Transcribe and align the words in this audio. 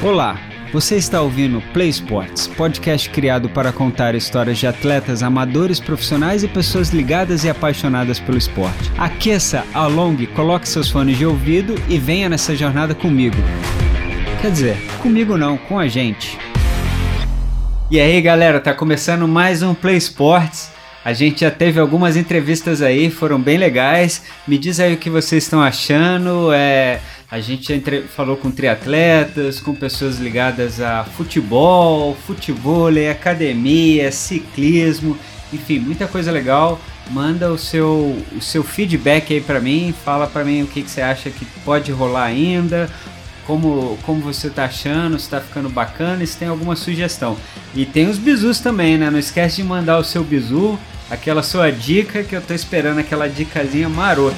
Olá, 0.00 0.38
você 0.72 0.94
está 0.94 1.20
ouvindo 1.20 1.60
Play 1.72 1.88
Sports, 1.88 2.46
podcast 2.46 3.10
criado 3.10 3.48
para 3.48 3.72
contar 3.72 4.14
histórias 4.14 4.56
de 4.56 4.64
atletas 4.64 5.24
amadores, 5.24 5.80
profissionais 5.80 6.44
e 6.44 6.48
pessoas 6.48 6.90
ligadas 6.90 7.42
e 7.42 7.50
apaixonadas 7.50 8.20
pelo 8.20 8.38
esporte. 8.38 8.92
Aqueça, 8.96 9.64
alongue, 9.74 10.28
coloque 10.28 10.68
seus 10.68 10.88
fones 10.88 11.18
de 11.18 11.26
ouvido 11.26 11.74
e 11.88 11.98
venha 11.98 12.28
nessa 12.28 12.54
jornada 12.54 12.94
comigo. 12.94 13.34
Quer 14.40 14.52
dizer, 14.52 14.76
comigo 15.02 15.36
não, 15.36 15.58
com 15.58 15.80
a 15.80 15.88
gente. 15.88 16.38
E 17.90 17.98
aí 17.98 18.22
galera, 18.22 18.60
tá 18.60 18.72
começando 18.72 19.26
mais 19.26 19.64
um 19.64 19.74
Play 19.74 19.96
Sports. 19.96 20.70
A 21.04 21.12
gente 21.12 21.40
já 21.40 21.50
teve 21.50 21.80
algumas 21.80 22.16
entrevistas 22.16 22.82
aí, 22.82 23.10
foram 23.10 23.40
bem 23.40 23.58
legais. 23.58 24.22
Me 24.46 24.58
diz 24.58 24.78
aí 24.78 24.94
o 24.94 24.98
que 24.98 25.10
vocês 25.10 25.42
estão 25.42 25.60
achando. 25.60 26.52
É, 26.52 27.00
a 27.30 27.40
gente 27.40 27.72
entre... 27.72 28.02
falou 28.02 28.36
com 28.36 28.50
triatletas, 28.50 29.60
com 29.60 29.74
pessoas 29.74 30.18
ligadas 30.18 30.80
a 30.80 31.04
futebol, 31.04 32.16
futebol, 32.26 32.88
academia, 33.10 34.10
ciclismo, 34.10 35.16
enfim, 35.52 35.78
muita 35.78 36.06
coisa 36.06 36.32
legal. 36.32 36.80
Manda 37.10 37.50
o 37.50 37.58
seu, 37.58 38.16
o 38.36 38.40
seu 38.40 38.62
feedback 38.62 39.32
aí 39.32 39.40
para 39.40 39.60
mim, 39.60 39.94
fala 40.04 40.26
para 40.26 40.44
mim 40.44 40.62
o 40.62 40.66
que, 40.66 40.82
que 40.82 40.90
você 40.90 41.00
acha 41.00 41.30
que 41.30 41.44
pode 41.64 41.90
rolar 41.90 42.24
ainda, 42.24 42.90
como, 43.46 43.98
como 44.02 44.20
você 44.20 44.50
tá 44.50 44.66
achando, 44.66 45.18
se 45.18 45.28
tá 45.28 45.40
ficando 45.40 45.70
bacana, 45.70 46.24
se 46.24 46.36
tem 46.36 46.48
alguma 46.48 46.76
sugestão. 46.76 47.36
E 47.74 47.86
tem 47.86 48.08
os 48.08 48.18
bizus 48.18 48.60
também, 48.60 48.98
né? 48.98 49.10
Não 49.10 49.18
esquece 49.18 49.56
de 49.56 49.64
mandar 49.64 49.98
o 49.98 50.04
seu 50.04 50.22
bizu, 50.22 50.78
aquela 51.10 51.42
sua 51.42 51.70
dica 51.70 52.22
que 52.22 52.36
eu 52.36 52.42
tô 52.42 52.52
esperando 52.52 52.98
aquela 52.98 53.26
dicasinha 53.26 53.88
marota. 53.88 54.36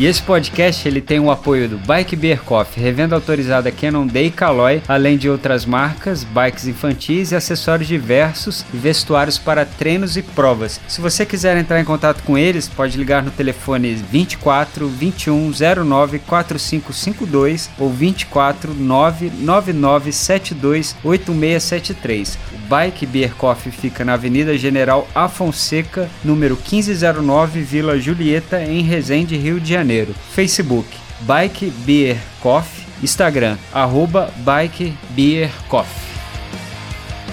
E 0.00 0.06
esse 0.06 0.22
podcast 0.22 0.88
ele 0.88 1.02
tem 1.02 1.20
o 1.20 1.30
apoio 1.30 1.68
do 1.68 1.76
Bike 1.76 2.16
Beer 2.16 2.40
Coffee, 2.40 2.82
revenda 2.82 3.14
autorizada 3.14 3.70
Day 4.10 4.28
e 4.28 4.30
Caloi, 4.30 4.82
além 4.88 5.18
de 5.18 5.28
outras 5.28 5.66
marcas, 5.66 6.24
bikes 6.24 6.66
infantis 6.66 7.32
e 7.32 7.36
acessórios 7.36 7.86
diversos 7.86 8.64
e 8.72 8.78
vestuários 8.78 9.36
para 9.36 9.66
treinos 9.66 10.16
e 10.16 10.22
provas. 10.22 10.80
Se 10.88 11.02
você 11.02 11.26
quiser 11.26 11.54
entrar 11.58 11.78
em 11.78 11.84
contato 11.84 12.22
com 12.22 12.38
eles, 12.38 12.66
pode 12.66 12.96
ligar 12.96 13.22
no 13.22 13.30
telefone 13.30 13.92
24 13.92 14.88
21 14.88 15.52
09 15.84 16.18
4552 16.20 17.68
ou 17.78 17.90
24 17.90 18.72
999 18.72 20.12
72 20.12 20.96
8673. 21.04 22.38
O 22.54 22.58
Bike 22.70 23.04
Beer 23.04 23.34
Coffee 23.34 23.70
fica 23.70 24.02
na 24.02 24.14
Avenida 24.14 24.56
General 24.56 25.06
Afonseca, 25.14 26.08
número 26.24 26.54
1509, 26.54 27.60
Vila 27.60 28.00
Julieta, 28.00 28.62
em 28.62 28.80
Resende, 28.80 29.36
Rio 29.36 29.60
de 29.60 29.68
Janeiro. 29.68 29.89
Janeiro. 29.90 30.14
Facebook, 30.32 30.86
Bike 31.22 31.68
Beer 31.84 32.16
Coffee. 32.40 32.86
Instagram, 33.02 33.56
arroba 33.72 34.32
Bike 34.36 34.94
Beer 35.10 35.50
Coffee. 35.68 36.10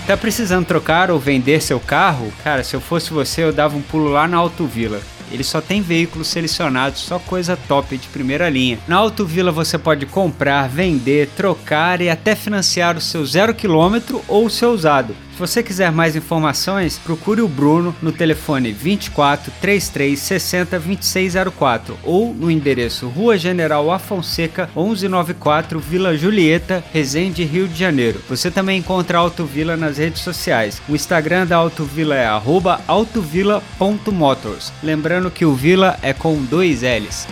Tá 0.07 0.17
precisando 0.17 0.65
trocar 0.65 1.11
ou 1.11 1.19
vender 1.19 1.61
seu 1.61 1.79
carro? 1.79 2.31
Cara, 2.43 2.63
se 2.63 2.73
eu 2.73 2.81
fosse 2.81 3.11
você, 3.11 3.43
eu 3.43 3.53
dava 3.53 3.77
um 3.77 3.81
pulo 3.81 4.09
lá 4.09 4.27
na 4.27 4.37
Autovila. 4.37 4.99
Ele 5.29 5.43
só 5.43 5.59
tem 5.59 5.81
veículos 5.81 6.29
selecionados, 6.29 7.01
só 7.01 7.19
coisa 7.19 7.59
top 7.67 7.97
de 7.97 8.07
primeira 8.07 8.49
linha. 8.49 8.79
Na 8.87 8.95
Autovila 8.95 9.51
você 9.51 9.77
pode 9.77 10.05
comprar, 10.05 10.67
vender, 10.67 11.29
trocar 11.35 12.01
e 12.01 12.09
até 12.09 12.33
financiar 12.33 12.97
o 12.97 13.01
seu 13.01 13.25
zero 13.25 13.53
quilômetro 13.53 14.23
ou 14.27 14.45
o 14.45 14.49
seu 14.49 14.71
usado. 14.71 15.13
Se 15.37 15.39
você 15.39 15.61
quiser 15.61 15.91
mais 15.91 16.15
informações, 16.15 16.97
procure 16.97 17.41
o 17.41 17.47
Bruno 17.47 17.95
no 18.01 18.11
telefone 18.11 18.71
24 18.71 19.53
33 19.61 20.17
60 20.17 20.79
2604 20.79 21.95
ou 22.03 22.33
no 22.33 22.49
endereço 22.49 23.07
Rua 23.07 23.37
General 23.37 23.91
Afonseca 23.91 24.67
1194 24.75 25.79
Vila 25.79 26.17
Julieta, 26.17 26.83
Resende, 26.91 27.43
Rio 27.43 27.67
de 27.67 27.77
Janeiro. 27.77 28.19
Você 28.27 28.49
também 28.49 28.79
encontra 28.79 29.19
a 29.19 29.21
Autovila 29.21 29.77
nas 29.77 29.99
redes 29.99 30.23
sociais. 30.23 30.81
O 30.89 30.95
Instagram 30.95 31.45
da 31.45 31.57
Autovila 31.57 32.15
é 32.15 32.25
autovila.motors. 32.87 34.73
Lembrando 34.81 35.29
que 35.29 35.45
o 35.45 35.53
Vila 35.53 35.99
é 36.01 36.13
com 36.13 36.43
dois 36.45 36.81
L's. 36.81 37.27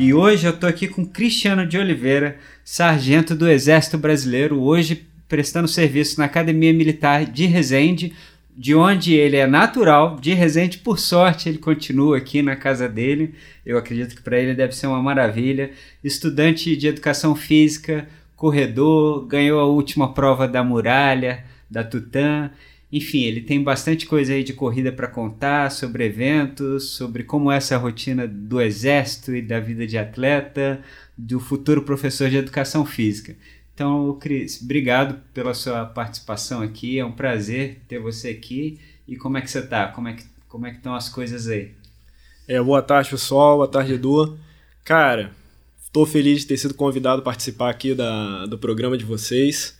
E 0.00 0.14
hoje 0.14 0.46
eu 0.46 0.54
tô 0.54 0.66
aqui 0.66 0.88
com 0.88 1.04
Cristiano 1.04 1.66
de 1.66 1.76
Oliveira, 1.76 2.38
sargento 2.72 3.34
do 3.34 3.50
Exército 3.50 3.98
Brasileiro, 3.98 4.62
hoje 4.62 5.04
prestando 5.28 5.66
serviço 5.66 6.20
na 6.20 6.26
Academia 6.26 6.72
Militar 6.72 7.24
de 7.24 7.44
Resende, 7.44 8.12
de 8.56 8.76
onde 8.76 9.12
ele 9.12 9.36
é 9.36 9.44
natural, 9.44 10.20
de 10.20 10.32
Resende, 10.34 10.78
por 10.78 10.96
sorte, 10.96 11.48
ele 11.48 11.58
continua 11.58 12.18
aqui 12.18 12.42
na 12.42 12.54
casa 12.54 12.88
dele. 12.88 13.34
Eu 13.66 13.76
acredito 13.76 14.14
que 14.14 14.22
para 14.22 14.38
ele 14.38 14.54
deve 14.54 14.72
ser 14.72 14.86
uma 14.86 15.02
maravilha. 15.02 15.72
Estudante 16.04 16.76
de 16.76 16.86
educação 16.86 17.34
física, 17.34 18.08
corredor, 18.36 19.26
ganhou 19.26 19.58
a 19.58 19.66
última 19.66 20.14
prova 20.14 20.46
da 20.46 20.62
muralha, 20.62 21.42
da 21.68 21.82
Tutã 21.82 22.52
enfim, 22.92 23.22
ele 23.22 23.40
tem 23.40 23.62
bastante 23.62 24.04
coisa 24.04 24.32
aí 24.32 24.42
de 24.42 24.52
corrida 24.52 24.90
para 24.90 25.06
contar, 25.06 25.70
sobre 25.70 26.04
eventos, 26.04 26.90
sobre 26.90 27.22
como 27.22 27.50
é 27.52 27.56
essa 27.56 27.76
rotina 27.76 28.26
do 28.26 28.60
exército 28.60 29.34
e 29.34 29.40
da 29.40 29.60
vida 29.60 29.86
de 29.86 29.96
atleta, 29.96 30.80
do 31.26 31.40
futuro 31.40 31.82
professor 31.82 32.28
de 32.30 32.36
educação 32.36 32.84
física. 32.84 33.36
Então, 33.74 34.16
Cris, 34.20 34.60
obrigado 34.62 35.20
pela 35.32 35.54
sua 35.54 35.84
participação 35.86 36.62
aqui, 36.62 36.98
é 36.98 37.04
um 37.04 37.12
prazer 37.12 37.80
ter 37.88 37.98
você 37.98 38.28
aqui. 38.28 38.78
E 39.08 39.16
como 39.16 39.38
é 39.38 39.40
que 39.40 39.50
você 39.50 39.58
está? 39.58 39.88
Como 39.88 40.08
é 40.08 40.14
que 40.14 40.24
como 40.50 40.66
é 40.66 40.70
que 40.70 40.78
estão 40.78 40.96
as 40.96 41.08
coisas 41.08 41.46
aí? 41.46 41.70
É, 42.48 42.60
boa 42.60 42.82
tarde, 42.82 43.08
pessoal. 43.08 43.58
Boa 43.58 43.68
tarde, 43.68 43.94
Edu. 43.94 44.36
Cara, 44.84 45.30
estou 45.80 46.04
feliz 46.04 46.40
de 46.40 46.48
ter 46.48 46.56
sido 46.56 46.74
convidado 46.74 47.22
a 47.22 47.24
participar 47.24 47.70
aqui 47.70 47.94
da, 47.94 48.46
do 48.46 48.58
programa 48.58 48.98
de 48.98 49.04
vocês. 49.04 49.78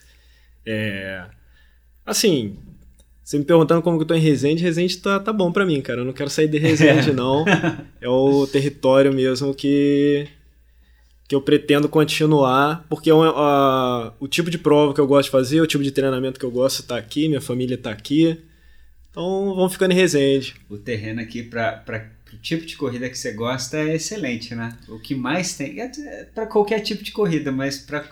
É, 0.64 1.26
assim, 2.06 2.56
você 3.24 3.36
me 3.36 3.44
perguntando 3.44 3.82
como 3.82 3.98
que 3.98 4.04
eu 4.04 4.06
tô 4.06 4.14
em 4.14 4.20
Resende, 4.20 4.62
Resende 4.62 4.98
tá, 4.98 5.18
tá 5.18 5.32
bom 5.32 5.50
para 5.50 5.66
mim, 5.66 5.82
cara. 5.82 6.02
Eu 6.02 6.04
não 6.04 6.12
quero 6.12 6.30
sair 6.30 6.46
de 6.46 6.58
Resende, 6.58 7.10
não. 7.12 7.44
É 8.00 8.08
o 8.08 8.46
território 8.46 9.12
mesmo 9.12 9.52
que, 9.52 10.28
que 11.30 11.34
eu 11.36 11.40
pretendo 11.40 11.88
continuar, 11.88 12.84
porque 12.88 13.08
a, 13.08 14.12
o 14.18 14.26
tipo 14.26 14.50
de 14.50 14.58
prova 14.58 14.92
que 14.92 15.00
eu 15.00 15.06
gosto 15.06 15.26
de 15.26 15.30
fazer, 15.30 15.60
o 15.60 15.66
tipo 15.66 15.84
de 15.84 15.92
treinamento 15.92 16.40
que 16.40 16.44
eu 16.44 16.50
gosto 16.50 16.82
tá 16.82 16.96
aqui, 16.96 17.28
minha 17.28 17.40
família 17.40 17.78
tá 17.78 17.92
aqui. 17.92 18.36
Então 19.08 19.54
vamos 19.54 19.72
ficando 19.72 19.92
em 19.92 19.94
Resende. 19.94 20.56
O 20.68 20.76
terreno 20.76 21.20
aqui 21.20 21.44
para 21.44 22.10
o 22.32 22.36
tipo 22.38 22.66
de 22.66 22.76
corrida 22.76 23.08
que 23.08 23.16
você 23.16 23.30
gosta 23.30 23.76
é 23.76 23.94
excelente, 23.94 24.56
né? 24.56 24.76
O 24.88 24.98
que 24.98 25.14
mais 25.14 25.56
tem, 25.56 25.80
é, 25.80 25.84
é 25.84 26.24
para 26.24 26.48
qualquer 26.48 26.80
tipo 26.80 27.04
de 27.04 27.12
corrida, 27.12 27.52
mas 27.52 27.78
para 27.78 28.04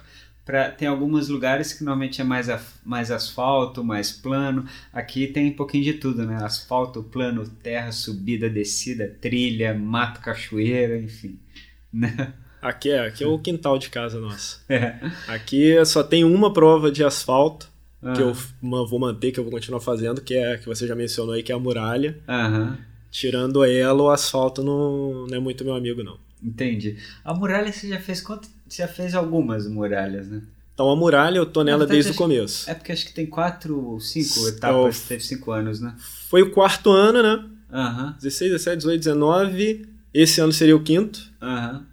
Pra, 0.46 0.70
tem 0.70 0.88
alguns 0.88 1.28
lugares 1.28 1.74
que 1.74 1.84
normalmente 1.84 2.22
é 2.22 2.24
mais, 2.24 2.46
mais 2.82 3.10
asfalto, 3.10 3.84
mais 3.84 4.12
plano. 4.12 4.64
Aqui 4.92 5.26
tem 5.26 5.50
um 5.50 5.56
pouquinho 5.56 5.84
de 5.84 5.94
tudo, 5.94 6.24
né? 6.24 6.38
Asfalto, 6.42 7.02
plano, 7.02 7.46
terra, 7.46 7.92
subida, 7.92 8.48
descida, 8.48 9.14
trilha, 9.20 9.74
mato, 9.74 10.20
cachoeira, 10.20 10.96
enfim. 10.96 11.38
Né? 11.92 12.32
Aqui 12.60 12.90
é, 12.90 13.06
aqui 13.06 13.24
é 13.24 13.26
o 13.26 13.38
quintal 13.38 13.78
de 13.78 13.88
casa 13.90 14.20
nossa. 14.20 14.58
É. 14.68 14.98
Aqui 15.26 15.84
só 15.84 16.02
tem 16.02 16.24
uma 16.24 16.52
prova 16.52 16.90
de 16.90 17.04
asfalto 17.04 17.68
uhum. 18.02 18.12
que 18.12 18.22
eu 18.22 18.34
vou 18.86 18.98
manter, 18.98 19.32
que 19.32 19.40
eu 19.40 19.44
vou 19.44 19.52
continuar 19.52 19.80
fazendo, 19.80 20.20
que 20.20 20.34
é 20.34 20.58
que 20.58 20.66
você 20.66 20.86
já 20.86 20.94
mencionou 20.94 21.34
aí, 21.34 21.42
que 21.42 21.52
é 21.52 21.54
a 21.54 21.58
muralha. 21.58 22.18
Uhum. 22.28 22.76
Tirando 23.10 23.64
ela, 23.64 24.02
o 24.02 24.10
asfalto 24.10 24.62
não, 24.62 25.26
não 25.26 25.36
é 25.36 25.40
muito 25.40 25.64
meu 25.64 25.74
amigo, 25.74 26.02
não. 26.02 26.18
Entendi. 26.42 26.96
A 27.24 27.34
muralha 27.34 27.72
você 27.72 27.88
já 27.88 28.00
fez 28.00 28.20
quanto? 28.20 28.48
Você 28.68 28.82
já 28.82 28.88
fez 28.88 29.14
algumas 29.14 29.66
muralhas, 29.66 30.28
né? 30.28 30.42
Então 30.74 30.90
a 30.90 30.94
muralha 30.94 31.38
eu 31.38 31.46
tô 31.46 31.64
nela 31.64 31.84
desde 31.84 32.12
o 32.12 32.14
começo. 32.14 32.70
É 32.70 32.74
porque 32.74 32.92
acho 32.92 33.06
que 33.06 33.12
tem 33.12 33.26
quatro, 33.26 33.98
cinco 34.00 34.46
etapas, 34.46 35.00
teve 35.00 35.24
cinco 35.24 35.50
anos, 35.50 35.80
né? 35.80 35.94
Foi 36.28 36.42
o 36.42 36.52
quarto 36.52 36.90
ano, 36.90 37.20
né? 37.20 37.44
Aham. 37.72 38.14
16, 38.20 38.52
17, 38.52 38.76
18, 38.78 39.00
19. 39.00 39.88
Esse 40.14 40.40
ano 40.40 40.52
seria 40.52 40.76
o 40.76 40.82
quinto. 40.82 41.20
Aham. 41.42 41.84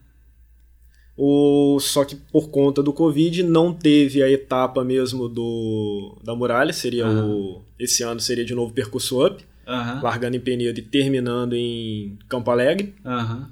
O, 1.17 1.79
só 1.79 2.03
que 2.03 2.15
por 2.15 2.49
conta 2.49 2.83
do 2.83 2.91
Covid 2.91 3.41
não 3.41 3.73
teve 3.73 4.21
a 4.21 4.29
etapa 4.29 4.83
mesmo 4.83 5.29
do 5.29 6.17
da 6.21 6.35
muralha, 6.35 6.73
seria 6.73 7.07
o 7.07 7.63
esse 7.79 8.03
ano 8.03 8.19
seria 8.19 8.43
de 8.43 8.53
novo 8.53 8.73
percurso 8.73 9.25
up, 9.25 9.43
largando 10.01 10.35
em 10.35 10.39
Penedo 10.41 10.77
e 10.79 10.83
terminando 10.83 11.53
em 11.53 12.17
Campo 12.27 12.51
Alegre. 12.51 12.93
Uhum. 13.05 13.45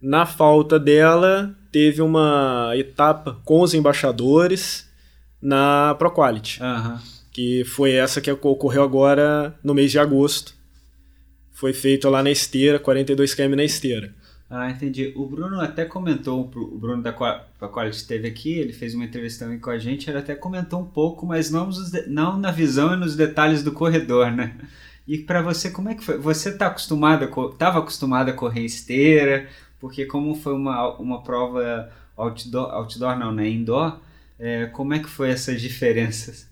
Na 0.00 0.24
falta 0.24 0.78
dela, 0.78 1.54
teve 1.70 2.00
uma 2.02 2.72
etapa 2.74 3.38
com 3.44 3.60
os 3.60 3.74
embaixadores 3.74 4.90
na 5.40 5.94
ProQuality, 5.98 6.60
uhum. 6.62 6.98
que 7.30 7.64
foi 7.64 7.92
essa 7.92 8.20
que 8.20 8.30
ocorreu 8.30 8.82
agora 8.82 9.54
no 9.62 9.74
mês 9.74 9.90
de 9.90 9.98
agosto. 9.98 10.54
Foi 11.52 11.72
feito 11.72 12.08
lá 12.08 12.22
na 12.22 12.30
esteira, 12.30 12.78
42 12.78 13.34
km 13.34 13.54
na 13.56 13.64
esteira. 13.64 14.14
Ah, 14.54 14.70
entendi. 14.70 15.14
O 15.16 15.24
Bruno 15.24 15.58
até 15.62 15.86
comentou, 15.86 16.42
o 16.42 16.78
Bruno 16.78 17.02
da 17.02 17.10
Quality 17.10 17.96
esteve 17.96 18.28
aqui, 18.28 18.52
ele 18.52 18.74
fez 18.74 18.94
uma 18.94 19.06
entrevista 19.06 19.46
também 19.46 19.58
com 19.58 19.70
a 19.70 19.78
gente, 19.78 20.10
ele 20.10 20.18
até 20.18 20.34
comentou 20.34 20.82
um 20.82 20.84
pouco, 20.84 21.24
mas 21.24 21.50
não, 21.50 21.70
não 22.06 22.38
na 22.38 22.50
visão 22.50 22.92
e 22.92 22.98
nos 22.98 23.16
detalhes 23.16 23.62
do 23.62 23.72
corredor, 23.72 24.30
né? 24.30 24.54
E 25.08 25.16
para 25.16 25.40
você, 25.40 25.70
como 25.70 25.88
é 25.88 25.94
que 25.94 26.04
foi? 26.04 26.18
Você 26.18 26.54
tá 26.54 26.66
acostumado, 26.66 27.24
estava 27.50 27.78
acostumado 27.78 28.28
a 28.28 28.34
correr 28.34 28.60
esteira, 28.60 29.48
Porque 29.80 30.04
como 30.04 30.34
foi 30.34 30.52
uma, 30.52 30.98
uma 30.98 31.22
prova 31.22 31.90
outdoor, 32.14 32.70
outdoor 32.74 33.18
não, 33.18 33.32
né? 33.32 33.48
Indoor, 33.48 34.00
é, 34.38 34.66
como 34.66 34.92
é 34.92 34.98
que 34.98 35.08
foi 35.08 35.30
essas 35.30 35.62
diferenças? 35.62 36.46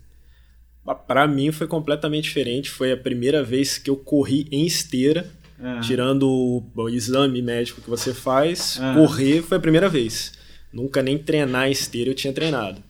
Para 1.07 1.27
mim 1.27 1.51
foi 1.51 1.67
completamente 1.67 2.23
diferente. 2.23 2.67
Foi 2.71 2.91
a 2.91 2.97
primeira 2.97 3.43
vez 3.43 3.77
que 3.77 3.91
eu 3.91 3.95
corri 3.95 4.47
em 4.51 4.65
esteira, 4.65 5.29
uhum. 5.61 5.81
tirando 5.81 6.29
o, 6.29 6.63
o, 6.75 6.89
exame 6.89 7.41
médico 7.41 7.81
que 7.81 7.89
você 7.89 8.13
faz. 8.13 8.77
Uhum. 8.77 8.93
Correr 8.95 9.41
foi 9.41 9.57
a 9.57 9.61
primeira 9.61 9.87
vez. 9.87 10.33
Nunca 10.73 11.01
nem 11.01 11.17
treinar 11.17 11.69
esteira 11.69 12.09
eu 12.09 12.15
tinha 12.15 12.33
treinado. 12.33 12.81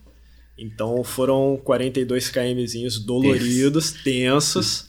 Então 0.58 1.04
foram 1.04 1.60
42 1.64 2.30
kmzinhos 2.30 3.00
doloridos, 3.00 3.92
tensos. 3.92 4.88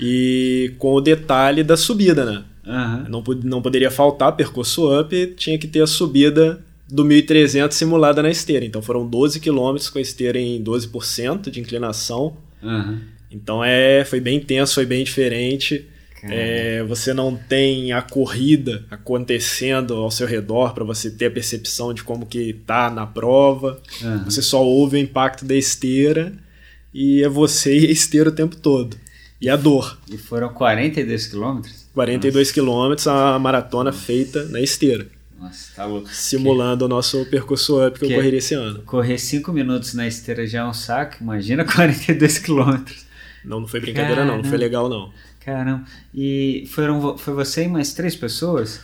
e 0.00 0.74
com 0.78 0.94
o 0.94 1.00
detalhe 1.00 1.62
da 1.62 1.76
subida, 1.76 2.24
né? 2.24 2.44
Uhum. 2.66 3.08
Não, 3.08 3.24
não 3.42 3.62
poderia 3.62 3.90
faltar 3.90 4.36
percurso 4.36 5.00
up, 5.00 5.34
tinha 5.36 5.58
que 5.58 5.66
ter 5.66 5.80
a 5.80 5.86
subida 5.86 6.64
do 6.88 7.04
1300 7.04 7.76
simulada 7.76 8.22
na 8.22 8.30
esteira. 8.30 8.64
Então 8.64 8.82
foram 8.82 9.06
12 9.06 9.40
quilômetros 9.40 9.88
com 9.88 9.98
a 9.98 10.02
esteira 10.02 10.38
em 10.38 10.62
12% 10.62 11.50
de 11.50 11.60
inclinação. 11.60 12.36
Uhum. 12.62 13.00
Então 13.30 13.62
é, 13.64 14.04
foi 14.04 14.20
bem 14.20 14.38
intenso, 14.38 14.74
foi 14.74 14.86
bem 14.86 15.04
diferente. 15.04 15.88
É, 16.28 16.82
você 16.84 17.14
não 17.14 17.34
tem 17.36 17.92
a 17.92 18.02
corrida 18.02 18.84
acontecendo 18.90 19.94
ao 19.94 20.10
seu 20.10 20.26
redor 20.26 20.74
para 20.74 20.84
você 20.84 21.10
ter 21.10 21.26
a 21.26 21.30
percepção 21.30 21.94
de 21.94 22.02
como 22.02 22.26
que 22.26 22.52
tá 22.66 22.90
na 22.90 23.06
prova. 23.06 23.80
Uhum. 24.02 24.24
Você 24.24 24.42
só 24.42 24.62
ouve 24.62 24.96
o 24.96 25.00
impacto 25.00 25.44
da 25.44 25.54
esteira 25.54 26.32
e 26.92 27.22
é 27.22 27.28
você 27.28 27.76
e 27.78 27.86
a 27.86 27.90
esteira 27.90 28.28
o 28.28 28.32
tempo 28.32 28.56
todo. 28.56 28.96
E 29.40 29.48
a 29.48 29.56
dor. 29.56 29.98
E 30.10 30.18
foram 30.18 30.50
42 30.50 31.26
quilômetros? 31.28 31.86
42 31.94 32.34
Nossa. 32.34 32.54
quilômetros, 32.54 33.06
a 33.06 33.38
maratona 33.38 33.90
Nossa. 33.90 34.04
feita 34.04 34.44
na 34.44 34.60
esteira. 34.60 35.06
Nossa, 35.38 35.74
tá 35.74 35.86
louco. 35.86 36.08
Simulando 36.10 36.80
que... 36.80 36.84
o 36.84 36.88
nosso 36.88 37.24
percurso 37.26 37.84
up 37.86 37.98
que, 37.98 38.06
que 38.06 38.12
eu 38.12 38.16
correria 38.16 38.38
esse 38.38 38.52
ano. 38.52 38.82
Correr 38.82 39.16
5 39.16 39.50
minutos 39.52 39.94
na 39.94 40.06
esteira 40.06 40.46
já 40.46 40.60
é 40.60 40.64
um 40.64 40.74
saco, 40.74 41.16
imagina 41.22 41.64
42 41.66 42.38
quilômetros. 42.38 43.06
Não, 43.42 43.60
não 43.60 43.66
foi 43.66 43.80
brincadeira 43.80 44.24
não, 44.24 44.36
não 44.36 44.44
foi 44.44 44.58
legal 44.58 44.88
não. 44.88 45.10
Caramba. 45.54 45.84
E 46.14 46.64
foram, 46.68 47.16
foi 47.18 47.34
você 47.34 47.64
e 47.64 47.68
mais 47.68 47.92
três 47.92 48.14
pessoas? 48.14 48.80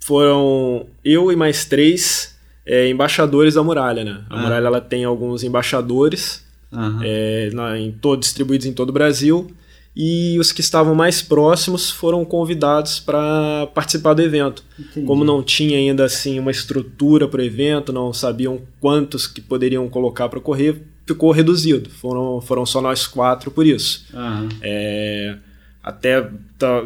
Foram 0.00 0.86
eu 1.04 1.32
e 1.32 1.36
mais 1.36 1.64
três 1.64 2.36
é, 2.64 2.88
embaixadores 2.88 3.54
da 3.54 3.62
muralha, 3.62 4.04
né? 4.04 4.24
A 4.30 4.38
ah. 4.38 4.42
muralha 4.42 4.66
ela 4.66 4.80
tem 4.80 5.04
alguns 5.04 5.42
embaixadores 5.42 6.44
uhum. 6.72 7.00
é, 7.02 7.50
na, 7.52 7.78
em 7.78 7.92
todo, 7.92 8.20
distribuídos 8.20 8.66
em 8.66 8.72
todo 8.72 8.90
o 8.90 8.92
Brasil 8.92 9.50
e 9.96 10.38
os 10.38 10.52
que 10.52 10.60
estavam 10.60 10.94
mais 10.94 11.22
próximos 11.22 11.90
foram 11.90 12.22
convidados 12.22 13.00
para 13.00 13.66
participar 13.74 14.12
do 14.12 14.20
evento. 14.20 14.62
Entendi. 14.78 15.06
Como 15.06 15.24
não 15.24 15.42
tinha 15.42 15.78
ainda 15.78 16.04
assim 16.04 16.38
uma 16.38 16.50
estrutura 16.50 17.26
para 17.26 17.40
o 17.40 17.44
evento, 17.44 17.94
não 17.94 18.12
sabiam 18.12 18.60
quantos 18.78 19.26
que 19.26 19.40
poderiam 19.40 19.88
colocar 19.88 20.28
para 20.28 20.38
correr, 20.38 20.82
ficou 21.06 21.30
reduzido. 21.30 21.88
Foram, 21.88 22.42
foram 22.42 22.66
só 22.66 22.82
nós 22.82 23.06
quatro 23.06 23.50
por 23.50 23.64
isso. 23.66 24.04
Uhum. 24.12 24.48
É, 24.60 25.36
até 25.86 26.28
tá, 26.58 26.84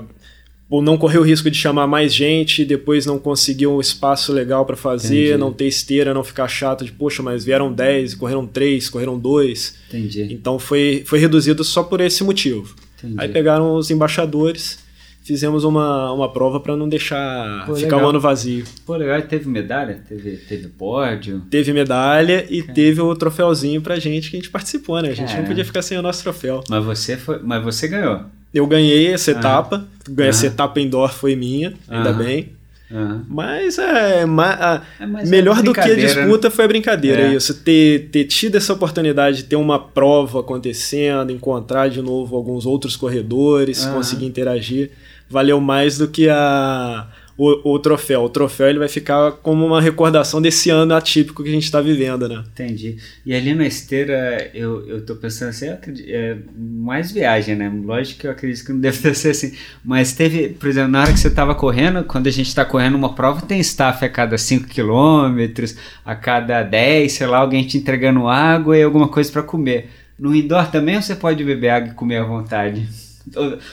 ou 0.69 0.81
não 0.81 0.97
correr 0.97 1.19
o 1.19 1.23
risco 1.23 1.51
de 1.51 1.57
chamar 1.57 1.89
mais 1.89 2.15
gente, 2.15 2.65
depois 2.65 3.05
não 3.05 3.19
conseguir 3.19 3.67
um 3.67 3.81
espaço 3.81 4.33
legal 4.33 4.65
para 4.65 4.77
fazer, 4.77 5.31
Entendi. 5.31 5.39
não 5.39 5.53
ter 5.53 5.67
esteira, 5.67 6.15
não 6.15 6.23
ficar 6.23 6.47
chato 6.47 6.85
de, 6.85 6.93
poxa, 6.93 7.23
mas 7.23 7.45
vieram 7.45 7.73
10, 7.73 8.15
correram 8.15 8.47
3, 8.47 8.89
correram 8.89 9.19
2. 9.19 9.75
Entendi. 9.89 10.29
Então 10.31 10.61
foi, 10.61 11.03
foi 11.05 11.19
reduzido 11.19 11.65
só 11.65 11.83
por 11.83 12.01
esse 12.01 12.23
motivo. 12.23 12.73
Entendi. 12.99 13.17
Aí 13.19 13.29
pegaram 13.29 13.75
os 13.75 13.91
embaixadores, 13.91 14.79
fizemos 15.25 15.65
uma, 15.65 16.13
uma 16.13 16.33
prova 16.33 16.61
para 16.61 16.77
não 16.77 16.89
deixar 16.89 17.67
Pô, 17.67 17.75
ficar 17.75 17.97
o 17.97 18.03
um 18.03 18.09
ano 18.09 18.21
vazio. 18.21 18.65
Pô, 18.87 18.95
legal, 18.95 19.21
teve 19.23 19.49
medalha? 19.49 20.01
Teve, 20.09 20.37
teve 20.37 20.69
pódio? 20.69 21.43
Teve 21.51 21.73
medalha 21.73 22.47
e 22.49 22.59
Caramba. 22.59 22.75
teve 22.75 23.01
o 23.01 23.17
troféuzinho 23.17 23.83
pra 23.83 23.99
gente 23.99 24.31
que 24.31 24.37
a 24.37 24.39
gente 24.39 24.51
participou, 24.51 25.03
né? 25.03 25.09
A 25.09 25.15
gente 25.15 25.27
Caramba. 25.27 25.41
não 25.41 25.49
podia 25.49 25.65
ficar 25.65 25.83
sem 25.83 25.99
o 25.99 26.03
nosso 26.03 26.23
troféu. 26.23 26.63
Mas 26.69 26.85
você, 26.85 27.17
foi, 27.17 27.41
mas 27.43 27.61
você 27.65 27.89
ganhou. 27.89 28.21
Eu 28.53 28.67
ganhei 28.67 29.13
essa 29.13 29.31
etapa. 29.31 29.87
Uhum. 30.09 30.25
Essa 30.25 30.47
etapa 30.47 30.81
indoor 30.81 31.13
foi 31.13 31.37
minha, 31.37 31.75
ainda 31.89 32.13
bem. 32.13 32.53
Uhum. 32.91 33.23
Mas 33.29 33.79
é, 33.79 34.27
ma, 34.27 34.83
é 34.99 35.07
melhor 35.27 35.61
é 35.61 35.63
do 35.63 35.73
que 35.73 35.79
a 35.79 35.95
disputa 35.95 36.49
né? 36.49 36.55
foi 36.55 36.65
a 36.65 36.69
brincadeira. 36.69 37.23
É. 37.23 37.35
Isso, 37.35 37.55
ter, 37.55 38.09
ter 38.11 38.25
tido 38.25 38.57
essa 38.57 38.73
oportunidade 38.73 39.39
de 39.39 39.45
ter 39.45 39.57
uma 39.57 39.79
prova 39.79 40.41
acontecendo, 40.41 41.31
encontrar 41.31 41.89
de 41.89 42.03
novo 42.03 42.35
alguns 42.35 42.67
outros 42.67 42.97
corredores, 42.97 43.85
uhum. 43.85 43.95
conseguir 43.95 44.27
interagir, 44.27 44.91
valeu 45.29 45.61
mais 45.61 45.99
do 45.99 46.09
que 46.09 46.29
a, 46.29 47.07
o, 47.41 47.73
o, 47.73 47.79
troféu. 47.79 48.23
O 48.23 48.29
troféu 48.29 48.69
ele 48.69 48.79
vai 48.79 48.89
ficar 48.89 49.33
como 49.33 49.65
uma 49.65 49.81
recordação 49.81 50.43
desse 50.43 50.69
ano 50.69 50.95
atípico 50.95 51.43
que 51.43 51.49
a 51.49 51.53
gente 51.53 51.65
está 51.65 51.81
vivendo, 51.81 52.29
né? 52.29 52.45
Entendi. 52.53 52.99
E 53.25 53.35
ali 53.35 53.55
na 53.55 53.67
esteira, 53.67 54.51
eu, 54.53 54.87
eu 54.87 55.07
tô 55.07 55.17
pensando 55.17 55.49
assim, 55.49 55.69
é 56.07 56.37
mais 56.55 57.11
viagem, 57.11 57.57
né? 57.57 57.73
Lógico 57.83 58.21
que 58.21 58.27
eu 58.27 58.31
acredito 58.31 58.67
que 58.67 58.73
não 58.75 58.81
deve 58.81 58.99
ser 59.15 59.31
assim. 59.31 59.55
Mas 59.83 60.13
teve, 60.13 60.51
por 60.51 60.69
exemplo, 60.69 60.91
na 60.91 61.01
hora 61.01 61.13
que 61.15 61.19
você 61.19 61.29
estava 61.29 61.55
correndo, 61.55 62.05
quando 62.05 62.27
a 62.27 62.31
gente 62.31 62.49
está 62.49 62.63
correndo 62.63 62.97
uma 62.97 63.15
prova, 63.15 63.41
tem 63.41 63.59
staff 63.61 64.05
a 64.05 64.09
cada 64.11 64.37
5 64.37 64.69
quilômetros, 64.69 65.77
a 66.05 66.15
cada 66.15 66.63
10, 66.63 67.11
sei 67.11 67.27
lá, 67.27 67.39
alguém 67.39 67.67
te 67.67 67.79
entregando 67.79 68.29
água 68.29 68.77
e 68.77 68.83
alguma 68.83 69.09
coisa 69.09 69.33
para 69.33 69.43
comer. 69.43 69.89
No 70.19 70.35
indoor 70.35 70.71
também 70.71 71.01
você 71.01 71.17
pode 71.17 71.43
beber 71.43 71.71
água 71.71 71.89
e 71.93 71.95
comer 71.95 72.19
à 72.19 72.25
vontade? 72.25 72.87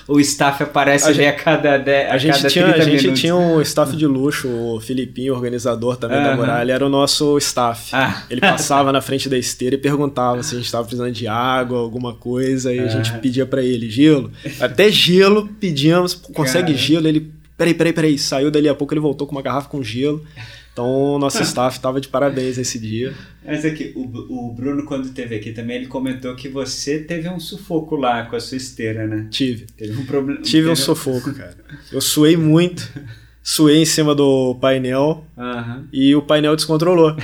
O, 0.08 0.14
o 0.16 0.20
staff 0.20 0.62
aparece 0.64 1.08
a 1.08 1.14
gente, 1.14 1.26
a 1.28 1.34
cada, 1.34 1.78
de, 1.78 1.92
a, 1.92 2.14
a 2.14 2.18
gente 2.18 2.36
cada 2.36 2.50
tinha, 2.50 2.66
A 2.68 2.80
gente 2.80 3.02
minutos. 3.02 3.20
tinha 3.20 3.36
um 3.36 3.62
staff 3.62 3.96
de 3.96 4.06
luxo, 4.06 4.48
o 4.48 4.80
Filipinho, 4.80 5.34
organizador 5.34 5.98
também 5.98 6.22
da 6.22 6.36
muralha, 6.36 6.74
era 6.74 6.86
o 6.86 6.90
nosso 6.90 7.38
staff. 7.38 7.90
Ah. 7.94 8.24
Ele 8.30 8.42
passava 8.42 8.92
na 8.92 9.02
frente 9.02 9.30
da 9.30 9.38
esteira 9.38 9.76
e 9.76 9.78
perguntava 9.78 10.44
se 10.44 10.54
a 10.54 10.58
gente 10.58 10.66
estava 10.66 10.84
precisando 10.84 11.12
de 11.12 11.28
água, 11.28 11.80
alguma 11.80 12.14
coisa, 12.14 12.74
e 12.74 12.80
a 12.80 12.88
gente 12.88 13.12
pedia 13.20 13.46
para 13.46 13.64
ele 13.64 13.90
gelo. 13.90 14.32
Até 14.60 14.92
gelo 14.92 15.48
pedíamos, 15.60 16.14
consegue 16.14 16.74
Cara. 16.74 16.78
gelo, 16.78 17.08
ele 17.08 17.32
peraí, 17.58 17.74
peraí, 17.74 17.94
peraí, 17.94 18.20
saiu 18.20 18.52
dali 18.52 18.70
a 18.70 18.76
pouco, 18.76 18.94
ele 18.94 19.02
voltou 19.02 19.26
com 19.26 19.36
uma 19.36 19.42
garrafa 19.42 19.70
com 19.70 19.84
gelo. 19.84 20.24
Então, 20.78 21.18
nosso 21.18 21.42
staff 21.42 21.76
estava 21.76 22.00
de 22.00 22.08
parabéns 22.08 22.60
esse 22.60 22.78
dia. 22.78 23.12
Mas 23.44 23.66
aqui, 23.66 23.94
o, 23.96 24.02
o 24.04 24.54
Bruno, 24.54 24.86
quando 24.86 25.06
esteve 25.06 25.34
aqui 25.34 25.52
também, 25.52 25.78
ele 25.78 25.88
comentou 25.88 26.36
que 26.36 26.48
você 26.48 27.00
teve 27.00 27.28
um 27.28 27.40
sufoco 27.40 27.96
lá 27.96 28.28
com 28.28 28.36
a 28.36 28.40
sua 28.40 28.58
esteira, 28.58 29.08
né? 29.08 29.26
Tive. 29.32 29.66
Teve 29.76 30.00
um 30.00 30.06
problema. 30.06 30.40
Tive 30.44 30.70
um 30.70 30.76
sufoco, 30.76 31.34
cara. 31.34 31.58
Eu 31.92 32.00
suei 32.00 32.38
muito, 32.38 32.88
suei 33.42 33.82
em 33.82 33.86
cima 33.86 34.14
do 34.14 34.54
painel 34.62 35.26
e 35.92 36.16
o 36.16 36.22
painel 36.22 36.56
descontrolou 36.56 37.18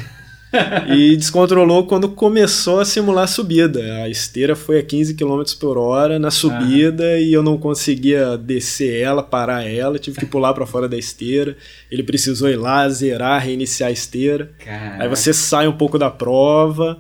e 0.88 1.16
descontrolou 1.18 1.86
quando 1.88 2.10
começou 2.10 2.80
a 2.80 2.86
simular 2.86 3.24
a 3.24 3.28
subida. 3.28 3.82
A 4.04 4.10
esteira 4.10 4.56
foi 4.56 4.80
a 4.80 4.84
15 4.84 5.16
km 5.16 5.44
por 5.60 5.78
hora 5.78 6.20
na 6.20 6.30
subida 6.30 7.04
ah. 7.04 7.20
e 7.20 7.34
eu 7.34 7.42
não 7.42 7.58
conseguia 7.58 8.38
descer 8.38 9.02
ela, 9.02 9.24
parar 9.24 9.64
ela, 9.64 9.98
tive 9.98 10.20
que 10.20 10.26
pular 10.26 10.54
para 10.54 10.66
fora 10.66 10.88
da 10.88 10.98
esteira. 10.98 11.58
Ele 11.90 12.04
precisou 12.04 12.50
ir 12.50 12.58
lá, 12.58 12.88
zerar, 12.90 13.42
reiniciar 13.42 13.90
a 13.90 13.94
esteira. 13.94 14.52
Caraca. 14.64 15.04
Aí 15.04 15.10
você 15.10 15.34
sai 15.34 15.68
um 15.68 15.78
pouco 15.78 15.98
da 15.98 16.12
prova, 16.12 17.00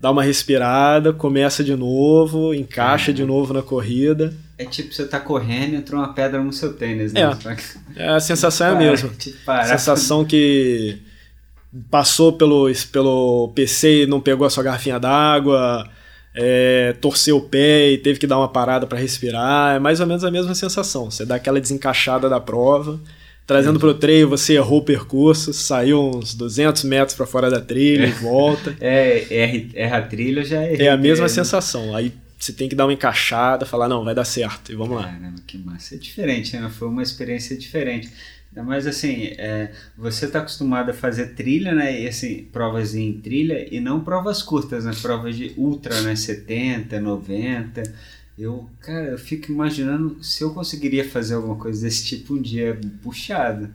dá 0.00 0.10
uma 0.10 0.22
respirada, 0.22 1.12
começa 1.12 1.64
de 1.64 1.74
novo, 1.74 2.54
encaixa 2.54 3.06
Caraca. 3.06 3.12
de 3.14 3.24
novo 3.24 3.52
na 3.52 3.62
corrida. 3.62 4.32
É 4.56 4.64
tipo 4.64 4.94
você 4.94 5.04
tá 5.06 5.18
correndo 5.18 5.72
e 5.72 5.76
entrou 5.76 6.00
uma 6.00 6.12
pedra 6.12 6.40
no 6.40 6.52
seu 6.52 6.72
tênis, 6.74 7.12
né? 7.12 7.20
É, 7.96 8.04
é 8.04 8.08
a 8.10 8.20
sensação 8.20 8.68
é 8.68 8.70
a 8.70 8.74
mesma. 8.76 9.10
Sensação 9.66 10.24
que 10.24 11.00
passou 11.90 12.32
pelo, 12.32 12.70
pelo 12.90 13.52
PC 13.54 14.02
e 14.02 14.06
não 14.06 14.20
pegou 14.20 14.46
a 14.46 14.50
sua 14.50 14.62
garrafinha 14.62 14.98
d'água, 14.98 15.88
é, 16.34 16.94
torceu 17.00 17.36
o 17.36 17.42
pé 17.42 17.90
e 17.92 17.98
teve 17.98 18.18
que 18.18 18.26
dar 18.26 18.38
uma 18.38 18.48
parada 18.48 18.86
para 18.86 18.98
respirar. 18.98 19.76
É 19.76 19.78
mais 19.78 20.00
ou 20.00 20.06
menos 20.06 20.24
a 20.24 20.30
mesma 20.30 20.54
sensação. 20.54 21.10
Você 21.10 21.24
dá 21.24 21.36
aquela 21.36 21.60
desencaixada 21.60 22.28
da 22.28 22.40
prova. 22.40 23.00
Trazendo 23.44 23.78
para 23.78 23.88
o 23.88 23.94
treino, 23.94 24.28
você 24.28 24.54
errou 24.54 24.78
o 24.78 24.84
percurso, 24.84 25.52
saiu 25.52 26.00
uns 26.00 26.32
200 26.32 26.84
metros 26.84 27.16
para 27.16 27.26
fora 27.26 27.50
da 27.50 27.60
trilha 27.60 28.06
e 28.06 28.12
volta. 28.12 28.74
É, 28.80 29.70
erra, 29.74 29.98
a 29.98 30.02
trilha 30.02 30.44
já 30.44 30.62
é. 30.62 30.84
É 30.84 30.88
a 30.88 30.96
mesma 30.96 31.28
sensação. 31.28 31.94
Aí 31.94 32.12
você 32.38 32.52
tem 32.52 32.68
que 32.68 32.74
dar 32.74 32.86
uma 32.86 32.92
encaixada, 32.92 33.66
falar, 33.66 33.88
não, 33.88 34.04
vai 34.04 34.14
dar 34.14 34.24
certo, 34.24 34.72
e 34.72 34.74
vamos 34.74 34.96
lá. 34.96 35.04
Caramba, 35.04 35.40
que 35.46 35.58
massa. 35.58 35.94
É 35.94 35.98
diferente, 35.98 36.56
né? 36.56 36.68
Foi 36.70 36.88
uma 36.88 37.02
experiência 37.02 37.56
diferente. 37.56 38.10
Mas 38.54 38.86
assim, 38.86 39.28
é, 39.38 39.72
você 39.96 40.26
está 40.26 40.40
acostumado 40.40 40.90
a 40.90 40.94
fazer 40.94 41.28
trilha, 41.28 41.74
né? 41.74 42.02
E 42.02 42.06
assim, 42.06 42.44
provas 42.52 42.94
em 42.94 43.12
trilha 43.14 43.66
e 43.74 43.80
não 43.80 44.00
provas 44.00 44.42
curtas, 44.42 44.84
né? 44.84 44.92
Provas 45.00 45.36
de 45.36 45.54
ultra, 45.56 46.00
né? 46.02 46.14
70, 46.14 47.00
90. 47.00 47.82
Eu, 48.38 48.68
cara, 48.80 49.06
eu 49.06 49.18
fico 49.18 49.50
imaginando 49.50 50.22
se 50.22 50.42
eu 50.42 50.52
conseguiria 50.52 51.08
fazer 51.08 51.34
alguma 51.34 51.56
coisa 51.56 51.82
desse 51.82 52.04
tipo 52.04 52.34
um 52.34 52.42
dia 52.42 52.78
puxado. 53.02 53.72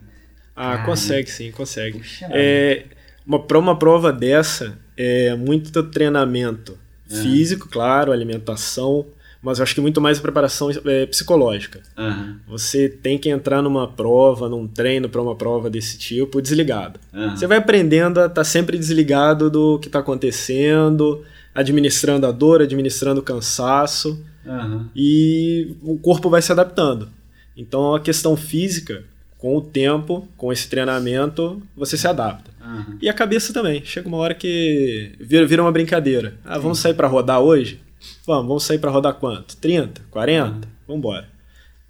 Ah, 0.54 0.76
cara, 0.76 0.84
consegue 0.84 1.30
sim, 1.30 1.50
consegue. 1.50 2.00
É, 2.30 2.84
uma, 3.26 3.42
para 3.42 3.58
uma 3.58 3.78
prova 3.78 4.12
dessa, 4.12 4.78
é 4.96 5.34
muito 5.34 5.82
treinamento 5.84 6.78
ah. 7.10 7.14
físico, 7.16 7.68
claro, 7.68 8.12
alimentação, 8.12 9.06
mas 9.42 9.58
eu 9.58 9.62
acho 9.62 9.74
que 9.74 9.80
muito 9.80 10.00
mais 10.00 10.18
a 10.18 10.22
preparação 10.22 10.68
é, 10.84 11.06
psicológica. 11.06 11.80
Aham. 11.96 12.36
Você 12.48 12.88
tem 12.88 13.16
que 13.18 13.28
entrar 13.28 13.62
numa 13.62 13.86
prova, 13.86 14.48
num 14.48 14.66
treino 14.66 15.08
para 15.08 15.22
uma 15.22 15.36
prova 15.36 15.70
desse 15.70 15.96
tipo, 15.98 16.42
desligado. 16.42 16.98
Aham. 17.14 17.36
Você 17.36 17.46
vai 17.46 17.58
aprendendo 17.58 18.20
a 18.20 18.26
estar 18.26 18.44
sempre 18.44 18.76
desligado 18.76 19.48
do 19.50 19.78
que 19.78 19.88
está 19.88 20.00
acontecendo, 20.00 21.22
administrando 21.54 22.26
a 22.26 22.32
dor, 22.32 22.62
administrando 22.62 23.20
o 23.20 23.24
cansaço, 23.24 24.22
Aham. 24.46 24.90
e 24.94 25.76
o 25.82 25.98
corpo 25.98 26.28
vai 26.28 26.42
se 26.42 26.50
adaptando. 26.52 27.08
Então 27.56 27.94
a 27.94 28.00
questão 28.00 28.36
física, 28.36 29.04
com 29.36 29.56
o 29.56 29.60
tempo, 29.60 30.26
com 30.36 30.52
esse 30.52 30.68
treinamento, 30.68 31.62
você 31.76 31.96
se 31.96 32.08
adapta. 32.08 32.50
Aham. 32.60 32.98
E 33.00 33.08
a 33.08 33.12
cabeça 33.14 33.52
também. 33.52 33.84
Chega 33.84 34.08
uma 34.08 34.16
hora 34.18 34.34
que 34.34 35.12
vira, 35.20 35.46
vira 35.46 35.62
uma 35.62 35.72
brincadeira. 35.72 36.34
Ah, 36.44 36.58
vamos 36.58 36.78
sair 36.80 36.94
para 36.94 37.06
rodar 37.06 37.40
hoje? 37.40 37.80
Vamos, 38.26 38.46
vamos 38.46 38.62
sair 38.64 38.78
para 38.78 38.90
rodar 38.90 39.14
quanto? 39.14 39.56
30? 39.56 40.02
40? 40.10 40.68
Vamos 40.86 40.98
embora. 40.98 41.28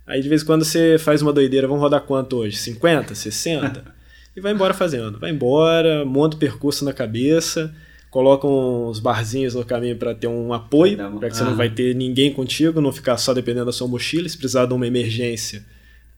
Aí 0.07 0.23
de 0.23 0.29
vez 0.29 0.43
em 0.43 0.47
quando 0.47 0.65
você 0.65 0.97
faz 0.99 1.21
uma 1.21 1.33
doideira, 1.33 1.67
vamos 1.69 1.83
rodar 1.83 2.01
quanto 2.03 2.37
hoje? 2.37 2.57
50? 2.57 3.15
60? 3.15 3.85
e 4.35 4.41
vai 4.41 4.53
embora 4.53 4.73
fazendo. 4.73 5.19
Vai 5.19 5.31
embora, 5.31 6.05
monta 6.05 6.37
o 6.37 6.39
percurso 6.39 6.85
na 6.85 6.93
cabeça, 6.95 7.75
coloca 8.11 8.47
uns 8.47 8.99
barzinhos 9.01 9.55
no 9.55 9.65
caminho 9.65 9.97
para 9.97 10.15
ter 10.15 10.27
um 10.27 10.53
apoio, 10.55 10.97
para 11.19 11.29
que 11.29 11.37
você 11.37 11.45
não 11.45 11.53
Ah. 11.53 11.57
vai 11.57 11.69
ter 11.69 11.95
ninguém 11.95 12.33
contigo, 12.33 12.81
não 12.81 12.91
ficar 12.93 13.19
só 13.19 13.35
dependendo 13.35 13.67
da 13.67 13.73
sua 13.73 13.87
mochila. 13.87 14.27
Se 14.29 14.39
precisar 14.39 14.65
de 14.65 14.73
uma 14.73 14.87
emergência, 14.87 15.63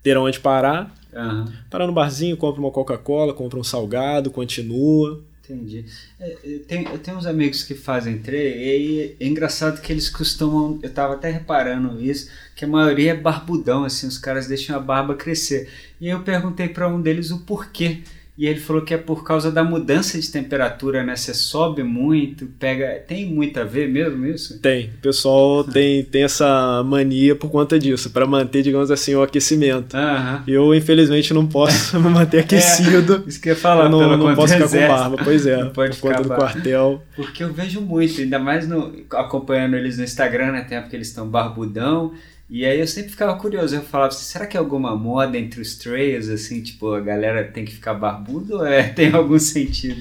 ter 0.03 0.17
onde 0.17 0.39
parar. 0.39 0.95
Aham. 1.13 1.53
Para 1.69 1.85
no 1.89 1.93
barzinho, 1.93 2.37
compra 2.37 2.61
uma 2.61 2.71
Coca-Cola, 2.71 3.35
compra 3.35 3.59
um 3.59 3.65
salgado, 3.65 4.31
continua. 4.31 5.21
Entendi. 5.51 5.85
É, 6.19 6.37
eu, 6.45 6.61
tenho, 6.61 6.89
eu 6.89 6.99
tenho 6.99 7.17
uns 7.17 7.27
amigos 7.27 7.65
que 7.65 7.75
fazem 7.75 8.19
treino 8.19 8.61
e 8.61 9.17
é 9.19 9.27
engraçado 9.27 9.81
que 9.81 9.93
eles 9.93 10.09
costumam, 10.09 10.79
eu 10.83 10.91
tava 10.93 11.15
até 11.15 11.29
reparando 11.31 12.01
isso, 12.01 12.31
que 12.55 12.65
a 12.65 12.69
maioria 12.69 13.13
é 13.13 13.17
barbudão, 13.17 13.85
assim, 13.85 14.07
os 14.07 14.17
caras 14.17 14.47
deixam 14.47 14.77
a 14.77 14.81
barba 14.81 15.17
crescer. 15.17 15.69
E 16.01 16.09
eu 16.09 16.23
perguntei 16.23 16.69
para 16.69 16.89
um 16.89 17.01
deles 17.01 17.31
o 17.31 17.41
porquê. 17.41 18.03
E 18.41 18.47
ele 18.47 18.59
falou 18.59 18.81
que 18.81 18.95
é 18.95 18.97
por 18.97 19.23
causa 19.23 19.53
da 19.53 19.63
mudança 19.63 20.19
de 20.19 20.27
temperatura, 20.33 21.05
né? 21.05 21.15
Você 21.15 21.35
sobe 21.35 21.83
muito, 21.83 22.47
pega. 22.59 22.99
Tem 23.07 23.27
muito 23.27 23.61
a 23.61 23.65
ver 23.65 23.87
mesmo 23.87 24.25
isso? 24.25 24.59
Tem. 24.61 24.87
O 24.87 25.03
pessoal 25.03 25.63
tem, 25.63 26.03
tem 26.05 26.23
essa 26.23 26.83
mania 26.83 27.37
por 27.37 27.51
conta 27.51 27.79
disso, 27.79 28.09
para 28.09 28.27
manter, 28.27 28.63
digamos 28.63 28.91
assim, 28.91 29.15
o 29.15 29.23
aquecimento. 29.23 29.95
Aham. 29.95 30.43
Eu, 30.49 30.75
infelizmente, 30.75 31.35
não 31.35 31.47
posso 31.47 31.95
me 32.01 32.09
manter 32.09 32.39
aquecido. 32.39 33.23
Isso 33.27 33.39
que 33.43 33.51
eu 33.51 33.53
ia 33.53 33.61
falar, 33.61 33.85
eu 33.85 33.91
não, 33.91 33.99
pelo 33.99 34.17
não 34.17 34.35
posso 34.35 34.55
ficar 34.55 34.67
com 34.67 34.75
exército. 34.75 34.99
barba. 34.99 35.17
Pois 35.23 35.47
é, 35.47 35.57
Não 35.59 35.71
pode 35.71 35.99
por 35.99 36.09
conta 36.09 36.23
do 36.23 36.29
quartel. 36.31 37.03
Porque 37.15 37.45
eu 37.45 37.53
vejo 37.53 37.83
muito, 37.83 38.23
ainda 38.23 38.39
mais 38.39 38.67
no, 38.67 39.05
acompanhando 39.13 39.77
eles 39.77 39.99
no 39.99 40.05
Instagram, 40.05 40.53
né? 40.53 40.63
Tem 40.63 40.79
época 40.79 40.89
que 40.89 40.97
eles 40.97 41.09
estão 41.09 41.29
barbudão. 41.29 42.15
E 42.51 42.65
aí 42.65 42.81
eu 42.81 42.87
sempre 42.87 43.11
ficava 43.11 43.37
curioso, 43.39 43.77
eu 43.77 43.83
falava 43.83 44.09
assim, 44.09 44.25
será 44.25 44.45
que 44.47 44.57
é 44.57 44.61
alguma 44.61 44.97
moda 44.97 45.39
entre 45.39 45.61
os 45.61 45.77
trails, 45.77 46.29
assim, 46.29 46.61
tipo, 46.61 46.93
a 46.93 47.01
galera 47.01 47.45
tem 47.45 47.65
que 47.65 47.73
ficar 47.73 47.95
barbudo 47.95 48.57
ou 48.57 48.67
é, 48.67 48.83
tem 48.93 49.13
algum 49.13 49.39
sentido? 49.39 50.01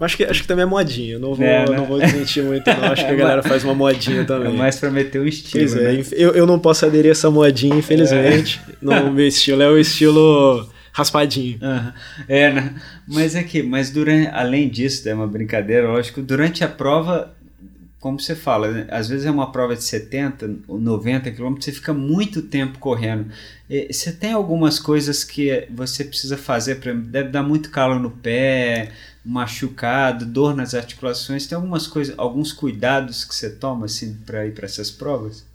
Acho 0.00 0.16
que, 0.16 0.22
acho 0.24 0.42
que 0.42 0.46
também 0.48 0.62
é 0.62 0.66
modinha. 0.66 1.18
Não 1.18 1.34
vou, 1.34 1.44
É, 1.44 1.68
né? 1.68 1.76
não 1.76 1.84
vou 1.86 1.98
desmentir 1.98 2.44
muito, 2.44 2.66
não. 2.68 2.84
Acho 2.92 3.04
que 3.04 3.10
a 3.12 3.16
galera 3.16 3.42
faz 3.42 3.64
uma 3.64 3.74
modinha 3.74 4.20
É 4.22 4.24
também. 4.24 4.54
mais 4.54 4.78
pra 4.78 4.90
meter 4.90 5.18
o 5.18 5.26
estilo, 5.26 5.64
Pois 5.66 5.74
é, 5.74 5.92
né? 5.94 6.04
eu, 6.12 6.32
eu 6.34 6.46
não 6.46 6.58
posso 6.58 6.84
aderir 6.86 7.08
a 7.08 7.12
essa 7.12 7.30
modinha, 7.30 7.74
infelizmente. 7.74 8.60
Não, 8.80 9.08
o 9.08 9.12
meu 9.12 9.26
estilo 9.26 9.60
é 9.62 9.68
o 9.68 9.76
estilo 9.78 10.68
raspadinho. 10.92 11.58
Aham. 11.62 11.94
É, 12.28 12.52
né? 12.52 12.74
Mas 13.08 13.34
aqui, 13.34 13.60
mas 13.62 13.90
durante, 13.90 14.28
além 14.28 14.68
disso, 14.68 15.08
é 15.08 15.14
uma 15.14 15.26
brincadeira, 15.26 15.88
lógico, 15.88 16.22
durante 16.22 16.62
a 16.62 16.68
prova, 16.68 17.34
como 18.00 18.20
você 18.20 18.36
fala, 18.36 18.86
às 18.90 19.08
vezes 19.08 19.26
é 19.26 19.30
uma 19.30 19.50
prova 19.50 19.74
de 19.74 19.82
70 19.82 20.60
ou 20.68 20.78
90 20.78 21.30
quilômetros, 21.32 21.64
você 21.64 21.72
fica 21.72 21.92
muito 21.92 22.42
tempo 22.42 22.78
correndo. 22.78 23.30
E 23.68 23.92
Você 23.92 24.12
tem 24.12 24.32
algumas 24.32 24.78
coisas 24.78 25.24
que 25.24 25.66
você 25.70 26.04
precisa 26.04 26.36
fazer, 26.36 26.78
exemplo, 26.78 27.02
deve 27.02 27.30
dar 27.30 27.42
muito 27.42 27.70
calo 27.70 27.98
no 27.98 28.10
pé, 28.10 28.92
machucado, 29.24 30.24
dor 30.24 30.54
nas 30.54 30.74
articulações. 30.74 31.46
Tem 31.46 31.56
algumas 31.56 31.86
coisas, 31.88 32.14
alguns 32.18 32.52
cuidados 32.52 33.24
que 33.24 33.34
você 33.34 33.50
toma 33.50 33.86
assim 33.86 34.14
para 34.24 34.46
ir 34.46 34.54
para 34.54 34.66
essas 34.66 34.90
provas? 34.90 35.47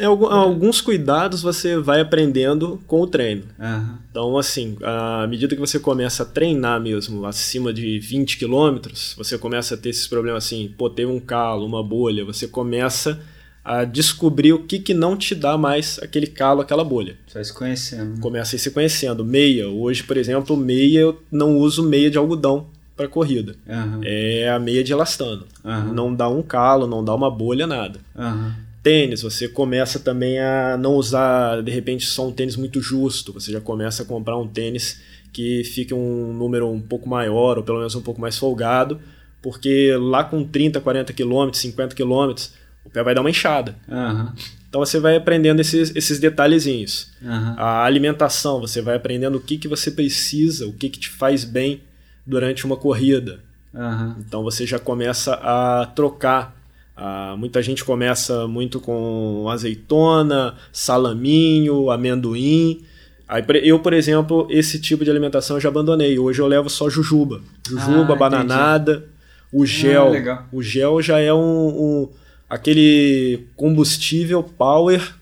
É, 0.00 0.06
algu- 0.06 0.26
alguns 0.26 0.80
cuidados 0.80 1.42
você 1.42 1.76
vai 1.78 2.00
aprendendo 2.00 2.80
com 2.86 3.00
o 3.00 3.06
treino. 3.06 3.42
Aham. 3.58 3.98
Então, 4.10 4.36
assim, 4.38 4.76
à 4.82 5.26
medida 5.28 5.54
que 5.54 5.60
você 5.60 5.78
começa 5.78 6.22
a 6.24 6.26
treinar 6.26 6.80
mesmo 6.80 7.24
acima 7.26 7.72
de 7.72 7.98
20 8.00 8.36
quilômetros, 8.38 9.14
você 9.16 9.38
começa 9.38 9.74
a 9.74 9.78
ter 9.78 9.90
esses 9.90 10.06
problemas 10.08 10.44
assim, 10.44 10.74
pô, 10.76 10.90
teve 10.90 11.10
um 11.10 11.20
calo, 11.20 11.64
uma 11.64 11.82
bolha, 11.82 12.24
você 12.24 12.48
começa 12.48 13.20
a 13.64 13.84
descobrir 13.84 14.52
o 14.54 14.64
que, 14.64 14.78
que 14.78 14.94
não 14.94 15.16
te 15.16 15.34
dá 15.34 15.56
mais 15.56 16.00
aquele 16.02 16.26
calo, 16.26 16.60
aquela 16.62 16.82
bolha. 16.82 17.16
Só 17.28 17.40
se 17.44 17.52
conhecendo. 17.52 18.14
né? 18.14 18.20
Começa 18.20 18.54
a 18.54 18.56
ir 18.56 18.60
se 18.60 18.70
conhecendo. 18.70 19.24
Meia, 19.24 19.68
hoje, 19.68 20.02
por 20.02 20.16
exemplo, 20.16 20.56
meia 20.56 21.00
eu 21.00 21.22
não 21.30 21.56
uso 21.58 21.82
meia 21.82 22.10
de 22.10 22.16
algodão 22.18 22.66
para 22.96 23.06
corrida. 23.06 23.54
Aham. 23.68 24.00
É 24.02 24.48
a 24.50 24.58
meia 24.58 24.82
de 24.82 24.92
elastano. 24.92 25.44
Aham. 25.64 25.92
Não 25.92 26.12
dá 26.14 26.28
um 26.28 26.42
calo, 26.42 26.86
não 26.86 27.04
dá 27.04 27.14
uma 27.14 27.30
bolha, 27.30 27.66
nada. 27.66 28.00
Aham. 28.16 28.54
Tênis, 28.82 29.22
você 29.22 29.46
começa 29.46 29.98
também 29.98 30.38
a 30.38 30.76
não 30.76 30.94
usar, 30.94 31.62
de 31.62 31.70
repente, 31.70 32.06
só 32.06 32.26
um 32.26 32.32
tênis 32.32 32.56
muito 32.56 32.80
justo. 32.80 33.32
Você 33.32 33.52
já 33.52 33.60
começa 33.60 34.02
a 34.02 34.06
comprar 34.06 34.38
um 34.38 34.48
tênis 34.48 35.00
que 35.32 35.62
fique 35.64 35.92
um 35.94 36.32
número 36.32 36.68
um 36.70 36.80
pouco 36.80 37.08
maior, 37.08 37.58
ou 37.58 37.64
pelo 37.64 37.78
menos 37.78 37.94
um 37.94 38.02
pouco 38.02 38.20
mais 38.20 38.38
folgado, 38.38 39.00
porque 39.42 39.94
lá 39.96 40.24
com 40.24 40.44
30, 40.44 40.80
40 40.80 41.12
quilômetros, 41.12 41.62
50 41.62 41.94
quilômetros, 41.94 42.52
o 42.84 42.90
pé 42.90 43.02
vai 43.02 43.14
dar 43.14 43.20
uma 43.20 43.30
enxada. 43.30 43.76
Aham. 43.88 44.34
Então 44.68 44.80
você 44.80 45.00
vai 45.00 45.16
aprendendo 45.16 45.60
esses, 45.60 45.94
esses 45.96 46.18
detalhezinhos. 46.20 47.10
Aham. 47.24 47.54
A 47.58 47.84
alimentação, 47.84 48.60
você 48.60 48.80
vai 48.80 48.96
aprendendo 48.96 49.36
o 49.36 49.40
que, 49.40 49.58
que 49.58 49.68
você 49.68 49.90
precisa, 49.90 50.66
o 50.66 50.72
que, 50.72 50.88
que 50.88 50.98
te 50.98 51.08
faz 51.08 51.44
bem 51.44 51.82
durante 52.26 52.64
uma 52.64 52.76
corrida. 52.76 53.40
Aham. 53.74 54.16
Então 54.20 54.42
você 54.42 54.66
já 54.66 54.78
começa 54.78 55.34
a 55.34 55.86
trocar. 55.86 56.59
Ah, 57.02 57.34
muita 57.38 57.62
gente 57.62 57.82
começa 57.82 58.46
muito 58.46 58.78
com 58.78 59.46
azeitona, 59.48 60.54
salaminho, 60.70 61.90
amendoim. 61.90 62.82
Aí, 63.26 63.42
eu, 63.62 63.78
por 63.78 63.92
exemplo, 63.92 64.46
esse 64.50 64.78
tipo 64.80 65.02
de 65.04 65.10
alimentação 65.10 65.56
eu 65.56 65.60
já 65.60 65.68
abandonei. 65.70 66.18
Hoje 66.18 66.42
eu 66.42 66.46
levo 66.46 66.68
só 66.68 66.90
jujuba. 66.90 67.40
Jujuba, 67.66 68.12
Ah, 68.12 68.16
bananada, 68.16 69.08
o 69.52 69.64
gel. 69.64 70.08
Ah, 70.08 70.10
o 70.52 70.62
gel 70.62 71.00
já 71.00 71.18
é 71.20 71.32
um, 71.32 71.38
um- 71.68 72.08
aquele 72.48 73.46
combustível 73.56 74.42
power 74.42 75.14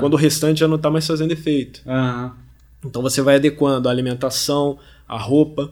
quando 0.00 0.14
o 0.14 0.16
restante 0.16 0.60
já 0.60 0.68
não 0.68 0.76
está 0.76 0.90
mais 0.90 1.06
fazendo 1.06 1.30
efeito. 1.32 1.80
Então 2.84 3.00
você 3.00 3.22
vai 3.22 3.36
adequando 3.36 3.88
a 3.88 3.92
alimentação, 3.92 4.76
a 5.08 5.16
roupa. 5.16 5.70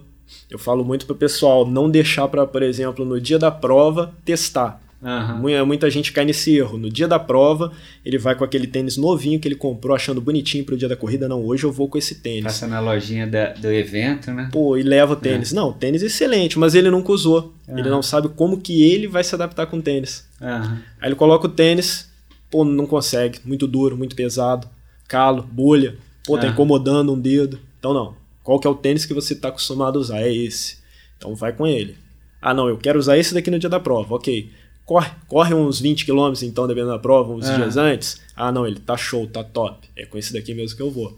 Eu 0.49 0.59
falo 0.59 0.85
muito 0.85 1.07
pro 1.07 1.14
pessoal 1.17 1.67
não 1.67 1.90
deixar 1.90 2.29
para, 2.29 2.47
por 2.47 2.62
exemplo, 2.62 3.05
no 3.05 3.21
dia 3.21 3.37
da 3.38 3.50
prova 3.50 4.14
testar. 4.25 4.81
Aham. 5.02 5.64
Muita, 5.64 5.88
gente 5.88 6.12
cai 6.12 6.25
nesse 6.26 6.54
erro. 6.57 6.76
No 6.76 6.90
dia 6.90 7.09
da 7.09 7.19
prova, 7.19 7.73
ele 8.04 8.19
vai 8.19 8.35
com 8.35 8.45
aquele 8.45 8.66
tênis 8.66 8.97
novinho 8.99 9.40
que 9.40 9.49
ele 9.49 9.54
comprou, 9.54 9.97
achando 9.97 10.21
bonitinho 10.21 10.64
pro 10.64 10.76
dia 10.76 10.88
da 10.88 10.97
corrida. 10.97 11.26
Não, 11.28 11.42
hoje 11.42 11.64
eu 11.64 11.73
vou 11.73 11.88
com 11.88 11.97
esse 11.97 12.16
tênis. 12.16 12.45
Passa 12.45 12.66
na 12.66 12.80
lojinha 12.80 13.26
da- 13.26 13.54
do 13.54 13.69
evento, 13.69 14.30
né? 14.30 14.50
Pô, 14.52 14.76
e 14.76 14.83
leva 14.83 15.14
o 15.14 15.16
tênis. 15.16 15.52
Não, 15.52 15.73
tênis 15.73 16.02
excelente, 16.02 16.59
mas 16.59 16.75
ele 16.75 16.90
nunca 16.90 17.12
usou. 17.12 17.54
Ele 17.66 17.80
Aham. 17.83 17.90
não 17.90 18.02
sabe 18.02 18.28
como 18.28 18.61
que 18.61 18.83
ele 18.83 19.07
vai 19.09 19.25
se 19.25 19.35
adaptar 19.35 19.66
com 19.66 19.78
o 19.78 19.83
tênis. 19.83 20.26
Aham. 20.40 20.83
Aí 21.00 21.09
ele 21.09 21.14
coloca 21.14 21.47
o 21.47 21.50
tênis, 21.50 22.11
pô, 22.50 22.62
não 22.64 22.87
consegue. 22.87 23.38
Muito 23.45 23.66
duro, 23.66 23.97
muito 23.97 24.14
pesado. 24.14 24.69
Calo, 25.09 25.42
bolha. 25.50 25.97
Pô, 26.26 26.37
tá 26.37 26.47
incomodando 26.47 27.12
um 27.12 27.19
dedo. 27.19 27.59
Então 27.78 27.95
não. 27.95 28.14
Qual 28.45 28.59
que 28.61 28.66
é 28.66 28.71
o 28.71 28.75
tênis 28.75 29.07
que 29.07 29.14
você 29.14 29.35
tá 29.35 29.49
acostumado 29.49 29.99
a 29.99 30.00
usar? 30.02 30.21
É 30.21 30.33
esse. 30.33 30.76
Então 31.16 31.35
vai 31.35 31.52
com 31.52 31.66
ele. 31.66 31.97
Ah, 32.42 32.54
não, 32.54 32.69
eu 32.69 32.78
quero 32.78 32.99
usar 32.99 33.19
esse 33.19 33.35
daqui 33.35 33.50
no 33.50 33.59
dia 33.59 33.69
da 33.69 33.78
prova. 33.80 34.14
Ok. 34.14 34.50
Corre, 34.90 35.09
corre 35.28 35.54
uns 35.54 35.78
20 35.80 36.04
km 36.04 36.32
então, 36.42 36.66
dependendo 36.66 36.90
da 36.90 36.99
prova, 36.99 37.32
uns 37.32 37.49
Ah. 37.49 37.54
dias 37.54 37.76
antes. 37.76 38.20
Ah, 38.35 38.50
não, 38.50 38.66
ele 38.66 38.80
tá 38.80 38.97
show, 38.97 39.25
tá 39.25 39.44
top. 39.44 39.88
É 39.97 40.04
com 40.04 40.18
esse 40.18 40.32
daqui 40.32 40.52
mesmo 40.52 40.76
que 40.76 40.82
eu 40.82 40.90
vou. 40.90 41.16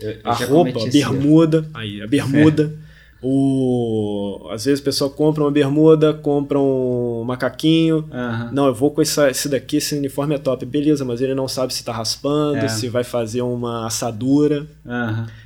Eu, 0.00 0.10
eu 0.10 0.18
A 0.24 0.32
roupa, 0.34 0.82
a 0.82 0.90
bermuda, 0.90 1.64
aí, 1.72 2.02
a 2.02 2.06
bermuda. 2.08 2.74
O... 3.22 4.48
Às 4.50 4.64
vezes 4.64 4.80
o 4.80 4.82
pessoal 4.82 5.08
compra 5.08 5.44
uma 5.44 5.52
bermuda, 5.52 6.12
compra 6.12 6.58
um 6.58 7.22
macaquinho, 7.24 8.08
Aham. 8.10 8.50
não, 8.52 8.66
eu 8.66 8.74
vou 8.74 8.90
com 8.90 9.00
essa, 9.00 9.30
esse 9.30 9.48
daqui, 9.48 9.76
esse 9.76 9.94
uniforme 9.96 10.34
é 10.34 10.38
top. 10.38 10.66
Beleza, 10.66 11.04
mas 11.04 11.20
ele 11.20 11.32
não 11.32 11.46
sabe 11.46 11.72
se 11.72 11.84
tá 11.84 11.92
raspando, 11.92 12.56
É. 12.56 12.66
se 12.68 12.88
vai 12.88 13.04
fazer 13.04 13.42
uma 13.42 13.86
assadura. 13.86 14.66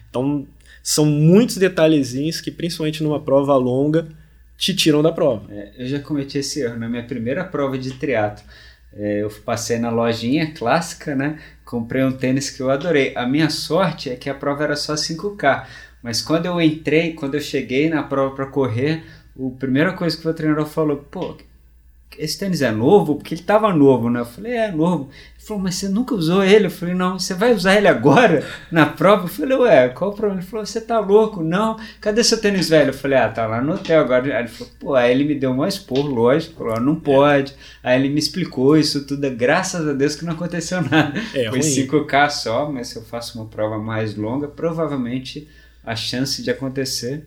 Então, 0.09 0.47
são 0.83 1.05
muitos 1.05 1.59
detalhezinhos 1.59 2.41
que, 2.41 2.51
principalmente 2.51 3.03
numa 3.03 3.21
prova 3.21 3.55
longa, 3.57 4.09
te 4.57 4.75
tiram 4.75 5.03
da 5.03 5.13
prova. 5.13 5.53
É, 5.53 5.73
eu 5.79 5.87
já 5.87 6.01
cometi 6.01 6.39
esse 6.39 6.61
erro 6.61 6.79
na 6.79 6.89
minha 6.89 7.05
primeira 7.05 7.45
prova 7.45 7.77
de 7.77 7.93
triatlo. 7.95 8.45
É, 8.93 9.23
eu 9.23 9.31
passei 9.45 9.79
na 9.79 9.91
lojinha 9.91 10.55
clássica, 10.55 11.15
né? 11.15 11.39
Comprei 11.65 12.03
um 12.03 12.13
tênis 12.13 12.49
que 12.49 12.63
eu 12.63 12.71
adorei. 12.71 13.13
A 13.15 13.27
minha 13.27 13.51
sorte 13.51 14.09
é 14.09 14.17
que 14.17 14.31
a 14.31 14.35
prova 14.35 14.65
era 14.65 14.77
só 14.77 14.95
5K. 14.95 15.67
Mas 16.03 16.23
quando 16.23 16.47
eu 16.47 16.61
entrei, 16.61 17.13
quando 17.13 17.35
eu 17.35 17.41
cheguei 17.41 17.91
na 17.91 18.03
prova 18.03 18.35
para 18.35 18.47
correr, 18.47 19.05
a 19.39 19.59
primeira 19.59 19.93
coisa 19.93 20.17
que 20.17 20.27
o 20.27 20.33
treinador 20.33 20.67
falou, 20.67 20.97
pô, 20.97 21.37
esse 22.19 22.39
tênis 22.39 22.63
é 22.63 22.71
novo? 22.71 23.17
Porque 23.17 23.35
ele 23.35 23.43
tava 23.43 23.73
novo, 23.75 24.09
né? 24.09 24.21
Eu 24.21 24.25
falei, 24.27 24.53
é 24.53 24.73
novo. 24.73 25.11
Ele 25.37 25.47
falou, 25.47 25.63
mas 25.63 25.75
você 25.75 25.89
nunca 25.89 26.15
usou 26.15 26.43
ele? 26.43 26.67
Eu 26.67 26.71
falei, 26.71 26.95
não, 26.95 27.19
você 27.19 27.35
vai 27.35 27.53
usar 27.53 27.77
ele 27.77 27.89
agora 27.89 28.45
na 28.73 28.87
prova? 28.87 29.25
Eu 29.25 29.29
falei, 29.29 29.57
ué, 29.59 29.89
qual 29.91 30.11
o 30.11 30.15
problema? 30.15 30.41
Ele 30.41 30.49
falou, 30.49 30.65
você 30.65 30.81
tá 30.81 30.99
louco? 30.99 31.43
Não, 31.43 31.77
cadê 32.01 32.25
seu 32.25 32.41
tênis 32.41 32.69
velho? 32.69 32.91
Eu 32.91 32.95
falei, 32.95 33.19
ah, 33.19 33.29
tá 33.29 33.47
lá 33.47 33.61
no 33.61 33.75
hotel 33.75 34.01
agora. 34.01 34.25
Aí 34.35 34.43
ele 34.43 34.49
falou, 34.49 34.73
pô, 34.79 34.95
aí 34.95 35.11
ele 35.11 35.25
me 35.25 35.35
deu 35.35 35.51
uma 35.53 35.69
expor, 35.69 36.07
lógico, 36.07 36.55
falou, 36.65 36.81
não 36.81 36.97
pode. 36.97 37.55
Aí 37.83 37.99
ele 38.01 38.09
me 38.09 38.19
explicou 38.19 38.77
isso 38.77 39.07
tudo, 39.07 39.31
graças 39.31 39.87
a 39.87 39.93
Deus 39.93 40.17
que 40.17 40.25
não 40.25 40.33
aconteceu 40.33 40.81
nada. 40.89 41.13
É, 41.35 41.51
Foi 41.51 41.61
ruim. 41.61 41.61
5K 41.61 42.31
só, 42.31 42.71
mas 42.71 42.89
se 42.89 42.97
eu 42.97 43.03
faço 43.03 43.39
uma 43.39 43.47
prova 43.49 43.79
mais 43.79 44.15
longa, 44.17 44.49
provavelmente 44.49 45.49
a 45.85 45.95
chance 45.95 46.43
de 46.43 46.51
acontecer 46.51 47.25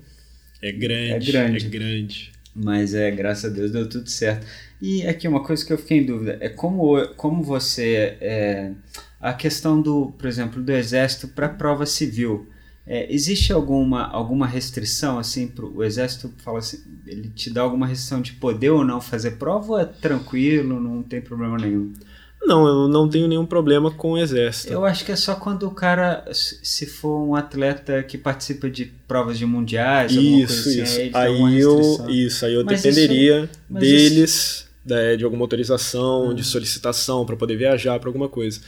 É 0.61 0.71
grande. 0.71 1.29
É 1.29 1.31
grande. 1.31 1.65
É 1.65 1.69
grande. 1.69 2.31
mas 2.53 2.93
é, 2.93 3.09
graças 3.11 3.45
a 3.49 3.53
Deus 3.53 3.71
deu 3.71 3.87
tudo 3.87 4.09
certo. 4.09 4.45
E 4.81 5.05
aqui 5.05 5.27
uma 5.27 5.43
coisa 5.43 5.65
que 5.65 5.73
eu 5.73 5.77
fiquei 5.77 5.99
em 5.99 6.05
dúvida 6.05 6.37
é 6.39 6.49
como, 6.49 7.05
como 7.15 7.43
você. 7.43 8.17
É, 8.21 8.71
a 9.19 9.33
questão 9.33 9.81
do, 9.81 10.13
por 10.17 10.27
exemplo, 10.27 10.61
do 10.61 10.71
exército 10.71 11.27
para 11.27 11.49
prova 11.49 11.85
civil. 11.85 12.47
É, 12.87 13.13
existe 13.13 13.53
alguma, 13.53 14.07
alguma 14.07 14.47
restrição 14.47 15.19
assim 15.19 15.47
para 15.47 15.63
o 15.65 15.83
exército 15.83 16.31
fala 16.39 16.57
assim, 16.57 16.79
ele 17.05 17.29
te 17.29 17.51
dá 17.51 17.61
alguma 17.61 17.85
restrição 17.85 18.19
de 18.19 18.33
poder 18.33 18.71
ou 18.71 18.83
não 18.83 18.99
fazer 18.99 19.31
prova 19.31 19.73
ou 19.73 19.79
é 19.79 19.85
tranquilo, 19.85 20.79
não 20.79 21.03
tem 21.03 21.21
problema 21.21 21.57
nenhum? 21.57 21.93
Não, 22.41 22.65
eu 22.65 22.87
não 22.87 23.07
tenho 23.07 23.27
nenhum 23.27 23.45
problema 23.45 23.91
com 23.91 24.13
o 24.13 24.17
exército. 24.17 24.71
Eu 24.71 24.85
acho 24.85 25.03
que 25.05 25.11
é 25.11 25.15
só 25.15 25.35
quando 25.35 25.67
o 25.67 25.71
cara, 25.71 26.25
se 26.31 26.85
for 26.85 27.21
um 27.21 27.35
atleta 27.35 28.01
que 28.01 28.17
participa 28.17 28.69
de 28.69 28.85
provas 29.07 29.37
de 29.37 29.45
mundiais, 29.45 30.13
Isso, 30.13 30.63
coisa 30.63 30.69
isso. 30.69 30.81
assim, 30.81 31.01
aí, 31.01 31.11
Aí 31.13 31.59
eu, 31.59 32.09
isso, 32.09 32.45
aí 32.45 32.53
eu 32.53 32.63
Mas 32.63 32.81
dependeria 32.81 33.49
mas 33.69 33.81
deles, 33.81 34.68
da- 34.89 35.15
de 35.15 35.23
alguma 35.23 35.43
autorização, 35.43 36.33
de 36.33 36.43
solicitação 36.43 37.25
para 37.25 37.37
poder 37.37 37.55
viajar 37.55 37.99
para 37.99 38.09
alguma 38.09 38.27
coisa. 38.27 38.59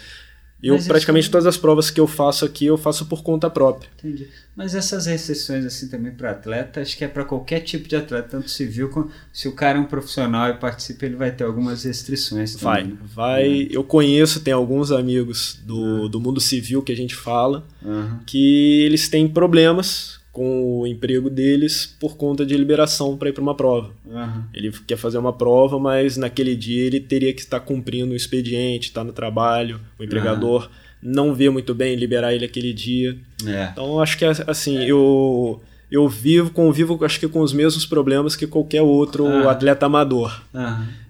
Eu 0.63 0.73
Mas 0.75 0.81
isso- 0.83 0.89
praticamente 0.89 1.27
todas 1.31 1.47
as 1.47 1.57
provas 1.57 1.89
que 1.89 1.99
eu 1.99 2.05
faço 2.05 2.45
aqui 2.45 2.67
eu 2.67 2.77
faço 2.77 3.07
por 3.07 3.23
conta 3.23 3.49
própria. 3.49 3.89
Entendi. 3.97 4.27
Mas 4.55 4.75
essas 4.75 5.07
restrições 5.07 5.65
assim 5.65 5.87
também 5.89 6.11
para 6.13 6.29
atleta, 6.29 6.81
acho 6.81 6.95
que 6.95 7.03
é 7.03 7.07
para 7.07 7.25
qualquer 7.25 7.61
tipo 7.61 7.87
de 7.89 7.95
atleta, 7.95 8.27
tanto 8.29 8.47
civil 8.47 8.89
como 8.89 9.09
se 9.33 9.47
o 9.47 9.53
cara 9.53 9.79
é 9.79 9.81
um 9.81 9.85
profissional 9.85 10.49
e 10.51 10.53
participa, 10.53 11.07
ele 11.07 11.15
vai 11.15 11.31
ter 11.31 11.45
algumas 11.45 11.83
restrições 11.83 12.55
Vai, 12.57 12.81
também. 12.83 12.93
né? 12.95 13.01
vai. 13.11 13.67
Eu 13.71 13.83
conheço, 13.83 14.41
tem 14.41 14.53
alguns 14.53 14.91
amigos 14.91 15.59
do, 15.65 16.07
do 16.07 16.19
mundo 16.19 16.39
civil 16.39 16.83
que 16.83 16.91
a 16.91 16.95
gente 16.95 17.15
fala 17.15 17.65
Aham. 17.83 18.19
que 18.27 18.83
eles 18.85 19.09
têm 19.09 19.27
problemas 19.27 20.20
com 20.31 20.79
o 20.79 20.88
emprego 20.88 21.29
deles 21.29 21.95
por 22.00 22.15
conta 22.15 22.45
de 22.45 22.55
liberação 22.55 23.17
para 23.17 23.29
ir 23.29 23.33
para 23.33 23.41
uma 23.41 23.53
prova. 23.55 23.91
Aham. 24.09 24.45
Ele 24.53 24.71
quer 24.88 24.95
fazer 24.97 25.17
uma 25.17 25.33
prova, 25.33 25.77
mas 25.77 26.15
naquele 26.15 26.55
dia 26.55 26.83
ele 26.85 27.00
teria 27.01 27.33
que 27.33 27.41
estar 27.41 27.59
cumprindo 27.59 28.13
o 28.13 28.15
expediente, 28.15 28.88
estar 28.88 29.03
no 29.03 29.11
trabalho, 29.11 29.79
o 30.00 30.03
empregador 30.03 30.69
não 31.03 31.33
vê 31.33 31.50
muito 31.50 31.73
bem 31.75 31.95
liberar 31.95 32.33
ele 32.33 32.45
aquele 32.45 32.71
dia. 32.71 33.17
É. 33.45 33.69
Então 33.73 34.00
acho 34.00 34.17
que 34.17 34.23
assim, 34.23 34.77
eu 34.85 35.61
eu 35.91 36.07
vivo, 36.07 36.50
convivo 36.51 36.97
acho 37.03 37.19
que 37.19 37.27
com 37.27 37.41
os 37.41 37.51
mesmos 37.51 37.85
problemas 37.85 38.33
que 38.35 38.47
qualquer 38.47 38.81
outro 38.81 39.25
Ah. 39.27 39.51
atleta 39.51 39.85
amador. 39.88 40.41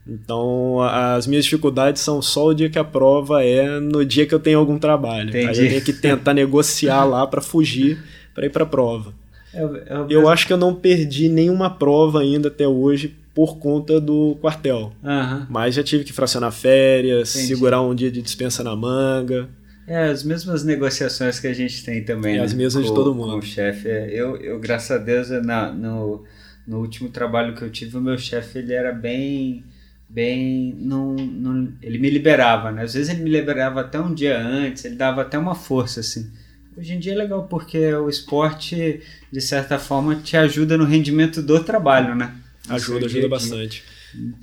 Então, 0.07 0.81
as 0.81 1.27
minhas 1.27 1.43
dificuldades 1.45 2.01
são 2.01 2.21
só 2.21 2.47
o 2.47 2.53
dia 2.55 2.69
que 2.69 2.79
a 2.79 2.83
prova 2.83 3.43
é 3.43 3.79
no 3.79 4.03
dia 4.03 4.25
que 4.25 4.33
eu 4.33 4.39
tenho 4.39 4.57
algum 4.57 4.79
trabalho. 4.79 5.29
Aí 5.33 5.43
Entendi. 5.43 5.61
eu 5.61 5.69
tenho 5.69 5.81
que 5.83 5.93
tentar 5.93 6.33
negociar 6.33 7.03
lá 7.05 7.25
para 7.27 7.39
fugir 7.41 8.03
para 8.33 8.45
ir 8.45 8.49
para 8.49 8.63
a 8.63 8.67
prova. 8.67 9.13
É 9.53 9.59
é 9.61 9.63
Eu 9.93 10.05
mesmo- 10.07 10.29
acho 10.29 10.47
que 10.47 10.53
eu 10.53 10.57
não 10.57 10.73
perdi 10.73 11.27
nenhuma 11.29 11.69
prova 11.69 12.21
ainda 12.21 12.47
até 12.47 12.67
hoje 12.67 13.15
por 13.33 13.57
conta 13.57 13.99
do 13.99 14.37
quartel. 14.41 14.93
Aham. 15.03 15.47
Mas 15.49 15.75
já 15.75 15.83
tive 15.83 16.03
que 16.03 16.13
fracionar 16.13 16.51
férias, 16.51 17.35
Entendi. 17.35 17.47
segurar 17.47 17.81
um 17.81 17.93
dia 17.95 18.11
de 18.11 18.21
dispensa 18.21 18.63
na 18.63 18.75
manga. 18.75 19.49
É, 19.87 20.05
as 20.05 20.23
mesmas 20.23 20.63
negociações 20.63 21.39
que 21.39 21.47
a 21.47 21.53
gente 21.53 21.83
tem 21.83 22.03
também. 22.03 22.35
É, 22.35 22.37
né? 22.39 22.43
as 22.43 22.53
mesmas 22.53 22.83
de 22.83 22.89
Com- 22.89 22.95
todo 22.95 23.13
mundo. 23.15 23.31
Com 23.33 23.37
o 23.39 23.41
chefe. 23.41 23.89
É, 23.89 24.09
Eu, 24.13 24.37
eu, 24.37 24.59
graças 24.59 24.91
a 24.91 24.97
Deus, 24.97 25.29
na, 25.29 25.71
no, 25.71 26.23
no 26.67 26.79
último 26.79 27.09
trabalho 27.09 27.53
que 27.55 27.61
eu 27.61 27.69
tive, 27.69 27.97
o 27.97 28.01
meu 28.01 28.17
chefe 28.17 28.59
ele 28.59 28.73
era 28.73 28.93
bem. 28.93 29.63
bem 30.09 30.75
não, 30.79 31.13
não, 31.15 31.69
ele 31.81 31.97
me 31.97 32.09
liberava, 32.09 32.71
né? 32.71 32.83
Às 32.83 32.93
vezes 32.93 33.09
ele 33.09 33.23
me 33.23 33.29
liberava 33.29 33.81
até 33.81 33.99
um 33.99 34.13
dia 34.13 34.37
antes, 34.39 34.83
ele 34.85 34.95
dava 34.95 35.21
até 35.21 35.37
uma 35.37 35.55
força, 35.55 35.99
assim. 36.01 36.29
Hoje 36.77 36.93
em 36.93 36.99
dia 36.99 37.13
é 37.13 37.15
legal 37.15 37.43
porque 37.49 37.93
o 37.93 38.09
esporte, 38.09 39.01
de 39.31 39.41
certa 39.41 39.77
forma, 39.77 40.15
te 40.15 40.37
ajuda 40.37 40.77
no 40.77 40.85
rendimento 40.85 41.41
do 41.41 41.63
trabalho, 41.63 42.15
né? 42.15 42.35
No 42.67 42.75
Ajuda, 42.75 43.05
ajuda 43.05 43.27
bastante. 43.27 43.83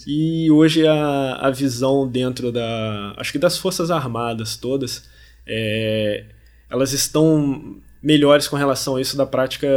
E 0.07 0.51
hoje 0.51 0.87
a, 0.87 1.35
a 1.35 1.51
visão 1.51 2.07
dentro 2.09 2.51
da. 2.53 3.15
Acho 3.17 3.33
que 3.33 3.39
das 3.39 3.59
Forças 3.59 3.91
Armadas 3.91 4.57
todas, 4.57 5.05
é, 5.47 6.25
elas 6.71 6.93
estão 6.93 7.77
melhores 8.03 8.47
com 8.47 8.57
relação 8.57 8.97
a 8.97 9.01
isso 9.01 9.17
da 9.17 9.27
prática 9.27 9.69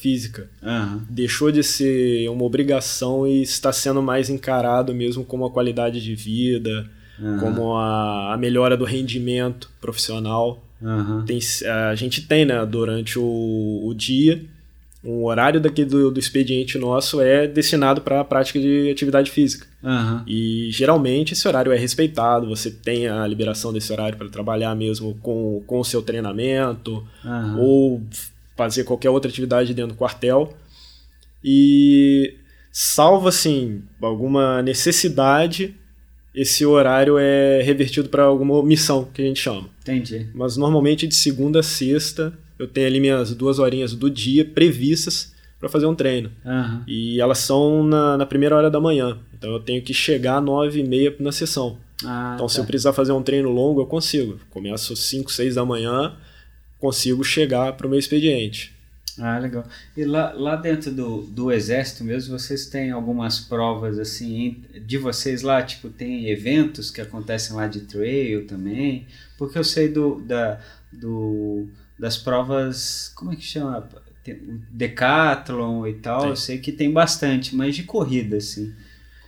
física. 0.00 0.50
Aham. 0.62 1.06
Deixou 1.08 1.50
de 1.50 1.62
ser 1.62 2.28
uma 2.28 2.44
obrigação 2.44 3.26
e 3.26 3.42
está 3.42 3.72
sendo 3.72 4.02
mais 4.02 4.28
encarado 4.28 4.94
mesmo 4.94 5.24
como 5.24 5.46
a 5.46 5.50
qualidade 5.50 6.02
de 6.02 6.14
vida, 6.14 6.90
aham, 7.18 7.38
como 7.38 7.76
a, 7.76 8.34
a 8.34 8.36
melhora 8.36 8.76
do 8.76 8.84
rendimento 8.84 9.70
profissional. 9.80 10.62
Aham. 10.82 11.24
Tem, 11.24 11.38
a 11.90 11.94
gente 11.94 12.26
tem, 12.26 12.44
né, 12.44 12.64
durante 12.66 13.18
o, 13.18 13.82
o 13.84 13.94
dia, 13.94 14.44
um 15.04 15.24
horário 15.24 15.60
daqui 15.60 15.84
do, 15.84 16.10
do 16.10 16.18
expediente 16.18 16.76
nosso 16.76 17.20
é 17.20 17.46
destinado 17.46 18.00
para 18.00 18.20
a 18.20 18.24
prática 18.24 18.58
de 18.58 18.90
atividade 18.90 19.30
física. 19.30 19.66
Aham. 19.82 20.24
E 20.26 20.68
geralmente 20.72 21.32
esse 21.32 21.46
horário 21.46 21.70
é 21.70 21.78
respeitado, 21.78 22.48
você 22.48 22.70
tem 22.70 23.06
a 23.06 23.26
liberação 23.26 23.72
desse 23.72 23.92
horário 23.92 24.18
para 24.18 24.28
trabalhar 24.28 24.74
mesmo 24.74 25.14
com, 25.22 25.62
com 25.66 25.78
o 25.78 25.84
seu 25.84 26.02
treinamento 26.02 27.06
Aham. 27.24 27.56
ou 27.58 28.02
fazer 28.56 28.84
qualquer 28.84 29.10
outra 29.10 29.30
atividade 29.30 29.72
dentro 29.72 29.92
do 29.92 29.98
quartel. 29.98 30.56
E 31.44 32.34
salvo 32.72 33.28
assim 33.28 33.82
alguma 34.02 34.60
necessidade, 34.62 35.76
esse 36.40 36.64
horário 36.64 37.16
é 37.18 37.62
revertido 37.62 38.08
para 38.08 38.22
alguma 38.24 38.62
missão 38.62 39.04
que 39.12 39.22
a 39.22 39.24
gente 39.24 39.40
chama. 39.40 39.68
Entendi. 39.82 40.28
Mas 40.34 40.56
normalmente 40.56 41.06
de 41.06 41.14
segunda 41.14 41.60
a 41.60 41.62
sexta 41.62 42.32
eu 42.58 42.66
tenho 42.66 42.86
ali 42.86 43.00
minhas 43.00 43.34
duas 43.34 43.58
horinhas 43.58 43.94
do 43.94 44.10
dia 44.10 44.44
previstas 44.44 45.32
para 45.58 45.68
fazer 45.68 45.86
um 45.86 45.94
treino. 45.94 46.30
Aham. 46.44 46.84
E 46.86 47.20
elas 47.20 47.38
são 47.38 47.82
na, 47.82 48.16
na 48.16 48.26
primeira 48.26 48.56
hora 48.56 48.70
da 48.70 48.80
manhã. 48.80 49.18
Então 49.36 49.50
eu 49.52 49.60
tenho 49.60 49.82
que 49.82 49.92
chegar 49.94 50.38
às 50.38 50.44
nove 50.44 50.80
e 50.80 50.84
meia 50.84 51.14
na 51.18 51.32
sessão. 51.32 51.78
Ah, 52.04 52.32
Então 52.34 52.48
se 52.48 52.56
tá. 52.56 52.62
eu 52.62 52.66
precisar 52.66 52.92
fazer 52.92 53.12
um 53.12 53.22
treino 53.22 53.48
longo, 53.50 53.80
eu 53.80 53.86
consigo. 53.86 54.38
Começo 54.50 54.92
às 54.92 55.00
5, 55.00 55.32
6 55.32 55.56
da 55.56 55.64
manhã, 55.64 56.14
consigo 56.78 57.24
chegar 57.24 57.72
para 57.76 57.86
o 57.86 57.90
meu 57.90 57.98
expediente. 57.98 58.72
Ah, 59.20 59.38
legal. 59.38 59.64
E 59.96 60.04
lá, 60.04 60.32
lá 60.32 60.54
dentro 60.56 60.92
do, 60.92 61.22
do 61.22 61.50
exército 61.50 62.04
mesmo, 62.04 62.38
vocês 62.38 62.66
têm 62.66 62.90
algumas 62.90 63.40
provas 63.40 63.98
assim, 63.98 64.62
de 64.86 64.96
vocês 64.96 65.42
lá, 65.42 65.60
tipo, 65.62 65.88
tem 65.88 66.28
eventos 66.28 66.90
que 66.90 67.00
acontecem 67.00 67.56
lá 67.56 67.66
de 67.66 67.80
trail 67.80 68.46
também? 68.46 69.06
Porque 69.36 69.58
eu 69.58 69.64
sei 69.64 69.88
do, 69.88 70.20
da, 70.20 70.60
do, 70.92 71.66
das 71.98 72.16
provas, 72.16 73.10
como 73.14 73.32
é 73.32 73.36
que 73.36 73.42
chama? 73.42 73.88
Tem 74.22 74.36
Decathlon 74.70 75.86
e 75.86 75.94
tal, 75.94 76.20
Tem. 76.20 76.30
eu 76.30 76.36
sei 76.36 76.58
que 76.58 76.70
tem 76.72 76.92
bastante, 76.92 77.54
mas 77.56 77.74
de 77.74 77.82
corrida, 77.82 78.36
assim. 78.36 78.72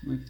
Como 0.00 0.14
é 0.14 0.16
que- 0.18 0.24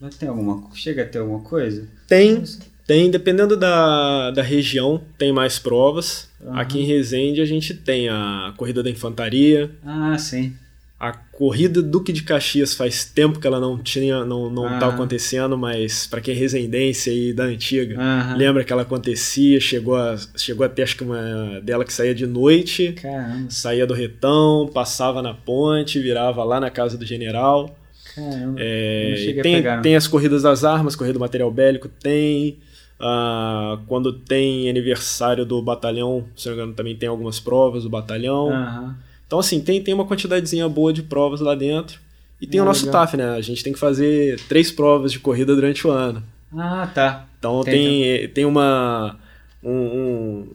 lá 0.00 0.10
tem 0.10 0.28
alguma, 0.28 0.68
chega 0.74 1.02
a 1.02 1.06
ter 1.06 1.18
alguma 1.18 1.40
coisa? 1.40 1.88
Tem, 2.06 2.42
tem, 2.86 3.10
dependendo 3.10 3.56
da, 3.56 4.30
da 4.30 4.42
região, 4.42 5.02
tem 5.16 5.32
mais 5.32 5.58
provas. 5.58 6.28
Aham. 6.44 6.58
Aqui 6.60 6.80
em 6.80 6.84
Resende 6.84 7.40
a 7.40 7.44
gente 7.46 7.72
tem 7.74 8.08
a 8.08 8.52
corrida 8.56 8.82
da 8.82 8.90
infantaria, 8.90 9.70
Ah, 9.84 10.16
sim. 10.18 10.52
A 10.98 11.12
corrida 11.12 11.82
Duque 11.82 12.10
de 12.10 12.22
Caxias 12.22 12.72
faz 12.72 13.04
tempo 13.04 13.38
que 13.38 13.46
ela 13.46 13.60
não 13.60 13.76
tinha, 13.76 14.24
não, 14.24 14.48
não 14.48 14.66
Ah. 14.66 14.78
tá 14.78 14.88
acontecendo, 14.88 15.56
mas 15.58 16.06
para 16.06 16.22
quem 16.22 16.34
é 16.34 16.36
residência 16.38 17.12
aí 17.12 17.34
da 17.34 17.44
antiga, 17.44 18.00
Aham. 18.00 18.34
lembra 18.36 18.64
que 18.64 18.72
ela 18.72 18.80
acontecia, 18.80 19.60
chegou 19.60 19.94
a, 19.94 20.16
chegou 20.38 20.64
a 20.64 20.68
ter 20.70 20.84
acho 20.84 20.96
que 20.96 21.04
uma 21.04 21.60
dela 21.62 21.84
que 21.84 21.92
saía 21.92 22.14
de 22.14 22.26
noite, 22.26 22.94
Caramba, 22.94 23.50
saía 23.50 23.86
do 23.86 23.92
retão, 23.92 24.70
passava 24.72 25.20
na 25.20 25.34
ponte, 25.34 26.00
virava 26.00 26.42
lá 26.44 26.58
na 26.58 26.70
casa 26.70 26.96
do 26.96 27.04
general. 27.04 27.78
caramba. 28.14 28.56
É, 28.58 29.34
tem, 29.42 29.62
tem 29.82 29.96
as 29.96 30.06
corridas 30.08 30.42
das 30.44 30.64
armas, 30.64 30.96
corrida 30.96 31.12
do 31.14 31.20
material 31.20 31.50
bélico, 31.50 31.88
tem. 31.88 32.56
Ah, 32.98 33.78
quando 33.86 34.12
tem 34.12 34.68
aniversário 34.70 35.44
do 35.44 35.60
batalhão, 35.60 36.24
se 36.36 36.46
não 36.48 36.54
me 36.56 36.62
engano, 36.62 36.74
também 36.74 36.96
tem 36.96 37.08
algumas 37.08 37.38
provas 37.38 37.82
do 37.82 37.90
batalhão. 37.90 38.50
Aham. 38.50 38.96
Então, 39.26 39.38
assim, 39.38 39.60
tem, 39.60 39.82
tem 39.82 39.92
uma 39.92 40.06
quantidadezinha 40.06 40.68
boa 40.68 40.92
de 40.92 41.02
provas 41.02 41.40
lá 41.40 41.54
dentro. 41.54 42.00
E 42.40 42.46
tem 42.46 42.60
Ah, 42.60 42.62
o 42.62 42.66
nosso 42.66 42.86
legal. 42.86 43.02
TAF, 43.02 43.16
né? 43.16 43.30
A 43.30 43.40
gente 43.40 43.62
tem 43.64 43.72
que 43.72 43.78
fazer 43.78 44.38
três 44.48 44.70
provas 44.70 45.10
de 45.12 45.18
corrida 45.18 45.54
durante 45.54 45.86
o 45.86 45.90
ano. 45.90 46.22
Ah, 46.56 46.88
tá. 46.94 47.26
Então 47.38 47.62
Tem, 47.62 47.72
tem, 48.02 48.28
tem 48.28 48.44
uma. 48.44 49.16
Um, 49.62 49.70
um- 49.72 50.48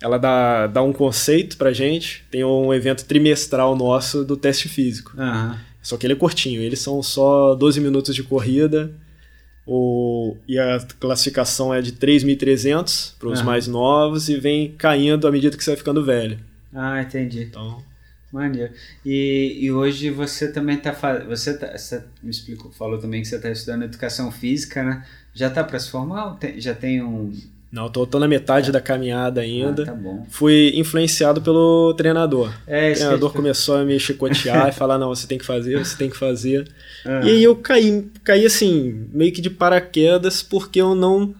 ela 0.00 0.18
dá, 0.18 0.66
dá 0.66 0.82
um 0.82 0.92
conceito 0.92 1.56
pra 1.56 1.72
gente. 1.72 2.24
Tem 2.30 2.44
um 2.44 2.72
evento 2.74 3.04
trimestral 3.06 3.74
nosso 3.76 4.24
do 4.24 4.36
teste 4.36 4.68
físico. 4.68 5.12
Aham. 5.18 5.58
Só 5.82 5.96
que 5.96 6.04
ele 6.06 6.12
é 6.12 6.16
curtinho, 6.16 6.60
eles 6.60 6.80
são 6.80 7.02
só 7.02 7.54
12 7.54 7.80
minutos 7.80 8.14
de 8.14 8.22
corrida. 8.22 8.92
O, 9.70 10.34
e 10.48 10.58
a 10.58 10.78
classificação 10.98 11.74
é 11.74 11.82
de 11.82 11.92
3.300 11.92 13.12
para 13.18 13.28
os 13.28 13.40
mais 13.44 13.66
novos 13.66 14.30
e 14.30 14.36
vem 14.38 14.72
caindo 14.78 15.28
à 15.28 15.30
medida 15.30 15.54
que 15.56 15.62
você 15.62 15.70
vai 15.72 15.76
ficando 15.76 16.02
velho. 16.02 16.38
Ah, 16.74 17.02
entendi. 17.02 17.42
Então, 17.42 17.82
Maneiro. 18.32 18.72
E, 19.04 19.58
e 19.60 19.70
hoje 19.72 20.10
você 20.10 20.50
também 20.52 20.76
está 20.76 20.92
fazendo. 20.92 21.28
Você, 21.28 21.56
tá, 21.56 21.76
você 21.76 22.02
me 22.22 22.30
explicou, 22.30 22.70
falou 22.70 22.98
também 22.98 23.22
que 23.22 23.28
você 23.28 23.36
está 23.36 23.50
estudando 23.50 23.84
educação 23.84 24.30
física, 24.30 24.82
né? 24.82 25.04
Já 25.34 25.48
tá 25.48 25.64
para 25.64 25.78
se 25.78 25.90
formar? 25.90 26.36
Tem- 26.36 26.60
já 26.60 26.74
tem 26.74 27.02
um. 27.02 27.32
Não, 27.70 27.88
tô, 27.90 28.06
tô 28.06 28.18
na 28.18 28.26
metade 28.26 28.72
da 28.72 28.80
caminhada 28.80 29.40
ainda. 29.42 29.82
Ah, 29.82 29.86
tá 29.86 29.94
bom. 29.94 30.26
Fui 30.30 30.72
influenciado 30.74 31.42
pelo 31.42 31.92
treinador. 31.94 32.52
É, 32.66 32.92
O 32.92 32.94
treinador 32.94 33.32
começou 33.32 33.76
a 33.76 33.84
me 33.84 33.98
chicotear 34.00 34.68
e 34.68 34.72
falar: 34.72 34.98
não, 34.98 35.08
você 35.08 35.26
tem 35.26 35.36
que 35.38 35.44
fazer, 35.44 35.78
você 35.78 35.96
tem 35.96 36.08
que 36.08 36.16
fazer. 36.16 36.66
Ah, 37.04 37.20
E 37.24 37.30
aí 37.30 37.42
eu 37.44 37.54
caí, 37.56 38.06
caí 38.24 38.46
assim, 38.46 39.06
meio 39.12 39.32
que 39.32 39.40
de 39.42 39.50
paraquedas, 39.50 40.42
porque 40.42 40.80
eu 40.80 40.94
não. 40.94 41.34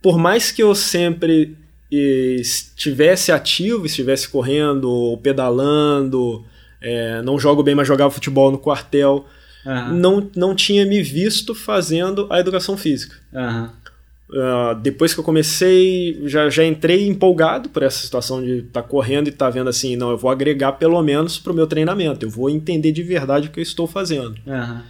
Por 0.00 0.18
mais 0.18 0.50
que 0.50 0.62
eu 0.62 0.74
sempre 0.74 1.56
estivesse 1.90 3.30
ativo, 3.32 3.86
estivesse 3.86 4.28
correndo, 4.28 4.90
ou 4.90 5.16
pedalando, 5.18 6.44
eh, 6.80 7.20
não 7.22 7.38
jogo 7.38 7.62
bem, 7.62 7.74
mas 7.74 7.86
jogava 7.86 8.10
futebol 8.10 8.50
no 8.50 8.58
quartel, 8.58 9.26
não, 9.92 10.28
não 10.34 10.54
tinha 10.56 10.84
me 10.84 11.02
visto 11.02 11.54
fazendo 11.54 12.26
a 12.30 12.40
educação 12.40 12.76
física. 12.76 13.16
aham. 13.34 13.70
Ah, 14.34 14.72
depois 14.80 15.12
que 15.12 15.20
eu 15.20 15.24
comecei, 15.24 16.20
já, 16.24 16.48
já 16.48 16.64
entrei 16.64 17.06
empolgado 17.06 17.68
por 17.68 17.82
essa 17.82 17.98
situação 18.02 18.42
de 18.42 18.58
estar 18.60 18.82
correndo 18.82 19.26
e 19.26 19.30
estar 19.30 19.50
vendo 19.50 19.68
assim, 19.68 19.94
não, 19.96 20.10
eu 20.10 20.16
vou 20.16 20.30
agregar 20.30 20.72
pelo 20.72 21.02
menos 21.02 21.38
para 21.38 21.52
o 21.52 21.54
meu 21.54 21.66
treinamento, 21.66 22.24
eu 22.24 22.30
vou 22.30 22.48
entender 22.48 22.92
de 22.92 23.02
verdade 23.02 23.48
o 23.48 23.50
que 23.50 23.60
eu 23.60 23.62
estou 23.62 23.86
fazendo. 23.86 24.34
aham. 24.46 24.82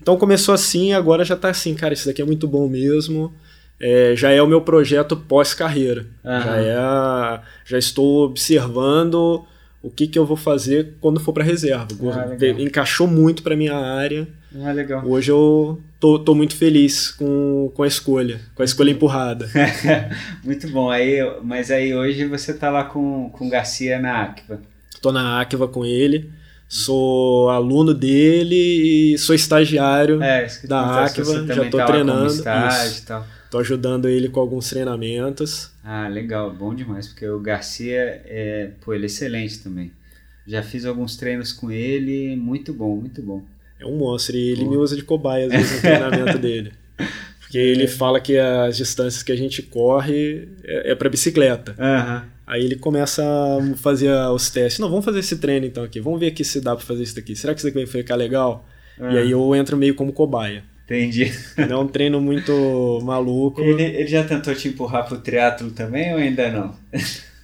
Então 0.00 0.16
começou 0.16 0.54
assim 0.54 0.90
e 0.90 0.92
agora 0.94 1.24
já 1.24 1.34
tá 1.36 1.50
assim, 1.50 1.74
cara, 1.74 1.92
isso 1.92 2.06
daqui 2.06 2.22
é 2.22 2.24
muito 2.24 2.46
bom 2.46 2.68
mesmo. 2.68 3.32
É, 3.80 4.14
já 4.16 4.30
é 4.30 4.40
o 4.40 4.46
meu 4.46 4.60
projeto 4.60 5.16
pós-carreira. 5.16 6.06
Aham. 6.24 6.44
Já 6.44 6.56
é 6.56 6.74
a- 6.76 7.42
já 7.64 7.78
estou 7.78 8.24
observando 8.24 9.44
o 9.82 9.90
que, 9.90 10.06
que 10.06 10.18
eu 10.18 10.24
vou 10.24 10.36
fazer 10.36 10.94
quando 11.00 11.20
for 11.20 11.32
para 11.32 11.44
reserva. 11.44 11.86
Ah. 12.12 12.62
Encaixou 12.62 13.06
muito 13.08 13.42
para 13.42 13.56
minha 13.56 13.74
área. 13.76 14.26
Ah, 14.56 14.72
legal. 14.72 15.06
Hoje 15.06 15.30
eu 15.30 15.80
tô, 16.00 16.18
tô 16.18 16.34
muito 16.34 16.56
feliz 16.56 17.10
com, 17.10 17.70
com 17.74 17.82
a 17.82 17.86
escolha, 17.86 18.40
com 18.54 18.62
a 18.62 18.64
escolha 18.64 18.90
empurrada. 18.90 19.48
Muito 20.42 20.68
bom. 20.70 20.90
Aí, 20.90 21.18
mas 21.42 21.70
aí 21.70 21.94
hoje 21.94 22.24
você 22.24 22.54
tá 22.54 22.70
lá 22.70 22.84
com, 22.84 23.28
com 23.30 23.46
o 23.46 23.50
Garcia 23.50 23.98
na 23.98 24.22
Acva. 24.22 24.60
Tô 25.02 25.12
na 25.12 25.40
Akiva 25.40 25.68
com 25.68 25.84
ele, 25.84 26.30
sou 26.68 27.50
aluno 27.50 27.92
dele 27.94 29.12
e 29.14 29.18
sou 29.18 29.34
estagiário. 29.34 30.22
É, 30.22 30.46
Da 30.64 31.04
Acva, 31.04 31.24
você 31.24 31.46
já 31.46 31.70
tô 31.70 31.76
tá 31.76 31.86
treinando, 31.86 32.26
estágio 32.26 33.02
tal. 33.06 33.26
Tô 33.50 33.58
ajudando 33.58 34.08
ele 34.08 34.28
com 34.28 34.40
alguns 34.40 34.68
treinamentos. 34.68 35.70
Ah, 35.84 36.08
legal, 36.08 36.52
bom 36.52 36.74
demais, 36.74 37.06
porque 37.08 37.26
o 37.26 37.40
Garcia 37.40 38.22
é, 38.26 38.70
pô, 38.80 38.92
ele 38.92 39.04
é 39.04 39.06
excelente 39.06 39.58
também. 39.60 39.92
Já 40.46 40.62
fiz 40.62 40.84
alguns 40.84 41.16
treinos 41.16 41.52
com 41.52 41.70
ele, 41.70 42.34
muito 42.36 42.72
bom, 42.74 42.96
muito 42.96 43.22
bom. 43.22 43.42
É 43.80 43.86
um 43.86 43.96
monstro 43.96 44.36
e 44.36 44.50
ele 44.50 44.64
Pô. 44.64 44.70
me 44.70 44.76
usa 44.76 44.96
de 44.96 45.02
cobaia 45.02 45.46
às 45.46 45.52
vezes 45.52 45.72
no 45.76 45.80
treinamento 45.80 46.38
dele. 46.38 46.72
Porque 47.40 47.56
ele 47.58 47.86
fala 47.86 48.20
que 48.20 48.36
as 48.36 48.76
distâncias 48.76 49.22
que 49.22 49.32
a 49.32 49.36
gente 49.36 49.62
corre 49.62 50.48
é, 50.64 50.92
é 50.92 50.94
para 50.94 51.08
bicicleta. 51.08 51.74
Aham. 51.78 52.24
Aí 52.46 52.64
ele 52.64 52.76
começa 52.76 53.22
a 53.22 53.76
fazer 53.76 54.10
os 54.32 54.50
testes. 54.50 54.78
Não, 54.80 54.88
vamos 54.88 55.04
fazer 55.04 55.18
esse 55.20 55.36
treino 55.38 55.64
então 55.66 55.82
aqui. 55.84 56.00
Vamos 56.00 56.18
ver 56.20 56.28
aqui 56.28 56.44
se 56.44 56.60
dá 56.60 56.74
para 56.76 56.84
fazer 56.84 57.02
isso 57.02 57.14
daqui. 57.14 57.34
Será 57.36 57.54
que 57.54 57.60
isso 57.60 57.66
daqui 57.66 57.78
vai 57.78 57.86
ficar 57.86 58.16
legal? 58.16 58.66
Ah, 59.00 59.12
E 59.12 59.18
aí 59.18 59.30
eu 59.30 59.54
entro 59.54 59.76
meio 59.76 59.94
como 59.94 60.12
cobaia. 60.12 60.62
Entendi. 60.84 61.30
Não 61.68 61.80
é 61.80 61.84
um 61.84 61.86
treino 61.88 62.20
muito 62.20 63.00
maluco. 63.04 63.60
Ele, 63.60 63.82
ele 63.82 64.06
já 64.06 64.24
tentou 64.24 64.54
te 64.54 64.68
empurrar 64.68 65.06
pro 65.06 65.18
triatlo 65.18 65.70
também 65.70 66.12
ou 66.14 66.18
ainda 66.18 66.50
não? 66.50 66.74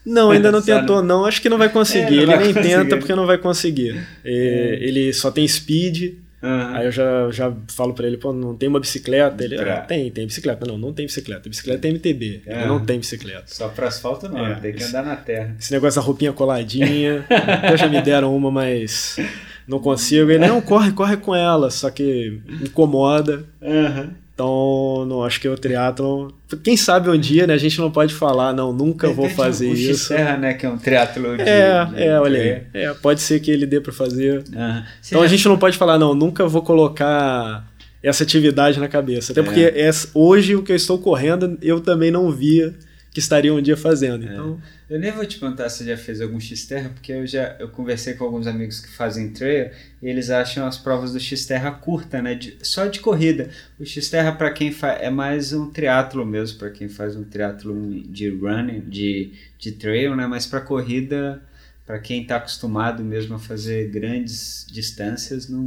Não, 0.05 0.31
ainda 0.31 0.51
não 0.51 0.61
tentou, 0.65 1.03
não. 1.03 1.25
Acho 1.27 1.41
que 1.43 1.49
não 1.51 1.59
vai 1.59 1.69
conseguir. 1.69 2.07
É, 2.07 2.11
não 2.11 2.23
ele 2.23 2.27
vai 2.27 2.39
nem 2.45 2.55
conseguir. 2.55 2.69
tenta 2.77 2.97
porque 2.97 3.15
não 3.15 3.27
vai 3.27 3.37
conseguir. 3.39 4.03
É, 4.25 4.79
Ele 4.81 5.13
só 5.13 5.31
tem 5.31 5.47
speed. 5.47 6.15
Aham. 6.45 6.77
Aí 6.77 6.85
eu 6.87 6.93
já, 6.93 7.31
já 7.31 7.53
falo 7.75 7.95
pra 7.95 8.07
ele, 8.07 8.17
pô, 8.17 8.33
não 8.33 8.55
tem 8.55 8.69
uma 8.69 8.79
bicicleta? 8.81 9.43
Ele, 9.43 9.59
ah, 9.61 9.81
tem, 9.81 10.11
tem 10.11 10.27
bicicleta. 10.27 10.67
Não, 10.67 10.77
não 10.77 10.93
tem 10.93 11.07
bicicleta. 11.07 11.49
Bicicleta 11.49 11.87
é 11.89 11.91
MTB. 11.91 12.43
Ele 12.47 12.55
Ah. 12.55 12.67
não 12.67 12.85
tem 12.85 12.99
bicicleta. 12.99 13.45
Só 13.47 13.69
pro 13.69 13.87
asfalto 13.87 14.29
não, 14.29 14.45
É, 14.47 14.55
tem 14.57 14.73
que 14.75 14.85
andar 14.85 15.05
na 15.05 15.17
terra. 15.17 15.57
Esse 15.59 15.73
negócio 15.73 16.01
da 16.01 16.07
roupinha 16.07 16.33
coladinha. 16.33 17.25
até 17.31 17.77
já 17.77 17.89
me 17.89 18.01
deram 18.03 18.37
uma, 18.37 18.51
mas 18.51 19.17
não 19.67 19.79
consigo. 19.79 20.31
Ele, 20.31 20.47
não, 20.47 20.61
corre, 20.61 20.93
corre 20.93 21.17
com 21.17 21.35
ela. 21.35 21.71
Só 21.71 21.91
que 21.91 22.41
incomoda. 22.63 23.45
Aham. 23.63 24.11
Então, 24.35 25.05
não 25.07 25.23
acho 25.23 25.41
que 25.41 25.49
o 25.49 25.57
triatlon... 25.57 26.29
Quem 26.65 26.77
sabe 26.77 27.09
um 27.09 27.17
dia, 27.17 27.47
né? 27.47 27.55
A 27.55 27.59
gente 27.59 27.79
não 27.81 27.89
pode 27.91 28.13
falar, 28.13 28.53
não, 28.53 28.73
nunca 28.73 29.09
vou 29.09 29.29
fazer 29.31 29.69
o 29.69 29.73
isso. 29.75 30.13
X-Terra, 30.13 30.37
né, 30.37 30.55
que 30.55 30.67
é 30.67 30.69
um 30.69 30.77
triatlo 30.77 31.37
de... 31.37 31.43
É, 31.45 31.85
de- 31.85 32.03
é, 32.03 32.19
olha 32.21 32.41
aí. 32.41 32.63
É, 32.75 32.93
pode 32.95 33.21
ser 33.23 33.39
que 33.39 33.49
ele 33.51 33.65
dê 33.65 33.81
pra 33.81 33.93
fazer. 33.93 34.43
Você 34.43 34.53
Então 35.11 35.21
a 35.23 35.27
já- 35.27 35.37
gente 35.37 35.47
não 35.47 35.57
pode 35.57 35.79
falar, 35.79 35.99
não, 35.99 36.15
nunca 36.15 36.47
vou 36.49 36.63
colocar 36.63 37.65
essa 38.03 38.25
atividade 38.25 38.81
na 38.81 38.89
cabeça. 38.89 39.31
Até 39.31 39.41
É. 39.41 39.45
porque 39.45 39.73
essa- 39.77 40.09
hoje 40.13 40.57
o 40.57 40.63
que 40.65 40.73
eu 40.73 40.77
estou 40.77 40.99
correndo, 40.99 41.57
eu 41.63 41.81
também 41.81 42.11
não 42.11 42.29
via 42.33 42.75
que 43.15 43.21
estaria 43.21 43.55
um 43.55 43.63
dia 43.63 43.77
fazendo. 43.77 44.25
Então, 44.25 44.61
Eu 44.91 44.99
nem 44.99 45.11
vou 45.13 45.25
te 45.25 45.39
perguntar 45.39 45.69
se 45.71 45.79
você 45.79 45.91
já 45.91 45.97
fez 45.97 46.21
algum 46.21 46.39
X-Terra, 46.39 46.91
porque 46.93 47.13
eu 47.13 47.27
já 47.27 47.57
eu 47.59 47.69
conversei 47.69 48.13
com 48.15 48.25
alguns 48.25 48.47
amigos 48.47 48.81
que 48.81 48.89
fazem 48.91 49.31
trail 49.31 49.71
e 50.03 50.07
eles 50.09 50.29
acham 50.29 50.67
as 50.67 50.77
provas 50.77 51.13
do 51.13 51.21
X-Terra 51.21 51.71
curta, 51.71 52.21
né? 52.21 52.35
de- 52.35 52.59
só 52.63 52.87
de 52.87 52.99
corrida. 53.01 53.49
O 53.79 53.85
X-Terra 53.87 54.33
para 54.33 54.51
quem 54.51 54.71
faz 54.73 55.01
é 55.01 55.09
mais 55.11 55.53
um 55.55 55.71
triatlo 55.71 56.27
mesmo, 56.27 56.59
para 56.59 56.69
quem 56.71 56.89
faz 56.89 57.17
um 57.17 57.25
triatlo 57.25 57.75
de 58.03 58.29
running, 58.29 58.81
de, 58.81 59.33
de 59.59 59.73
trail, 59.73 60.15
né? 60.17 60.27
Mas 60.27 60.45
para 60.45 60.61
corrida, 60.61 61.41
para 61.87 61.99
quem 62.01 62.23
está 62.23 62.37
acostumado 62.37 63.03
mesmo 63.05 63.37
a 63.37 63.39
fazer 63.39 63.89
grandes 63.91 64.67
distâncias, 64.71 65.49
não. 65.49 65.65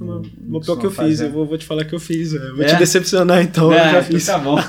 o 0.00 0.22
pior 0.22 0.22
que 0.22 0.46
eu 0.46 0.60
costuma 0.60 0.90
fiz, 0.90 0.96
fazer. 0.96 1.24
eu 1.26 1.30
vou, 1.32 1.44
vou 1.46 1.58
te 1.58 1.66
falar 1.66 1.84
que 1.84 1.94
eu 1.94 2.00
fiz. 2.00 2.32
é. 2.34 2.38
Vou 2.52 2.62
É? 2.62 2.66
te 2.66 2.76
decepcionar 2.76 3.42
então, 3.42 3.72
eu 3.72 3.78
Ah, 3.78 3.90
já 3.90 3.98
então 4.00 4.02
fiz. 4.04 4.26
Tá 4.26 4.38
bom. 4.38 4.56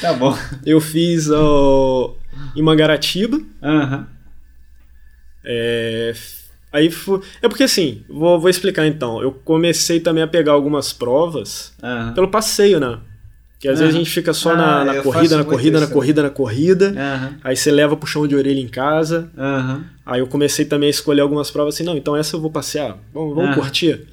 Tá 0.00 0.12
bom. 0.12 0.36
Eu 0.66 0.80
fiz 0.80 1.30
ó, 1.30 2.14
em 2.56 2.62
Mangaratiba. 2.62 3.40
Aham. 3.62 4.06
É, 5.44 6.12
aí 6.72 6.90
fu- 6.90 7.22
É 7.40 7.48
porque 7.48 7.62
assim, 7.64 8.02
vou, 8.08 8.38
vou 8.40 8.50
explicar 8.50 8.86
então. 8.86 9.22
Eu 9.22 9.32
comecei 9.32 10.00
também 10.00 10.22
a 10.22 10.26
pegar 10.28 10.52
algumas 10.52 10.92
provas 10.92 11.72
Aham. 11.82 12.12
pelo 12.14 12.28
passeio, 12.28 12.78
né? 12.78 12.98
Que 13.58 13.68
às 13.68 13.78
Ah. 13.78 13.84
vezes 13.84 13.94
a 13.94 13.98
gente 13.98 14.10
fica 14.10 14.32
só 14.32 14.52
Ah, 14.52 14.56
na, 14.56 14.84
na 14.84 14.94
eu 14.96 15.02
corrida, 15.02 15.36
na 15.36 15.44
corrida, 15.44 15.80
na 15.80 15.86
corrida, 15.86 16.22
na 16.22 16.30
corrida. 16.30 16.94
Aí 17.44 17.56
você 17.56 17.70
leva 17.70 17.96
puxão 17.96 18.26
de 18.26 18.34
orelha 18.34 18.60
em 18.60 18.68
casa. 18.68 19.30
Aham. 19.36 19.84
Aí 20.04 20.20
eu 20.20 20.26
comecei 20.26 20.64
também 20.64 20.86
a 20.88 20.90
escolher 20.90 21.20
algumas 21.20 21.50
provas 21.50 21.74
assim, 21.74 21.84
não, 21.84 21.96
então 21.96 22.16
essa 22.16 22.36
eu 22.36 22.40
vou 22.40 22.50
passear, 22.50 22.98
vamos, 23.12 23.34
vamos 23.34 23.54
curtir. 23.54 24.06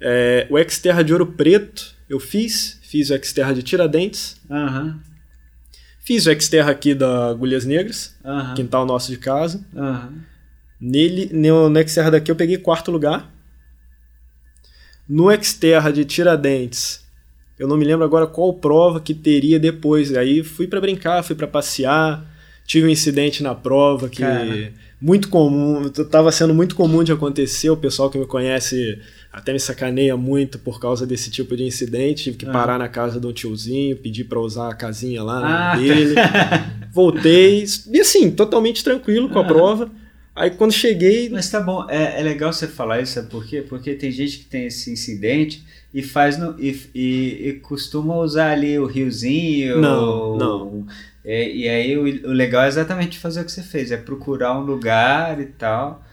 É, 0.00 0.46
o 0.50 0.58
Xterra 0.70 1.02
de 1.02 1.12
Ouro 1.12 1.26
Preto 1.26 1.93
eu 2.08 2.20
fiz, 2.20 2.78
fiz 2.82 3.10
o 3.10 3.16
Xterra 3.24 3.52
de 3.54 3.62
Tiradentes, 3.62 4.36
Aham. 4.50 5.00
fiz 6.00 6.26
o 6.26 6.40
Xterra 6.40 6.70
aqui 6.72 6.94
da 6.94 7.30
Agulhas 7.30 7.64
Negras, 7.64 8.14
quintal 8.56 8.84
nosso 8.86 9.10
de 9.10 9.18
casa. 9.18 9.64
Aham. 9.76 10.12
Nele, 10.80 11.30
no, 11.32 11.68
no 11.70 11.88
Xterra 11.88 12.10
daqui 12.10 12.30
eu 12.30 12.36
peguei 12.36 12.58
quarto 12.58 12.90
lugar. 12.90 13.32
No 15.08 15.30
Xterra 15.42 15.92
de 15.92 16.04
Tiradentes, 16.04 17.04
eu 17.58 17.68
não 17.68 17.76
me 17.76 17.84
lembro 17.84 18.04
agora 18.04 18.26
qual 18.26 18.52
prova 18.54 19.00
que 19.00 19.14
teria 19.14 19.58
depois. 19.60 20.14
Aí 20.16 20.42
fui 20.42 20.66
pra 20.66 20.80
brincar, 20.80 21.22
fui 21.22 21.36
pra 21.36 21.46
passear. 21.46 22.24
Tive 22.66 22.86
um 22.86 22.90
incidente 22.90 23.42
na 23.42 23.54
prova 23.54 24.08
que 24.08 24.22
Cara. 24.22 24.72
muito 25.00 25.28
comum, 25.28 25.86
tava 26.10 26.32
sendo 26.32 26.54
muito 26.54 26.74
comum 26.74 27.04
de 27.04 27.12
acontecer. 27.12 27.68
O 27.68 27.76
pessoal 27.76 28.10
que 28.10 28.16
me 28.18 28.26
conhece 28.26 28.98
até 29.34 29.52
me 29.52 29.58
sacaneia 29.58 30.16
muito 30.16 30.58
por 30.58 30.78
causa 30.80 31.04
desse 31.06 31.30
tipo 31.30 31.56
de 31.56 31.64
incidente. 31.64 32.24
Tive 32.24 32.36
que 32.36 32.46
Ah. 32.46 32.52
parar 32.52 32.78
na 32.78 32.88
casa 32.88 33.18
de 33.20 33.26
um 33.26 33.32
tiozinho, 33.32 33.96
pedir 33.96 34.24
pra 34.24 34.38
usar 34.40 34.70
a 34.70 34.74
casinha 34.74 35.22
lá 35.22 35.72
Ah, 35.72 35.76
dele. 35.76 36.14
Voltei, 36.92 37.64
e 37.92 38.00
assim, 38.00 38.30
totalmente 38.30 38.84
tranquilo 38.84 39.28
com 39.28 39.38
a 39.38 39.42
Ah. 39.42 39.46
prova. 39.46 39.90
Aí 40.36 40.50
quando 40.50 40.72
cheguei, 40.72 41.28
Mas 41.28 41.48
tá 41.48 41.60
bom, 41.60 41.86
é, 41.88 42.20
é 42.20 42.22
legal 42.22 42.52
você 42.52 42.66
falar 42.66 43.00
isso, 43.00 43.12
sabe 43.14 43.28
por 43.30 43.46
quê? 43.46 43.62
Porque 43.68 43.94
tem 43.94 44.10
gente 44.10 44.38
que 44.38 44.44
tem 44.46 44.66
esse 44.66 44.90
incidente 44.92 45.64
e 45.92 46.02
faz 46.02 46.36
no, 46.36 46.56
e, 46.58 46.76
e, 46.92 47.48
e 47.48 47.52
costuma 47.62 48.16
usar 48.16 48.50
ali 48.50 48.76
o 48.78 48.84
riozinho. 48.86 49.80
Não, 49.80 50.08
ou- 50.08 50.36
não. 50.38 50.86
é, 51.24 51.48
e 51.48 51.68
aí 51.68 51.96
o, 51.96 52.02
o 52.28 52.32
legal 52.32 52.64
é 52.64 52.68
exatamente 52.68 53.16
fazer 53.16 53.42
o 53.42 53.44
que 53.44 53.52
você 53.52 53.62
fez, 53.62 53.92
é 53.92 53.96
procurar 53.96 54.58
um 54.58 54.62
lugar 54.64 55.40
e 55.40 55.46
tal. 55.46 56.04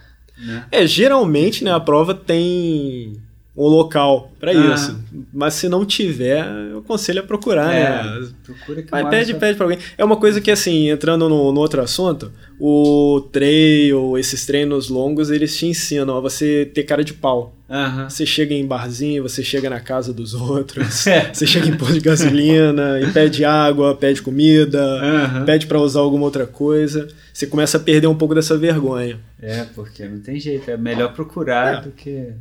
É, 0.72 0.86
geralmente, 0.86 1.64
né, 1.64 1.72
a 1.72 1.80
prova 1.80 2.14
tem 2.14 3.22
um 3.56 3.68
local 3.68 4.32
para 4.40 4.52
ah. 4.52 4.74
isso. 4.74 4.98
Mas 5.34 5.56
se 5.56 5.68
não 5.68 5.86
tiver, 5.86 6.46
eu 6.72 6.80
aconselho 6.80 7.20
a 7.20 7.24
procurar, 7.24 7.74
é, 7.74 8.04
né? 8.04 8.28
Procura 8.44 8.82
que 8.82 8.92
Mas 8.92 9.10
pede, 9.10 9.34
pede 9.36 9.58
pra 9.58 9.66
alguém. 9.66 9.80
É 9.98 10.06
uma 10.06 10.16
coisa 10.16 10.40
que, 10.40 10.50
assim, 10.50 10.90
entrando 10.90 11.28
no, 11.28 11.52
no, 11.52 11.60
outro 11.60 11.82
assunto, 11.82 12.32
o 12.60 13.28
trail, 13.32 14.18
esses 14.18 14.46
treinos 14.46 14.90
longos, 14.90 15.30
eles 15.30 15.58
te 15.58 15.66
ensinam 15.66 16.18
a 16.18 16.22
você 16.22 16.70
ter 16.74 16.84
cara 16.84 17.04
de 17.04 17.14
pau. 17.14 17.54
Você 18.10 18.26
chega 18.26 18.54
em 18.54 18.66
barzinho, 18.66 19.24
você 19.24 19.42
chega 19.42 19.70
na 19.70 19.80
casa 19.80 20.14
dos 20.14 20.34
outros, 20.34 21.06
é. 21.08 21.34
você 21.34 21.48
chega 21.48 21.68
em 21.68 21.78
posto 21.78 21.94
de 21.94 22.02
gasolina 22.02 23.00
e 23.00 23.10
pede 23.14 23.46
água, 23.46 23.96
pede 23.96 24.22
comida, 24.22 25.00
pede 25.46 25.68
para 25.68 25.80
usar 25.80 26.02
alguma 26.02 26.26
outra 26.26 26.46
coisa. 26.46 27.08
Você 27.34 27.48
começa 27.48 27.78
a 27.78 27.80
perder 27.80 28.08
um 28.08 28.16
pouco 28.16 28.36
dessa 28.36 28.58
vergonha. 28.58 29.20
É, 29.42 29.64
porque 29.74 30.06
não 30.06 30.20
tem 30.20 30.38
jeito, 30.38 30.70
é 30.70 30.76
melhor 30.76 31.14
procurar 31.14 31.78
é. 31.78 31.82
do 31.82 31.92
que 31.92 32.34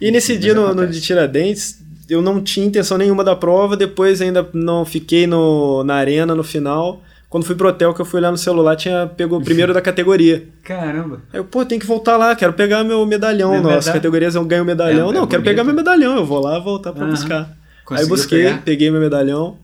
e 0.00 0.10
nesse 0.10 0.36
dia 0.36 0.54
no, 0.54 0.74
no, 0.74 0.86
de 0.86 1.00
Tiradentes, 1.00 1.78
eu 2.08 2.22
não 2.22 2.40
tinha 2.40 2.66
intenção 2.66 2.96
nenhuma 2.96 3.22
da 3.22 3.36
prova, 3.36 3.76
depois 3.76 4.20
ainda 4.20 4.48
não 4.52 4.84
fiquei 4.84 5.26
no, 5.26 5.84
na 5.84 5.94
arena 5.94 6.34
no 6.34 6.42
final. 6.42 7.02
Quando 7.28 7.44
fui 7.44 7.54
pro 7.54 7.68
hotel, 7.68 7.94
que 7.94 8.00
eu 8.00 8.04
fui 8.04 8.20
lá 8.20 8.28
no 8.28 8.36
celular, 8.36 8.74
tinha 8.74 9.08
pegou 9.16 9.38
o 9.38 9.44
primeiro 9.44 9.72
da 9.72 9.80
categoria. 9.80 10.48
Caramba. 10.64 11.22
Aí 11.32 11.38
eu, 11.38 11.44
pô, 11.44 11.64
tem 11.64 11.78
que 11.78 11.86
voltar 11.86 12.16
lá, 12.16 12.34
quero 12.34 12.52
pegar 12.52 12.82
meu 12.82 13.06
medalhão. 13.06 13.52
Meu 13.52 13.62
Nossa, 13.62 13.92
categorias 13.92 14.34
eu 14.34 14.44
ganho 14.44 14.64
medalhão. 14.64 15.10
É, 15.10 15.12
não, 15.12 15.24
é 15.24 15.26
quero 15.28 15.42
pegar 15.44 15.62
meu 15.62 15.74
medalhão, 15.74 16.16
eu 16.16 16.26
vou 16.26 16.40
lá 16.40 16.58
voltar 16.58 16.92
para 16.92 17.06
buscar. 17.06 17.56
Conseguiu 17.84 18.04
Aí 18.04 18.08
busquei, 18.08 18.44
pegar? 18.44 18.62
peguei 18.62 18.90
meu 18.90 19.00
medalhão. 19.00 19.58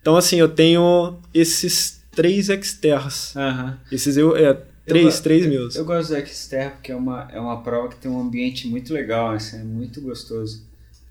Então, 0.00 0.16
assim, 0.16 0.38
eu 0.38 0.48
tenho 0.48 1.18
esses 1.34 2.00
três 2.14 2.48
exterras. 2.48 3.34
Uhum. 3.34 3.72
Esses 3.90 4.16
eu. 4.16 4.36
É, 4.36 4.56
Três, 4.86 5.16
eu, 5.16 5.22
três 5.22 5.46
mil. 5.46 5.68
Eu 5.74 5.84
gosto 5.84 6.14
do 6.14 6.26
Xterra 6.26 6.70
porque 6.70 6.92
é 6.92 6.96
uma, 6.96 7.28
é 7.32 7.40
uma 7.40 7.62
prova 7.62 7.88
que 7.88 7.96
tem 7.96 8.10
um 8.10 8.20
ambiente 8.20 8.66
muito 8.66 8.92
legal, 8.92 9.30
assim, 9.30 9.60
é 9.60 9.64
muito 9.64 10.00
gostoso. 10.00 10.62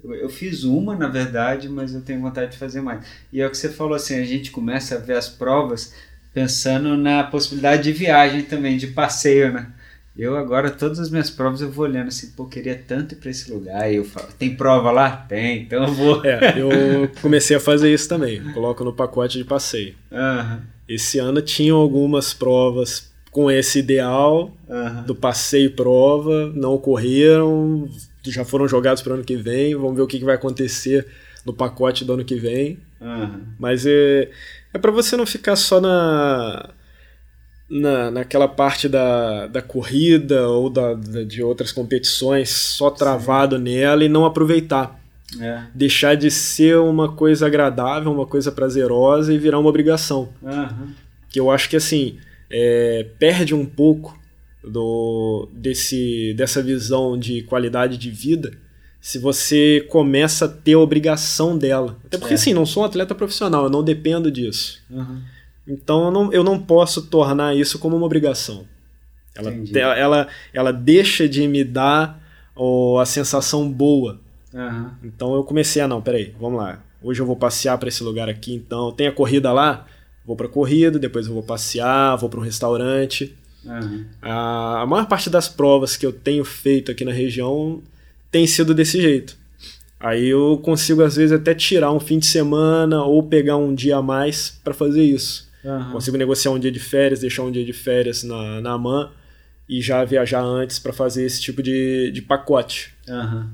Eu, 0.03 0.13
eu, 0.15 0.29
fiz 0.29 0.63
uma, 0.63 0.95
na 0.95 1.07
verdade, 1.07 1.67
mas 1.67 1.93
eu 1.93 2.01
tenho 2.01 2.21
vontade 2.21 2.51
de 2.51 2.57
fazer 2.57 2.81
mais. 2.81 3.05
E 3.31 3.41
é 3.41 3.47
o 3.47 3.49
que 3.49 3.57
você 3.57 3.69
falou, 3.69 3.95
assim, 3.95 4.19
a 4.19 4.25
gente 4.25 4.51
começa 4.51 4.95
a 4.95 4.99
ver 4.99 5.17
as 5.17 5.29
provas 5.29 5.93
pensando 6.33 6.95
na 6.95 7.23
possibilidade 7.23 7.83
de 7.83 7.91
viagem 7.91 8.43
também, 8.43 8.77
de 8.77 8.87
passeio, 8.87 9.51
né? 9.51 9.71
Eu 10.17 10.35
agora, 10.35 10.69
todas 10.69 10.99
as 10.99 11.09
minhas 11.09 11.29
provas, 11.29 11.61
eu 11.61 11.71
vou 11.71 11.85
olhando 11.85 12.09
assim, 12.09 12.31
pô, 12.31 12.45
queria 12.45 12.75
tanto 12.75 13.13
ir 13.13 13.17
para 13.17 13.29
esse 13.29 13.49
lugar. 13.49 13.89
E 13.91 13.95
eu 13.95 14.03
falo, 14.03 14.27
tem 14.37 14.53
prova 14.53 14.91
lá? 14.91 15.11
Tem, 15.11 15.61
então 15.61 15.85
eu 15.85 15.93
vou. 15.93 16.25
É, 16.25 16.59
eu 16.59 17.09
comecei 17.21 17.55
a 17.55 17.59
fazer 17.59 17.93
isso 17.93 18.09
também. 18.09 18.41
Coloco 18.51 18.83
no 18.83 18.91
pacote 18.91 19.37
de 19.37 19.45
passeio. 19.45 19.95
Uhum. 20.11 20.59
Esse 20.89 21.19
ano 21.19 21.41
tinham 21.41 21.77
algumas 21.77 22.33
provas 22.33 23.09
com 23.31 23.49
esse 23.49 23.79
ideal 23.79 24.51
uhum. 24.67 25.03
do 25.03 25.15
passeio 25.15 25.71
prova, 25.71 26.51
não 26.55 26.73
ocorreram, 26.73 27.87
já 28.25 28.43
foram 28.43 28.67
jogados 28.67 29.01
para 29.01 29.11
o 29.11 29.15
ano 29.15 29.23
que 29.23 29.35
vem, 29.35 29.75
vamos 29.75 29.95
ver 29.95 30.01
o 30.01 30.07
que, 30.07 30.19
que 30.19 30.25
vai 30.25 30.35
acontecer 30.35 31.05
no 31.45 31.53
pacote 31.53 32.03
do 32.03 32.13
ano 32.13 32.25
que 32.25 32.35
vem. 32.35 32.79
Uhum. 32.99 33.41
Mas 33.59 33.85
é, 33.85 34.29
é 34.73 34.77
para 34.77 34.91
você 34.91 35.15
não 35.15 35.25
ficar 35.25 35.55
só 35.55 35.79
na, 35.79 36.69
na, 37.69 38.11
naquela 38.11 38.47
parte 38.47 38.89
da, 38.89 39.47
da 39.47 39.61
corrida 39.61 40.47
ou 40.47 40.69
da, 40.69 40.93
da 40.93 41.23
de 41.23 41.43
outras 41.43 41.71
competições, 41.71 42.49
só 42.49 42.89
travado 42.89 43.57
Sim. 43.57 43.63
nela 43.63 44.03
e 44.03 44.09
não 44.09 44.25
aproveitar. 44.25 44.99
É. 45.39 45.61
Deixar 45.75 46.15
de 46.15 46.31
ser 46.31 46.77
uma 46.79 47.11
coisa 47.11 47.45
agradável, 47.45 48.11
uma 48.11 48.25
coisa 48.25 48.51
prazerosa 48.51 49.31
e 49.31 49.37
virar 49.37 49.59
uma 49.59 49.69
obrigação. 49.69 50.29
Uhum. 50.41 50.89
Que 51.29 51.39
eu 51.39 51.51
acho 51.51 51.69
que 51.69 51.77
assim 51.77 52.17
é, 52.49 53.05
perde 53.17 53.53
um 53.53 53.65
pouco 53.65 54.19
do, 54.63 55.47
desse, 55.53 56.33
dessa 56.35 56.61
visão 56.61 57.17
de 57.17 57.43
qualidade 57.43 57.97
de 57.97 58.09
vida 58.09 58.51
se 59.01 59.17
você 59.17 59.85
começa 59.89 60.45
a 60.45 60.49
ter 60.49 60.73
a 60.73 60.79
obrigação 60.79 61.57
dela. 61.57 61.97
Até 62.05 62.17
porque, 62.17 62.33
é. 62.33 62.35
assim, 62.35 62.53
não 62.53 62.65
sou 62.65 62.83
um 62.83 62.85
atleta 62.85 63.15
profissional, 63.15 63.63
eu 63.63 63.69
não 63.69 63.83
dependo 63.83 64.29
disso. 64.29 64.81
Uhum. 64.89 65.21
Então, 65.65 66.05
eu 66.05 66.11
não, 66.11 66.33
eu 66.33 66.43
não 66.43 66.59
posso 66.59 67.03
tornar 67.03 67.55
isso 67.55 67.79
como 67.79 67.95
uma 67.95 68.05
obrigação. 68.05 68.65
Ela, 69.33 69.97
ela, 69.97 70.27
ela 70.53 70.73
deixa 70.73 71.29
de 71.29 71.47
me 71.47 71.63
dar 71.63 72.21
oh, 72.53 72.97
a 72.99 73.05
sensação 73.05 73.71
boa. 73.71 74.19
Uhum. 74.53 74.89
Então, 75.03 75.33
eu 75.33 75.45
comecei 75.45 75.81
a, 75.81 75.87
não, 75.87 76.01
peraí, 76.01 76.35
vamos 76.37 76.59
lá. 76.59 76.83
Hoje 77.01 77.21
eu 77.21 77.25
vou 77.25 77.37
passear 77.37 77.77
para 77.77 77.87
esse 77.87 78.03
lugar 78.03 78.27
aqui, 78.27 78.53
então 78.53 78.91
tem 78.91 79.07
a 79.07 79.11
corrida 79.13 79.53
lá 79.53 79.85
vou 80.29 80.35
para 80.35 80.47
corrida, 80.47 80.99
depois 80.99 81.25
eu 81.25 81.33
vou 81.33 81.41
passear, 81.41 82.15
vou 82.15 82.29
para 82.29 82.39
um 82.39 82.43
restaurante. 82.43 83.35
Uhum. 83.65 84.05
A, 84.21 84.83
a 84.83 84.85
maior 84.85 85.07
parte 85.07 85.27
das 85.27 85.49
provas 85.49 85.97
que 85.97 86.05
eu 86.05 86.13
tenho 86.13 86.45
feito 86.45 86.91
aqui 86.91 87.03
na 87.03 87.11
região 87.11 87.81
tem 88.31 88.45
sido 88.45 88.75
desse 88.75 89.01
jeito. 89.01 89.35
Aí 89.99 90.27
eu 90.27 90.59
consigo 90.63 91.01
às 91.01 91.15
vezes 91.15 91.31
até 91.31 91.55
tirar 91.55 91.91
um 91.91 91.99
fim 91.99 92.19
de 92.19 92.27
semana 92.27 93.03
ou 93.03 93.23
pegar 93.23 93.57
um 93.57 93.73
dia 93.73 93.97
a 93.97 94.03
mais 94.03 94.59
para 94.63 94.71
fazer 94.71 95.03
isso. 95.03 95.49
Uhum. 95.63 95.93
Consigo 95.93 96.15
negociar 96.15 96.51
um 96.51 96.59
dia 96.59 96.71
de 96.71 96.79
férias, 96.79 97.21
deixar 97.21 97.41
um 97.41 97.51
dia 97.51 97.65
de 97.65 97.73
férias 97.73 98.23
na, 98.23 98.61
na 98.61 98.73
AMAN 98.73 99.09
e 99.67 99.81
já 99.81 100.05
viajar 100.05 100.43
antes 100.43 100.77
para 100.77 100.93
fazer 100.93 101.25
esse 101.25 101.41
tipo 101.41 101.63
de, 101.63 102.11
de 102.11 102.21
pacote. 102.21 102.93
Uhum. 103.07 103.47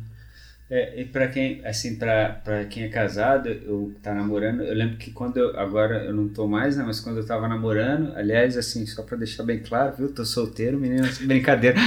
É, 0.70 1.00
e 1.00 1.06
para 1.06 1.28
quem, 1.28 1.62
assim, 1.64 1.96
para 1.96 2.66
quem 2.68 2.86
é 2.86 2.88
casado, 2.88 3.48
eu 3.50 3.94
tá 4.02 4.16
namorando, 4.16 4.64
eu 4.64 4.74
lembro 4.74 4.98
que 4.98 5.12
quando 5.12 5.38
eu, 5.38 5.60
agora 5.60 6.04
eu 6.04 6.14
não 6.14 6.28
tô 6.28 6.48
mais, 6.48 6.76
né, 6.76 6.84
mas 6.86 7.00
quando 7.00 7.18
eu 7.18 7.26
tava 7.26 7.48
namorando, 7.48 8.14
aliás, 8.16 8.58
assim, 8.58 8.84
só 8.88 9.04
para 9.04 9.16
deixar 9.16 9.44
bem 9.44 9.60
claro, 9.60 9.94
viu, 9.96 10.12
tô 10.12 10.26
solteiro, 10.26 10.80
menino, 10.80 11.08
brincadeira. 11.22 11.78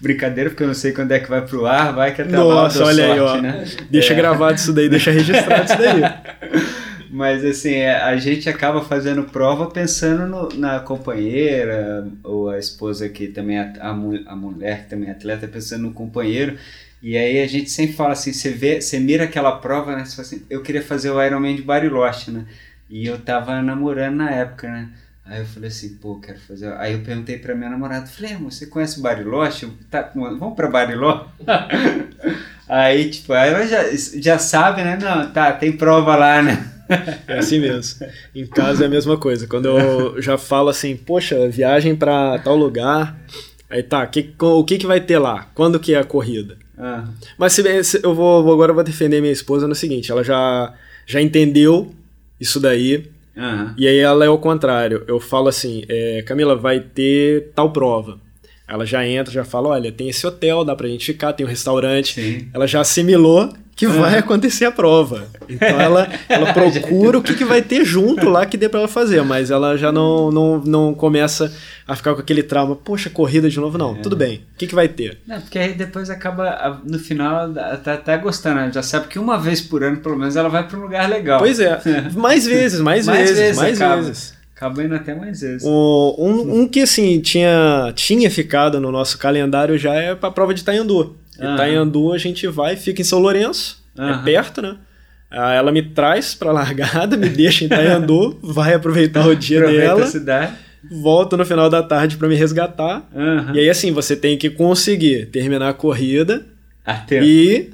brincadeira, 0.00 0.50
porque 0.50 0.64
eu 0.64 0.66
não 0.66 0.74
sei 0.74 0.90
quando 0.90 1.12
é 1.12 1.20
que 1.20 1.30
vai 1.30 1.46
pro 1.46 1.66
ar, 1.66 1.92
vai 1.92 2.12
que 2.12 2.22
até 2.22 2.32
Nossa, 2.32 2.84
olha 2.84 3.06
sorte, 3.06 3.12
aí, 3.12 3.20
ó. 3.20 3.40
Né? 3.40 3.64
Deixa 3.88 4.12
é. 4.12 4.16
gravado 4.16 4.56
isso 4.56 4.72
daí, 4.72 4.88
deixa 4.88 5.12
registrado 5.12 5.66
isso 5.66 5.78
daí. 5.78 6.02
Mas 7.18 7.44
assim, 7.44 7.72
é, 7.72 7.96
a 7.96 8.16
gente 8.16 8.48
acaba 8.48 8.80
fazendo 8.80 9.24
prova 9.24 9.68
pensando 9.68 10.24
no, 10.24 10.48
na 10.56 10.78
companheira, 10.78 12.06
ou 12.22 12.48
a 12.48 12.60
esposa 12.60 13.08
que 13.08 13.26
também 13.26 13.58
é 13.58 13.72
a, 13.80 13.88
a 13.90 14.36
mulher 14.36 14.84
que 14.84 14.90
também 14.90 15.08
é 15.08 15.12
atleta, 15.12 15.48
pensando 15.48 15.82
no 15.82 15.92
companheiro. 15.92 16.56
E 17.02 17.16
aí 17.16 17.42
a 17.42 17.46
gente 17.48 17.70
sempre 17.70 17.96
fala 17.96 18.12
assim, 18.12 18.32
você 18.32 18.50
vê, 18.52 18.80
você 18.80 19.00
mira 19.00 19.24
aquela 19.24 19.50
prova, 19.56 19.96
né? 19.96 20.04
Você 20.04 20.14
fala 20.14 20.28
assim, 20.28 20.46
eu 20.48 20.62
queria 20.62 20.80
fazer 20.80 21.10
o 21.10 21.20
Ironman 21.20 21.56
de 21.56 21.62
Bariloche, 21.62 22.30
né? 22.30 22.44
E 22.88 23.04
eu 23.04 23.18
tava 23.18 23.60
namorando 23.62 24.14
na 24.14 24.30
época, 24.30 24.70
né? 24.70 24.88
Aí 25.26 25.40
eu 25.40 25.46
falei 25.46 25.70
assim, 25.70 25.96
pô, 25.96 26.20
quero 26.20 26.38
fazer. 26.38 26.72
Aí 26.74 26.92
eu 26.92 27.00
perguntei 27.00 27.36
pra 27.36 27.52
minha 27.52 27.70
namorada, 27.70 28.06
falei, 28.06 28.34
amor, 28.34 28.52
você 28.52 28.66
conhece 28.66 29.00
Bariloche? 29.00 29.68
Tá, 29.90 30.08
vamos 30.14 30.54
pra 30.54 30.70
Bariloche? 30.70 31.24
aí, 32.68 33.10
tipo, 33.10 33.34
ela 33.34 33.66
já, 33.66 33.82
já 34.20 34.38
sabe, 34.38 34.84
né? 34.84 34.96
Não, 34.96 35.32
tá, 35.32 35.52
tem 35.52 35.72
prova 35.72 36.14
lá, 36.14 36.40
né? 36.40 36.77
É 37.26 37.38
assim 37.38 37.58
mesmo. 37.58 38.06
Em 38.34 38.46
casa 38.46 38.84
é 38.84 38.86
a 38.86 38.90
mesma 38.90 39.16
coisa. 39.16 39.46
Quando 39.46 39.66
eu 39.66 40.20
já 40.22 40.38
falo 40.38 40.68
assim, 40.68 40.96
poxa, 40.96 41.48
viagem 41.48 41.94
para 41.94 42.38
tal 42.38 42.56
lugar, 42.56 43.18
aí 43.68 43.82
tá, 43.82 44.06
que, 44.06 44.32
o 44.40 44.64
que, 44.64 44.78
que 44.78 44.86
vai 44.86 45.00
ter 45.00 45.18
lá? 45.18 45.50
Quando 45.54 45.78
que 45.78 45.94
é 45.94 45.98
a 45.98 46.04
corrida? 46.04 46.56
Ah. 46.78 47.08
Mas 47.36 47.52
se, 47.52 47.84
se, 47.84 48.00
eu 48.02 48.14
vou 48.14 48.52
agora 48.52 48.70
eu 48.70 48.74
vou 48.74 48.84
defender 48.84 49.20
minha 49.20 49.32
esposa 49.32 49.66
no 49.66 49.74
seguinte, 49.74 50.10
ela 50.10 50.22
já 50.22 50.72
já 51.06 51.20
entendeu 51.20 51.92
isso 52.40 52.60
daí. 52.60 53.10
E 53.76 53.86
aí 53.86 53.98
ela 53.98 54.24
é 54.24 54.28
o 54.28 54.38
contrário. 54.38 55.04
Eu 55.06 55.20
falo 55.20 55.48
assim, 55.48 55.84
é, 55.88 56.22
Camila, 56.22 56.56
vai 56.56 56.80
ter 56.80 57.52
tal 57.54 57.70
prova. 57.70 58.18
Ela 58.66 58.84
já 58.84 59.06
entra, 59.06 59.32
já 59.32 59.44
fala, 59.44 59.70
olha, 59.70 59.90
tem 59.90 60.08
esse 60.08 60.26
hotel, 60.26 60.64
dá 60.64 60.76
pra 60.76 60.88
gente 60.88 61.06
ficar, 61.06 61.32
tem 61.32 61.46
um 61.46 61.48
restaurante. 61.48 62.14
Sim. 62.14 62.48
Ela 62.52 62.66
já 62.66 62.80
assimilou 62.80 63.50
que 63.78 63.86
vai 63.86 64.18
acontecer 64.18 64.64
a 64.64 64.72
prova. 64.72 65.28
Então 65.48 65.68
ela, 65.80 66.08
ela 66.28 66.52
procura 66.52 67.16
o 67.16 67.22
que, 67.22 67.32
que 67.32 67.44
vai 67.44 67.62
ter 67.62 67.84
junto 67.84 68.28
lá 68.28 68.44
que 68.44 68.56
dê 68.56 68.68
para 68.68 68.80
ela 68.80 68.88
fazer, 68.88 69.22
mas 69.22 69.52
ela 69.52 69.76
já 69.76 69.92
não, 69.92 70.32
não, 70.32 70.58
não 70.58 70.92
começa 70.92 71.54
a 71.86 71.94
ficar 71.94 72.12
com 72.12 72.20
aquele 72.20 72.42
trauma, 72.42 72.74
poxa, 72.74 73.08
corrida 73.08 73.48
de 73.48 73.58
novo, 73.60 73.78
não, 73.78 73.94
é. 73.94 74.00
tudo 74.00 74.16
bem, 74.16 74.42
o 74.52 74.58
que, 74.58 74.66
que 74.66 74.74
vai 74.74 74.88
ter? 74.88 75.20
Não, 75.24 75.40
porque 75.40 75.60
aí 75.60 75.74
depois 75.74 76.10
acaba, 76.10 76.82
no 76.84 76.98
final, 76.98 77.52
tá 77.54 77.94
até 77.94 78.18
gostando, 78.18 78.56
né? 78.56 78.70
já 78.74 78.82
sabe 78.82 79.06
que 79.06 79.18
uma 79.18 79.38
vez 79.38 79.60
por 79.60 79.84
ano, 79.84 79.98
pelo 79.98 80.18
menos, 80.18 80.34
ela 80.34 80.48
vai 80.48 80.66
para 80.66 80.76
um 80.76 80.82
lugar 80.82 81.08
legal. 81.08 81.38
Pois 81.38 81.60
é, 81.60 81.80
mais 82.16 82.46
vezes, 82.46 82.80
mais, 82.80 83.06
mais 83.06 83.30
vezes, 83.30 83.38
vezes, 83.38 83.56
mais 83.56 83.80
acaba. 83.80 84.02
vezes. 84.02 84.34
Acaba 84.56 84.82
indo 84.82 84.96
até 84.96 85.14
mais 85.14 85.40
vezes. 85.40 85.62
O, 85.64 86.16
um, 86.18 86.62
um 86.62 86.68
que, 86.68 86.80
assim, 86.80 87.20
tinha, 87.20 87.92
tinha 87.94 88.28
ficado 88.28 88.80
no 88.80 88.90
nosso 88.90 89.16
calendário 89.16 89.78
já 89.78 89.94
é 89.94 90.16
para 90.16 90.30
a 90.30 90.32
prova 90.32 90.52
de 90.52 90.64
Tayandu. 90.64 91.16
Uhum. 91.38 91.54
Itaiandu 91.54 92.12
a 92.12 92.18
gente 92.18 92.46
vai, 92.46 92.76
fica 92.76 93.00
em 93.00 93.04
São 93.04 93.18
Lourenço, 93.18 93.82
uhum. 93.96 94.08
é 94.08 94.22
perto, 94.22 94.60
né? 94.60 94.76
Ela 95.30 95.70
me 95.70 95.82
traz 95.82 96.34
pra 96.34 96.50
largada, 96.52 97.16
me 97.16 97.28
deixa 97.28 97.64
em 97.64 97.66
Itaiandu, 97.66 98.38
vai 98.42 98.74
aproveitar 98.74 99.26
o 99.26 99.36
dia 99.36 99.60
dela. 99.60 100.04
A 100.04 100.06
cidade. 100.06 100.52
Volta 100.90 101.36
no 101.36 101.44
final 101.44 101.68
da 101.68 101.82
tarde 101.82 102.16
para 102.16 102.28
me 102.28 102.34
resgatar. 102.34 103.06
Uhum. 103.14 103.54
E 103.54 103.58
aí, 103.58 103.68
assim, 103.68 103.92
você 103.92 104.16
tem 104.16 104.38
que 104.38 104.48
conseguir 104.48 105.26
terminar 105.26 105.68
a 105.68 105.74
corrida. 105.74 106.46
A 106.86 106.94
tempo. 106.94 107.24
E. 107.24 107.70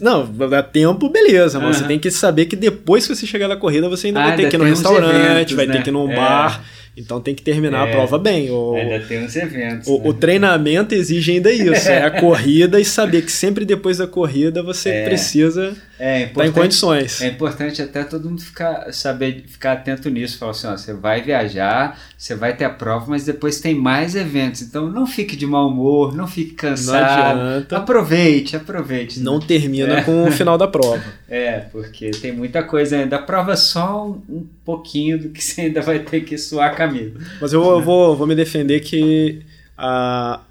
Não, 0.00 0.24
dá 0.26 0.62
tempo, 0.62 1.08
beleza. 1.08 1.58
Mas 1.58 1.78
você 1.78 1.84
tem 1.84 1.98
que 1.98 2.10
saber 2.10 2.46
que 2.46 2.54
depois 2.54 3.06
que 3.06 3.16
você 3.16 3.26
chegar 3.26 3.48
na 3.48 3.56
corrida, 3.56 3.88
você 3.88 4.08
ainda 4.08 4.22
ah, 4.22 4.26
vai 4.28 4.36
ter 4.36 4.48
que 4.48 4.56
ir 4.56 4.58
no 4.58 4.64
restaurante, 4.64 5.16
eventos, 5.16 5.54
vai 5.54 5.66
né? 5.66 5.72
ter 5.72 5.82
que 5.82 5.88
ir 5.88 5.92
num 5.92 6.12
é. 6.12 6.14
bar 6.14 6.62
Então 6.96 7.20
tem 7.20 7.34
que 7.34 7.42
terminar 7.42 7.86
é, 7.86 7.90
a 7.90 7.92
prova 7.92 8.18
bem. 8.18 8.50
O, 8.50 8.74
ainda 8.74 9.00
tem 9.00 9.24
uns 9.24 9.34
eventos. 9.34 9.88
O, 9.88 9.98
né? 9.98 10.08
o 10.08 10.14
treinamento 10.14 10.94
exige 10.94 11.32
ainda 11.32 11.50
isso. 11.50 11.88
é 11.88 12.04
a 12.04 12.20
corrida 12.20 12.80
e 12.80 12.84
saber 12.84 13.22
que 13.22 13.32
sempre 13.32 13.64
depois 13.64 13.98
da 13.98 14.06
corrida 14.06 14.62
você 14.62 14.90
é, 14.90 15.04
precisa 15.04 15.76
é 16.06 16.26
tá 16.26 16.46
em 16.46 16.52
condições. 16.52 17.22
É 17.22 17.28
importante 17.28 17.80
até 17.80 18.04
todo 18.04 18.28
mundo 18.28 18.42
ficar, 18.42 18.92
saber, 18.92 19.42
ficar 19.48 19.72
atento 19.72 20.10
nisso. 20.10 20.36
Falar 20.36 20.50
assim, 20.50 20.66
ó, 20.66 20.76
você 20.76 20.92
vai 20.92 21.22
viajar, 21.22 21.98
você 22.18 22.34
vai 22.34 22.54
ter 22.54 22.66
a 22.66 22.70
prova, 22.70 23.06
mas 23.08 23.24
depois 23.24 23.58
tem 23.58 23.74
mais 23.74 24.14
eventos. 24.14 24.60
Então 24.60 24.90
não 24.90 25.06
fique 25.06 25.34
de 25.34 25.46
mau 25.46 25.66
humor, 25.66 26.14
não 26.14 26.26
fique 26.26 26.50
cansado. 26.50 27.38
Não 27.38 27.46
adianta. 27.48 27.78
Aproveite, 27.78 28.54
aproveite. 28.54 29.18
Não 29.20 29.40
termina 29.40 30.00
é. 30.00 30.02
com 30.02 30.28
o 30.28 30.30
final 30.30 30.58
da 30.58 30.68
prova. 30.68 31.02
É, 31.26 31.60
porque 31.72 32.12
tem 32.12 32.30
muita 32.30 32.62
coisa 32.62 32.96
ainda. 32.96 33.16
A 33.16 33.22
prova 33.22 33.54
é 33.54 33.56
só 33.56 34.06
um, 34.06 34.46
pouquinho 34.64 35.18
do 35.18 35.30
que 35.30 35.42
você 35.42 35.62
ainda 35.62 35.80
vai 35.80 35.98
ter 35.98 36.20
que 36.20 36.38
suar 36.38 36.76
caminho. 36.76 37.14
Mas 37.40 37.52
eu, 37.52 37.60
eu 37.60 37.82
vou, 37.82 38.14
vou 38.14 38.24
me 38.24 38.36
defender 38.36 38.78
que 38.80 39.42
a, 39.76 40.42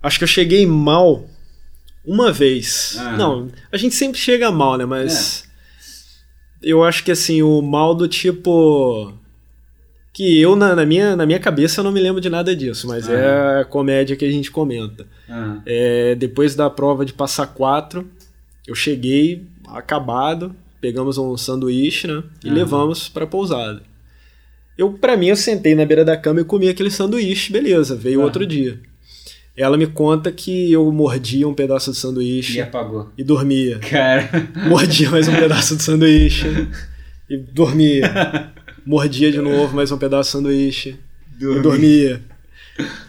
acho 0.00 0.18
que 0.18 0.24
eu 0.24 0.28
cheguei 0.28 0.64
mal 0.66 1.24
uma 2.08 2.32
vez. 2.32 2.96
Ah. 2.98 3.16
Não, 3.16 3.48
a 3.70 3.76
gente 3.76 3.94
sempre 3.94 4.18
chega 4.18 4.50
mal, 4.50 4.78
né? 4.78 4.86
Mas 4.86 5.44
é. 6.62 6.70
eu 6.70 6.82
acho 6.82 7.04
que 7.04 7.12
assim, 7.12 7.42
o 7.42 7.60
mal 7.60 7.94
do 7.94 8.08
tipo. 8.08 9.12
Que 10.14 10.40
eu, 10.40 10.56
na, 10.56 10.74
na, 10.74 10.84
minha, 10.84 11.14
na 11.14 11.26
minha 11.26 11.38
cabeça, 11.38 11.78
eu 11.78 11.84
não 11.84 11.92
me 11.92 12.00
lembro 12.00 12.20
de 12.20 12.28
nada 12.28 12.56
disso, 12.56 12.88
mas 12.88 13.08
ah. 13.08 13.12
é 13.12 13.60
a 13.60 13.64
comédia 13.64 14.16
que 14.16 14.24
a 14.24 14.30
gente 14.30 14.50
comenta. 14.50 15.06
Ah. 15.28 15.60
É, 15.66 16.14
depois 16.14 16.56
da 16.56 16.68
prova 16.70 17.04
de 17.04 17.12
passar 17.12 17.46
quatro, 17.48 18.10
eu 18.66 18.74
cheguei 18.74 19.46
acabado, 19.68 20.56
pegamos 20.80 21.18
um 21.18 21.36
sanduíche, 21.36 22.08
né? 22.08 22.24
E 22.42 22.48
levamos 22.48 23.08
para 23.08 23.26
pousada. 23.26 23.82
Eu, 24.76 24.92
para 24.92 25.16
mim, 25.16 25.26
eu 25.26 25.36
sentei 25.36 25.74
na 25.74 25.84
beira 25.84 26.04
da 26.04 26.16
cama 26.16 26.40
e 26.40 26.44
comi 26.44 26.68
aquele 26.68 26.90
sanduíche, 26.90 27.52
beleza, 27.52 27.94
veio 27.94 28.22
outro 28.22 28.46
dia. 28.46 28.80
Ela 29.58 29.76
me 29.76 29.88
conta 29.88 30.30
que 30.30 30.70
eu 30.70 30.90
mordia 30.92 31.48
um 31.48 31.52
pedaço 31.52 31.90
de 31.90 31.98
sanduíche. 31.98 32.58
E 32.58 32.60
apagou. 32.60 33.10
E 33.18 33.24
dormia. 33.24 33.80
Cara. 33.80 34.30
Mordia 34.68 35.10
mais 35.10 35.26
um 35.26 35.34
pedaço 35.34 35.76
de 35.76 35.82
sanduíche. 35.82 36.46
e 37.28 37.36
dormia. 37.36 38.52
Mordia 38.86 39.32
de 39.32 39.40
novo 39.40 39.74
mais 39.74 39.90
um 39.90 39.98
pedaço 39.98 40.28
de 40.28 40.32
sanduíche. 40.32 40.96
Dormia. 41.40 41.58
E 41.58 41.62
dormia 41.62 42.22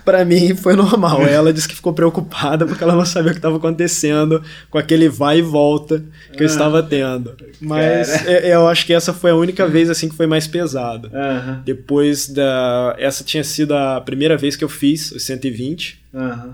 para 0.04 0.26
mim 0.26 0.56
foi 0.56 0.76
normal. 0.76 1.22
Ela 1.24 1.54
disse 1.54 1.68
que 1.68 1.76
ficou 1.76 1.94
preocupada 1.94 2.66
porque 2.66 2.84
ela 2.84 2.96
não 2.96 3.06
sabia 3.06 3.32
o 3.32 3.34
que 3.34 3.40
estava 3.40 3.58
acontecendo 3.58 4.42
com 4.70 4.78
aquele 4.78 5.08
vai 5.10 5.40
e 5.40 5.42
volta 5.42 6.00
que 6.32 6.40
ah, 6.40 6.44
eu 6.44 6.46
estava 6.46 6.82
tendo. 6.82 7.36
Mas 7.60 8.26
é, 8.26 8.54
eu 8.54 8.68
acho 8.68 8.86
que 8.86 8.94
essa 8.94 9.14
foi 9.14 9.32
a 9.32 9.36
única 9.36 9.68
vez 9.68 9.90
assim 9.90 10.10
que 10.10 10.16
foi 10.16 10.28
mais 10.28 10.48
pesada. 10.48 11.08
Uhum. 11.08 11.62
Depois 11.64 12.28
da. 12.28 12.96
Essa 12.98 13.24
tinha 13.24 13.44
sido 13.44 13.76
a 13.76 14.02
primeira 14.02 14.38
vez 14.38 14.56
que 14.56 14.64
eu 14.64 14.70
fiz 14.70 15.12
os 15.12 15.24
120. 15.24 16.00
Uhum. 16.14 16.54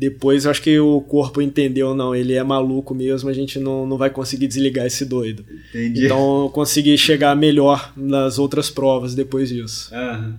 Depois 0.00 0.46
eu 0.46 0.50
acho 0.50 0.62
que 0.62 0.80
o 0.80 1.02
corpo 1.02 1.42
entendeu, 1.42 1.94
não, 1.94 2.14
ele 2.14 2.32
é 2.32 2.42
maluco 2.42 2.94
mesmo, 2.94 3.28
a 3.28 3.34
gente 3.34 3.58
não, 3.58 3.86
não 3.86 3.98
vai 3.98 4.08
conseguir 4.08 4.46
desligar 4.46 4.86
esse 4.86 5.04
doido. 5.04 5.44
Entendi. 5.68 6.06
Então 6.06 6.44
eu 6.44 6.48
consegui 6.48 6.96
chegar 6.96 7.36
melhor 7.36 7.92
nas 7.94 8.38
outras 8.38 8.70
provas 8.70 9.14
depois 9.14 9.50
disso. 9.50 9.94
Uhum. 9.94 10.36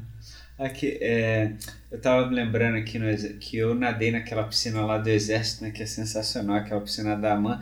Aqui, 0.58 0.98
é, 1.00 1.52
eu 1.92 2.00
tava 2.00 2.26
me 2.28 2.36
lembrando 2.36 2.78
aqui 2.78 2.98
no, 2.98 3.06
que 3.38 3.58
eu 3.58 3.76
nadei 3.76 4.12
naquela 4.12 4.44
piscina 4.44 4.80
lá 4.86 4.98
do 4.98 5.10
Exército, 5.10 5.64
né? 5.64 5.72
Que 5.72 5.84
é 5.84 5.86
sensacional, 5.86 6.56
aquela 6.56 6.80
piscina 6.80 7.18
da 7.18 7.34
AMAN. 7.34 7.60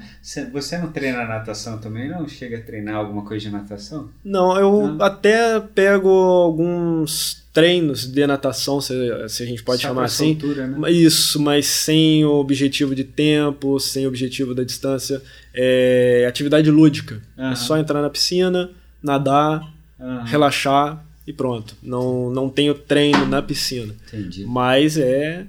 Você 0.54 0.78
não 0.78 0.92
treina 0.92 1.26
natação 1.26 1.80
também? 1.80 2.08
Não 2.08 2.28
chega 2.28 2.60
a 2.60 2.62
treinar 2.62 2.96
alguma 2.96 3.26
coisa 3.26 3.48
de 3.48 3.52
natação? 3.52 4.12
Não, 4.24 4.56
eu 4.56 4.88
não? 4.88 5.04
até 5.04 5.60
pego 5.60 6.10
alguns 6.10 7.44
treinos 7.52 8.06
de 8.06 8.28
natação, 8.28 8.80
se, 8.80 8.94
se 9.30 9.42
a 9.42 9.46
gente 9.48 9.64
pode 9.64 9.82
Só 9.82 9.88
chamar 9.88 10.06
assim. 10.06 10.40
Soltura, 10.40 10.68
né? 10.68 10.92
Isso, 10.92 11.42
mas 11.42 11.66
sem 11.66 12.24
o 12.24 12.34
objetivo 12.34 12.94
de 12.94 13.06
tempo, 13.06 13.80
sem 13.80 14.06
o 14.06 14.10
objetivo 14.10 14.54
da 14.54 14.64
distância. 14.64 15.20
É 15.56 16.28
atividade 16.30 16.70
lúdica. 16.70 17.20
Uhum. 17.36 17.52
É 17.52 17.56
só 17.56 17.80
entrar 17.80 18.00
na 18.00 18.12
piscina, 18.12 18.70
nadar, 19.02 19.74
uhum. 20.00 20.24
relaxar 20.24 21.04
e 21.30 21.34
pronto. 21.34 21.76
Não, 21.84 22.32
não 22.32 22.50
tenho 22.50 22.74
treino 22.74 23.24
na 23.28 23.40
piscina. 23.40 23.94
Entendi. 24.08 24.46
Mas 24.46 24.98
é. 24.98 25.46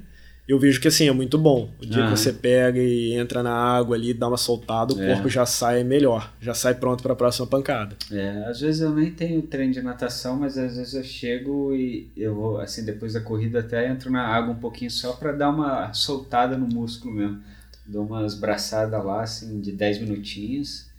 Eu 0.47 0.59
vejo 0.59 0.81
que 0.81 0.89
assim, 0.89 1.09
é 1.09 1.13
muito 1.13 1.39
bom. 1.39 1.71
O 1.81 1.87
dia 1.87 2.05
que 2.05 2.11
você 2.11 2.33
pega 2.33 2.79
e 2.81 3.15
entra 3.15 3.41
na 3.41 3.55
água 3.55 3.95
ali, 3.97 4.13
dá 4.13 4.27
uma 4.27 4.37
soltada, 4.37 4.93
o 4.93 5.01
é. 5.01 5.15
corpo 5.15 5.29
já 5.29 5.47
sai 5.47 5.85
melhor, 5.85 6.35
já 6.41 6.53
sai 6.53 6.75
pronto 6.75 7.05
para 7.05 7.13
a 7.13 7.17
próxima 7.17 7.47
pancada. 7.47 7.95
É, 8.11 8.45
às 8.47 8.61
vezes 8.61 8.81
eu 8.81 8.93
nem 8.93 9.13
tenho 9.13 9.41
treino 9.43 9.73
de 9.73 9.81
natação, 9.81 10.41
mas 10.41 10.59
às 10.59 10.77
vezes 10.77 10.95
eu 10.95 11.05
chego 11.05 11.73
e 11.73 12.11
eu 12.17 12.35
vou, 12.35 12.59
assim, 12.59 12.85
depois 12.85 13.13
da 13.13 13.21
corrida 13.21 13.61
até 13.61 13.89
entro 13.89 14.11
na 14.11 14.27
água 14.27 14.53
um 14.53 14.59
pouquinho 14.59 14.91
só 14.91 15.13
para 15.13 15.31
dar 15.31 15.51
uma 15.51 15.93
soltada 15.93 16.59
no 16.59 16.67
músculo 16.67 17.15
mesmo. 17.15 17.41
Dou 17.87 18.05
umas 18.05 18.35
braçadas 18.35 19.05
lá, 19.05 19.23
assim, 19.23 19.61
de 19.61 19.71
10 19.71 20.01
minutinhos. 20.01 20.91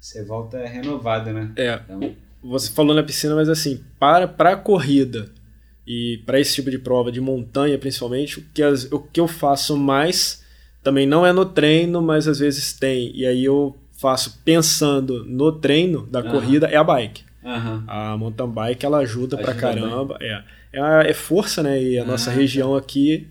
Você 0.00 0.22
volta 0.22 0.64
renovado, 0.64 1.32
né? 1.32 1.50
É. 1.56 1.80
Então, 1.84 2.14
você 2.42 2.70
falou 2.70 2.94
na 2.94 3.02
piscina, 3.02 3.34
mas 3.34 3.48
assim, 3.48 3.80
para 3.98 4.26
para 4.26 4.56
corrida 4.56 5.30
e 5.86 6.22
para 6.24 6.38
esse 6.38 6.54
tipo 6.54 6.70
de 6.70 6.78
prova 6.78 7.10
de 7.10 7.20
montanha, 7.20 7.78
principalmente, 7.78 8.38
o 8.38 8.44
que, 8.54 8.62
as, 8.62 8.84
o 8.84 8.98
que 8.98 9.20
eu 9.20 9.26
faço 9.26 9.76
mais 9.76 10.44
também 10.82 11.06
não 11.06 11.26
é 11.26 11.32
no 11.32 11.44
treino, 11.44 12.00
mas 12.00 12.26
às 12.28 12.38
vezes 12.38 12.72
tem. 12.72 13.14
E 13.14 13.26
aí 13.26 13.44
eu 13.44 13.76
faço 13.92 14.40
pensando 14.44 15.24
no 15.24 15.52
treino 15.52 16.06
da 16.06 16.20
uhum. 16.20 16.30
corrida 16.30 16.66
é 16.68 16.76
a 16.76 16.84
bike. 16.84 17.24
Uhum. 17.42 17.84
A 17.86 18.16
mountain 18.16 18.48
bike 18.48 18.84
ela 18.84 18.98
ajuda, 18.98 19.36
ajuda 19.36 19.38
pra 19.38 19.54
caramba. 19.54 20.16
É. 20.20 20.42
é. 20.72 21.10
É 21.10 21.12
força, 21.12 21.62
né? 21.62 21.82
E 21.82 21.98
a 21.98 22.04
nossa 22.04 22.30
região 22.30 22.74
aqui 22.76 23.26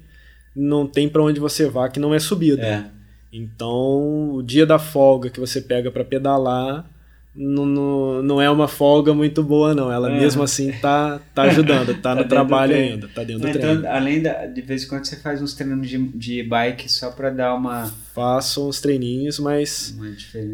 não 0.56 0.86
tem 0.86 1.08
para 1.08 1.24
onde 1.24 1.39
você 1.39 1.69
vá 1.69 1.88
que 1.89 2.00
não 2.00 2.13
é 2.13 2.19
subida. 2.19 2.62
É. 2.62 2.86
Então, 3.32 4.34
o 4.34 4.43
dia 4.43 4.65
da 4.65 4.80
folga 4.80 5.30
que 5.30 5.39
você 5.39 5.62
pega 5.62 5.91
para 5.91 6.04
pedalar, 6.04 6.86
não, 7.35 7.65
não, 7.65 8.23
não 8.23 8.41
é 8.41 8.49
uma 8.49 8.67
folga 8.67 9.13
muito 9.13 9.43
boa, 9.43 9.75
não. 9.75 9.91
Ela 9.91 10.11
é. 10.11 10.19
mesmo 10.19 10.41
assim 10.41 10.71
tá, 10.71 11.21
tá 11.33 11.43
ajudando, 11.43 11.93
tá, 11.95 12.15
tá 12.15 12.15
no 12.15 12.27
trabalho 12.27 12.75
ainda, 12.75 13.07
tá 13.07 13.23
dentro 13.23 13.43
do 13.43 13.47
então, 13.47 13.61
treino. 13.61 13.87
Além 13.87 14.21
da, 14.21 14.45
de 14.47 14.61
vez 14.61 14.83
em 14.83 14.87
quando 14.87 15.05
você 15.05 15.15
faz 15.15 15.41
uns 15.41 15.53
treinos 15.53 15.87
de, 15.87 15.97
de 16.09 16.43
bike 16.43 16.91
só 16.91 17.11
para 17.11 17.29
dar 17.29 17.55
uma. 17.55 17.93
Faço 18.13 18.67
uns 18.67 18.81
treininhos, 18.81 19.39
mas 19.39 19.95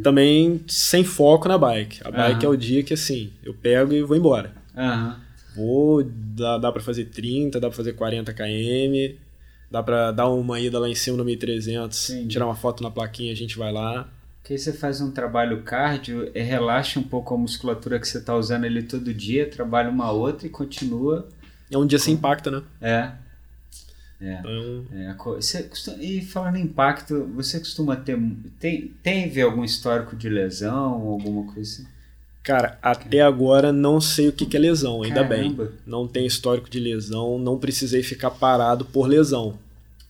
também 0.04 0.62
sem 0.68 1.04
foco 1.04 1.48
na 1.48 1.58
bike. 1.58 2.02
A 2.04 2.12
bike 2.12 2.46
é 2.46 2.50
o 2.50 2.56
dia 2.56 2.84
que 2.84 2.94
assim, 2.94 3.32
eu 3.44 3.54
pego 3.54 3.94
e 3.94 4.04
vou 4.04 4.16
embora. 4.16 4.54
Vou, 5.56 6.04
dá, 6.04 6.58
dá 6.58 6.72
para 6.72 6.82
fazer 6.82 7.06
30, 7.06 7.60
dá 7.60 7.70
para 7.70 7.78
fazer 7.78 7.94
40 7.94 8.34
km, 8.34 9.16
dá 9.72 9.82
para 9.82 10.12
dar 10.12 10.30
uma 10.30 10.60
ida 10.60 10.78
lá 10.78 10.90
em 10.90 10.96
cima 10.96 11.16
no 11.16 11.24
1300, 11.24 11.98
Sim. 11.98 12.28
tirar 12.28 12.46
uma 12.46 12.56
foto 12.56 12.84
na 12.84 12.92
plaquinha, 12.92 13.32
a 13.32 13.36
gente 13.36 13.58
vai 13.58 13.72
lá. 13.72 14.08
Que 14.46 14.54
aí 14.54 14.60
você 14.60 14.72
faz 14.72 15.02
um 15.02 15.10
trabalho 15.10 15.64
cardio, 15.64 16.30
é, 16.36 16.44
relaxa 16.44 17.00
um 17.00 17.04
pouco 17.04 17.34
a 17.34 17.38
musculatura 17.38 18.00
que 18.00 18.08
você 18.08 18.20
está 18.20 18.36
usando 18.36 18.64
ele 18.66 18.84
todo 18.84 19.12
dia, 19.12 19.50
trabalha 19.50 19.90
uma 19.90 20.12
outra 20.12 20.46
e 20.46 20.52
continua. 20.52 21.28
É 21.72 21.76
um 21.76 21.86
dia 21.86 21.98
sem 21.98 22.14
impacto, 22.14 22.52
né? 22.52 22.62
É. 22.80 23.12
É. 24.22 24.40
Então... 24.40 24.86
é 24.94 25.16
você 25.42 25.64
costuma, 25.64 25.98
e 25.98 26.22
falando 26.22 26.58
em 26.58 26.62
impacto, 26.62 27.26
você 27.34 27.58
costuma 27.58 27.96
ter. 27.96 28.20
Tem, 28.60 28.94
teve 29.02 29.42
algum 29.42 29.64
histórico 29.64 30.16
de 30.16 30.30
lesão, 30.30 30.94
alguma 30.94 31.52
coisa 31.52 31.62
assim? 31.82 31.88
Cara, 32.44 32.78
até 32.84 33.22
agora 33.22 33.74
não 33.74 34.00
sei 34.00 34.28
o 34.28 34.32
que, 34.32 34.46
que 34.46 34.56
é 34.56 34.60
lesão, 34.60 35.02
ainda 35.02 35.28
Caramba. 35.28 35.66
bem. 35.66 35.74
Não 35.88 36.08
tem 36.08 36.28
histórico 36.28 36.70
de 36.70 36.80
lesão, 36.80 37.40
não 37.40 37.58
precisei 37.58 38.04
ficar 38.04 38.30
parado 38.30 38.86
por 38.86 39.08
lesão. 39.08 39.58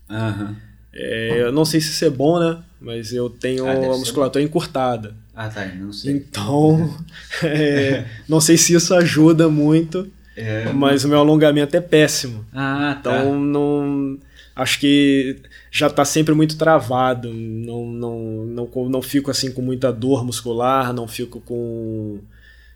Aham. 0.09 0.49
Uhum. 0.49 0.74
É, 0.95 1.41
eu 1.41 1.51
não 1.51 1.65
sei 1.65 1.81
se 1.81 1.89
isso 1.89 2.05
é 2.05 2.09
bom, 2.09 2.39
né? 2.39 2.57
Mas 2.79 3.11
eu 3.11 3.29
tenho 3.29 3.67
ah, 3.67 3.73
a 3.73 3.97
musculatura 3.97 4.43
encurtada. 4.43 5.13
Ah, 5.35 5.49
tá. 5.49 5.65
Não 5.65 5.91
sei. 5.91 6.13
Então, 6.13 6.97
é, 7.43 8.05
não 8.27 8.39
sei 8.39 8.57
se 8.57 8.73
isso 8.73 8.93
ajuda 8.95 9.49
muito, 9.49 10.09
é, 10.37 10.71
mas 10.71 11.03
o 11.03 11.09
meu 11.09 11.19
alongamento 11.19 11.75
é 11.75 11.81
péssimo. 11.81 12.45
Ah, 12.53 12.99
tá. 13.03 13.19
Então, 13.19 13.39
não, 13.39 14.17
acho 14.55 14.79
que 14.79 15.37
já 15.69 15.87
está 15.87 16.05
sempre 16.05 16.33
muito 16.33 16.57
travado. 16.57 17.33
Não, 17.33 17.85
não, 17.85 18.19
não, 18.45 18.89
não 18.89 19.01
fico 19.01 19.29
assim 19.29 19.51
com 19.51 19.61
muita 19.61 19.91
dor 19.91 20.23
muscular, 20.23 20.93
não 20.93 21.07
fico 21.07 21.41
com. 21.41 22.19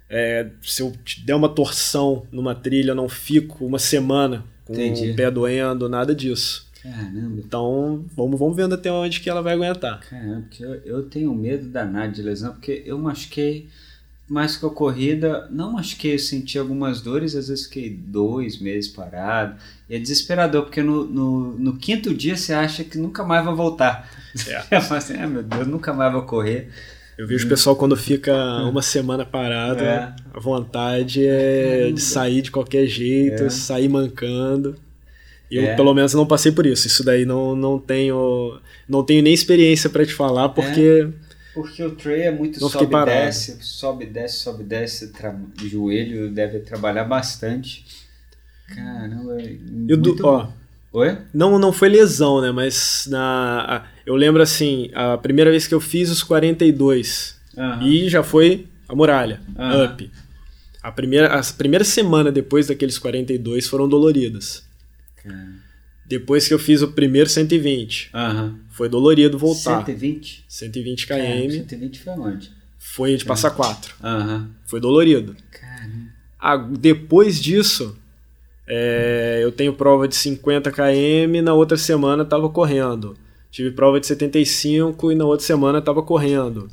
É, 0.09 0.47
se 0.61 0.81
eu 0.81 0.91
der 1.23 1.35
uma 1.35 1.49
torção 1.49 2.23
numa 2.31 2.55
trilha, 2.55 2.95
não 2.95 3.07
fico 3.07 3.65
uma 3.65 3.79
semana 3.79 4.43
com 4.65 4.73
Entendi. 4.73 5.11
o 5.11 5.15
pé 5.15 5.31
doendo, 5.31 5.87
nada 5.87 6.13
disso. 6.13 6.67
Caramba. 6.81 7.41
Então, 7.45 8.05
vamos, 8.15 8.39
vamos 8.39 8.55
vendo 8.55 8.73
até 8.75 8.91
onde 8.91 9.19
que 9.19 9.29
ela 9.29 9.41
vai 9.41 9.53
aguentar. 9.53 9.99
Caramba, 9.99 10.41
porque 10.49 10.63
eu, 10.63 10.75
eu 10.85 11.03
tenho 11.03 11.33
medo 11.33 11.67
danado 11.67 12.13
de 12.13 12.21
lesão, 12.21 12.53
porque 12.53 12.83
eu 12.85 12.97
machuquei 12.97 13.67
mais 14.29 14.55
que 14.55 14.65
a 14.65 14.69
corrida, 14.69 15.47
não 15.49 15.73
machuquei, 15.73 16.13
eu 16.13 16.19
senti 16.19 16.57
algumas 16.59 17.01
dores, 17.01 17.35
às 17.35 17.47
vezes 17.47 17.65
fiquei 17.65 17.89
dois 17.89 18.59
meses 18.61 18.89
parado. 18.91 19.55
E 19.89 19.95
é 19.95 19.99
desesperador, 19.99 20.63
porque 20.63 20.83
no, 20.83 21.03
no, 21.05 21.57
no 21.57 21.77
quinto 21.77 22.13
dia 22.13 22.37
você 22.37 22.53
acha 22.53 22.83
que 22.83 22.97
nunca 22.97 23.23
mais 23.23 23.43
vai 23.43 23.55
voltar. 23.55 24.07
É. 24.47 24.61
Fala 24.81 24.99
assim, 24.99 25.15
ah, 25.17 25.27
meu 25.27 25.41
Deus, 25.41 25.67
nunca 25.67 25.91
mais 25.91 26.13
vou 26.13 26.21
correr. 26.23 26.69
Eu 27.17 27.27
vejo 27.27 27.47
o 27.47 27.49
pessoal 27.49 27.75
quando 27.75 27.97
fica 27.97 28.33
uma 28.63 28.81
semana 28.83 29.25
parado, 29.25 29.83
É. 29.83 30.15
a 30.33 30.39
vontade 30.39 31.25
é 31.25 31.91
de 31.91 31.99
sair 31.99 32.41
de 32.43 32.49
qualquer 32.51 32.85
jeito, 32.85 33.43
É. 33.43 33.49
sair 33.49 33.89
mancando. 33.89 34.75
Eu, 35.51 35.63
É. 35.63 35.75
pelo 35.75 35.93
menos, 35.93 36.13
não 36.13 36.27
passei 36.27 36.51
por 36.51 36.65
isso. 36.65 36.85
Isso 36.87 37.03
daí 37.03 37.25
não, 37.25 37.55
não 37.55 37.79
tenho. 37.79 38.59
Não 38.87 39.03
tenho 39.03 39.23
nem 39.23 39.33
experiência 39.33 39.89
pra 39.89 40.05
te 40.05 40.13
falar, 40.13 40.49
porque. 40.49 41.07
Porque 41.53 41.83
o 41.83 41.91
tray 41.95 42.21
é 42.21 42.31
muito 42.31 42.61
Não 42.61 42.69
sobe 42.69 42.85
e 42.95 43.05
desce, 43.05 43.57
sobe 43.61 44.05
desce, 44.05 44.37
sobe 44.37 44.63
desce, 44.63 45.11
o 45.61 45.67
joelho 45.67 46.29
deve 46.31 46.59
trabalhar 46.59 47.03
bastante. 47.05 47.83
Caramba, 48.73 49.41
é 49.41 49.57
Eu, 49.87 49.97
do- 49.97 50.09
muito... 50.11 50.25
ó, 50.27 50.47
Oi? 50.93 51.17
não, 51.33 51.57
não 51.57 51.73
foi 51.73 51.89
lesão, 51.89 52.39
né? 52.39 52.51
Mas 52.51 53.07
na, 53.09 53.61
a- 53.77 53.85
eu 54.05 54.15
lembro 54.15 54.41
assim, 54.43 54.89
a 54.93 55.17
primeira 55.17 55.49
vez 55.49 55.65
que 55.67 55.73
eu 55.73 55.81
fiz 55.81 56.09
os 56.11 56.21
42 56.23 57.35
Aham. 57.57 57.83
e 57.87 58.07
já 58.09 58.21
foi 58.23 58.67
a 58.87 58.95
muralha, 58.95 59.41
up. 59.85 60.09
A 60.81 60.91
primeira, 60.91 61.33
as 61.33 61.51
primeiras 61.51 61.87
semanas 61.87 62.33
depois 62.33 62.67
daqueles 62.67 62.97
42 62.99 63.67
foram 63.67 63.89
doloridas. 63.89 64.63
Cara. 65.23 65.49
Depois 66.05 66.47
que 66.47 66.53
eu 66.53 66.59
fiz 66.59 66.81
o 66.81 66.87
primeiro 66.91 67.29
120, 67.29 68.09
Aham. 68.13 68.59
foi 68.71 68.89
dolorido 68.89 69.37
voltar. 69.37 69.85
120? 69.85 70.43
120 70.47 71.05
km, 71.05 71.09
Caramba, 71.09 71.51
120 71.51 71.99
foi 71.99 72.13
onde? 72.13 72.51
foi 72.79 73.15
de 73.15 73.25
passar 73.25 73.51
4. 73.51 73.95
Aham. 74.03 74.49
Foi 74.65 74.79
dolorido. 74.79 75.35
Caramba. 75.51 76.09
Ah, 76.39 76.57
depois 76.57 77.39
disso, 77.39 77.95
é, 78.67 79.39
eu 79.43 79.51
tenho 79.51 79.73
prova 79.73 80.07
de 80.07 80.15
50 80.15 80.71
km, 80.71 81.41
na 81.43 81.53
outra 81.53 81.77
semana 81.77 82.23
estava 82.23 82.49
correndo. 82.49 83.15
Tive 83.51 83.71
prova 83.71 83.99
de 83.99 84.07
75 84.07 85.11
e 85.11 85.15
na 85.15 85.25
outra 85.25 85.45
semana 85.45 85.79
estava 85.79 86.01
correndo. 86.03 86.69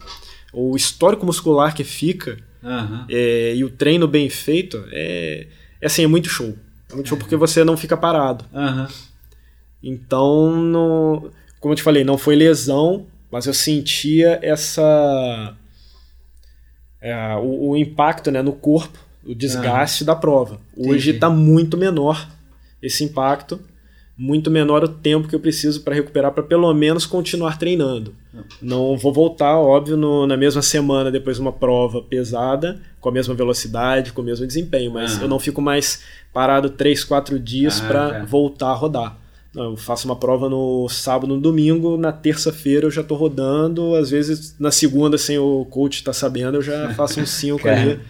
O 0.52 0.76
histórico 0.76 1.26
muscular 1.26 1.74
que 1.74 1.84
fica 1.84 2.38
Aham. 2.62 3.06
é, 3.10 3.54
e 3.54 3.64
o 3.64 3.70
treino 3.70 4.06
bem 4.06 4.28
feito 4.30 4.82
é, 4.90 5.46
é 5.80 5.86
assim, 5.86 6.04
é 6.04 6.06
muito 6.06 6.28
show. 6.28 6.56
É 6.92 7.04
show 7.04 7.16
porque 7.18 7.36
você 7.36 7.64
não 7.64 7.76
fica 7.76 7.96
parado. 7.96 8.44
Aham. 8.54 8.88
Então, 9.82 10.56
no- 10.56 11.30
como 11.60 11.72
eu 11.72 11.76
te 11.76 11.82
falei, 11.82 12.04
não 12.04 12.16
foi 12.18 12.34
lesão, 12.36 13.06
mas 13.30 13.46
eu 13.46 13.54
sentia 13.54 14.38
essa. 14.42 15.54
é, 17.00 17.34
o, 17.36 17.70
o 17.70 17.76
impacto 17.76 18.30
né, 18.30 18.42
no 18.42 18.52
corpo, 18.52 18.98
o 19.24 19.34
desgaste 19.34 20.04
da 20.04 20.14
prova. 20.16 20.60
Hoje 20.76 21.10
está 21.10 21.28
muito 21.30 21.76
menor 21.76 22.28
esse 22.82 23.04
impacto, 23.04 23.60
muito 24.18 24.50
menor 24.50 24.82
o 24.84 24.88
tempo 24.88 25.28
que 25.28 25.34
eu 25.34 25.40
preciso 25.40 25.82
para 25.82 25.94
recuperar, 25.94 26.32
para 26.32 26.42
pelo 26.42 26.72
menos 26.72 27.04
continuar 27.04 27.58
treinando. 27.58 28.14
Não 28.62 28.96
vou 28.96 29.12
voltar, 29.12 29.58
óbvio, 29.58 29.96
no- 29.96 30.26
na 30.26 30.36
mesma 30.36 30.62
semana 30.62 31.10
depois 31.10 31.36
de 31.36 31.42
uma 31.42 31.52
prova 31.52 32.00
pesada, 32.02 32.80
com 33.00 33.08
a 33.08 33.12
mesma 33.12 33.34
velocidade, 33.34 34.12
com 34.12 34.22
o 34.22 34.24
mesmo 34.24 34.46
desempenho, 34.46 34.90
mas 34.92 35.12
Aham. 35.14 35.22
eu 35.22 35.28
não 35.28 35.38
fico 35.38 35.60
mais 35.60 36.02
parado 36.32 36.70
3, 36.70 37.04
4 37.04 37.38
dias 37.38 37.80
Ah, 37.82 37.86
para 37.86 38.10
tá. 38.20 38.24
voltar 38.24 38.68
a 38.70 38.74
rodar. 38.74 39.16
Eu 39.56 39.76
faço 39.76 40.06
uma 40.06 40.16
prova 40.16 40.48
no 40.48 40.88
sábado, 40.88 41.26
no 41.34 41.40
domingo, 41.40 41.96
na 41.96 42.12
terça-feira 42.12 42.86
eu 42.86 42.90
já 42.90 43.02
tô 43.02 43.14
rodando, 43.14 43.94
às 43.94 44.10
vezes 44.10 44.54
na 44.58 44.70
segunda, 44.70 45.16
sem 45.16 45.38
o 45.38 45.64
coach 45.64 45.94
estar 45.94 46.12
sabendo, 46.12 46.58
eu 46.58 46.62
já 46.62 46.92
faço 46.94 47.20
uns 47.20 47.30
5 47.30 47.62
Cara. 47.62 47.80
ali 47.80 48.00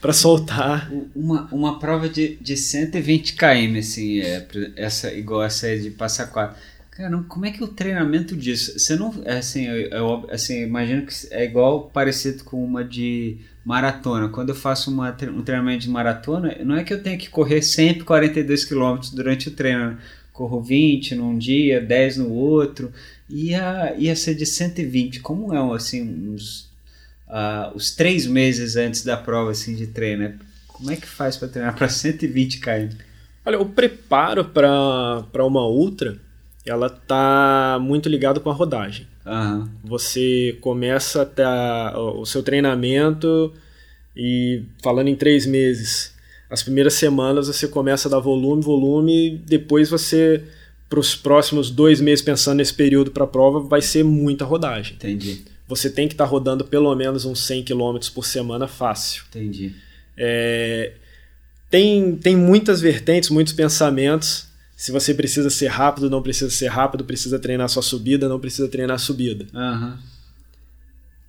para 0.00 0.12
soltar. 0.12 0.90
Uma, 1.16 1.48
uma 1.50 1.78
prova 1.78 2.08
de, 2.08 2.36
de 2.40 2.56
120 2.56 3.34
km, 3.34 3.78
assim, 3.78 4.20
é, 4.20 4.46
essa, 4.76 5.12
igual 5.12 5.42
essa 5.42 5.74
de 5.76 5.90
passar 5.90 6.26
quatro. 6.26 6.56
Cara, 6.90 7.16
como 7.28 7.46
é 7.46 7.50
que 7.50 7.62
é 7.62 7.64
o 7.64 7.68
treinamento 7.68 8.36
disso? 8.36 8.78
Você 8.78 8.94
não. 8.96 9.14
Assim, 9.26 9.66
eu, 9.66 9.88
eu- 9.88 10.28
assim, 10.30 10.62
imagino 10.62 11.06
que 11.06 11.14
é 11.30 11.44
igual 11.46 11.84
parecido 11.94 12.44
com 12.44 12.62
uma 12.62 12.84
de 12.84 13.38
maratona. 13.64 14.28
Quando 14.28 14.50
eu 14.50 14.54
faço 14.54 14.90
uma, 14.90 15.16
um 15.34 15.42
treinamento 15.42 15.80
de 15.82 15.88
maratona, 15.88 16.56
não 16.62 16.76
é 16.76 16.84
que 16.84 16.92
eu 16.92 17.02
tenho 17.02 17.18
que 17.18 17.30
correr 17.30 17.62
sempre 17.62 18.04
42 18.04 18.64
km 18.66 18.98
durante 19.14 19.48
o 19.48 19.52
treino. 19.52 19.96
Corro 20.32 20.60
20 20.62 21.14
num 21.14 21.36
dia, 21.38 21.80
10 21.80 22.16
no 22.16 22.30
outro. 22.32 22.92
Ia, 23.28 23.94
ia 23.98 24.14
ser 24.16 24.34
de 24.34 24.46
120. 24.46 25.20
Como 25.20 25.54
é, 25.54 25.74
assim, 25.76 26.02
uns 26.02 26.68
ah, 27.28 27.70
os 27.74 27.94
três 27.94 28.26
meses 28.26 28.76
antes 28.76 29.04
da 29.04 29.16
prova 29.16 29.50
assim, 29.52 29.74
de 29.74 29.86
treino, 29.86 30.22
né? 30.24 30.34
Como 30.66 30.90
é 30.90 30.96
que 30.96 31.06
faz 31.06 31.36
para 31.36 31.48
treinar 31.48 31.76
para 31.76 31.88
120 31.88 32.58
km? 32.60 32.96
Olha, 33.44 33.60
o 33.60 33.66
preparo 33.66 34.44
para 34.46 35.44
uma 35.46 35.66
ultra, 35.66 36.18
ela 36.66 36.88
tá 36.90 37.78
muito 37.80 38.08
ligado 38.08 38.40
com 38.40 38.50
a 38.50 38.54
rodagem. 38.54 39.06
Aham, 39.26 39.70
Você 39.84 40.56
começa 40.60 41.30
a- 41.38 41.98
o 41.98 42.24
seu 42.26 42.42
treinamento 42.42 43.52
e 44.16 44.62
falando 44.82 45.08
em 45.08 45.14
três 45.16 45.46
meses, 45.46 46.14
as 46.50 46.62
primeiras 46.62 46.94
semanas 46.94 47.46
você 47.46 47.68
começa 47.68 48.08
a 48.08 48.10
dar 48.10 48.18
volume, 48.18 48.62
volume, 48.62 49.26
e 49.34 49.38
depois 49.38 49.88
você, 49.88 50.42
para 50.88 50.98
os 50.98 51.14
próximos 51.14 51.70
dois 51.70 52.00
meses, 52.00 52.22
pensando 52.24 52.56
nesse 52.58 52.74
período 52.74 53.10
para 53.12 53.24
a 53.24 53.26
prova, 53.28 53.60
vai 53.60 53.80
ser 53.80 54.02
muita 54.04 54.44
rodagem. 54.44 54.94
entendi, 54.96 55.44
Você 55.68 55.88
tem 55.88 56.08
que 56.08 56.14
estar 56.14 56.24
rodando 56.24 56.64
pelo 56.64 56.92
menos 56.96 57.24
uns 57.24 57.40
100 57.46 57.62
km 57.64 57.96
por 58.12 58.24
semana 58.26 58.66
fácil. 58.66 59.22
entendi. 59.28 59.72
É, 60.16 60.92
tem, 61.70 62.16
tem 62.16 62.36
muitas 62.36 62.80
vertentes, 62.80 63.30
muitos 63.30 63.52
pensamentos. 63.52 64.48
Se 64.76 64.90
você 64.90 65.14
precisa 65.14 65.48
ser 65.50 65.68
rápido, 65.68 66.10
não 66.10 66.20
precisa 66.22 66.50
ser 66.50 66.66
rápido, 66.68 67.04
precisa 67.04 67.38
treinar 67.38 67.68
sua 67.68 67.82
subida, 67.82 68.28
não 68.28 68.40
precisa 68.40 68.66
treinar 68.66 68.96
a 68.96 68.98
subida. 68.98 69.46
Aham, 69.54 69.98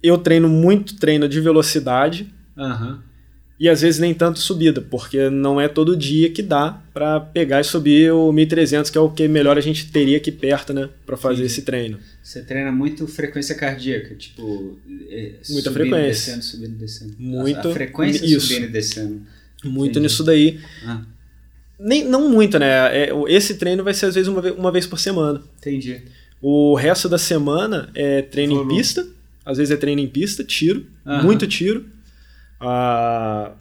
Eu 0.02 0.18
treino 0.18 0.50
muito 0.50 0.96
treino 0.98 1.30
de 1.30 1.40
velocidade 1.40 2.28
aham, 2.58 3.04
e 3.62 3.70
às 3.70 3.82
vezes 3.82 4.00
nem 4.00 4.12
tanto 4.14 4.40
subida, 4.40 4.82
porque 4.82 5.30
não 5.30 5.62
é 5.62 5.68
todo 5.68 5.96
dia 5.96 6.30
que 6.32 6.42
dá 6.42 6.82
para 6.94 7.20
pegar 7.20 7.62
e 7.62 7.64
subir 7.64 8.12
o 8.12 8.32
1300, 8.32 8.90
que 8.90 8.98
é 8.98 9.02
o 9.02 9.10
que 9.10 9.28
melhor 9.28 9.56
a 9.58 9.62
gente 9.62 9.92
teria 9.92 10.18
aqui 10.18 10.32
perto, 10.32 10.74
né, 10.74 10.90
para 11.06 11.16
fazer 11.16 11.42
Sim. 11.42 11.46
esse 11.46 11.62
treino. 11.62 12.00
Você 12.24 12.42
treina 12.42 12.72
muito 12.72 13.08
frequência 13.08 13.54
cardíaca, 13.54 14.16
tipo. 14.16 14.80
é, 15.10 15.34
Muita 15.50 15.70
subindo, 15.70 15.74
frequência. 15.74 16.36
Descendo, 16.36 16.44
subindo, 16.44 16.76
descendo. 16.78 17.14
Muito- 17.20 17.68
A, 17.70 17.72
frequência 17.74 18.26
isso. 18.26 18.48
subindo 18.48 18.64
e 18.66 18.68
descendo. 18.70 19.22
Muito 19.64 19.92
Entendi. 19.92 20.00
nisso 20.00 20.24
daí. 20.24 20.60
Ah, 20.86 21.02
Nem, 21.80 22.04
não 22.04 22.30
muito, 22.30 22.58
né? 22.60 22.68
É, 22.96 23.10
esse 23.28 23.56
treino 23.56 23.84
vai 23.84 23.94
ser 23.94 24.08
às 24.08 24.16
vezes 24.16 24.28
uma, 24.28 24.42
ve- 24.42 24.52
uma 24.52 24.72
vez 24.72 24.86
por 24.88 25.00
semana. 25.00 25.42
entendi. 25.60 26.02
O 26.42 26.74
resto 26.76 27.08
da 27.08 27.20
semana 27.20 27.90
é 27.94 28.24
treino 28.24 28.56
Volume. 28.56 28.74
em 28.74 28.78
pista. 28.78 29.08
Às 29.46 29.58
vezes 29.60 29.72
é 29.72 29.78
treino 29.78 30.02
em 30.02 30.08
pista, 30.08 30.44
tiro, 30.44 30.86
Aham. 31.06 31.24
muito 31.24 31.46
tiro. 31.48 31.86
Ah, 32.62 33.52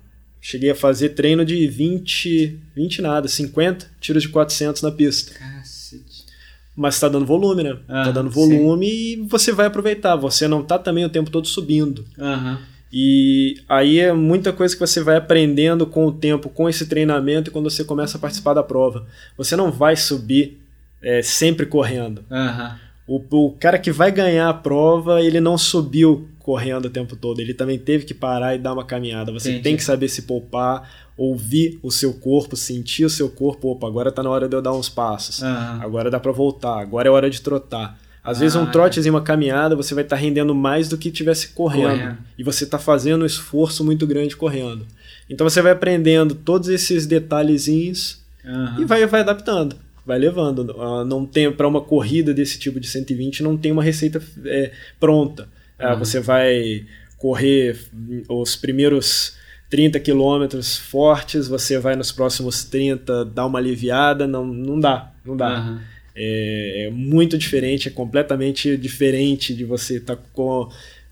cheguei 0.40 0.70
a 0.70 0.74
fazer 0.74 1.10
treino 1.10 1.44
de 1.44 1.66
20, 1.66 2.58
20 2.74 3.02
nada, 3.02 3.28
50 3.28 3.86
tiros 4.00 4.22
de 4.22 4.28
400 4.28 4.82
na 4.82 4.90
pista. 4.90 5.32
Cacete. 5.34 6.24
Mas 6.76 6.98
tá 6.98 7.08
dando 7.08 7.26
volume, 7.26 7.62
né? 7.62 7.76
tá 7.86 8.02
Aham, 8.02 8.12
dando 8.12 8.30
volume 8.30 8.86
e 8.88 9.16
você 9.28 9.52
vai 9.52 9.66
aproveitar. 9.66 10.16
Você 10.16 10.46
não 10.48 10.62
tá 10.62 10.78
também 10.78 11.04
o 11.04 11.08
tempo 11.10 11.30
todo 11.30 11.46
subindo. 11.46 12.04
Aham, 12.18 12.58
E 12.92 13.56
aí 13.68 13.98
é 13.98 14.12
muita 14.12 14.52
coisa 14.52 14.74
que 14.74 14.80
você 14.80 15.02
vai 15.02 15.16
aprendendo 15.16 15.86
com 15.86 16.06
o 16.06 16.12
tempo, 16.12 16.48
com 16.48 16.68
esse 16.68 16.86
treinamento 16.86 17.50
e 17.50 17.52
quando 17.52 17.68
você 17.70 17.84
começa 17.84 18.16
a 18.16 18.20
participar 18.20 18.54
da 18.54 18.62
prova. 18.62 19.06
Você 19.36 19.56
não 19.56 19.70
vai 19.70 19.94
subir 19.96 20.58
é, 21.02 21.20
sempre 21.22 21.66
correndo. 21.66 22.24
aham. 22.30 22.78
O, 23.06 23.20
o 23.46 23.52
cara 23.58 23.76
que 23.78 23.90
vai 23.90 24.12
ganhar 24.12 24.48
a 24.48 24.54
prova, 24.54 25.20
ele 25.20 25.40
não 25.40 25.58
subiu 25.58 26.28
correndo 26.50 26.86
o 26.86 26.90
tempo 26.90 27.14
todo. 27.14 27.38
Ele 27.38 27.54
também 27.54 27.78
teve 27.78 28.04
que 28.04 28.12
parar 28.12 28.56
e 28.56 28.58
dar 28.58 28.72
uma 28.72 28.84
caminhada. 28.84 29.30
Você 29.30 29.50
Entendi. 29.50 29.62
tem 29.62 29.76
que 29.76 29.84
saber 29.84 30.08
se 30.08 30.22
poupar, 30.22 30.90
ouvir 31.16 31.78
o 31.80 31.92
seu 31.92 32.12
corpo, 32.12 32.56
sentir 32.56 33.04
o 33.04 33.10
seu 33.10 33.28
corpo. 33.28 33.68
Opa, 33.68 33.86
agora 33.86 34.10
tá 34.10 34.20
na 34.20 34.30
hora 34.30 34.48
de 34.48 34.56
eu 34.56 34.60
dar 34.60 34.72
uns 34.72 34.88
passos. 34.88 35.42
Aham. 35.44 35.78
Agora 35.80 36.10
dá 36.10 36.18
pra 36.18 36.32
voltar. 36.32 36.80
Agora 36.80 37.06
é 37.06 37.10
hora 37.10 37.30
de 37.30 37.40
trotar. 37.40 37.96
Às 38.24 38.40
vezes 38.40 38.56
Ah, 38.56 38.60
um 38.62 38.66
trotezinho, 38.66 39.14
uma 39.14 39.22
caminhada, 39.22 39.76
você 39.76 39.94
vai 39.94 40.02
estar 40.02 40.16
rendendo 40.16 40.52
mais 40.54 40.88
do 40.88 40.98
que 40.98 41.10
tivesse 41.12 41.50
correndo. 41.50 41.90
Correndo. 41.98 42.18
E 42.36 42.42
você 42.42 42.64
está 42.64 42.78
fazendo 42.80 43.22
um 43.22 43.26
esforço 43.26 43.84
muito 43.84 44.06
grande 44.08 44.36
correndo. 44.36 44.84
Então 45.28 45.48
você 45.48 45.62
vai 45.62 45.70
aprendendo 45.72 46.34
todos 46.34 46.68
esses 46.68 47.06
detalhezinhos 47.06 48.18
aham. 48.44 48.80
e 48.80 48.84
vai, 48.84 49.06
vai 49.06 49.20
adaptando, 49.20 49.76
vai 50.04 50.18
levando. 50.18 50.74
Ah, 50.80 51.04
não 51.04 51.24
tem 51.24 51.50
para 51.52 51.68
uma 51.68 51.80
corrida 51.80 52.34
desse 52.34 52.58
tipo 52.58 52.80
de 52.80 52.88
120 52.88 53.42
não 53.42 53.56
tem 53.56 53.70
uma 53.70 53.82
receita 53.84 54.20
é, 54.44 54.72
pronta. 54.98 55.48
Ah, 55.80 55.92
Uhum. 55.94 55.98
Você 56.00 56.20
vai 56.20 56.84
correr 57.18 57.76
os 58.28 58.56
primeiros 58.56 59.36
30 59.68 60.00
quilômetros 60.00 60.76
fortes, 60.76 61.46
você 61.48 61.78
vai 61.78 61.94
nos 61.96 62.10
próximos 62.12 62.64
30 62.64 63.24
dar 63.24 63.46
uma 63.46 63.58
aliviada, 63.58 64.26
não, 64.26 64.44
não 64.46 64.78
dá, 64.80 65.10
não 65.24 65.36
dá. 65.36 65.48
Aham. 65.48 65.80
É, 66.22 66.86
é 66.86 66.90
muito 66.90 67.38
diferente, 67.38 67.86
é 67.88 67.90
completamente 67.90 68.76
diferente 68.76 69.54
de 69.54 69.64
você 69.64 69.98
estar 69.98 70.18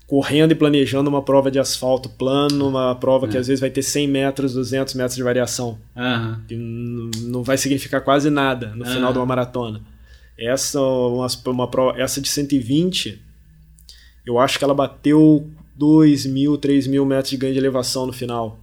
correndo 0.05 0.51
e 0.51 0.55
planejando 0.55 1.09
uma 1.09 1.21
prova 1.21 1.49
de 1.51 1.57
asfalto 1.59 2.09
plano, 2.09 2.67
uma 2.67 2.95
prova 2.95 3.27
que 3.27 3.37
É. 3.37 3.39
às 3.39 3.47
vezes 3.47 3.61
vai 3.61 3.69
ter 3.69 3.81
100 3.83 4.07
metros, 4.07 4.53
200 4.53 4.93
metros 4.95 5.15
de 5.15 5.23
variação 5.23 5.77
n- 6.49 7.11
não 7.27 7.43
vai 7.43 7.57
significar 7.57 8.01
quase 8.01 8.29
nada 8.29 8.73
no 8.75 8.85
final 8.85 9.13
de 9.13 9.19
uma 9.19 9.25
maratona. 9.25 9.81
Essa, 10.37 10.81
uma, 10.81 11.27
uma 11.47 11.67
prova, 11.69 11.99
essa 12.01 12.19
de 12.19 12.27
120, 12.27 13.21
eu 14.29 14.37
acho 14.37 14.59
que 14.59 14.63
ela 14.63 14.75
bateu 14.75 15.49
2 15.75 16.27
mil, 16.27 16.55
3 16.55 16.85
mil 16.85 17.03
metros 17.03 17.31
de 17.31 17.37
ganho 17.37 17.53
de 17.53 17.57
elevação 17.59 18.05
no 18.05 18.13
final. 18.13 18.59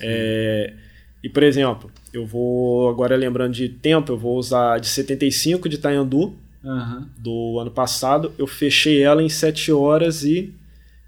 É, 0.00 0.74
e, 1.22 1.28
por 1.28 1.44
exemplo, 1.44 1.88
eu 2.12 2.26
vou, 2.26 2.88
agora 2.88 3.14
lembrando 3.14 3.52
de 3.54 3.68
tempo, 3.68 4.10
eu 4.10 4.18
vou 4.18 4.36
usar 4.36 4.80
de 4.80 4.88
75 4.88 5.68
de 5.68 5.78
Tayandu, 5.78 6.34
Aham. 6.64 7.08
do 7.16 7.60
ano 7.60 7.70
passado. 7.70 8.32
Eu 8.36 8.48
fechei 8.48 9.00
ela 9.00 9.22
em 9.22 9.28
7 9.28 9.70
horas 9.70 10.24
e 10.24 10.52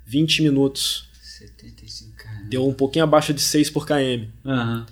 20 0.06 0.42
minutos. 0.42 1.08
75, 1.20 2.16
cara. 2.16 2.44
Deu 2.48 2.64
um 2.68 2.72
pouquinho 2.72 3.04
abaixo 3.04 3.34
de 3.34 3.40
6 3.40 3.70
por 3.70 3.84
km. 3.84 4.26
Aham. 4.46 4.86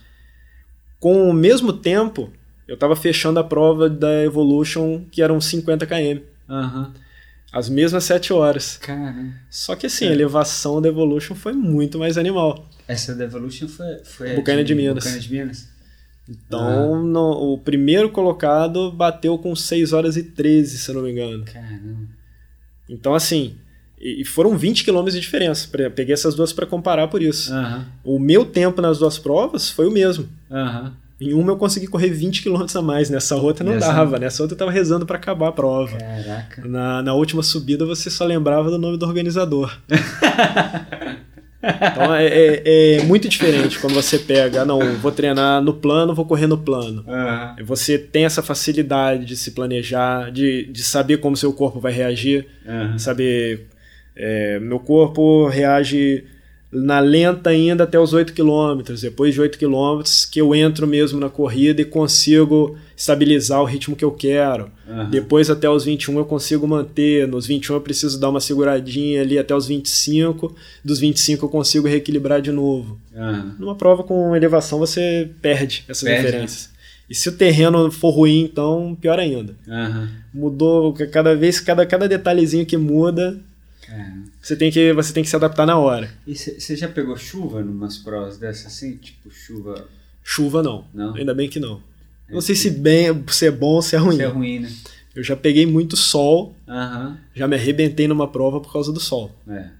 Com 0.98 1.30
o 1.30 1.32
mesmo 1.32 1.72
tempo, 1.72 2.32
eu 2.66 2.74
estava 2.74 2.96
fechando 2.96 3.38
a 3.38 3.44
prova 3.44 3.88
da 3.88 4.24
Evolution, 4.24 5.04
que 5.12 5.22
eram 5.22 5.40
50 5.40 5.86
km. 5.86 6.20
Aham. 6.48 6.92
As 7.52 7.68
mesmas 7.68 8.04
7 8.04 8.32
horas. 8.32 8.76
Caramba. 8.76 9.32
Só 9.50 9.74
que 9.74 9.86
assim, 9.86 10.04
É. 10.04 10.08
a 10.08 10.12
elevação 10.12 10.82
da 10.82 10.88
Evolution 10.88 11.34
foi 11.34 11.52
muito 11.52 11.98
mais 11.98 12.18
animal. 12.18 12.68
Essa 12.86 13.14
Devolution 13.14 13.68
foi, 13.68 13.98
foi 14.04 14.32
a 14.32 14.34
Bucaina 14.36 14.62
de 14.64 14.74
Minas. 14.74 14.96
Bucaina 15.04 15.18
de 15.20 15.32
Minas. 15.32 15.68
Então, 16.28 17.02
no- 17.02 17.54
o 17.54 17.58
primeiro 17.58 18.10
colocado 18.10 18.92
bateu 18.92 19.38
com 19.38 19.56
6 19.56 19.94
horas 19.94 20.16
e 20.16 20.22
13, 20.22 20.76
se 20.78 20.90
eu 20.90 20.96
não 20.96 21.02
me 21.02 21.10
engano. 21.12 21.44
Caramba. 21.46 22.06
Então, 22.88 23.14
assim, 23.14 23.56
e 23.98 24.24
foram 24.26 24.56
20 24.56 24.84
quilômetros 24.84 25.14
de 25.14 25.20
diferença. 25.20 25.66
Peguei 25.94 26.12
essas 26.12 26.34
duas 26.34 26.52
para 26.52 26.66
comparar 26.66 27.08
por 27.08 27.22
isso. 27.22 27.52
Aham. 27.52 27.86
O 28.04 28.18
meu 28.18 28.44
tempo 28.44 28.82
nas 28.82 28.98
duas 28.98 29.18
provas 29.18 29.70
foi 29.70 29.86
o 29.86 29.90
mesmo. 29.90 30.28
Aham. 30.50 30.94
Em 31.20 31.32
uma 31.34 31.50
eu 31.52 31.56
consegui 31.56 31.88
correr 31.88 32.10
20 32.10 32.42
quilômetros 32.42 32.76
a 32.76 32.82
mais, 32.82 33.10
nessa 33.10 33.34
outra 33.34 33.64
não 33.64 33.76
dava. 33.78 34.18
Nessa 34.20 34.42
outra 34.42 34.54
eu 34.54 34.58
tava 34.58 34.70
rezando 34.70 35.04
para 35.04 35.16
acabar 35.16 35.48
a 35.48 35.52
prova. 35.52 35.98
Caraca. 35.98 36.62
Na, 36.68 37.02
na 37.02 37.12
última 37.14 37.42
subida 37.42 37.84
você 37.84 38.08
só 38.08 38.24
lembrava 38.24 38.70
do 38.70 38.78
nome 38.78 38.96
do 38.96 39.04
organizador. 39.06 39.76
então 41.60 42.14
é, 42.14 42.26
é- 42.26 42.96
é 42.98 43.02
muito 43.02 43.28
diferente 43.28 43.78
quando 43.80 43.94
você 43.94 44.16
pega, 44.18 44.62
ah, 44.62 44.64
não, 44.64 44.78
vou 44.98 45.10
treinar 45.10 45.60
no 45.60 45.74
plano, 45.74 46.14
vou 46.14 46.24
correr 46.24 46.46
no 46.46 46.56
plano. 46.58 47.04
Aham. 47.08 47.56
Você 47.64 47.98
tem 47.98 48.24
essa 48.24 48.42
facilidade 48.42 49.24
de 49.24 49.36
se 49.36 49.50
planejar, 49.50 50.30
de, 50.30 50.66
de 50.70 50.82
saber 50.84 51.16
como 51.18 51.36
seu 51.36 51.52
corpo 51.52 51.80
vai 51.80 51.92
reagir, 51.92 52.46
Aham. 52.66 52.96
saber. 52.98 53.66
é, 54.14 54.60
meu 54.60 54.78
corpo 54.78 55.48
reage 55.48 56.24
na 56.70 57.00
lenta 57.00 57.50
ainda 57.50 57.84
até 57.84 57.98
os 57.98 58.12
8 58.12 58.32
km. 58.32 58.82
Depois 59.00 59.34
de 59.34 59.40
8 59.40 59.58
km, 59.58 60.02
que 60.30 60.40
eu 60.40 60.54
entro 60.54 60.86
mesmo 60.86 61.18
na 61.18 61.30
corrida 61.30 61.80
e 61.80 61.84
consigo 61.84 62.76
estabilizar 62.96 63.60
o 63.62 63.64
ritmo 63.64 63.96
que 63.96 64.04
eu 64.04 64.12
quero. 64.12 64.70
Aham. 64.88 65.08
Depois 65.10 65.48
até 65.48 65.68
os 65.68 65.84
21 65.84 66.18
eu 66.18 66.24
consigo 66.24 66.66
manter, 66.66 67.26
nos 67.26 67.46
21 67.46 67.76
eu 67.76 67.80
preciso 67.80 68.20
dar 68.20 68.28
uma 68.28 68.40
seguradinha 68.40 69.22
ali 69.22 69.38
até 69.38 69.54
os 69.54 69.66
25, 69.66 70.54
dos 70.84 70.98
25 70.98 71.46
eu 71.46 71.48
consigo 71.48 71.88
reequilibrar 71.88 72.42
de 72.42 72.52
novo. 72.52 72.98
Aham. 73.16 73.56
Numa 73.58 73.74
prova 73.74 74.02
com 74.02 74.36
elevação 74.36 74.78
você 74.78 75.30
perde 75.40 75.84
essas 75.88 76.04
Perde, 76.04 76.26
diferenças. 76.26 76.70
E 77.08 77.14
se 77.14 77.30
o 77.30 77.32
terreno 77.32 77.90
for 77.90 78.10
ruim, 78.10 78.42
então 78.42 78.96
pior 79.00 79.18
ainda. 79.18 79.56
Aham. 79.66 80.10
Mudou 80.34 80.92
cada 81.10 81.34
vez, 81.34 81.58
cada, 81.58 81.86
cada 81.86 82.06
detalhezinho 82.06 82.66
que 82.66 82.76
muda. 82.76 83.40
Você 84.40 84.56
tem 84.56 84.70
que, 84.70 84.92
você 84.92 85.12
tem 85.12 85.22
que 85.22 85.28
se 85.28 85.36
adaptar 85.36 85.66
na 85.66 85.76
hora. 85.76 86.10
E 86.26 86.34
você 86.34 86.76
já 86.76 86.88
pegou 86.88 87.16
chuva 87.16 87.62
numas 87.62 87.98
provas 87.98 88.38
dessas 88.38 88.66
assim? 88.66 88.96
Tipo, 88.96 89.30
chuva. 89.30 89.88
Chuva 90.22 90.62
não. 90.62 90.86
Não? 90.94 91.14
Ainda 91.14 91.34
bem 91.34 91.48
que 91.48 91.58
não. 91.60 91.82
Não 92.28 92.40
sei 92.40 92.54
se 92.54 92.70
bem, 92.70 93.24
se 93.28 93.46
é 93.46 93.50
bom 93.50 93.74
ou 93.76 93.82
se 93.82 93.96
é 93.96 93.98
ruim. 93.98 94.14
Isso 94.14 94.22
é 94.22 94.26
ruim, 94.26 94.58
né? 94.60 94.70
Eu 95.14 95.24
já 95.24 95.34
peguei 95.34 95.66
muito 95.66 95.96
sol, 95.96 96.54
Aham. 96.68 97.18
já 97.34 97.48
me 97.48 97.56
arrebentei 97.56 98.06
numa 98.06 98.28
prova 98.28 98.60
por 98.60 98.72
causa 98.72 98.92
do 98.92 99.00
sol. 99.00 99.34
É. 99.48 99.70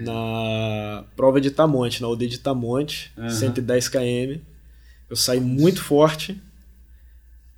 na 0.00 1.04
prova 1.14 1.38
de 1.40 1.50
Tamonte, 1.50 2.00
na 2.00 2.06
aldeia 2.08 2.30
de 2.30 2.38
Tamonte, 2.38 3.12
Aham. 3.18 3.28
110 3.28 3.88
km. 3.88 4.40
Eu 5.10 5.16
saí 5.16 5.40
muito 5.40 5.82
forte. 5.82 6.40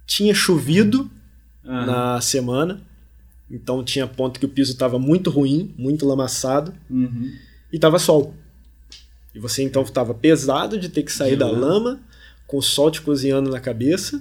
Tinha 0.06 0.34
chovido 0.34 1.08
na 1.62 2.20
semana, 2.20 2.82
então 3.50 3.84
tinha 3.84 4.06
ponto 4.06 4.38
que 4.40 4.46
o 4.46 4.48
piso 4.48 4.72
estava 4.72 4.98
muito 4.98 5.30
ruim, 5.30 5.74
muito 5.78 6.06
lamaçado, 6.06 6.74
Uhum. 6.90 7.30
e 7.72 7.76
estava 7.76 7.98
sol. 7.98 8.34
E 9.34 9.38
você 9.38 9.62
então 9.62 9.82
estava 9.82 10.14
pesado 10.14 10.78
de 10.78 10.88
ter 10.88 11.02
que 11.02 11.12
sair 11.12 11.36
da 11.36 11.50
lama. 11.50 12.00
com 12.46 12.58
o 12.58 12.62
sol 12.62 12.90
te 12.90 13.00
cozinhando 13.00 13.50
na 13.50 13.58
cabeça. 13.58 14.20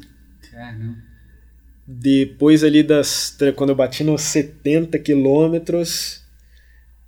Caramba. 0.50 0.96
Depois 1.86 2.64
ali 2.64 2.82
das. 2.82 3.38
Quando 3.56 3.72
eu 3.72 3.76
bati 3.76 4.04
nos 4.04 4.22
70 4.22 4.98
quilômetros, 4.98 6.22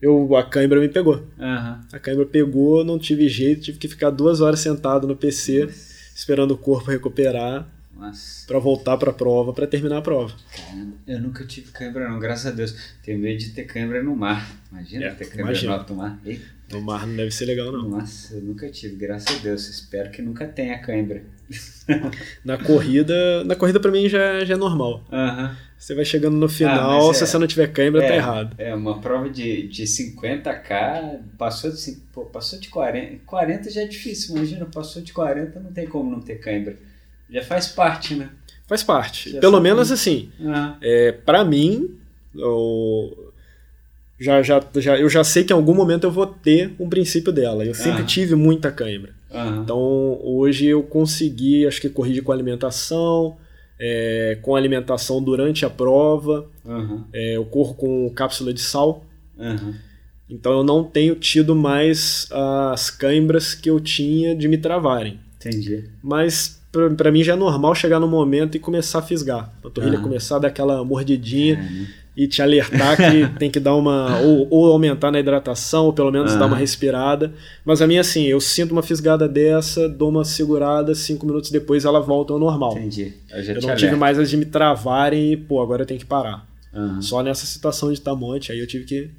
eu, 0.02 0.36
a 0.36 0.44
cãibra 0.44 0.80
me 0.82 0.90
pegou. 0.90 1.26
Aham. 1.40 1.82
A 1.94 1.98
câimbra 2.00 2.26
pegou, 2.26 2.84
não 2.84 3.00
tive 3.00 3.30
jeito, 3.30 3.62
tive 3.62 3.78
que 3.78 3.88
ficar 3.88 4.10
duas 4.10 4.42
horas 4.42 4.60
sentado 4.60 5.08
no 5.08 5.16
PC, 5.16 5.70
esperando 6.14 6.52
o 6.52 6.58
corpo 6.58 6.92
recuperar 6.92 7.66
Nossa. 7.96 8.46
para 8.46 8.60
voltar 8.60 8.98
para 8.98 9.12
a 9.12 9.14
prova, 9.14 9.54
para 9.54 9.66
terminar 9.68 9.98
a 9.98 10.02
prova. 10.02 10.34
Caramba. 10.56 10.94
Eu 11.08 11.22
nunca 11.22 11.46
tive 11.46 11.72
cãibra, 11.72 12.10
não, 12.10 12.20
graças 12.20 12.46
a 12.48 12.52
Deus. 12.52 12.76
Tenho 13.04 13.18
medo 13.20 13.38
de 13.40 13.50
ter 13.52 13.64
cãibra 13.64 14.04
no 14.04 14.16
mar. 14.16 14.48
Imagina 14.72 15.06
É, 15.06 15.12
ter 15.12 15.26
cãibra 15.26 15.42
imagina. 15.52 15.72
no 15.74 15.78
alto 15.80 15.96
mar. 15.96 16.20
Eita. 16.26 16.56
No 16.72 16.82
mar 16.82 17.06
não 17.06 17.16
deve 17.16 17.30
ser 17.32 17.46
legal, 17.46 17.72
não. 17.72 17.88
Nossa, 17.88 18.34
eu 18.36 18.42
nunca 18.42 18.68
tive, 18.70 18.96
graças 18.96 19.38
a 19.38 19.40
Deus. 19.40 19.68
Espero 19.70 20.10
que 20.12 20.22
nunca 20.22 20.46
tenha 20.48 20.78
cãibra. 20.80 21.24
Na 22.44 22.58
corrida, 22.58 23.44
na 23.44 23.56
corrida 23.56 23.80
para 23.80 23.92
mim 23.92 24.10
já, 24.10 24.44
já 24.44 24.56
é 24.56 24.58
normal. 24.58 25.04
Você 25.78 25.94
vai 25.94 26.04
chegando 26.04 26.36
no 26.36 26.50
final, 26.50 27.04
Ah, 27.04 27.08
mas 27.08 27.18
se 27.18 27.24
é- 27.24 27.28
você 27.28 27.38
não 27.38 27.46
tiver 27.46 27.68
cãibra, 27.72 28.02
tá 28.02 28.14
é, 28.14 28.18
errado. 28.18 28.56
É, 28.58 28.74
uma 28.74 29.00
prova 29.00 29.30
de, 29.30 29.68
de 29.68 29.84
50k, 29.84 31.20
passou 31.38 31.72
de, 31.72 31.92
pô, 32.12 32.26
passou 32.26 32.60
de 32.60 32.70
40. 32.70 33.20
40 33.26 33.70
já 33.70 33.82
é 33.82 33.86
difícil, 33.88 34.36
imagina, 34.36 34.66
passou 34.66 35.02
de 35.04 35.14
40, 35.14 35.60
não 35.60 35.72
tem 35.72 35.86
como 35.88 36.10
não 36.10 36.20
ter 36.22 36.40
cãibra. 36.40 36.76
Já 37.30 37.44
faz 37.44 37.68
parte, 37.68 38.16
né? 38.16 38.30
Faz 38.68 38.84
parte. 38.84 39.32
Já 39.32 39.40
Pelo 39.40 39.60
menos 39.62 39.92
assim, 39.92 40.30
Ah, 40.46 40.76
é, 40.82 41.12
para 41.12 41.44
mim, 41.46 41.98
eu 42.36 43.32
já, 44.20 44.42
já, 44.42 44.64
já, 44.78 44.98
eu 44.98 45.10
já 45.10 45.24
sei 45.24 45.44
que 45.44 45.52
em 45.52 45.56
algum 45.56 45.74
momento 45.74 46.06
eu 46.06 46.12
vou 46.12 46.26
ter 46.28 46.74
um 46.80 46.88
princípio 46.90 47.32
dela. 47.32 47.66
Eu 47.66 47.74
sempre 47.74 48.02
Ah. 48.04 48.06
tive 48.06 48.36
muita 48.36 48.72
cãibra. 48.72 49.14
aham. 49.32 49.62
Então 49.64 49.78
hoje 50.24 50.66
eu 50.68 50.82
consegui, 50.84 51.68
acho 51.68 51.82
que 51.82 51.90
corrigir 51.90 52.24
com 52.24 52.32
alimentação, 52.32 53.36
é, 53.80 54.38
com 54.42 54.56
alimentação 54.56 55.22
durante 55.22 55.66
a 55.66 55.70
prova, 55.70 56.48
Aham, 56.66 57.06
é, 57.12 57.36
eu 57.36 57.44
corro 57.46 57.74
com 57.74 58.10
cápsula 58.12 58.54
de 58.54 58.62
sal, 58.62 59.04
aham. 59.38 59.74
então 60.30 60.54
eu 60.54 60.64
não 60.64 60.84
tenho 60.86 61.16
tido 61.16 61.54
mais 61.54 62.28
as 62.32 62.90
cãibras 62.90 63.54
que 63.54 63.70
eu 63.70 63.80
tinha 63.82 64.34
de 64.34 64.48
me 64.48 64.58
travarem. 64.58 65.20
Entendi. 65.38 65.84
Mas 66.02 66.62
pra- 66.76 66.90
pra 66.90 67.12
mim 67.12 67.24
já 67.24 67.34
é 67.34 67.36
normal 67.36 67.74
chegar 67.74 68.00
no 68.00 68.08
momento 68.08 68.56
e 68.56 68.60
começar 68.60 69.00
a 69.00 69.02
fisgar. 69.02 69.52
A 69.60 69.62
panturrilha 69.64 69.96
Aham. 69.96 70.04
começar 70.04 70.36
a 70.36 70.40
dar 70.40 70.48
aquela 70.50 70.84
mordidinha 70.84 71.56
Caramba. 71.56 71.86
e 72.18 72.28
te 72.28 72.42
alertar 72.42 72.98
que 72.98 73.28
tem 73.40 73.50
que 73.50 73.60
dar 73.60 73.76
uma. 73.76 74.20
ou, 74.20 74.48
ou 74.52 74.72
aumentar 74.72 75.12
na 75.12 75.20
hidratação, 75.20 75.86
ou 75.86 75.94
pelo 75.94 76.12
menos 76.12 76.32
Aham. 76.32 76.40
dar 76.40 76.46
uma 76.48 76.58
respirada. 76.58 77.34
Mas 77.66 77.82
a 77.82 77.88
minha, 77.88 78.02
assim, 78.02 78.24
eu 78.26 78.40
sinto 78.42 78.72
uma 78.72 78.84
fisgada 78.84 79.28
dessa, 79.28 79.88
dou 79.88 80.10
uma 80.10 80.24
segurada, 80.26 80.94
cinco 80.94 81.26
minutos 81.26 81.50
depois 81.50 81.86
ela 81.86 82.00
volta 82.02 82.34
ao 82.34 82.40
normal. 82.40 82.74
Entendi. 82.78 83.14
Eu 83.32 83.38
Eu 83.40 83.46
não 83.54 83.60
tive 83.62 83.70
alerto. 83.88 83.98
mais 83.98 84.20
as 84.20 84.30
de 84.30 84.38
me 84.38 84.46
travarem 84.46 85.32
e, 85.34 85.38
pô, 85.38 85.62
agora 85.62 85.84
eu 85.84 85.86
tenho 85.88 86.00
que 86.00 86.06
parar. 86.06 86.46
Só 87.00 87.24
nessa 87.24 87.46
situação 87.46 87.92
de 87.94 88.02
tamonte, 88.02 88.52
aí 88.52 88.60
eu 88.60 88.68
tive 88.68 88.84
que. 88.86 89.10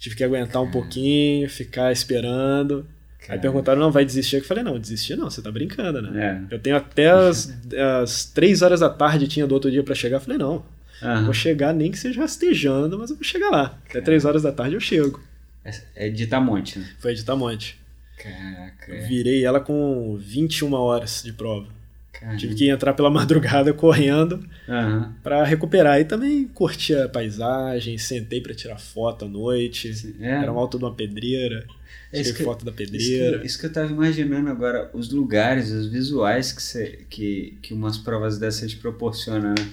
Tive 0.00 0.14
que 0.14 0.22
aguentar 0.24 0.62
um 0.62 0.70
pouquinho, 0.70 1.50
ficar 1.50 1.90
esperando. 1.92 2.86
Aí 3.28 3.38
perguntaram, 3.38 3.78
não, 3.80 3.90
vai 3.92 4.04
desistir? 4.04 4.36
Eu 4.36 4.44
falei, 4.44 4.64
não, 4.64 4.78
desistir 4.78 5.16
não, 5.16 5.30
você 5.30 5.42
tá 5.42 5.50
brincando, 5.50 6.00
né? 6.02 6.44
É. 6.50 6.54
Eu 6.54 6.58
tenho 6.58 6.76
até 6.76 7.10
as, 7.10 7.52
as 8.02 8.24
três 8.24 8.62
horas 8.62 8.80
da 8.80 8.88
tarde 8.88 9.28
tinha 9.28 9.46
do 9.46 9.52
outro 9.54 9.70
dia 9.70 9.82
pra 9.82 9.94
chegar. 9.94 10.16
Eu 10.16 10.20
falei, 10.20 10.38
não, 10.38 10.64
Aham. 11.02 11.24
vou 11.24 11.34
chegar 11.34 11.72
nem 11.74 11.90
que 11.90 11.98
seja 11.98 12.20
rastejando, 12.20 12.98
mas 12.98 13.10
eu 13.10 13.16
vou 13.16 13.24
chegar 13.24 13.50
lá. 13.50 13.78
Até 13.88 14.00
três 14.00 14.24
horas 14.24 14.42
da 14.42 14.52
tarde 14.52 14.74
eu 14.74 14.80
chego. 14.80 15.20
É 15.64 16.06
é 16.06 16.08
de 16.08 16.26
Tamonte, 16.26 16.78
né? 16.78 16.88
Foi 16.98 17.14
de 17.14 17.24
Tamonte. 17.24 17.78
Caraca. 18.16 18.90
Eu 18.90 18.96
é. 18.96 19.00
Virei 19.06 19.44
ela 19.44 19.60
com 19.60 20.16
21 20.16 20.72
horas 20.72 21.22
de 21.22 21.32
prova. 21.32 21.66
Caramba. 22.12 22.36
Tive 22.38 22.54
que 22.54 22.68
entrar 22.68 22.94
pela 22.94 23.10
madrugada 23.10 23.72
correndo 23.72 24.44
Aham. 24.68 25.14
pra 25.22 25.44
recuperar. 25.44 26.00
E 26.00 26.04
também 26.04 26.48
curti 26.48 26.94
a 26.94 27.08
paisagem, 27.08 27.96
sentei 27.96 28.40
pra 28.40 28.54
tirar 28.54 28.78
foto 28.78 29.24
à 29.24 29.28
noite. 29.28 30.16
É. 30.20 30.42
Era 30.42 30.52
um 30.52 30.58
alto 30.58 30.78
de 30.78 30.84
uma 30.84 30.94
pedreira. 30.94 31.64
É 32.12 32.20
isso 32.20 32.34
que- 32.34 32.42
foto 32.44 32.64
da 32.64 32.70
Isso 32.70 32.76
que, 32.78 32.90
pedreira. 32.98 33.44
isso 33.46 33.58
que 33.58 33.66
eu 33.66 33.72
tava 33.72 33.90
imaginando 33.92 34.48
agora, 34.48 34.90
os 34.94 35.10
lugares, 35.12 35.70
os 35.70 35.86
visuais 35.88 36.52
que, 36.52 36.62
cê, 36.62 37.00
que, 37.10 37.58
que 37.62 37.74
umas 37.74 37.98
provas 37.98 38.38
dessas 38.38 38.70
te 38.70 38.76
proporcionam, 38.76 39.50
né? 39.50 39.68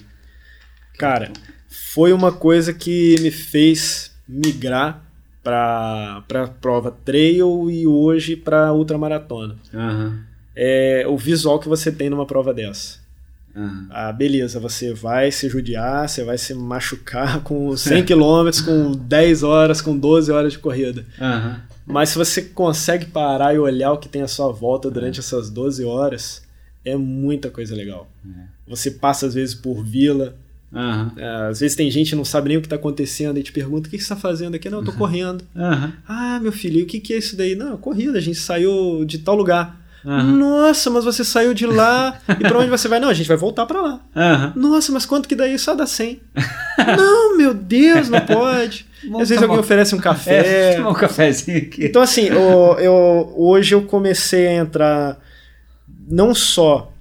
Cara, 0.98 1.32
foi 1.68 2.12
uma 2.12 2.32
coisa 2.32 2.72
que 2.72 3.16
me 3.20 3.30
fez 3.30 4.10
migrar 4.28 5.02
pra, 5.42 6.24
pra 6.26 6.48
prova 6.48 6.90
trail 6.90 7.70
e 7.70 7.86
hoje 7.86 8.36
pra 8.36 8.72
ultramaratona. 8.72 9.56
Aham. 9.72 10.20
É 10.54 11.04
o 11.06 11.16
visual 11.18 11.58
que 11.60 11.68
você 11.68 11.92
tem 11.92 12.08
numa 12.08 12.26
prova 12.26 12.52
dessa. 12.54 12.98
Uhum. 13.54 13.86
Ah, 13.90 14.12
beleza, 14.12 14.58
você 14.60 14.92
vai 14.92 15.30
se 15.30 15.48
judiar, 15.48 16.08
você 16.08 16.22
vai 16.24 16.36
se 16.36 16.52
machucar 16.54 17.40
com 17.42 17.74
100 17.76 18.04
km, 18.04 18.50
com 18.64 18.92
10 18.92 19.42
horas, 19.42 19.80
com 19.80 19.96
12 19.96 20.30
horas 20.32 20.52
de 20.52 20.58
corrida. 20.58 21.04
Uhum. 21.20 21.56
Mas 21.86 22.10
se 22.10 22.18
você 22.18 22.42
consegue 22.42 23.06
parar 23.06 23.54
e 23.54 23.58
olhar 23.58 23.92
o 23.92 23.98
que 23.98 24.08
tem 24.08 24.22
à 24.22 24.28
sua 24.28 24.50
volta 24.50 24.90
durante 24.90 25.20
essas 25.20 25.48
12 25.48 25.84
horas, 25.84 26.42
é 26.84 26.96
muita 26.96 27.48
coisa 27.48 27.74
legal. 27.74 28.10
É. 28.24 28.56
Você 28.66 28.90
passa 28.90 29.26
às 29.26 29.34
vezes 29.34 29.54
por 29.54 29.84
vila. 29.84 30.36
Uhum. 30.72 31.10
Às 31.48 31.60
vezes 31.60 31.76
tem 31.76 31.88
gente 31.90 32.10
que 32.10 32.16
não 32.16 32.24
sabe 32.24 32.48
nem 32.48 32.58
o 32.58 32.60
que 32.60 32.66
está 32.66 32.76
acontecendo 32.76 33.38
e 33.38 33.42
te 33.42 33.52
pergunta: 33.52 33.86
o 33.86 33.90
que 33.90 33.96
você 33.96 34.02
está 34.02 34.16
fazendo 34.16 34.56
aqui? 34.56 34.68
Não, 34.68 34.80
eu 34.80 34.84
tô 34.84 34.92
correndo. 34.92 35.44
Ah, 36.08 36.40
meu 36.42 36.52
filho, 36.52 36.82
o 36.82 36.86
que, 36.86 36.98
que 36.98 37.14
é 37.14 37.18
isso 37.18 37.36
daí? 37.36 37.54
Não, 37.54 37.76
corrida, 37.76 38.18
a 38.18 38.20
gente 38.20 38.38
saiu 38.38 39.04
de 39.04 39.18
tal 39.18 39.36
lugar. 39.36 39.85
Uhum. 40.06 40.36
Nossa, 40.36 40.88
mas 40.88 41.04
você 41.04 41.24
saiu 41.24 41.52
de 41.52 41.66
lá 41.66 42.16
e 42.28 42.34
para 42.36 42.58
onde 42.60 42.70
você 42.70 42.86
vai? 42.86 43.00
Não, 43.00 43.08
a 43.08 43.14
gente 43.14 43.26
vai 43.26 43.36
voltar 43.36 43.66
para 43.66 43.80
lá. 43.80 44.00
Uhum. 44.14 44.52
Nossa, 44.70 44.92
mas 44.92 45.04
quanto 45.04 45.28
que 45.28 45.34
daí? 45.34 45.58
Só 45.58 45.74
dá 45.74 45.84
100. 45.84 46.20
não, 46.96 47.36
meu 47.36 47.52
Deus, 47.52 48.08
não 48.08 48.20
pode. 48.20 48.86
Às 49.20 49.28
vezes 49.30 49.42
alguém 49.42 49.58
oferece 49.58 49.94
um 49.94 49.98
café. 49.98 50.74
É, 50.76 50.80
um 50.86 50.94
cafezinho 50.94 51.58
aqui. 51.58 51.84
Então, 51.86 52.00
assim, 52.00 52.26
eu, 52.26 52.76
eu- 52.78 53.32
hoje 53.36 53.74
eu 53.74 53.82
comecei 53.82 54.46
a 54.46 54.54
entrar 54.54 55.18
não 56.08 56.32
só 56.34 56.92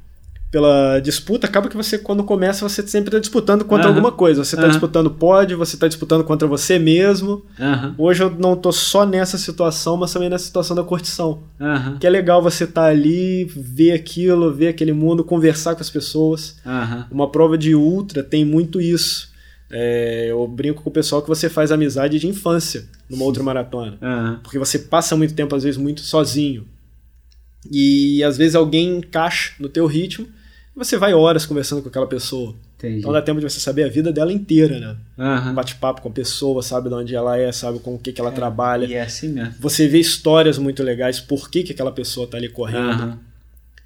pela 0.56 1.02
disputa, 1.02 1.48
acaba 1.48 1.68
que 1.68 1.76
você, 1.76 1.98
quando 1.98 2.24
começa, 2.24 2.66
você 2.70 2.82
sempre 2.88 3.10
está 3.10 3.20
disputando 3.20 3.66
contra 3.66 3.88
Aham. 3.90 3.90
alguma 3.98 4.10
coisa. 4.10 4.42
Você 4.42 4.56
está 4.56 4.68
Aham. 4.68 4.72
disputando 4.72 5.12
pódio, 5.12 5.58
você 5.58 5.76
está 5.76 5.86
disputando 5.86 6.24
contra 6.24 6.48
você 6.48 6.80
mesmo. 6.80 7.44
Aham, 7.60 7.94
Hoje 7.98 8.24
eu 8.24 8.30
não 8.30 8.56
tô 8.56 8.72
só 8.72 9.06
nessa 9.06 9.38
situação, 9.38 9.98
mas 9.98 10.14
também 10.14 10.30
nessa 10.30 10.46
situação 10.46 10.74
da 10.74 10.82
curtição. 10.82 11.44
Que 12.00 12.08
é 12.08 12.10
legal 12.10 12.42
você 12.42 12.64
estar 12.64 12.86
ali, 12.86 13.44
ver 13.54 13.92
aquilo, 13.92 14.54
ver 14.54 14.70
aquele 14.70 14.94
mundo, 14.94 15.26
conversar 15.26 15.76
com 15.76 15.82
as 15.82 15.90
pessoas. 15.90 16.56
Uma 17.12 17.30
prova 17.30 17.58
de 17.58 17.76
ultra 17.76 18.24
tem 18.24 18.46
muito 18.46 18.80
isso. 18.80 19.34
É, 19.70 20.28
eu 20.30 20.48
brinco 20.48 20.84
com 20.84 20.90
o 20.90 20.94
pessoal 20.94 21.22
que 21.22 21.28
você 21.28 21.50
faz 21.50 21.70
amizade 21.70 22.18
de 22.18 22.28
infância 22.30 22.86
numa 23.10 23.26
outra 23.26 23.44
maratona. 23.44 23.98
aham. 24.02 24.40
Porque 24.42 24.58
você 24.58 24.80
passa 24.80 25.18
muito 25.18 25.34
tempo, 25.34 25.54
às 25.54 25.64
vezes, 25.64 25.78
muito 25.78 26.00
sozinho. 26.00 26.66
E 27.70 28.24
às 28.24 28.38
vezes 28.38 28.56
alguém 28.56 29.00
encaixa 29.00 29.52
no 29.60 29.68
teu 29.68 29.86
ritmo 29.86 30.28
você 30.76 30.98
vai 30.98 31.14
horas 31.14 31.46
conversando 31.46 31.82
com 31.82 31.90
aquela 31.90 32.08
pessoa. 32.08 32.56
Entendi. 32.78 33.00
Então 33.00 33.12
dá 33.12 33.22
tempo 33.22 33.40
de 33.40 33.50
você 33.50 33.60
saber 33.60 33.84
a 33.84 33.88
vida 33.90 34.12
dela 34.12 34.32
inteira, 34.34 34.80
né? 34.80 34.98
Aham. 35.18 35.54
Bate-papo 35.54 36.02
com 36.02 36.10
a 36.10 36.12
pessoa, 36.12 36.62
sabe 36.62 36.90
de 36.90 36.96
onde 36.96 37.16
ela 37.16 37.38
é, 37.38 37.52
sabe 37.52 37.80
com 37.80 37.96
o 37.96 38.00
que, 38.00 38.12
que 38.12 38.20
ela 38.20 38.32
trabalha. 38.32 38.86
E 38.86 38.94
é 38.94 39.02
assim 39.02 39.30
mesmo. 39.30 39.54
Você 39.60 39.88
vê 39.88 40.00
histórias 40.00 40.58
muito 40.58 40.84
legais, 40.84 41.20
por 41.20 41.50
que, 41.50 41.64
que 41.64 41.72
aquela 41.72 41.92
pessoa 41.92 42.28
tá 42.28 42.38
ali 42.38 42.50
correndo. 42.50 42.90
Aham, 42.92 43.20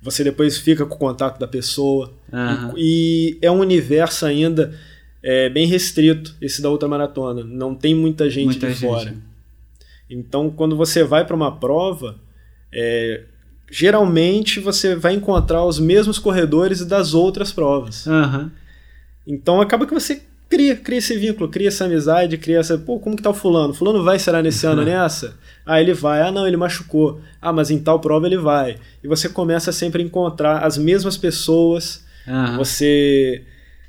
Você 0.02 0.24
depois 0.24 0.58
fica 0.58 0.86
com 0.86 0.96
o 0.96 0.98
contato 0.98 1.40
da 1.40 1.48
pessoa. 1.48 2.12
aham. 2.34 2.74
E 2.78 3.38
é 3.42 3.52
um 3.52 3.60
universo 3.60 4.26
ainda 4.26 4.74
é, 5.22 5.50
bem 5.50 5.68
restrito, 5.68 6.36
esse 6.42 6.62
da 6.62 6.70
ultramaratona. 6.72 7.44
Não 7.44 7.76
tem 7.76 7.94
muita 7.94 8.30
gente 8.30 8.46
Muita 8.46 8.68
de 8.68 8.74
gente. 8.74 8.90
fora. 8.90 9.14
Então, 10.10 10.50
quando 10.50 10.76
você 10.76 11.04
vai 11.04 11.24
para 11.26 11.36
uma 11.36 11.60
prova, 11.60 12.16
é, 12.74 13.26
geralmente 13.72 14.60
você 14.60 14.96
vai 14.96 15.14
encontrar 15.14 15.64
os 15.66 15.80
mesmos 15.80 16.18
corredores 16.20 16.86
das 16.86 17.14
outras 17.14 17.52
provas. 17.52 18.08
Aham. 18.08 18.52
Então, 19.28 19.62
acaba 19.62 19.86
que 19.86 19.94
você 19.94 20.22
cria, 20.50 20.76
cria 20.76 20.98
esse 20.98 21.16
vínculo, 21.16 21.50
cria 21.50 21.68
essa 21.68 21.86
amizade, 21.86 22.38
cria 22.38 22.60
essa. 22.60 22.78
Pô, 22.78 23.00
como 23.00 23.16
que 23.16 23.22
tá 23.22 23.30
o 23.30 23.34
fulano? 23.34 23.74
Fulano 23.74 24.04
vai, 24.04 24.18
será 24.18 24.42
nesse 24.42 24.66
ano 24.66 24.84
nessa? 24.86 25.38
Ah, 25.66 25.80
ele 25.80 25.94
vai. 25.94 26.22
Ah, 26.22 26.32
não, 26.32 26.48
ele 26.48 26.58
machucou. 26.58 27.22
Ah, 27.42 27.54
mas 27.54 27.70
em 27.70 27.80
tal 27.80 28.00
prova 28.00 28.26
ele 28.26 28.38
vai. 28.38 28.78
E 29.04 29.08
você 29.08 29.30
começa 29.30 29.72
sempre 29.72 30.02
a 30.02 30.06
encontrar 30.06 30.60
as 30.66 30.78
mesmas 30.78 31.16
pessoas 31.16 32.04
Aham. 32.28 32.58
você 32.58 33.44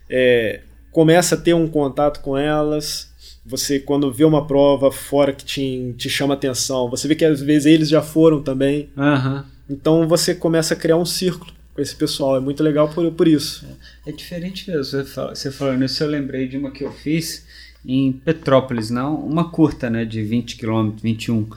é, 0.09 0.61
começa 0.93 1.35
a 1.35 1.39
ter 1.39 1.55
um 1.55 1.67
contato 1.67 2.21
com 2.21 2.37
elas. 2.37 3.09
Você, 3.47 3.81
quando 3.81 4.13
vê 4.13 4.25
uma 4.25 4.47
prova 4.47 4.93
fora 4.93 5.33
que 5.33 5.45
te, 5.45 5.95
te 5.97 6.11
chama 6.11 6.35
atenção, 6.35 6.91
você 6.91 7.09
vê 7.09 7.15
que 7.15 7.25
às 7.25 7.41
vezes 7.41 7.67
eles 7.67 7.89
já 7.89 8.03
foram 8.03 8.43
também. 8.43 8.91
Aham. 8.97 9.47
Então 9.71 10.07
você 10.09 10.35
começa 10.35 10.75
a 10.75 10.77
criar 10.77 10.97
um 10.97 11.07
círculo 11.07 11.53
com 11.73 11.81
esse 11.81 11.95
pessoal. 11.95 12.37
É 12.37 12.41
muito 12.41 12.63
legal 12.63 12.89
por, 12.89 13.11
por 13.13 13.29
isso. 13.29 13.65
É 14.05 14.11
diferente 14.13 14.69
mesmo. 14.69 14.85
Você 14.85 15.05
fala- 15.05 15.35
Você 15.35 15.51
falando 15.51 15.85
isso, 15.85 16.03
eu 16.03 16.09
lembrei 16.09 16.49
de 16.49 16.57
uma 16.59 16.71
que 16.73 16.85
eu 16.85 16.93
fiz 16.93 17.47
em 17.87 18.13
Petrópolis, 18.13 18.91
não, 18.91 19.15
uma 19.15 19.51
curta, 19.51 19.89
né, 19.89 20.05
de 20.05 20.23
20 20.23 20.57
km, 20.57 20.91
21. 21.03 21.49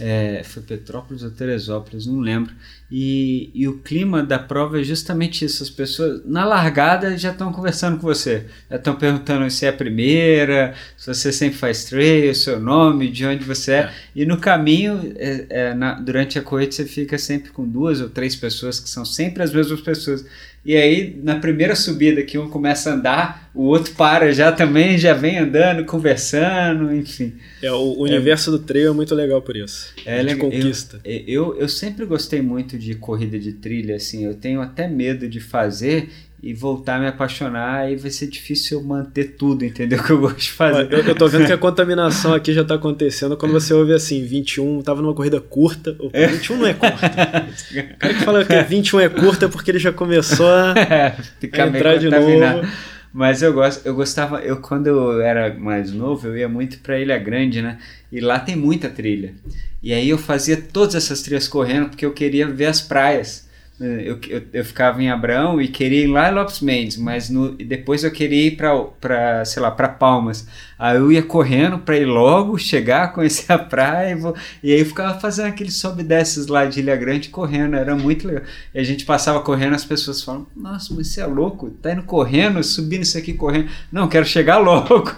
É, 0.00 0.42
foi 0.42 0.62
Petrópolis 0.62 1.22
ou 1.22 1.30
Teresópolis, 1.30 2.06
não 2.06 2.18
lembro. 2.18 2.52
E, 2.90 3.50
e 3.54 3.68
o 3.68 3.78
clima 3.78 4.22
da 4.22 4.38
prova 4.38 4.80
é 4.80 4.82
justamente 4.82 5.44
isso. 5.44 5.62
As 5.62 5.70
pessoas, 5.70 6.22
na 6.24 6.44
largada, 6.44 7.16
já 7.16 7.30
estão 7.30 7.52
conversando 7.52 7.96
com 7.98 8.02
você. 8.06 8.46
Já 8.70 8.76
estão 8.76 8.96
perguntando 8.96 9.48
se 9.50 9.64
é 9.66 9.68
a 9.68 9.72
primeira, 9.72 10.74
se 10.96 11.06
você 11.12 11.30
sempre 11.32 11.58
faz 11.58 11.84
trail, 11.84 12.34
seu 12.34 12.58
nome, 12.58 13.10
de 13.10 13.24
onde 13.26 13.44
você 13.44 13.72
é. 13.72 13.76
É. 13.80 13.92
E 14.16 14.24
no 14.26 14.38
caminho, 14.38 15.12
é, 15.16 15.46
é, 15.50 15.74
na- 15.74 15.94
durante 16.00 16.38
a 16.38 16.42
corrida, 16.42 16.72
você 16.72 16.84
fica 16.86 17.16
sempre 17.18 17.50
com 17.50 17.66
duas 17.68 18.00
ou 18.00 18.08
três 18.08 18.34
pessoas 18.34 18.80
que 18.80 18.88
são 18.88 19.04
sempre 19.04 19.42
as 19.42 19.52
mesmas 19.52 19.80
pessoas. 19.80 20.24
E 20.64 20.76
aí, 20.76 21.20
na 21.22 21.36
primeira 21.40 21.74
subida 21.74 22.22
que 22.22 22.38
um 22.38 22.48
começa 22.48 22.90
a 22.90 22.94
andar, 22.94 23.50
o 23.52 23.64
outro 23.64 23.94
para 23.94 24.32
já 24.32 24.52
também, 24.52 24.96
já 24.96 25.12
vem 25.12 25.38
andando, 25.38 25.84
conversando, 25.84 26.94
enfim. 26.94 27.32
É, 27.60 27.72
o 27.72 28.00
universo 28.00 28.50
do 28.50 28.60
trail 28.60 28.90
é 28.90 28.94
muito 28.94 29.12
legal 29.14 29.42
por 29.42 29.56
isso. 29.56 29.92
É 30.06 30.22
legal. 30.22 30.50
conquista. 30.50 31.00
Eu, 31.04 31.22
eu, 31.26 31.60
eu 31.62 31.68
sempre 31.68 32.06
gostei 32.06 32.40
muito 32.40 32.78
de 32.78 32.94
corrida 32.94 33.38
de 33.38 33.54
trilha, 33.54 33.96
assim, 33.96 34.24
eu 34.24 34.34
tenho 34.34 34.60
até 34.60 34.86
medo 34.86 35.28
de 35.28 35.40
fazer 35.40 36.10
e 36.42 36.52
voltar 36.52 36.96
a 36.96 36.98
me 36.98 37.06
apaixonar, 37.06 37.82
aí 37.82 37.94
vai 37.94 38.10
ser 38.10 38.26
difícil 38.26 38.80
eu 38.80 38.84
manter 38.84 39.36
tudo, 39.38 39.64
entendeu? 39.64 40.02
Que 40.02 40.10
eu 40.10 40.18
gosto 40.18 40.38
de 40.38 40.50
fazer. 40.50 40.78
Olha, 40.78 40.88
Eu, 40.90 41.00
eu 41.04 41.14
tô 41.14 41.28
vendo 41.28 41.46
que 41.46 41.52
a 41.52 41.58
contaminação 41.58 42.34
aqui 42.34 42.52
já 42.52 42.64
tá 42.64 42.74
acontecendo 42.74 43.36
quando 43.36 43.52
você 43.52 43.72
ouve 43.72 43.92
assim, 43.92 44.24
21, 44.24 44.82
tava 44.82 45.00
numa 45.00 45.14
corrida 45.14 45.40
curta. 45.40 45.94
Opa, 46.00 46.18
21 46.18 46.56
não 46.56 46.66
é 46.66 46.74
curta. 46.74 47.46
O 47.94 47.96
cara 47.98 48.14
que 48.14 48.24
fala 48.24 48.44
que 48.44 48.62
21 48.64 49.00
é 49.00 49.08
curta 49.08 49.44
é 49.44 49.48
porque 49.48 49.70
ele 49.70 49.78
já 49.78 49.92
começou 49.92 50.48
a 50.48 50.74
Ficar 51.38 51.66
meio 51.66 51.76
entrar 51.76 51.96
de 51.98 52.08
novo. 52.08 52.66
Mas 53.12 53.42
eu 53.42 53.52
gosto, 53.52 53.86
eu 53.86 53.94
gostava, 53.94 54.40
eu 54.40 54.56
quando 54.56 54.86
eu 54.86 55.20
era 55.20 55.54
mais 55.54 55.92
novo, 55.92 56.26
eu 56.28 56.36
ia 56.36 56.48
muito 56.48 56.78
pra 56.78 56.98
Ilha 56.98 57.18
Grande, 57.18 57.60
né? 57.60 57.78
E 58.10 58.20
lá 58.20 58.40
tem 58.40 58.56
muita 58.56 58.88
trilha. 58.88 59.34
E 59.82 59.92
aí 59.92 60.08
eu 60.08 60.18
fazia 60.18 60.56
todas 60.56 60.94
essas 60.94 61.22
trilhas 61.22 61.46
correndo 61.46 61.90
porque 61.90 62.06
eu 62.06 62.12
queria 62.12 62.48
ver 62.48 62.66
as 62.66 62.80
praias. 62.80 63.46
Eu, 63.80 64.16
eu, 64.28 64.42
eu 64.52 64.64
ficava 64.64 65.02
em 65.02 65.10
Abrão 65.10 65.60
e 65.60 65.66
queria 65.66 66.04
ir 66.04 66.06
lá 66.06 66.30
em 66.30 66.34
Lopes 66.34 66.60
Mendes, 66.60 66.96
mas 66.96 67.28
no, 67.28 67.50
depois 67.56 68.04
eu 68.04 68.12
queria 68.12 68.46
ir 68.46 68.56
pra, 68.56 68.78
pra 69.00 69.44
sei 69.44 69.60
lá, 69.60 69.72
pra 69.72 69.88
Palmas. 69.88 70.46
Aí 70.78 70.96
eu 70.98 71.10
ia 71.10 71.22
correndo 71.22 71.78
pra 71.80 71.96
ir 71.98 72.04
logo, 72.04 72.56
chegar, 72.58 73.10
conhecer 73.14 73.50
a 73.52 73.58
praia, 73.58 74.12
e, 74.12 74.14
vou- 74.14 74.36
e 74.62 74.72
aí 74.72 74.78
eu 74.80 74.86
ficava 74.86 75.18
fazendo 75.18 75.48
aqueles 75.48 75.74
sobe 75.74 76.02
e 76.02 76.04
desces 76.04 76.46
lá 76.46 76.64
de 76.64 76.78
Ilha 76.78 76.94
Grande 76.96 77.28
correndo, 77.30 77.74
era 77.74 77.96
muito 77.96 78.24
legal. 78.28 78.44
E 78.72 78.78
a 78.78 78.84
gente 78.84 79.04
passava 79.04 79.40
correndo, 79.40 79.74
as 79.74 79.84
pessoas 79.84 80.22
falam: 80.22 80.46
Nossa, 80.54 80.94
mas 80.94 81.08
você 81.08 81.20
é 81.20 81.26
louco, 81.26 81.70
tá 81.70 81.92
indo 81.92 82.04
correndo, 82.04 82.62
subindo 82.62 83.02
isso 83.02 83.18
aqui 83.18 83.32
correndo. 83.32 83.68
Não, 83.90 84.06
quero 84.06 84.24
chegar 84.26 84.58
logo. 84.62 85.10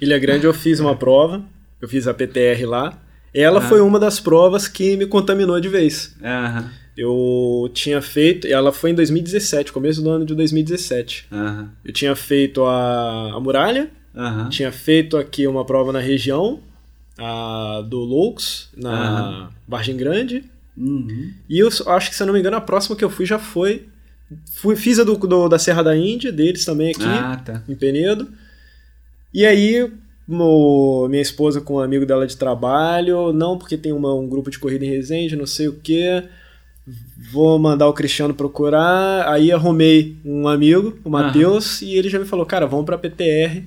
Ilha 0.00 0.18
Grande 0.18 0.44
eu 0.44 0.54
fiz 0.54 0.80
uma 0.80 0.96
prova, 0.96 1.44
eu 1.80 1.88
fiz 1.88 2.08
a 2.08 2.14
PTR 2.14 2.64
lá. 2.66 2.98
Ela 3.32 3.58
Ah. 3.58 3.62
foi 3.62 3.80
uma 3.80 4.00
das 4.00 4.18
provas 4.18 4.66
que 4.66 4.96
me 4.96 5.06
contaminou 5.06 5.60
de 5.60 5.68
vez. 5.68 6.16
Aham, 6.22 6.70
Eu 6.96 7.70
tinha 7.74 8.00
feito, 8.00 8.46
ela 8.46 8.72
foi 8.72 8.90
em 8.90 8.94
2017, 8.94 9.70
começo 9.72 10.00
do 10.02 10.08
ano 10.10 10.24
de 10.24 10.34
2017. 10.34 11.26
aham, 11.30 11.70
Eu 11.84 11.92
tinha 11.92 12.16
feito 12.16 12.64
a, 12.64 13.32
a 13.34 13.40
muralha, 13.40 13.90
aham. 14.14 14.48
tinha 14.48 14.72
feito 14.72 15.16
aqui 15.16 15.46
uma 15.46 15.64
prova 15.64 15.92
na 15.92 16.00
região, 16.00 16.60
a 17.18 17.82
do 17.86 17.98
Loucos, 17.98 18.70
na 18.76 19.50
Vargem 19.68 19.96
Grande. 19.96 20.44
Uhum. 20.76 21.32
E 21.48 21.58
eu 21.58 21.68
acho 21.86 22.10
que, 22.10 22.16
se 22.16 22.22
eu 22.22 22.26
não 22.26 22.34
me 22.34 22.40
engano, 22.40 22.56
a 22.56 22.60
próxima 22.60 22.96
que 22.96 23.04
eu 23.04 23.10
fui 23.10 23.26
já 23.26 23.38
foi. 23.38 23.86
Fui, 24.54 24.74
fiz 24.74 24.98
a 24.98 25.04
do, 25.04 25.16
do- 25.16 25.48
da 25.48 25.58
Serra 25.58 25.82
da 25.82 25.96
Índia, 25.96 26.32
deles 26.32 26.64
também 26.64 26.90
aqui, 26.90 27.04
Ah, 27.04 27.40
tá. 27.44 27.62
em 27.68 27.74
Penedo. 27.74 28.28
E 29.32 29.44
aí, 29.46 29.90
mo- 30.26 31.06
minha 31.08 31.22
esposa 31.22 31.60
com 31.60 31.74
um 31.74 31.80
amigo 31.80 32.04
dela 32.06 32.26
de 32.26 32.36
trabalho, 32.36 33.32
não 33.32 33.56
porque 33.58 33.76
tem 33.76 33.92
uma- 33.92 34.14
um 34.14 34.26
grupo 34.28 34.50
de 34.50 34.58
corrida 34.58 34.84
em 34.84 34.88
Resende, 34.88 35.36
não 35.36 35.46
sei 35.46 35.68
o 35.68 35.74
que. 35.74 36.22
Vou 37.32 37.58
mandar 37.58 37.88
o 37.88 37.92
Cristiano 37.92 38.32
procurar. 38.34 39.28
Aí 39.28 39.50
arrumei 39.50 40.16
um 40.24 40.46
amigo, 40.46 40.96
o 41.04 41.10
Matheus, 41.10 41.82
e 41.82 41.94
ele 41.94 42.08
já 42.08 42.18
me 42.18 42.24
falou: 42.26 42.46
Cara, 42.46 42.66
vamos 42.66 42.86
pra 42.86 42.96
PTR 42.98 43.62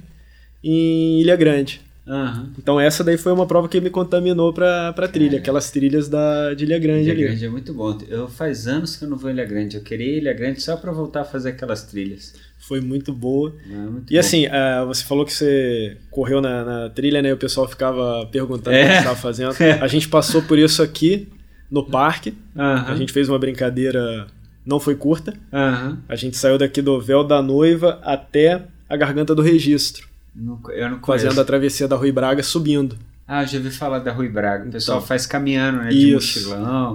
em 0.63 1.19
Ilha 1.21 1.35
Grande. 1.35 1.81
Aham. 2.07 2.49
Então, 2.57 2.79
essa 2.79 3.03
daí 3.03 3.17
foi 3.17 3.31
uma 3.31 3.45
prova 3.45 3.69
que 3.69 3.79
me 3.79 3.89
contaminou 3.91 4.51
pra, 4.51 4.91
pra 4.93 5.07
trilha, 5.07 5.37
aquelas 5.37 5.69
trilhas 5.69 6.07
da, 6.09 6.55
de 6.55 6.63
Ilha 6.65 6.79
Grande 6.79 7.03
Ilha 7.03 7.13
ali. 7.13 7.23
Grande 7.23 7.45
é 7.45 7.49
muito 7.49 7.71
bom. 7.71 7.95
Eu 8.07 8.27
faz 8.27 8.67
anos 8.67 8.95
que 8.95 9.05
eu 9.05 9.09
não 9.09 9.15
vou 9.17 9.29
em 9.29 9.33
Ilha 9.33 9.45
Grande. 9.45 9.77
Eu 9.77 9.83
queria 9.83 10.17
Ilha 10.17 10.33
Grande 10.33 10.59
só 10.61 10.75
pra 10.75 10.91
voltar 10.91 11.21
a 11.21 11.25
fazer 11.25 11.49
aquelas 11.49 11.83
trilhas. 11.83 12.33
Foi 12.57 12.81
muito 12.81 13.13
boa. 13.13 13.53
É 13.71 13.75
muito 13.75 14.11
E 14.11 14.15
bom. 14.15 14.19
assim, 14.19 14.47
ah, 14.47 14.83
você 14.87 15.03
falou 15.03 15.23
que 15.23 15.31
você 15.33 15.97
correu 16.09 16.41
na, 16.41 16.65
na 16.65 16.89
trilha, 16.89 17.21
né? 17.21 17.29
E 17.29 17.33
o 17.33 17.37
pessoal 17.37 17.67
ficava 17.67 18.25
perguntando 18.31 18.75
É. 18.75 18.81
o 18.81 18.85
que 18.87 18.91
você 18.93 18.97
estava 18.99 19.15
fazendo. 19.15 19.51
A 19.79 19.87
gente 19.87 20.07
passou 20.07 20.41
por 20.41 20.57
isso 20.57 20.81
aqui 20.81 21.27
no 21.69 21.83
parque. 21.85 22.33
Aham. 22.57 22.85
A 22.91 22.95
gente 22.95 23.11
fez 23.13 23.27
uma 23.29 23.39
brincadeira 23.39 24.27
não 24.65 24.79
foi 24.79 24.95
curta. 24.95 25.33
Aham. 25.51 25.97
A 26.07 26.15
gente 26.15 26.37
saiu 26.37 26.57
daqui 26.57 26.81
do 26.81 26.99
véu 27.01 27.23
da 27.23 27.41
noiva 27.41 27.99
até 28.03 28.63
a 28.89 28.95
garganta 28.97 29.33
do 29.35 29.41
registro, 29.41 30.07
Não- 30.35 30.59
Eu 30.69 30.89
não 30.89 30.99
conheço. 30.99 31.25
fazendo 31.25 31.41
a 31.41 31.45
travessia 31.45 31.87
da 31.87 31.95
Rui 31.95 32.11
Braga 32.11 32.41
subindo. 32.43 32.95
Ah, 33.27 33.43
já 33.45 33.57
ouvi 33.57 33.69
falar 33.71 33.99
da 33.99 34.11
Rui 34.11 34.29
Braga. 34.29 34.67
O 34.67 34.71
pessoal 34.71 34.97
Então. 34.99 35.07
faz 35.07 35.25
caminhando, 35.25 35.79
né? 35.79 35.89
De 35.89 36.13
Isso. 36.15 36.49
mochilão. 36.49 36.93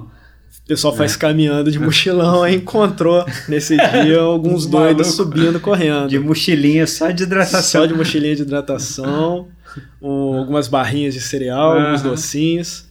O 0.65 0.67
pessoal 0.67 0.95
É. 0.95 0.97
faz 0.97 1.15
caminhando 1.17 1.71
de 1.71 1.79
mochilão, 1.81 2.43
aí 2.43 2.57
encontrou 2.57 3.25
nesse 3.49 3.77
dia 3.77 4.19
alguns 4.21 4.65
Uns 4.65 4.67
doidos 4.71 5.09
subindo, 5.09 5.61
correndo. 5.61 6.09
De 6.09 6.19
mochilinha 6.19 6.87
só 6.87 7.11
de 7.11 7.25
hidratação. 7.25 7.83
Só 7.83 7.87
de 7.87 7.95
mochilinha 7.95 8.35
de 8.35 8.43
hidratação, 8.43 9.49
um- 10.03 10.39
algumas 10.39 10.67
barrinhas 10.69 11.15
de 11.15 11.21
cereal, 11.21 11.73
alguns 11.79 12.01
Aham. 12.01 12.11
docinhos. 12.11 12.87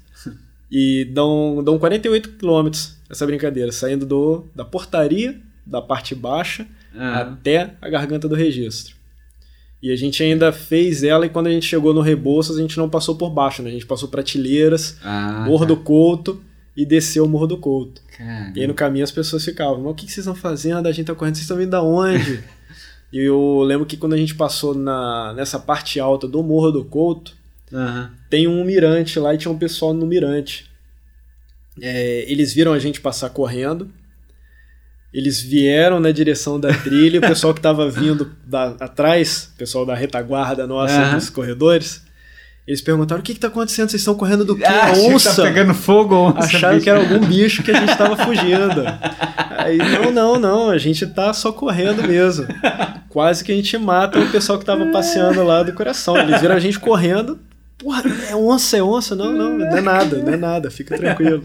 E 0.76 1.06
dão, 1.06 1.64
dão 1.64 1.78
48 1.78 2.32
quilômetros 2.32 2.98
essa 3.08 3.28
brincadeira, 3.28 3.72
saindo 3.72 4.08
do, 4.08 4.46
da 4.56 4.66
portaria, 4.66 5.40
da 5.64 5.80
parte 5.80 6.16
baixa, 6.16 6.66
Ah, 6.96 7.22
até 7.22 7.76
a 7.80 7.88
garganta 7.90 8.28
do 8.28 8.34
registro. 8.34 8.96
E 9.84 9.92
a 9.92 9.96
gente 9.96 10.24
ainda 10.24 10.52
fez 10.52 11.04
ela 11.04 11.28
e 11.28 11.30
quando 11.30 11.46
a 11.46 11.52
gente 11.52 11.68
chegou 11.68 11.94
no 11.94 12.02
Rebouças, 12.02 12.58
a 12.58 12.62
gente 12.62 12.78
não 12.78 12.90
passou 12.90 13.16
por 13.16 13.30
baixo, 13.30 13.62
né? 13.62 13.70
A 13.70 13.74
gente 13.74 13.86
passou 13.86 14.10
prateleiras, 14.10 14.98
ah, 15.04 15.44
Morro 15.46 15.66
tá. 15.66 15.74
do 15.74 15.78
Couto 15.78 16.42
e 16.76 16.86
desceu 16.86 17.26
o 17.26 17.30
Morro 17.30 17.46
do 17.46 17.58
Couto. 17.58 18.02
Cara, 18.18 18.52
E 18.56 18.62
aí 18.62 18.66
no 18.68 18.74
caminho 18.74 19.04
as 19.04 19.12
pessoas 19.12 19.46
ficavam, 19.46 19.80
mas 19.80 19.92
o 19.92 19.96
que 19.96 20.06
que 20.08 20.12
vocês 20.12 20.26
estão 20.26 20.36
fazendo? 20.36 20.88
A 20.88 20.92
gente 20.92 21.06
tá 21.06 21.14
correndo, 21.14 21.36
vocês 21.36 21.44
estão 21.44 21.58
vindo 21.58 21.70
da 21.70 21.84
onde? 21.84 22.44
e 23.14 23.20
eu 23.20 23.62
lembro 23.62 23.86
que 23.86 23.98
quando 23.98 24.14
a 24.14 24.18
gente 24.18 24.34
passou 24.34 24.74
na, 24.74 25.34
nessa 25.34 25.60
parte 25.60 26.00
alta 26.00 26.28
do 26.28 26.42
Morro 26.42 26.72
do 26.72 26.84
Couto, 26.84 27.36
aham. 27.74 28.12
tem 28.30 28.48
um 28.48 28.64
mirante 28.64 29.18
lá 29.20 29.34
e 29.34 29.38
tinha 29.38 29.52
um 29.52 29.58
pessoal 29.58 29.94
no 29.94 30.06
mirante. 30.06 30.70
É, 31.82 32.26
eles 32.28 32.54
viram 32.54 32.72
a 32.74 32.80
gente 32.80 33.02
passar 33.02 33.30
correndo, 33.32 33.90
eles 35.14 35.42
vieram 35.42 36.00
na 36.00 36.12
direção 36.12 36.60
da 36.60 36.74
trilha, 36.74 37.20
o 37.20 37.22
pessoal 37.22 37.54
que 37.54 37.60
estava 37.60 37.90
vindo 37.90 38.32
da- 38.46 38.76
atrás, 38.80 39.50
o 39.54 39.58
pessoal 39.58 39.86
da 39.86 39.96
retaguarda 39.96 40.66
nossa 40.68 40.94
Aham. 40.96 41.16
dos 41.16 41.30
corredores, 41.30 42.04
eles 42.68 42.80
perguntaram 42.82 43.20
o 43.22 43.24
que 43.24 43.32
está 43.34 43.48
acontecendo, 43.48 43.90
vocês 43.90 44.02
estão 44.02 44.16
correndo 44.16 44.46
do 44.46 44.56
quê? 44.56 44.64
Ah, 44.66 44.92
que 44.92 45.00
onça? 45.02 45.36
Tá 45.36 45.44
pegando 45.44 45.74
fogo, 45.74 46.16
onça. 46.16 46.40
Acharam 46.58 46.76
bicho. 46.76 46.84
que 46.84 46.90
era 46.90 47.00
algum 47.00 47.20
bicho 47.28 47.62
que 47.64 47.72
a 47.72 47.80
gente 47.80 47.98
tava 47.98 48.16
fugindo. 48.18 48.82
Aí, 49.58 49.78
não, 49.78 50.12
não, 50.12 50.40
não, 50.40 50.70
a 50.70 50.78
gente 50.78 51.06
tá 51.08 51.34
só 51.34 51.52
correndo 51.52 52.04
mesmo. 52.08 52.48
Quase 53.10 53.44
que 53.44 53.52
a 53.52 53.56
gente 53.56 53.78
mata 53.78 54.18
o 54.20 54.32
pessoal 54.32 54.58
que 54.58 54.66
tava 54.66 54.86
passeando 54.92 55.44
lá 55.44 55.62
do 55.62 55.74
coração. 55.74 56.18
Eles 56.18 56.40
viram 56.40 56.56
a 56.56 56.60
gente 56.60 56.80
correndo. 56.80 57.40
Porra, 57.84 58.04
é 58.30 58.36
onça, 58.36 58.78
é 58.78 58.84
onça. 58.84 59.16
Não, 59.16 59.34
não, 59.34 59.58
não 59.58 59.78
é 59.78 59.82
nada, 59.82 60.18
não 60.18 60.34
é 60.34 60.38
nada, 60.38 60.72
fica 60.72 60.98
tranquilo. 60.98 61.44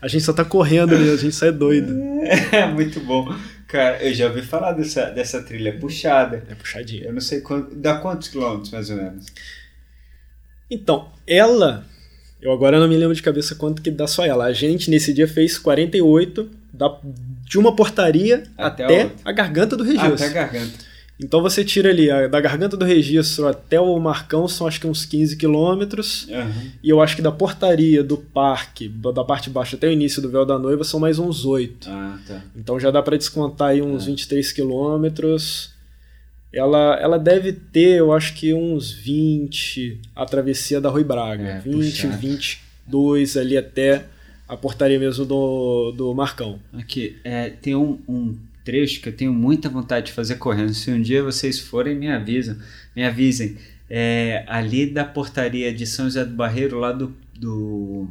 A 0.00 0.08
gente 0.08 0.24
só 0.24 0.32
tá 0.32 0.44
correndo 0.44 0.98
mesmo, 0.98 1.14
a 1.14 1.16
gente 1.16 1.34
sai 1.34 1.52
doido. 1.52 1.94
É 2.52 2.66
muito 2.66 3.00
bom. 3.00 3.34
Cara, 3.66 4.02
eu 4.02 4.12
já 4.14 4.26
ouvi 4.26 4.42
falar 4.42 4.72
dessa, 4.72 5.06
dessa 5.10 5.42
trilha 5.42 5.76
puxada. 5.78 6.44
É 6.48 6.54
puxadinho. 6.54 7.04
Eu 7.04 7.12
não 7.12 7.20
sei 7.20 7.40
quanto. 7.40 7.74
Dá 7.74 7.96
quantos 7.96 8.28
quilômetros, 8.28 8.70
mais 8.70 8.90
ou 8.90 8.96
menos? 8.96 9.26
Então, 10.70 11.08
ela. 11.26 11.84
Eu 12.40 12.52
agora 12.52 12.78
não 12.78 12.88
me 12.88 12.96
lembro 12.96 13.14
de 13.14 13.22
cabeça 13.22 13.54
quanto 13.54 13.80
que 13.82 13.90
dá 13.90 14.06
só 14.06 14.24
ela. 14.24 14.44
A 14.44 14.52
gente 14.52 14.90
nesse 14.90 15.12
dia 15.12 15.26
fez 15.28 15.58
48 15.58 16.50
da, 16.72 16.96
de 17.44 17.58
uma 17.58 17.74
portaria 17.74 18.44
Até 18.56 18.84
até, 18.84 19.10
a 19.24 19.32
garganta 19.32 19.76
do 19.76 19.84
registro. 19.84 20.14
até 20.14 20.26
a 20.26 20.28
garganta. 20.28 20.91
Então 21.22 21.40
você 21.42 21.64
tira 21.64 21.90
ali 21.90 22.10
a- 22.10 22.26
da 22.28 22.40
garganta 22.40 22.76
do 22.76 22.84
registro 22.84 23.46
até 23.46 23.80
o 23.80 23.98
Marcão 24.00 24.48
são 24.48 24.66
acho 24.66 24.80
que 24.80 24.86
uns 24.86 25.04
15 25.04 25.36
quilômetros. 25.36 26.26
Aham. 26.30 26.50
E 26.82 26.88
eu 26.88 27.00
acho 27.00 27.14
que 27.16 27.22
da 27.22 27.30
portaria 27.32 28.02
do 28.02 28.16
parque, 28.16 28.88
da 28.88 29.22
parte 29.24 29.48
baixa 29.50 29.76
até 29.76 29.88
o 29.88 29.92
início 29.92 30.20
do 30.20 30.28
véu 30.30 30.44
da 30.44 30.58
noiva, 30.58 30.84
são 30.84 30.98
mais 31.00 31.18
uns 31.18 31.44
8. 31.44 31.88
Ah, 31.90 32.18
tá. 32.26 32.42
Então 32.56 32.78
já 32.80 32.90
dá 32.90 33.02
para 33.02 33.16
descontar 33.16 33.68
aí 33.68 33.82
uns 33.82 34.02
É. 34.04 34.06
23 34.06 34.52
quilômetros. 34.52 35.70
Ela, 36.52 36.98
ela 37.00 37.18
deve 37.18 37.52
ter, 37.52 37.98
eu 37.98 38.12
acho 38.12 38.34
que 38.34 38.52
uns 38.52 38.90
20 38.92 39.98
a 40.14 40.26
travessia 40.26 40.80
da 40.80 40.90
Rui 40.90 41.02
Braga. 41.04 41.42
É, 41.44 41.58
20, 41.60 41.74
puxado. 42.02 42.16
22 42.18 43.36
ali 43.38 43.56
até 43.56 44.04
a 44.46 44.54
portaria 44.56 44.98
mesmo 44.98 45.24
do, 45.24 45.92
do 45.92 46.14
Marcão. 46.14 46.58
Aqui, 46.74 47.16
é, 47.24 47.48
tem 47.48 47.74
um, 47.74 47.98
um 48.06 48.36
trecho 48.64 49.00
que 49.00 49.08
eu 49.08 49.12
tenho 49.12 49.32
muita 49.32 49.68
vontade 49.68 50.06
de 50.06 50.12
fazer 50.12 50.36
correndo. 50.36 50.74
Se 50.74 50.90
um 50.90 51.00
dia 51.00 51.22
vocês 51.22 51.58
forem, 51.58 51.94
me 51.96 52.08
avisam, 52.08 52.56
me 52.94 53.04
avisem. 53.04 53.56
É, 53.90 54.44
ali 54.48 54.86
da 54.86 55.04
portaria 55.04 55.72
de 55.72 55.86
São 55.86 56.06
José 56.06 56.24
do 56.24 56.34
Barreiro, 56.34 56.78
lá 56.78 56.92
do. 56.92 57.12
do 57.38 58.08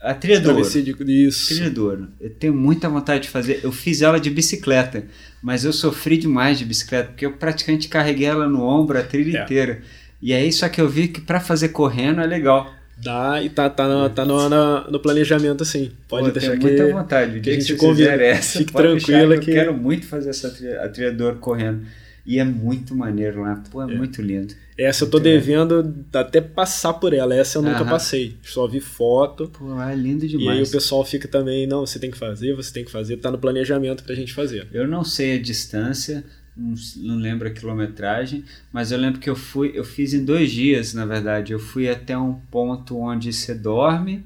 a 0.00 0.12
Trilha 0.14 0.40
do 0.40 0.48
Ouro. 0.50 0.60
Isso. 1.08 1.54
Trilha 1.54 1.70
do 1.70 1.84
Ouro. 1.84 2.08
Eu 2.20 2.30
tenho 2.30 2.52
muita 2.54 2.88
vontade 2.88 3.22
de 3.24 3.28
fazer. 3.28 3.60
Eu 3.62 3.70
fiz 3.70 4.02
ela 4.02 4.18
de 4.18 4.28
bicicleta, 4.30 5.04
mas 5.40 5.64
eu 5.64 5.72
sofri 5.72 6.18
demais 6.18 6.58
de 6.58 6.64
bicicleta, 6.64 7.10
porque 7.10 7.24
eu 7.24 7.32
praticamente 7.34 7.86
carreguei 7.88 8.26
ela 8.26 8.48
no 8.48 8.62
ombro 8.62 8.98
a 8.98 9.02
trilha 9.04 9.38
É. 9.38 9.44
inteira. 9.44 9.82
E 10.20 10.32
aí, 10.32 10.52
só 10.52 10.68
que 10.68 10.80
eu 10.80 10.88
vi 10.88 11.06
que 11.08 11.20
para 11.20 11.38
fazer 11.40 11.68
correndo 11.68 12.20
é 12.20 12.26
legal. 12.26 12.72
Dá 13.02 13.42
e 13.42 13.50
tá, 13.50 13.68
tá, 13.68 13.88
no, 13.88 14.08
tá 14.10 14.24
no, 14.24 14.48
na- 14.48 14.86
no 14.90 15.00
planejamento, 15.00 15.62
assim. 15.62 15.90
Pode 16.08 16.26
Pô, 16.26 16.32
deixar 16.32 16.56
que. 16.56 16.62
muita 16.64 16.88
vontade. 16.92 17.30
O 17.32 17.34
que 17.34 17.40
dia 17.40 17.52
a 17.54 17.56
que 17.56 17.60
gente 17.62 17.68
vocês 17.76 17.80
convida. 17.80 18.10
essa, 18.22 18.58
Fique 18.58 18.72
tranquila 18.72 19.34
que 19.38 19.44
que- 19.46 19.50
Eu 19.50 19.54
quero 19.54 19.74
muito 19.76 20.06
fazer 20.06 20.30
essa 20.30 20.50
trilha, 20.50 20.80
a 20.82 20.88
trilha 20.88 21.12
do 21.12 21.24
ouro 21.24 21.36
correndo. 21.38 21.82
E 22.24 22.38
é 22.38 22.44
muito 22.44 22.94
maneiro 22.94 23.40
lá. 23.42 23.60
Pô, 23.70 23.82
é, 23.82 23.92
É. 23.92 23.96
muito 23.96 24.22
lindo. 24.22 24.54
Essa 24.78 25.02
eu 25.04 25.10
tô 25.10 25.16
Muito 25.18 25.24
devendo 25.24 25.94
até 26.14 26.40
passar 26.40 26.94
por 26.94 27.12
ela. 27.12 27.34
Essa 27.34 27.58
eu 27.58 27.62
nunca 27.62 27.78
Aham. 27.80 27.88
passei. 27.90 28.36
Só 28.44 28.66
vi 28.68 28.78
foto. 28.80 29.48
Pô, 29.48 29.66
lá 29.66 29.92
é 29.92 29.96
lindo 29.96 30.24
E 30.24 30.28
aí 30.28 30.34
o 30.36 30.38
demais. 30.38 30.70
pessoal 30.70 31.04
fica 31.04 31.26
também, 31.26 31.66
não, 31.66 31.84
você 31.84 31.98
tem 31.98 32.10
que 32.12 32.16
fazer, 32.16 32.54
você 32.54 32.72
tem 32.72 32.84
que 32.84 32.90
fazer. 32.92 33.16
Tá 33.16 33.30
no 33.30 33.38
planejamento 33.38 34.04
pra 34.04 34.14
gente 34.14 34.32
fazer. 34.32 34.68
Eu 34.72 34.86
não 34.86 35.02
sei 35.04 35.36
a 35.36 35.42
distância, 35.42 36.22
não, 36.56 37.16
lembro 37.16 37.48
a 37.48 37.50
quilometragem, 37.50 38.44
mas 38.72 38.92
eu 38.92 38.98
lembro 38.98 39.20
que 39.20 39.30
eu 39.30 39.36
fui, 39.36 39.72
eu 39.74 39.84
fiz 39.84 40.12
em 40.12 40.24
dois 40.24 40.50
dias, 40.50 40.92
na 40.92 41.06
verdade. 41.06 41.52
Eu 41.52 41.58
fui 41.58 41.88
até 41.88 42.16
um 42.16 42.34
ponto 42.34 42.98
onde 42.98 43.32
você 43.32 43.54
dorme, 43.54 44.24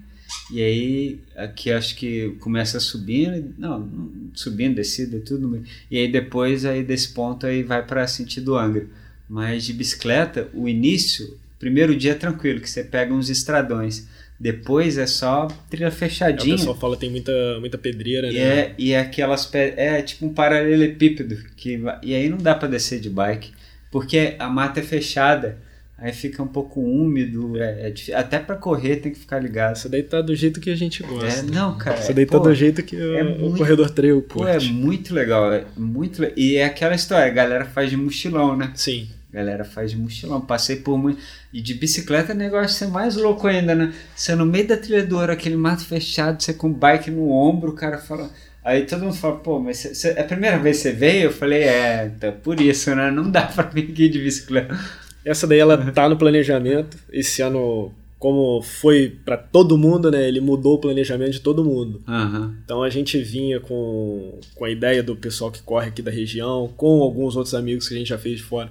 e 0.51 0.61
aí 0.61 1.20
aqui 1.37 1.70
acho 1.70 1.97
que 1.97 2.31
começa 2.41 2.81
subindo, 2.81 3.55
não, 3.57 3.89
subindo, 4.35 4.74
descida, 4.74 5.20
tudo. 5.20 5.62
E 5.91 5.99
aí 5.99 6.11
depois 6.11 6.64
aí 6.64 6.83
desse 6.83 7.09
ponto 7.11 7.47
aí 7.47 7.62
vai 7.62 7.85
para 7.85 8.07
sentido 8.07 8.57
Angra. 8.57 8.87
Mas 9.29 9.64
de 9.64 9.72
bicicleta, 9.72 10.49
o 10.53 10.68
início, 10.68 11.39
primeiro 11.59 11.97
dia 11.97 12.12
é 12.12 12.14
tranquilo, 12.14 12.61
que 12.61 12.70
você 12.70 12.85
pega 12.85 13.12
uns 13.12 13.29
estradões. 13.29 14.07
Depois 14.39 14.99
é 14.99 15.07
só 15.07 15.49
trilha 15.70 15.87
Aí 15.87 15.93
o 15.93 15.97
fechadinha. 15.97 16.57
pessoal 16.57 16.76
fala 16.76 16.97
tem 16.97 17.11
muita, 17.11 17.32
muita 17.59 17.78
pedreira, 17.78 18.28
E 18.28 18.34
né? 18.34 18.41
é, 18.41 18.74
e 18.76 18.93
é 18.93 19.01
aquelas 19.01 19.49
é 19.55 20.03
tipo 20.03 20.26
um 20.26 20.32
paralelepípedo 20.32 21.37
que 21.57 21.80
e 22.03 22.14
aí 22.14 22.28
não 22.28 22.39
dá 22.39 22.55
pra 22.55 22.68
descer 22.68 23.01
de 23.01 23.09
bike 23.11 23.53
porque 23.91 24.34
a 24.39 24.49
mata 24.49 24.80
é 24.80 24.82
fechada 24.82 25.57
aí 25.99 26.12
fica 26.12 26.43
um 26.43 26.47
pouco 26.47 26.80
úmido 26.82 27.57
é, 27.57 27.91
é 28.11 28.14
até 28.14 28.39
pra 28.39 28.57
correr 28.57 28.97
tem 28.97 29.11
que 29.11 29.18
ficar 29.18 29.39
ligado 29.39 29.72
Essa 29.72 29.89
daí 29.89 30.03
tá 30.03 30.20
do 30.20 30.34
jeito 30.34 30.61
que 30.61 30.68
a 30.68 30.76
gente 30.76 31.03
é, 31.03 31.07
gosta. 31.07 31.43
não 31.45 31.78
cara 31.78 31.97
daí 32.12 32.26
pô, 32.26 32.39
tá 32.39 32.49
do 32.51 32.55
jeito 32.55 32.82
que 32.82 32.95
o, 32.95 33.14
é 33.16 33.22
o 33.22 33.39
muito- 33.39 33.57
corredor 33.57 33.89
trail 33.91 34.20
pô, 34.20 34.47
é 34.47 34.59
muito 34.61 35.14
legal 35.14 35.51
é 35.51 35.64
muito 35.76 36.22
e 36.37 36.57
é 36.57 36.64
aquela 36.66 36.95
história 36.95 37.26
a 37.26 37.30
galera 37.34 37.64
faz 37.64 37.89
de 37.89 37.97
mochilão 37.97 38.55
né 38.55 38.70
Sim. 38.74 39.09
Galera 39.37 39.64
faz 39.64 39.91
de 39.91 39.97
mochilão 39.97 40.41
passei 40.41 40.76
por 40.76 40.97
muito 40.99 41.18
e 41.53 41.61
de 41.61 41.74
bicicleta 41.74 42.32
o 42.32 42.37
negócio 42.37 42.64
é 42.66 42.68
ser 42.68 42.89
mais 42.89 43.16
louco 43.16 43.47
ainda 43.47 43.74
né 43.74 43.93
você 44.14 44.34
no 44.34 44.45
meio 44.47 44.66
da 44.66 44.76
trilha 44.76 45.05
do 45.07 45.16
ouro 45.18 45.30
aquele 45.32 45.57
mato 45.57 45.84
fechado 45.84 46.43
você 46.43 46.53
com 46.55 46.72
bike 46.72 47.11
no 47.11 47.30
ombro 47.30 47.70
o 47.70 47.74
cara 47.74 47.99
fala 47.99 48.30
Aí 48.64 48.84
todo 48.84 49.03
mundo 49.05 49.14
fala, 49.14 49.37
pô, 49.37 49.61
mas 49.61 49.76
cê, 49.76 49.95
cê- 49.95 50.14
é 50.16 50.22
a 50.22 50.24
primeira 50.24 50.59
vez 50.59 50.78
que 50.78 50.82
você 50.82 50.93
veio? 50.93 51.22
Eu 51.26 51.30
falei, 51.32 51.62
é, 51.62 52.09
tá 52.18 52.32
por 52.32 52.61
isso, 52.61 52.93
né? 52.97 53.12
Não 53.12 53.30
dá 53.30 53.43
pra 53.47 53.62
vir 53.62 53.93
aqui 53.93 54.09
de 54.09 54.18
bicicleta. 54.18 54.76
Essa 55.24 55.47
daí 55.47 55.61
ela 55.61 55.78
tá 55.93 56.09
no 56.09 56.16
planejamento. 56.16 56.99
Esse 57.12 57.43
ano, 57.43 57.93
como 58.18 58.61
foi 58.62 59.09
pra 59.24 59.37
todo 59.37 59.78
mundo, 59.78 60.11
né? 60.11 60.26
Ele 60.26 60.41
mudou 60.41 60.74
o 60.74 60.78
planejamento 60.80 61.30
de 61.34 61.41
todo 61.43 61.64
mundo. 61.64 62.03
Aham. 62.09 62.57
Então 62.64 62.82
a 62.82 62.91
gente 62.91 63.16
vinha 63.22 63.61
com, 63.61 64.41
com 64.57 64.64
a 64.64 64.70
ideia 64.70 65.01
do 65.01 65.14
pessoal 65.14 65.53
que 65.53 65.62
corre 65.62 65.87
aqui 65.91 66.03
da 66.03 66.11
região, 66.11 66.68
com 66.76 67.03
alguns 67.03 67.37
outros 67.37 67.55
amigos 67.55 67.87
que 67.89 67.95
a 67.95 67.99
gente 67.99 68.09
já 68.09 68.18
fez 68.18 68.39
de 68.39 68.43
fora, 68.43 68.68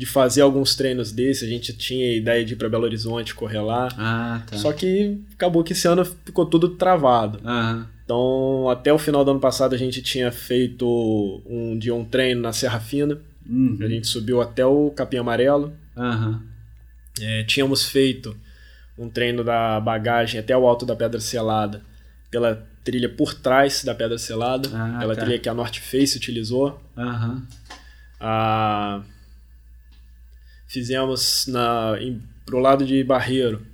de 0.00 0.06
fazer 0.06 0.40
alguns 0.40 0.74
treinos 0.74 1.12
desses. 1.12 1.42
A 1.46 1.46
gente 1.52 1.74
tinha 1.74 2.06
a 2.10 2.14
ideia 2.14 2.42
de 2.42 2.54
ir 2.54 2.56
para 2.56 2.70
Belo 2.70 2.84
Horizonte, 2.84 3.34
correr 3.34 3.60
lá. 3.60 3.86
Ah, 3.98 4.42
tá. 4.46 4.56
Só 4.56 4.72
que 4.72 5.20
acabou 5.34 5.62
que 5.62 5.74
esse 5.74 5.86
ano 5.86 6.06
ficou 6.06 6.46
tudo 6.46 6.70
travado. 6.70 7.38
Aham. 7.44 7.86
Então, 8.02 8.70
até 8.70 8.90
o 8.90 8.96
final 8.98 9.22
do 9.26 9.32
ano 9.32 9.40
passado, 9.40 9.74
a 9.74 9.78
gente 9.78 10.00
tinha 10.00 10.32
feito 10.32 11.42
um 11.44 11.78
dia 11.78 11.94
um 11.94 12.02
treino 12.02 12.40
na 12.40 12.50
Serra 12.50 12.80
Fina. 12.80 13.18
Uhum. 13.46 13.76
A 13.78 13.86
gente 13.88 14.06
subiu 14.06 14.40
até 14.40 14.64
o 14.64 14.90
Capim 14.90 15.18
Amarelo. 15.18 15.74
Aham. 15.94 16.42
É, 17.20 17.44
tínhamos 17.44 17.84
feito 17.84 18.34
um 18.96 19.06
treino 19.10 19.44
da 19.44 19.78
bagagem 19.80 20.40
até 20.40 20.56
o 20.56 20.66
alto 20.66 20.86
da 20.86 20.96
Pedra 20.96 21.20
Selada, 21.20 21.82
pela 22.30 22.66
trilha 22.82 23.08
por 23.10 23.34
trás 23.34 23.84
da 23.84 23.94
Pedra 23.94 24.16
Selada, 24.16 24.66
Ah, 24.72 24.96
pela 25.00 25.14
tá. 25.14 25.20
trilha 25.20 25.38
que 25.38 25.48
a 25.50 25.52
North 25.52 25.76
Face 25.76 26.16
utilizou. 26.16 26.80
Aham. 26.96 27.42
Ah, 28.18 29.02
fizemos 30.70 31.46
na, 31.48 31.96
em, 32.00 32.22
pro 32.46 32.60
lado 32.60 32.86
de 32.86 33.02
Barreiro, 33.02 33.66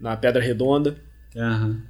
na 0.00 0.16
Pedra 0.16 0.42
Redonda. 0.42 0.96
Aham. 1.36 1.80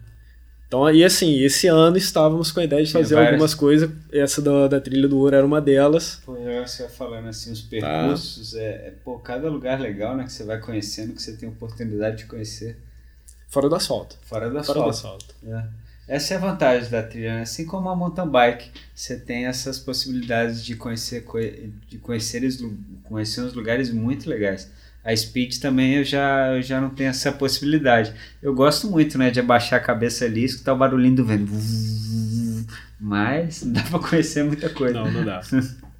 Então, 0.68 0.88
e 0.88 1.02
assim, 1.02 1.40
esse 1.40 1.66
ano 1.66 1.96
estávamos 1.96 2.52
com 2.52 2.60
a 2.60 2.64
ideia 2.64 2.84
de 2.84 2.92
fazer 2.92 3.16
várias... 3.16 3.32
algumas 3.32 3.54
coisas. 3.54 3.90
Essa 4.12 4.40
da, 4.40 4.68
da 4.68 4.80
trilha 4.80 5.08
do 5.08 5.18
ouro 5.18 5.34
era 5.34 5.44
uma 5.44 5.60
delas. 5.60 6.22
Pô, 6.24 6.36
eu 6.36 6.64
você 6.64 6.88
falando 6.88 7.26
assim, 7.26 7.50
os 7.50 7.60
percursos, 7.60 8.52
tá. 8.52 8.58
é, 8.58 8.68
é, 8.68 8.94
pô, 9.02 9.18
cada 9.18 9.48
lugar 9.48 9.80
legal, 9.80 10.16
né? 10.16 10.24
Que 10.24 10.32
você 10.32 10.44
vai 10.44 10.60
conhecendo, 10.60 11.14
que 11.14 11.22
você 11.22 11.32
tem 11.32 11.48
oportunidade 11.48 12.18
de 12.18 12.26
conhecer. 12.26 12.78
Fora 13.48 13.68
do 13.68 13.74
asfalto. 13.74 14.16
Fora 14.22 14.48
do 14.48 14.58
asfalto. 14.58 14.80
Fora 14.80 14.84
do 14.84 14.90
asfalto. 14.90 15.34
É. 15.44 15.64
Essa 16.10 16.34
é 16.34 16.36
a 16.38 16.40
vantagem 16.40 16.90
da 16.90 17.04
trilha, 17.04 17.36
né? 17.36 17.42
assim 17.42 17.64
como 17.64 17.88
a 17.88 17.94
mountain 17.94 18.28
bike, 18.28 18.68
você 18.92 19.16
tem 19.16 19.46
essas 19.46 19.78
possibilidades 19.78 20.64
de 20.64 20.74
conhecer, 20.74 21.24
de 21.88 21.98
conhecer, 21.98 22.42
conhecer 23.04 23.40
uns 23.42 23.54
lugares 23.54 23.92
muito 23.92 24.28
legais. 24.28 24.68
A 25.04 25.14
Speed 25.14 25.58
também 25.58 25.94
eu 25.94 26.04
já, 26.04 26.48
eu 26.48 26.62
já 26.62 26.80
não 26.80 26.90
tenho 26.90 27.10
essa 27.10 27.30
possibilidade. 27.30 28.12
Eu 28.42 28.52
gosto 28.52 28.90
muito, 28.90 29.16
né, 29.16 29.30
de 29.30 29.38
abaixar 29.38 29.78
a 29.78 29.82
cabeça 29.82 30.24
ali 30.24 30.40
e 30.40 30.46
escutar 30.46 30.74
o 30.74 30.78
barulhinho 30.78 31.14
do 31.14 31.24
vento. 31.24 31.52
Mas 32.98 33.62
não 33.62 33.74
dá 33.74 33.82
para 33.88 34.00
conhecer 34.00 34.42
muita 34.42 34.68
coisa. 34.68 34.94
Não, 34.94 35.08
não 35.08 35.24
dá. 35.24 35.40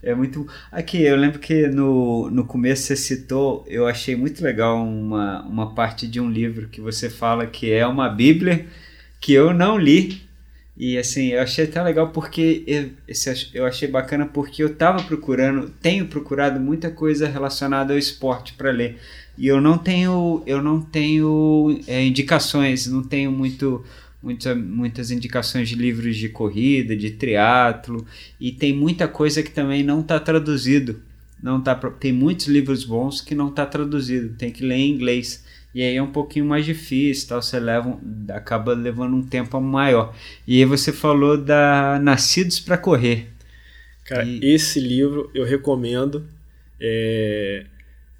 É 0.00 0.14
muito. 0.14 0.46
Aqui, 0.70 1.02
eu 1.02 1.16
lembro 1.16 1.40
que 1.40 1.66
no, 1.66 2.30
no 2.30 2.44
começo 2.44 2.84
você 2.84 2.94
citou, 2.94 3.64
eu 3.66 3.84
achei 3.84 4.14
muito 4.14 4.44
legal 4.44 4.80
uma, 4.80 5.42
uma 5.42 5.74
parte 5.74 6.06
de 6.06 6.20
um 6.20 6.30
livro 6.30 6.68
que 6.68 6.80
você 6.80 7.10
fala 7.10 7.48
que 7.48 7.72
é 7.72 7.84
uma 7.84 8.08
Bíblia 8.08 8.64
que 9.20 9.32
eu 9.32 9.52
não 9.52 9.78
li, 9.78 10.28
e 10.78 10.96
assim, 10.96 11.28
eu 11.28 11.42
achei 11.42 11.66
tão 11.66 11.82
legal 11.82 12.10
porque 12.10 12.62
eu, 12.64 12.90
eu 13.52 13.66
achei 13.66 13.88
bacana 13.88 14.26
porque 14.26 14.62
eu 14.62 14.76
tava 14.76 15.02
procurando, 15.02 15.70
tenho 15.82 16.06
procurado 16.06 16.60
muita 16.60 16.88
coisa 16.88 17.26
relacionada 17.26 17.92
ao 17.92 17.98
esporte 17.98 18.54
para 18.54 18.70
ler. 18.70 18.96
E 19.36 19.48
eu 19.48 19.60
não 19.60 19.76
tenho, 19.76 20.40
eu 20.46 20.62
não 20.62 20.80
tenho 20.80 21.80
é, 21.88 22.04
indicações, 22.04 22.86
não 22.86 23.02
tenho 23.02 23.32
muito, 23.32 23.84
muita, 24.22 24.54
muitas 24.54 25.10
indicações 25.10 25.68
de 25.68 25.74
livros 25.74 26.16
de 26.16 26.28
corrida, 26.28 26.96
de 26.96 27.10
triatlo, 27.10 28.06
e 28.40 28.52
tem 28.52 28.72
muita 28.72 29.08
coisa 29.08 29.42
que 29.42 29.50
também 29.50 29.82
não 29.82 30.00
está 30.00 30.20
traduzido. 30.20 31.00
Não 31.42 31.60
tá, 31.60 31.74
tem 31.74 32.12
muitos 32.12 32.46
livros 32.46 32.84
bons 32.84 33.20
que 33.20 33.34
não 33.34 33.48
está 33.48 33.66
traduzido, 33.66 34.36
tem 34.36 34.52
que 34.52 34.64
ler 34.64 34.76
em 34.76 34.90
inglês. 34.90 35.44
E 35.78 35.82
aí 35.84 35.94
é 35.94 36.02
um 36.02 36.10
pouquinho 36.10 36.44
mais 36.44 36.66
difícil, 36.66 37.28
tal, 37.28 37.40
você 37.40 37.60
leva, 37.60 37.96
acaba 38.30 38.74
levando 38.74 39.14
um 39.14 39.22
tempo 39.22 39.60
maior. 39.60 40.12
E 40.44 40.58
aí 40.58 40.64
você 40.64 40.92
falou 40.92 41.38
da 41.38 42.00
Nascidos 42.02 42.58
para 42.58 42.76
Correr. 42.76 43.28
Cara, 44.04 44.24
e... 44.24 44.40
esse 44.42 44.80
livro 44.80 45.30
eu 45.32 45.44
recomendo. 45.44 46.26
É, 46.80 47.64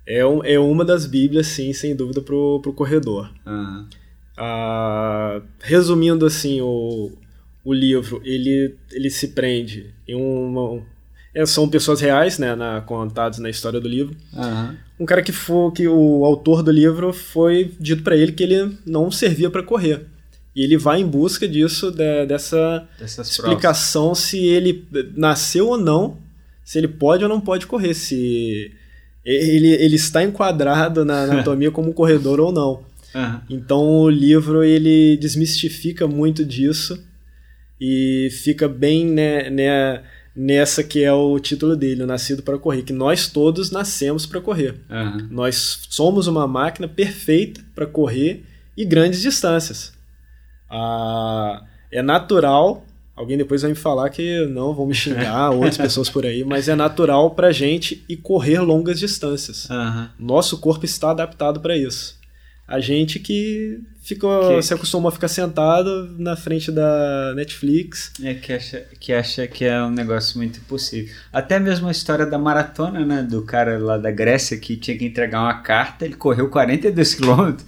é, 0.06 0.24
um, 0.24 0.44
é 0.44 0.56
uma 0.56 0.84
das 0.84 1.04
bíblias, 1.04 1.48
sim, 1.48 1.72
sem 1.72 1.96
dúvida, 1.96 2.20
pro, 2.22 2.60
pro 2.62 2.72
corredor. 2.72 3.28
Uhum. 3.44 3.88
Ah, 4.36 5.42
resumindo 5.60 6.24
assim, 6.26 6.60
o, 6.60 7.10
o 7.64 7.72
livro, 7.72 8.22
ele, 8.24 8.76
ele 8.92 9.10
se 9.10 9.26
prende 9.26 9.92
em 10.06 10.14
uma, 10.14 10.80
é, 11.34 11.44
são 11.46 11.68
pessoas 11.68 12.00
reais, 12.00 12.38
né, 12.38 12.54
na, 12.54 12.80
contadas 12.80 13.38
na 13.38 13.50
história 13.50 13.80
do 13.80 13.88
livro. 13.88 14.16
Uhum. 14.32 14.76
Um 15.00 15.06
cara 15.06 15.22
que 15.22 15.32
foi 15.32 15.70
que 15.72 15.86
o 15.86 16.24
autor 16.24 16.62
do 16.62 16.70
livro 16.70 17.12
foi 17.12 17.72
dito 17.78 18.02
para 18.02 18.16
ele 18.16 18.32
que 18.32 18.42
ele 18.42 18.76
não 18.86 19.10
servia 19.10 19.50
para 19.50 19.62
correr. 19.62 20.06
E 20.56 20.62
ele 20.62 20.76
vai 20.76 21.00
em 21.00 21.06
busca 21.06 21.46
disso, 21.46 21.90
de, 21.90 22.26
dessa 22.26 22.88
Dessas 22.98 23.30
explicação 23.30 24.06
provas. 24.06 24.18
se 24.18 24.44
ele 24.44 24.84
nasceu 25.14 25.68
ou 25.68 25.78
não, 25.78 26.16
se 26.64 26.78
ele 26.78 26.88
pode 26.88 27.22
ou 27.22 27.28
não 27.28 27.40
pode 27.40 27.66
correr, 27.66 27.94
se 27.94 28.72
ele, 29.24 29.68
ele 29.68 29.96
está 29.96 30.22
enquadrado 30.24 31.04
na 31.04 31.22
anatomia 31.30 31.70
como 31.70 31.92
corredor 31.92 32.40
ou 32.40 32.50
não. 32.50 32.82
Uhum. 33.14 33.40
Então 33.48 33.86
o 34.00 34.10
livro 34.10 34.64
ele 34.64 35.16
desmistifica 35.16 36.06
muito 36.06 36.44
disso 36.44 37.02
e 37.80 38.28
fica 38.42 38.68
bem 38.68 39.06
né, 39.06 39.48
né 39.50 40.02
nessa 40.38 40.84
que 40.84 41.02
é 41.02 41.12
o 41.12 41.36
título 41.40 41.74
dele, 41.74 42.04
o 42.04 42.06
Nascido 42.06 42.44
para 42.44 42.56
Correr, 42.56 42.82
que 42.82 42.92
nós 42.92 43.26
todos 43.26 43.72
nascemos 43.72 44.24
para 44.24 44.40
correr. 44.40 44.76
Uhum. 44.88 45.26
Nós 45.32 45.80
somos 45.90 46.28
uma 46.28 46.46
máquina 46.46 46.86
perfeita 46.86 47.60
para 47.74 47.86
correr 47.86 48.44
e 48.76 48.84
grandes 48.84 49.20
distâncias. 49.20 49.92
Ah, 50.70 51.64
é 51.90 52.00
natural, 52.02 52.86
alguém 53.16 53.36
depois 53.36 53.62
vai 53.62 53.72
me 53.72 53.76
falar 53.76 54.10
que 54.10 54.46
não, 54.46 54.72
vão 54.72 54.86
me 54.86 54.94
xingar, 54.94 55.50
outras 55.50 55.76
pessoas 55.76 56.08
por 56.08 56.24
aí, 56.24 56.44
mas 56.44 56.68
é 56.68 56.76
natural 56.76 57.32
para 57.32 57.50
gente 57.50 58.04
ir 58.08 58.18
correr 58.18 58.60
longas 58.60 59.00
distâncias. 59.00 59.68
Uhum. 59.68 60.08
Nosso 60.20 60.58
corpo 60.58 60.84
está 60.84 61.10
adaptado 61.10 61.58
para 61.58 61.76
isso. 61.76 62.16
A 62.64 62.78
gente 62.78 63.18
que 63.18 63.80
ficou, 64.08 64.56
que, 64.56 64.62
se 64.62 64.72
acostumou 64.72 65.10
a 65.10 65.12
ficar 65.12 65.28
sentado 65.28 66.14
na 66.18 66.34
frente 66.34 66.72
da 66.72 67.34
Netflix. 67.36 68.12
É, 68.22 68.34
que 68.34 68.52
acha, 68.52 68.86
que 68.98 69.12
acha 69.12 69.46
que 69.46 69.64
é 69.64 69.82
um 69.82 69.90
negócio 69.90 70.38
muito 70.38 70.58
impossível. 70.58 71.14
Até 71.32 71.58
mesmo 71.60 71.88
a 71.88 71.90
história 71.90 72.24
da 72.24 72.38
maratona, 72.38 73.04
né? 73.04 73.22
Do 73.22 73.42
cara 73.42 73.78
lá 73.78 73.98
da 73.98 74.10
Grécia 74.10 74.56
que 74.56 74.76
tinha 74.76 74.96
que 74.96 75.04
entregar 75.04 75.42
uma 75.42 75.60
carta, 75.60 76.06
ele 76.06 76.14
correu 76.14 76.48
42 76.48 77.14
quilômetros 77.14 77.66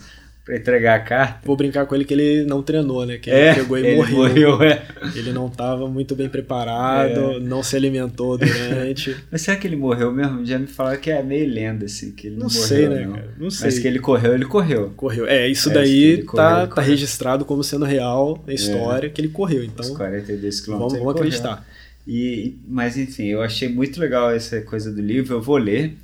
para 0.50 0.56
entregar 0.56 0.96
a 0.96 1.00
carta. 1.00 1.40
Vou 1.44 1.56
brincar 1.56 1.86
com 1.86 1.94
ele 1.94 2.04
que 2.04 2.12
ele 2.12 2.44
não 2.44 2.60
treinou, 2.60 3.06
né? 3.06 3.18
Que 3.18 3.30
é, 3.30 3.50
ele 3.50 3.60
pegou 3.60 3.78
e 3.78 3.86
ele 3.86 3.96
morreu. 3.96 4.16
morreu 4.16 4.62
é. 4.62 4.82
Ele 5.14 5.32
não 5.32 5.46
estava 5.46 5.88
muito 5.88 6.16
bem 6.16 6.28
preparado, 6.28 7.36
é. 7.36 7.38
não 7.38 7.62
se 7.62 7.76
alimentou 7.76 8.36
durante. 8.36 9.16
Mas 9.30 9.42
será 9.42 9.56
que 9.56 9.66
ele 9.66 9.76
morreu 9.76 10.12
mesmo? 10.12 10.44
Já 10.44 10.58
me 10.58 10.66
falaram 10.66 11.00
que 11.00 11.10
é 11.10 11.22
meio 11.22 11.48
lenda, 11.48 11.86
assim, 11.86 12.10
que 12.10 12.26
ele 12.26 12.36
não, 12.36 12.48
não 12.48 12.52
morreu, 12.52 12.66
sei, 12.66 12.88
né, 12.88 13.06
não. 13.06 13.12
cara? 13.12 13.34
Não 13.38 13.50
sei. 13.50 13.66
Mas 13.66 13.78
que 13.78 13.86
ele 13.86 13.98
correu, 14.00 14.34
ele 14.34 14.44
correu. 14.44 14.92
Correu. 14.96 15.26
É, 15.26 15.48
isso 15.48 15.70
é, 15.70 15.74
daí 15.74 16.22
correu, 16.24 16.44
tá, 16.44 16.66
tá 16.66 16.82
registrado 16.82 17.44
como 17.44 17.62
sendo 17.62 17.84
real 17.84 18.42
na 18.44 18.52
história 18.52 19.08
que 19.08 19.20
ele 19.20 19.28
correu. 19.28 19.62
Então, 19.62 19.86
Os 19.86 19.96
42 19.96 20.60
quilômetros. 20.60 20.92
Vamos, 20.92 21.06
vamos 21.06 21.20
acreditar. 21.20 21.66
E, 22.08 22.56
mas 22.66 22.98
enfim, 22.98 23.26
eu 23.26 23.40
achei 23.40 23.68
muito 23.68 24.00
legal 24.00 24.32
essa 24.32 24.60
coisa 24.62 24.92
do 24.92 25.00
livro. 25.00 25.36
Eu 25.36 25.40
vou 25.40 25.58
ler 25.58 25.94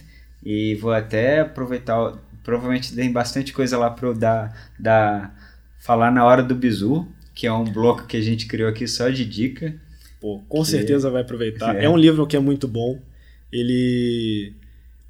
e 0.44 0.76
vou 0.76 0.92
até 0.92 1.40
aproveitar 1.40 2.12
Provavelmente 2.46 2.94
tem 2.94 3.10
bastante 3.10 3.52
coisa 3.52 3.76
lá 3.76 3.90
para 3.90 4.06
eu 4.06 4.14
dar, 4.14 4.70
dar, 4.78 5.36
falar 5.80 6.12
na 6.12 6.24
hora 6.24 6.44
do 6.44 6.54
bizu, 6.54 7.08
que 7.34 7.44
é 7.44 7.52
um 7.52 7.64
bloco 7.64 8.06
que 8.06 8.16
a 8.16 8.20
gente 8.20 8.46
criou 8.46 8.70
aqui 8.70 8.86
só 8.86 9.08
de 9.08 9.24
dica. 9.24 9.74
Pô, 10.20 10.40
com 10.48 10.62
que... 10.62 10.68
certeza 10.68 11.10
vai 11.10 11.22
aproveitar. 11.22 11.74
É. 11.76 11.86
é 11.86 11.88
um 11.88 11.96
livro 11.96 12.24
que 12.24 12.36
é 12.36 12.38
muito 12.38 12.68
bom. 12.68 13.00
Ele 13.52 14.54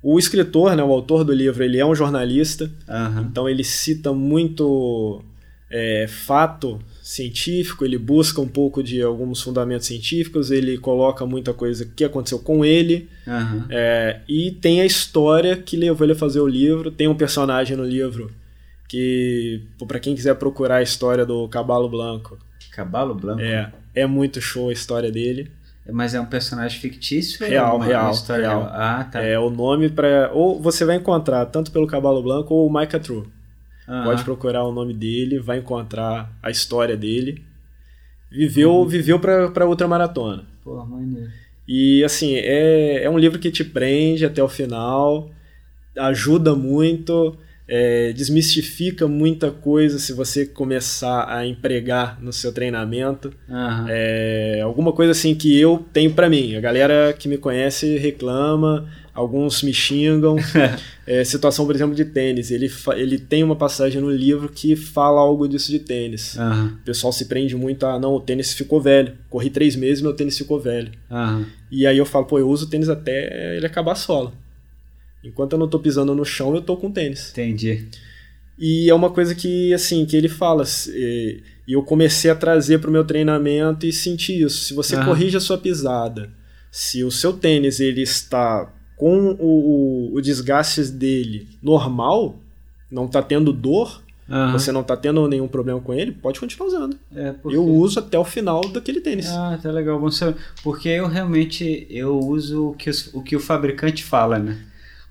o 0.03 0.19
escritor, 0.19 0.75
né, 0.75 0.83
o 0.83 0.93
autor 0.93 1.25
do 1.25 1.33
livro, 1.33 1.63
ele 1.63 1.79
é 1.79 1.85
um 1.85 1.95
jornalista, 1.95 2.71
uhum. 2.89 3.23
então 3.23 3.47
ele 3.47 3.65
cita 3.65 4.15
muito 4.15 5.23
é, 5.69 6.07
fato 6.09 6.81
científico, 7.07 7.85
ele 7.85 7.97
busca 7.97 8.41
um 8.41 8.49
pouco 8.49 8.83
de 8.83 9.01
alguns 9.01 9.41
fundamentos 9.41 9.87
científicos, 9.87 10.51
ele 10.51 10.77
coloca 10.77 11.25
muita 11.25 11.55
coisa 11.55 11.87
que 11.87 12.03
aconteceu 12.03 12.41
com 12.41 12.65
ele, 12.65 13.09
uhum. 13.25 13.65
é, 13.71 14.23
e 14.29 14.51
tem 14.51 14.81
a 14.81 14.85
história 14.85 15.57
que 15.57 15.77
levou 15.77 16.05
ele 16.05 16.15
a 16.15 16.17
fazer 16.17 16.41
o 16.41 16.49
livro. 16.49 16.91
Tem 16.91 17.07
um 17.07 17.15
personagem 17.15 17.77
no 17.77 17.85
livro 17.85 18.33
que, 18.89 19.63
para 19.87 20.01
quem 20.01 20.17
quiser 20.17 20.35
procurar 20.35 20.79
a 20.79 20.83
história 20.83 21.25
do 21.25 21.47
Cabalo 21.47 21.89
Blanco. 21.89 22.39
Cabalo 22.73 23.15
Blanco? 23.15 23.41
É, 23.41 23.73
é 23.95 24.05
muito 24.05 24.41
show 24.41 24.69
a 24.69 24.73
história 24.73 25.11
dele. 25.11 25.53
Mas 25.89 26.13
é 26.13 26.21
um 26.21 26.27
personagem 26.27 26.81
fictício? 26.81 27.47
Real, 27.47 27.81
é 27.85 27.87
real, 27.87 28.13
real. 28.13 28.63
Ah, 28.73 29.05
tá. 29.05 29.23
É 29.23 29.39
o 29.39 29.49
nome 29.49 29.89
para 29.89 30.33
ou 30.35 30.61
você 30.61 30.85
vai 30.85 30.97
encontrar 30.97 31.47
tanto 31.47 31.71
pelo 31.71 31.87
Cabalo 31.87 32.21
Blanco 32.21 32.53
ou 32.53 32.67
o 32.67 32.81
Micah 32.81 32.99
True. 32.99 33.29
Uhum. 33.89 34.05
Pode 34.05 34.25
procurar 34.25 34.65
o 34.65 34.73
nome 34.73 34.95
dele, 34.95 35.39
vai 35.39 35.59
encontrar 35.59 36.37
a 36.43 36.51
história 36.51 36.97
dele. 36.97 37.45
Viveu, 38.31 38.73
uhum. 38.73 38.87
viveu 38.87 39.21
para 39.21 39.67
outra 39.67 39.87
maratona. 39.87 40.45
Porra, 40.63 40.85
maneiro. 40.85 41.31
E 41.69 42.05
assim, 42.05 42.35
é, 42.37 43.03
é 43.05 43.11
um 43.11 43.19
livro 43.19 43.39
que 43.39 43.51
te 43.51 43.65
prende 43.65 44.25
até 44.25 44.43
o 44.43 44.49
final, 44.49 45.31
ajuda 45.99 46.55
muito, 46.55 47.37
é, 47.69 48.13
desmistifica 48.13 49.09
muita 49.09 49.51
coisa 49.51 49.99
se 49.99 50.13
você 50.13 50.47
começar 50.47 51.29
a 51.29 51.45
empregar 51.45 52.23
no 52.23 52.33
seu 52.33 52.53
treinamento. 52.53 53.33
Uhum. 53.49 53.87
É, 53.89 54.61
alguma 54.63 54.93
coisa 54.93 55.13
assim 55.13 55.35
que 55.35 55.59
eu 55.59 55.85
tenho 55.93 56.13
para 56.13 56.31
mim. 56.31 56.55
A 56.55 56.61
galera 56.61 57.13
que 57.13 57.29
me 57.29 57.37
conhece 57.37 57.97
reclama, 57.99 58.89
alguns 59.17 59.63
me 59.63 59.73
xingam. 59.73 60.37
é, 61.07 61.25
situação, 61.25 61.67
por 61.67 61.75
exemplo, 61.75 61.95
de 61.95 62.05
tênis. 62.05 62.51
Ele, 62.51 62.71
ele 62.95 63.19
tem 63.19 63.43
uma 63.43 63.57
passagem 63.57 64.01
no 64.01 64.11
livro 64.11 64.49
que 64.49 64.77
fala 64.77 65.21
algo 65.21 65.49
disso 65.49 65.73
de 65.73 65.79
tênis. 65.79 66.37
Uhum. 66.37 66.67
O 66.67 66.85
pessoal 66.85 67.13
se 67.13 67.25
prende 67.25 67.57
muito 67.57 67.85
a, 67.87 67.99
não, 67.99 68.15
o 68.15 68.21
tênis 68.21 68.53
ficou 68.53 68.81
velho. 68.81 69.17
Corri 69.31 69.51
três 69.51 69.75
meses, 69.75 70.03
meu 70.03 70.13
tênis 70.13 70.37
ficou 70.37 70.61
velho. 70.61 70.93
Uhum. 71.11 71.47
E 71.73 71.87
aí 71.87 71.97
eu 71.97 72.07
falo, 72.07 72.27
pô, 72.27 72.39
eu 72.39 72.49
uso 72.49 72.69
tênis 72.69 72.89
até 72.89 73.57
ele 73.57 73.67
acabar 73.67 73.93
a 73.93 73.97
sola. 73.97 74.33
Enquanto 75.25 75.55
eu 75.55 75.59
não 75.59 75.69
tô 75.69 75.79
pisando 75.79 76.15
no 76.15 76.25
chão, 76.25 76.55
eu 76.55 76.61
tô 76.61 76.77
com 76.77 76.93
tênis. 76.93 77.31
Entendi. 77.31 77.89
E 78.59 78.89
é 78.89 78.95
uma 78.95 79.11
coisa 79.11 79.35
que, 79.35 79.75
assim, 79.75 80.07
que 80.07 80.17
ele 80.17 80.29
fala, 80.29 80.65
e 80.87 81.43
eu 81.69 81.83
comecei 81.83 82.31
a 82.31 82.35
trazer 82.35 82.79
para 82.79 82.89
o 82.89 82.93
meu 82.93 83.05
treinamento 83.05 83.85
e 83.85 83.93
sentir 83.93 84.41
isso. 84.41 84.65
Se 84.65 84.73
você 84.73 84.97
corrige 85.05 85.37
a 85.37 85.41
sua 85.41 85.59
pisada, 85.59 86.31
se 86.71 87.03
o 87.03 87.11
seu 87.11 87.33
tênis 87.33 87.81
ele 87.81 88.03
está 88.03 88.73
com 88.97 89.37
o, 89.39 90.11
o, 90.13 90.15
o 90.15 90.21
desgaste 90.21 90.83
dele 90.85 91.47
normal, 91.63 92.37
não 92.91 93.05
está 93.05 93.23
tendo 93.23 93.53
dor, 93.53 94.03
uhum. 94.29 94.53
você 94.53 94.73
não 94.73 94.83
tá 94.83 94.97
tendo 94.97 95.29
nenhum 95.29 95.47
problema 95.47 95.81
com 95.81 95.93
ele, 95.93 96.13
pode 96.13 96.41
continuar 96.41 96.69
usando. 96.69 96.99
É, 97.15 97.33
porque... 97.33 97.57
Eu 97.57 97.65
uso 97.65 97.99
até 97.99 98.19
o 98.19 98.25
final 98.25 98.63
daquele 98.69 99.01
tênis. 99.01 99.29
Ah, 99.29 99.59
tá 99.63 99.71
legal. 99.71 100.01
Bom 100.01 100.11
saber. 100.11 100.37
Porque 100.63 100.89
eu 100.89 101.07
realmente 101.07 101.87
eu 101.91 102.19
uso 102.19 102.71
o 102.71 102.75
que, 102.75 102.89
os, 102.89 103.13
o 103.15 103.23
que 103.23 103.37
o 103.37 103.41
fabricante 103.41 104.03
fala, 104.03 104.39
né? 104.39 104.59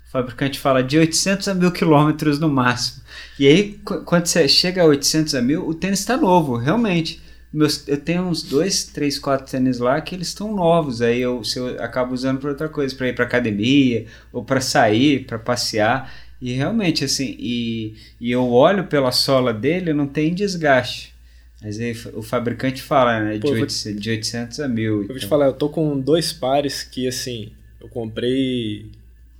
O 0.08 0.10
fabricante 0.10 0.58
fala 0.58 0.82
de 0.82 0.98
800 0.98 1.48
a 1.48 1.54
1000 1.54 1.72
quilômetros 1.72 2.38
no 2.40 2.48
máximo. 2.48 3.02
E 3.38 3.46
aí, 3.46 3.80
quando 4.04 4.26
você 4.26 4.48
chega 4.48 4.82
a 4.82 4.86
800 4.86 5.34
a 5.34 5.42
1000, 5.42 5.68
o 5.68 5.74
tênis 5.74 6.00
está 6.00 6.16
novo, 6.16 6.56
realmente. 6.56 7.20
Meus, 7.56 7.88
eu 7.88 7.96
tenho 7.96 8.24
uns 8.24 8.42
dois, 8.42 8.84
três, 8.84 9.18
quatro 9.18 9.50
tênis 9.50 9.78
lá 9.78 9.98
que 10.02 10.14
eles 10.14 10.28
estão 10.28 10.54
novos. 10.54 11.00
Aí 11.00 11.22
eu, 11.22 11.40
eu 11.56 11.82
acabo 11.82 12.12
usando 12.12 12.38
para 12.38 12.50
outra 12.50 12.68
coisa, 12.68 12.94
para 12.94 13.08
ir 13.08 13.14
para 13.14 13.24
academia 13.24 14.04
ou 14.30 14.44
para 14.44 14.60
sair, 14.60 15.24
para 15.24 15.38
passear. 15.38 16.12
E 16.38 16.52
realmente, 16.52 17.02
assim, 17.02 17.34
e, 17.38 17.94
e 18.20 18.30
eu 18.30 18.46
olho 18.50 18.84
pela 18.88 19.10
sola 19.10 19.54
dele, 19.54 19.94
não 19.94 20.06
tem 20.06 20.34
desgaste. 20.34 21.14
Mas 21.62 21.80
aí 21.80 21.96
o 22.12 22.20
fabricante 22.20 22.82
fala, 22.82 23.20
né? 23.20 23.38
Pô, 23.38 23.54
de, 23.54 23.62
800, 23.62 24.02
de 24.02 24.10
800 24.10 24.60
a 24.60 24.68
1000. 24.68 24.84
Eu 24.84 24.96
então. 24.96 25.08
vou 25.14 25.18
te 25.18 25.26
falar, 25.26 25.46
eu 25.46 25.54
tô 25.54 25.70
com 25.70 25.98
dois 25.98 26.34
pares 26.34 26.82
que, 26.82 27.08
assim, 27.08 27.52
eu 27.80 27.88
comprei. 27.88 28.90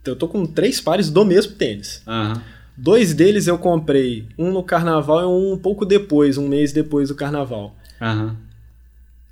Eu 0.07 0.17
tô 0.17 0.27
com 0.27 0.47
três 0.47 0.81
pares 0.81 1.11
do 1.11 1.23
mesmo 1.23 1.53
tênis. 1.53 2.01
Uhum. 2.07 2.41
Dois 2.75 3.13
deles 3.13 3.47
eu 3.47 3.59
comprei, 3.59 4.25
um 4.39 4.51
no 4.51 4.63
carnaval 4.63 5.21
e 5.21 5.27
um 5.27 5.53
um 5.53 5.59
pouco 5.59 5.85
depois, 5.85 6.39
um 6.39 6.49
mês 6.49 6.73
depois 6.73 7.11
do 7.11 7.15
carnaval. 7.15 7.77
Uhum. 8.01 8.37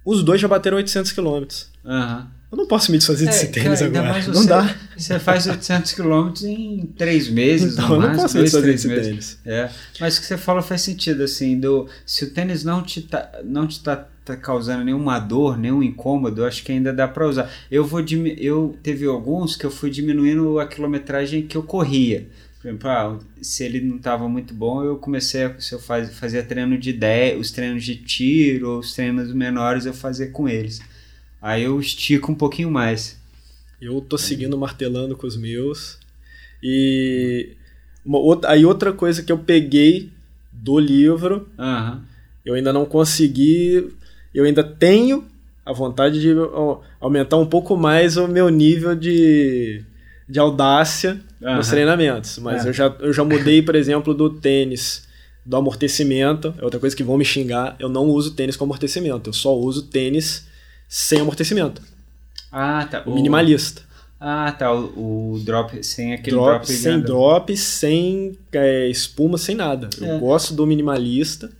Os 0.04 0.22
dois 0.22 0.40
já 0.40 0.48
bateram 0.48 0.76
800 0.76 1.12
quilômetros. 1.12 1.70
Uhum. 1.84 2.26
Eu 2.54 2.58
não 2.58 2.68
posso 2.68 2.92
me 2.92 2.98
desfazer 2.98 3.24
é, 3.24 3.28
desse 3.30 3.48
tênis 3.48 3.80
cara, 3.80 3.98
agora. 3.98 4.22
Você, 4.22 4.30
não 4.30 4.46
dá. 4.46 4.76
Você 4.96 5.18
faz 5.18 5.46
800 5.48 5.92
quilômetros 5.92 6.44
em 6.44 6.86
três 6.96 7.28
meses, 7.28 7.72
então, 7.72 7.88
no 7.88 7.94
eu 7.94 8.00
máximo, 8.00 8.16
não 8.16 8.22
posso 8.22 8.34
dois, 8.34 8.52
me 8.54 8.60
desfazer 8.60 8.72
desse 8.72 8.88
meses. 8.88 9.06
tênis. 9.06 9.38
É. 9.44 9.70
Mas 9.98 10.16
o 10.16 10.20
que 10.20 10.26
você 10.26 10.36
fala 10.36 10.62
faz 10.62 10.82
sentido, 10.82 11.24
assim, 11.24 11.58
do, 11.58 11.88
se 12.06 12.24
o 12.24 12.30
tênis 12.30 12.62
não 12.62 12.80
te 12.80 13.02
tá, 13.02 13.40
não 13.44 13.66
te 13.66 13.82
tá, 13.82 14.06
tá 14.24 14.36
causando 14.36 14.84
nenhuma 14.84 15.18
dor, 15.18 15.58
nenhum 15.58 15.82
incômodo, 15.82 16.42
eu 16.42 16.46
acho 16.46 16.62
que 16.62 16.70
ainda 16.70 16.92
dá 16.92 17.08
para 17.08 17.26
usar. 17.26 17.50
Eu 17.68 17.84
vou 17.84 18.04
eu 18.38 18.78
teve 18.84 19.04
alguns 19.04 19.56
que 19.56 19.66
eu 19.66 19.70
fui 19.70 19.90
diminuindo 19.90 20.60
a 20.60 20.66
quilometragem 20.66 21.42
que 21.42 21.56
eu 21.56 21.62
corria. 21.64 22.28
Exemplo, 22.64 22.88
ah, 22.88 23.18
se 23.42 23.62
ele 23.62 23.78
não 23.78 23.96
estava 23.96 24.26
muito 24.26 24.54
bom, 24.54 24.82
eu 24.82 24.96
comecei 24.96 25.44
a 25.44 25.60
se 25.60 25.74
eu 25.74 25.78
faz, 25.78 26.16
fazia 26.18 26.42
treino 26.42 26.78
de 26.78 26.94
10, 26.94 27.38
os 27.38 27.50
treinos 27.50 27.84
de 27.84 27.94
tiro, 27.94 28.78
os 28.78 28.94
treinos 28.94 29.34
menores 29.34 29.84
eu 29.84 29.92
fazia 29.92 30.30
com 30.30 30.48
eles. 30.48 30.80
Aí 31.42 31.64
eu 31.64 31.78
estico 31.78 32.32
um 32.32 32.34
pouquinho 32.34 32.70
mais. 32.70 33.20
Eu 33.78 34.00
tô 34.00 34.16
seguindo 34.16 34.56
martelando 34.56 35.14
com 35.14 35.26
os 35.26 35.36
meus. 35.36 35.98
E 36.62 37.50
uma 38.02 38.16
outra, 38.16 38.52
aí 38.52 38.64
outra 38.64 38.94
coisa 38.94 39.22
que 39.22 39.30
eu 39.30 39.38
peguei 39.38 40.10
do 40.50 40.78
livro, 40.78 41.46
uhum. 41.58 42.00
eu 42.46 42.54
ainda 42.54 42.72
não 42.72 42.86
consegui, 42.86 43.94
eu 44.34 44.44
ainda 44.44 44.64
tenho 44.64 45.26
a 45.66 45.72
vontade 45.74 46.18
de 46.18 46.30
aumentar 46.98 47.36
um 47.36 47.46
pouco 47.46 47.76
mais 47.76 48.16
o 48.16 48.26
meu 48.26 48.48
nível 48.48 48.94
de, 48.94 49.84
de 50.26 50.38
audácia 50.38 51.20
uhum. 51.44 51.56
nos 51.56 51.68
treinamentos. 51.68 52.38
Mas 52.38 52.64
é. 52.64 52.68
eu, 52.68 52.72
já, 52.72 52.94
eu 53.00 53.12
já 53.12 53.24
mudei, 53.24 53.62
por 53.62 53.74
exemplo, 53.74 54.14
do 54.14 54.30
tênis 54.30 55.06
do 55.44 55.56
amortecimento. 55.56 56.54
É 56.58 56.64
outra 56.64 56.80
coisa 56.80 56.96
que 56.96 57.02
vão 57.02 57.18
me 57.18 57.24
xingar. 57.24 57.76
Eu 57.78 57.88
não 57.88 58.06
uso 58.06 58.32
tênis 58.34 58.56
com 58.56 58.64
amortecimento. 58.64 59.28
Eu 59.28 59.34
só 59.34 59.54
uso 59.56 59.82
tênis 59.82 60.46
sem 60.88 61.20
amortecimento. 61.20 61.82
Ah, 62.50 62.86
tá. 62.90 63.02
O, 63.04 63.14
minimalista. 63.14 63.82
Ah, 64.18 64.50
tá. 64.52 64.72
O, 64.72 65.34
o, 65.34 65.38
drop 65.40 65.82
sem 65.84 66.14
aquele 66.14 66.36
drop. 66.36 66.66
drop 66.66 66.72
sem 66.72 67.00
drop, 67.00 67.56
sem 67.56 68.38
é, 68.52 68.88
espuma, 68.88 69.36
sem 69.36 69.54
nada. 69.54 69.90
É. 70.00 70.14
Eu 70.14 70.18
gosto 70.20 70.54
do 70.54 70.66
minimalista 70.66 71.50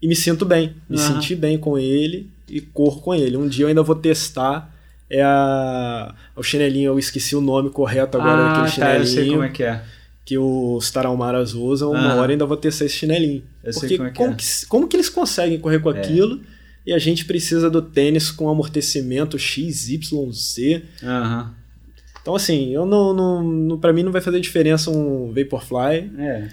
e 0.00 0.06
me 0.06 0.14
sinto 0.14 0.44
bem. 0.44 0.76
Me 0.88 0.96
uhum. 0.96 1.02
senti 1.02 1.34
bem 1.34 1.58
com 1.58 1.78
ele 1.78 2.30
e 2.48 2.60
corro 2.60 3.00
com 3.00 3.14
ele. 3.14 3.36
Um 3.36 3.48
dia 3.48 3.64
eu 3.64 3.68
ainda 3.68 3.82
vou 3.82 3.96
testar. 3.96 4.72
É 5.08 5.22
a, 5.22 6.14
o 6.34 6.42
chinelinho, 6.42 6.88
eu 6.92 6.98
esqueci 6.98 7.36
o 7.36 7.40
nome 7.40 7.70
correto 7.70 8.18
agora 8.18 8.42
ah, 8.42 8.48
daquele 8.48 8.68
chinelinho. 8.70 8.94
Tá, 8.96 9.00
eu 9.02 9.06
sei 9.06 9.28
como 9.30 9.42
é 9.44 9.48
que 9.48 9.62
é. 9.62 9.82
Que 10.24 10.36
os 10.38 10.90
Tarahumaras 10.90 11.54
usam, 11.54 11.92
uma 11.92 12.14
hora 12.16 12.32
ainda 12.32 12.44
vou 12.44 12.56
testar 12.56 12.84
esse 12.86 12.96
chinelinho. 12.96 13.44
Eu 13.62 13.72
Porque 13.72 13.88
sei 13.88 13.96
como 13.96 14.08
é 14.08 14.10
que 14.12 14.16
como, 14.18 14.32
é. 14.32 14.34
que, 14.36 14.44
como 14.66 14.88
que 14.88 14.96
eles 14.96 15.08
conseguem 15.08 15.58
correr 15.60 15.78
com 15.78 15.92
É. 15.92 15.98
aquilo? 16.00 16.40
E 16.84 16.92
a 16.92 16.98
gente 16.98 17.24
precisa 17.24 17.68
do 17.70 17.80
tênis 17.82 18.30
com 18.30 18.48
amortecimento 18.48 19.38
XYZ. 19.38 20.82
Aham. 21.02 21.54
Então, 22.22 22.34
assim, 22.34 22.70
eu 22.72 22.84
não, 22.84 23.14
não, 23.14 23.42
não, 23.44 23.78
pra 23.78 23.92
mim 23.92 24.02
não 24.02 24.10
vai 24.10 24.20
fazer 24.20 24.40
diferença 24.40 24.90
um 24.90 25.32
Vaporfly. 25.32 26.10
É. 26.18 26.48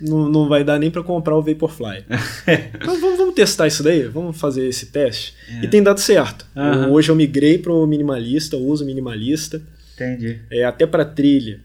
Não, 0.00 0.28
não 0.28 0.48
vai 0.48 0.62
dar 0.62 0.78
nem 0.78 0.90
pra 0.90 1.02
comprar 1.02 1.36
o 1.36 1.42
Vaporfly. 1.42 2.04
Vamos, 2.84 3.18
vamos 3.18 3.34
testar 3.34 3.66
isso 3.66 3.82
daí? 3.82 4.04
Vamos 4.04 4.38
fazer 4.38 4.66
esse 4.68 4.86
teste? 4.86 5.34
É. 5.60 5.64
E 5.64 5.68
tem 5.68 5.82
dado 5.82 5.98
certo. 6.00 6.46
Eu- 6.54 6.92
hoje 6.92 7.10
eu 7.10 7.16
migrei 7.16 7.58
pro 7.58 7.86
minimalista, 7.86 8.56
eu 8.56 8.60
uso 8.64 8.84
minimalista. 8.84 9.60
Entendi. 9.94 10.38
É, 10.50 10.64
até 10.64 10.86
para 10.86 11.04
trilha. 11.04 11.60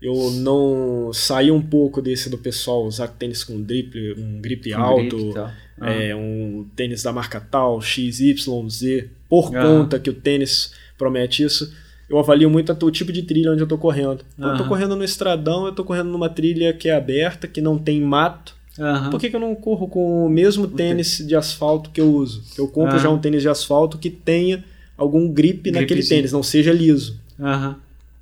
Eu 0.00 0.30
não 0.32 1.10
saí 1.12 1.50
um 1.50 1.60
pouco 1.62 2.00
desse 2.00 2.30
do 2.30 2.38
pessoal 2.38 2.84
usar 2.84 3.08
tênis 3.08 3.42
com 3.42 3.60
grip, 3.62 4.14
um 4.16 4.40
grip 4.40 4.70
Com 4.70 4.80
alto, 4.80 5.16
grip 5.16 5.34
tal. 5.34 5.50
Ah. 5.80 5.92
é, 5.92 6.14
um 6.14 6.66
tênis 6.76 7.02
da 7.02 7.12
marca 7.12 7.40
tal, 7.40 7.80
XYZ, 7.80 9.06
por 9.28 9.54
Ah. 9.56 9.62
conta 9.62 9.98
que 9.98 10.10
o 10.10 10.14
tênis 10.14 10.72
promete 10.96 11.42
isso. 11.42 11.72
Eu 12.08 12.18
avalio 12.18 12.48
muito 12.48 12.72
o 12.86 12.90
tipo 12.90 13.12
de 13.12 13.22
trilha 13.22 13.52
onde 13.52 13.62
eu 13.62 13.66
tô 13.66 13.76
correndo. 13.76 14.24
Quando 14.36 14.50
eu 14.52 14.56
tô 14.58 14.64
correndo 14.68 14.96
no 14.96 15.04
estradão, 15.04 15.66
eu 15.66 15.72
tô 15.74 15.84
correndo 15.84 16.08
numa 16.10 16.28
trilha 16.28 16.72
que 16.72 16.88
é 16.88 16.94
aberta, 16.96 17.46
que 17.46 17.60
não 17.60 17.76
tem 17.78 18.00
mato. 18.00 18.56
Aham. 18.78 19.10
Por 19.10 19.20
que, 19.20 19.28
que 19.28 19.36
eu 19.36 19.40
não 19.40 19.54
corro 19.54 19.88
com 19.88 20.24
o 20.24 20.28
mesmo 20.30 20.66
tênis 20.68 21.18
de 21.18 21.34
asfalto 21.36 21.90
que 21.90 22.00
eu 22.00 22.10
uso? 22.14 22.42
Eu 22.56 22.68
compro 22.68 22.94
Ah. 22.96 22.98
já 22.98 23.10
um 23.10 23.18
tênis 23.18 23.42
de 23.42 23.48
asfalto 23.48 23.98
que 23.98 24.08
tenha 24.08 24.64
algum 24.96 25.28
grip 25.30 25.70
naquele 25.70 26.02
tênis, 26.02 26.32
não 26.32 26.42
seja 26.42 26.72
liso. 26.72 27.18
Aham. 27.38 27.76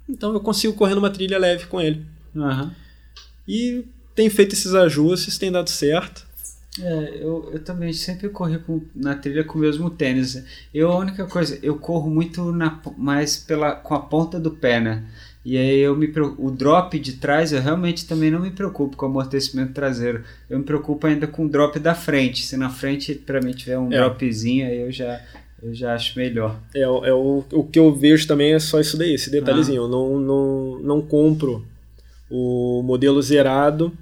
Então 0.08 0.32
eu 0.32 0.40
consigo 0.40 0.72
correr 0.74 0.94
numa 0.94 1.10
trilha 1.10 1.38
leve 1.38 1.66
com 1.66 1.80
ele. 1.80 2.02
E 3.46 3.84
tem 4.14 4.28
feito 4.30 4.54
esses 4.54 4.74
ajustes, 4.74 5.38
tem 5.38 5.52
dado 5.52 5.68
certo. 5.70 6.26
É, 6.82 7.18
eu, 7.22 7.50
eu 7.52 7.58
também 7.64 7.92
sempre 7.92 8.28
corri 8.28 8.58
com- 8.58 8.82
na 8.94 9.14
trilha 9.14 9.44
com 9.44 9.58
o 9.58 9.62
mesmo 9.62 9.88
tênis. 9.88 10.44
Eu, 10.74 10.90
a 10.92 10.98
única 10.98 11.24
coisa, 11.26 11.58
eu 11.62 11.76
corro 11.78 12.10
muito 12.10 12.52
na, 12.52 12.78
mais 12.98 13.36
pela, 13.38 13.72
com 13.72 13.94
a 13.94 14.00
ponta 14.00 14.38
do 14.38 14.50
pé, 14.50 14.78
né? 14.80 15.04
E 15.44 15.56
aí 15.56 15.78
eu 15.78 15.96
me 15.96 16.12
o 16.38 16.50
drop 16.50 16.98
de 16.98 17.12
trás 17.14 17.52
eu 17.52 17.62
realmente 17.62 18.04
também 18.06 18.32
não 18.32 18.40
me 18.40 18.50
preocupo 18.50 18.96
com 18.96 19.06
o 19.06 19.08
amortecimento 19.08 19.72
traseiro. 19.72 20.24
Eu 20.50 20.58
me 20.58 20.64
preocupo 20.64 21.06
ainda 21.06 21.26
com 21.28 21.46
o 21.46 21.48
drop 21.48 21.78
da 21.78 21.94
frente. 21.94 22.44
Se 22.44 22.56
na 22.56 22.68
frente 22.68 23.14
para 23.14 23.40
mim 23.40 23.52
tiver 23.52 23.78
um 23.78 23.90
É. 23.92 23.96
dropzinho, 23.96 24.66
aí 24.66 24.80
eu 24.80 24.90
já, 24.90 25.20
eu 25.62 25.72
já 25.72 25.94
acho 25.94 26.18
melhor. 26.18 26.58
É, 26.74 26.80
é 26.80 27.12
o, 27.12 27.44
o 27.52 27.62
que 27.64 27.78
eu 27.78 27.94
vejo 27.94 28.26
também 28.26 28.54
é 28.54 28.58
só 28.58 28.80
isso 28.80 28.98
daí, 28.98 29.14
esse 29.14 29.30
detalhezinho. 29.30 29.82
Eu 29.84 29.88
não, 29.88 30.18
não, 30.18 30.78
não 30.80 31.00
compro 31.00 31.64
o 32.28 32.82
modelo 32.82 33.22
zerado 33.22 33.96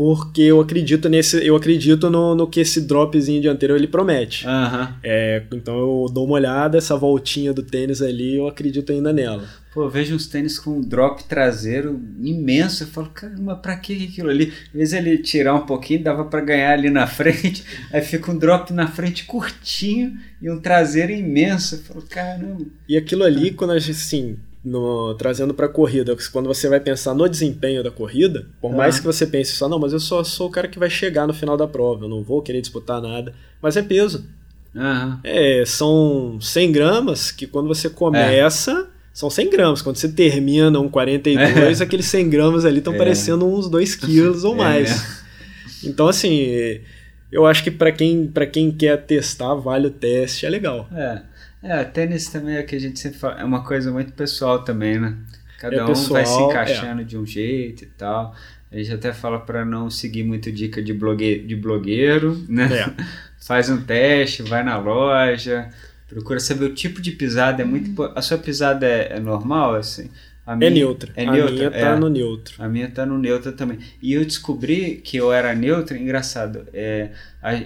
porque 0.00 0.40
eu 0.40 0.58
acredito 0.62 1.10
nesse. 1.10 1.46
Eu 1.46 1.54
acredito 1.54 2.08
no, 2.08 2.34
no 2.34 2.46
que 2.46 2.60
esse 2.60 2.80
dropzinho 2.80 3.38
dianteiro 3.38 3.76
ele 3.76 3.86
promete. 3.86 4.46
Aham. 4.46 4.96
É, 5.02 5.42
então 5.52 5.78
eu 5.78 6.06
dou 6.10 6.24
uma 6.24 6.36
olhada, 6.36 6.78
essa 6.78 6.96
voltinha 6.96 7.52
do 7.52 7.62
tênis 7.62 8.00
ali, 8.00 8.36
eu 8.36 8.48
acredito 8.48 8.92
ainda 8.92 9.12
nela. 9.12 9.46
Pô, 9.74 9.82
eu 9.82 9.90
vejo 9.90 10.14
uns 10.14 10.26
tênis 10.26 10.58
com 10.58 10.78
um 10.78 10.80
drop 10.80 11.24
traseiro 11.24 12.00
imenso. 12.18 12.84
Eu 12.84 12.86
falo, 12.86 13.10
caramba, 13.10 13.54
pra 13.56 13.76
que 13.76 14.06
aquilo 14.06 14.30
ali? 14.30 14.54
Às 14.68 14.72
vezes 14.72 14.94
ele 14.94 15.18
tirar 15.18 15.54
um 15.54 15.66
pouquinho, 15.66 16.02
dava 16.02 16.24
pra 16.24 16.40
ganhar 16.40 16.72
ali 16.72 16.88
na 16.88 17.04
frente. 17.06 17.62
Aí 17.92 18.00
fica 18.00 18.32
um 18.32 18.38
drop 18.38 18.72
na 18.72 18.86
frente 18.86 19.26
curtinho 19.26 20.16
e 20.40 20.50
um 20.50 20.58
traseiro 20.58 21.12
imenso. 21.12 21.74
Eu 21.74 21.78
falo, 21.80 22.02
caramba. 22.08 22.64
E 22.88 22.96
aquilo 22.96 23.22
ali, 23.22 23.50
quando 23.50 23.72
a 23.72 23.78
gente, 23.78 23.90
assim, 23.90 24.38
no, 24.64 25.14
trazendo 25.14 25.54
para 25.54 25.68
corrida, 25.68 26.16
quando 26.32 26.46
você 26.46 26.68
vai 26.68 26.80
pensar 26.80 27.14
no 27.14 27.28
desempenho 27.28 27.82
da 27.82 27.90
corrida, 27.90 28.46
por 28.60 28.72
mais 28.72 28.96
Ah. 28.96 28.98
que 28.98 29.04
você 29.06 29.26
pense 29.26 29.52
só, 29.52 29.68
não, 29.68 29.78
mas 29.78 29.92
eu 29.92 30.00
só 30.00 30.22
sou 30.22 30.48
o 30.48 30.50
cara 30.50 30.68
que 30.68 30.78
vai 30.78 30.90
chegar 30.90 31.26
no 31.26 31.32
final 31.34 31.56
da 31.56 31.66
prova, 31.66 32.04
eu 32.04 32.08
não 32.08 32.22
vou 32.22 32.42
querer 32.42 32.60
disputar 32.60 33.00
nada, 33.00 33.32
mas 33.62 33.76
é 33.76 33.82
peso. 33.82 34.26
Aham. 34.76 35.18
É, 35.24 35.64
são 35.66 36.38
100 36.40 36.70
gramas 36.72 37.30
que 37.30 37.46
quando 37.46 37.66
você 37.68 37.88
começa, 37.90 38.86
são 39.12 39.28
100 39.28 39.50
gramas. 39.50 39.82
Quando 39.82 39.96
você 39.96 40.08
termina 40.08 40.78
um 40.78 40.88
42, 40.88 41.80
aqueles 41.80 42.06
100 42.06 42.30
gramas 42.30 42.64
ali 42.64 42.78
estão 42.78 42.94
É. 42.94 42.96
parecendo 42.98 43.46
uns 43.46 43.68
2 43.68 43.96
quilos 43.96 44.44
ou 44.44 44.54
É. 44.54 44.58
mais. 44.58 45.20
Então, 45.82 46.06
assim, 46.06 46.80
eu 47.32 47.46
acho 47.46 47.64
que 47.64 47.70
para 47.70 47.90
quem, 47.90 48.26
pra 48.28 48.46
quem 48.46 48.70
quer 48.70 48.96
testar, 49.06 49.54
vale 49.54 49.88
o 49.88 49.90
teste, 49.90 50.46
é 50.46 50.48
legal. 50.50 50.86
É. 50.94 51.22
É, 51.62 51.84
tênis 51.84 52.28
também 52.28 52.56
é 52.56 52.60
o 52.60 52.66
que 52.66 52.76
a 52.76 52.80
gente 52.80 52.98
sempre 52.98 53.18
fala. 53.18 53.40
É 53.40 53.44
uma 53.44 53.64
coisa 53.64 53.90
muito 53.90 54.12
pessoal 54.12 54.64
também, 54.64 54.98
né? 54.98 55.16
Cada 55.58 55.76
É 55.76 55.82
um 55.82 55.86
vai 55.86 55.94
se 55.94 56.12
pessoal, 56.12 56.50
encaixando 56.50 57.04
de 57.04 57.18
um 57.18 57.26
jeito 57.26 57.84
e 57.84 57.86
tal. 57.86 58.34
A 58.72 58.76
gente 58.76 58.92
até 58.92 59.12
fala 59.12 59.40
pra 59.40 59.64
não 59.64 59.90
seguir 59.90 60.22
muito 60.22 60.50
dica 60.50 60.82
de, 60.82 60.94
blogue... 60.94 61.40
de 61.40 61.56
blogueiro, 61.56 62.42
né? 62.48 62.68
É. 62.72 63.04
Faz 63.44 63.68
um 63.68 63.82
teste, 63.82 64.42
vai 64.42 64.62
na 64.62 64.78
loja, 64.78 65.70
Procura 66.10 66.40
saber 66.40 66.64
o 66.64 66.74
tipo 66.74 67.00
de 67.00 67.12
pisada, 67.12 67.62
é 67.62 67.64
muito 67.64 68.02
A 68.16 68.20
sua 68.20 68.36
pisada 68.36 68.84
é, 68.84 69.12
é 69.12 69.20
normal, 69.20 69.76
assim? 69.76 70.10
A 70.44 70.56
minha, 70.56 70.68
é 70.68 70.74
neutra. 70.74 71.12
É 71.14 71.24
neutra. 71.24 71.52
A 71.52 71.52
minha 71.52 71.70
tá 71.70 71.78
é. 71.78 71.96
no 71.96 72.08
neutro. 72.08 72.54
A 72.58 72.68
minha 72.68 72.90
tá 72.90 73.06
no 73.06 73.16
neutro 73.16 73.52
também. 73.52 73.78
E 74.02 74.14
eu 74.14 74.24
descobri 74.24 74.96
que 74.96 75.16
eu 75.16 75.32
era 75.32 75.54
neutro, 75.54 75.96
engraçado. 75.96 76.66
É, 76.74 77.10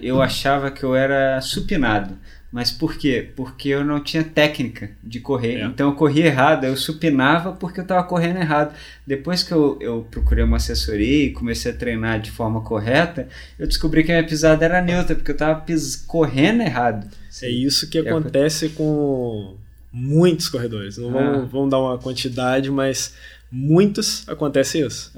eu 0.03 0.21
achava 0.21 0.71
que 0.71 0.85
eu 0.85 0.95
era 0.95 1.41
supinado. 1.41 2.19
Mas 2.55 2.71
por 2.71 2.97
quê? 2.97 3.33
Porque 3.35 3.69
eu 3.71 3.85
não 3.85 3.99
tinha 3.99 4.23
técnica 4.23 4.93
de 5.03 5.19
correr. 5.19 5.57
É. 5.57 5.65
Então 5.65 5.89
eu 5.91 5.97
corria 5.97 6.27
errado, 6.27 6.63
eu 6.63 6.77
supinava 6.77 7.51
porque 7.51 7.81
eu 7.81 7.83
estava 7.83 8.05
correndo 8.05 8.37
errado. 8.37 8.73
Depois 9.05 9.43
que 9.43 9.51
eu, 9.51 9.77
eu 9.81 10.07
procurei 10.09 10.45
uma 10.45 10.59
assessoria 10.59 11.25
e 11.25 11.33
comecei 11.33 11.73
a 11.73 11.75
treinar 11.75 12.21
de 12.21 12.31
forma 12.31 12.61
correta, 12.61 13.27
eu 13.59 13.67
descobri 13.67 14.05
que 14.05 14.13
a 14.13 14.15
minha 14.15 14.29
pisada 14.29 14.65
era 14.65 14.81
neutra, 14.81 15.17
porque 15.17 15.33
eu 15.33 15.35
estava 15.35 15.67
correndo 16.07 16.61
errado. 16.61 17.09
É 17.43 17.51
isso 17.51 17.91
que 17.91 17.99
é 17.99 18.03
acontece 18.03 18.69
com 18.69 19.57
muitos 19.93 20.49
corredores. 20.49 20.97
Não 20.97 21.11
vamos, 21.11 21.39
ah. 21.39 21.49
vamos 21.51 21.71
dar 21.71 21.81
uma 21.81 21.99
quantidade, 21.99 22.71
mas 22.71 23.17
muitos 23.51 24.29
acontece 24.29 24.79
isso. 24.79 25.11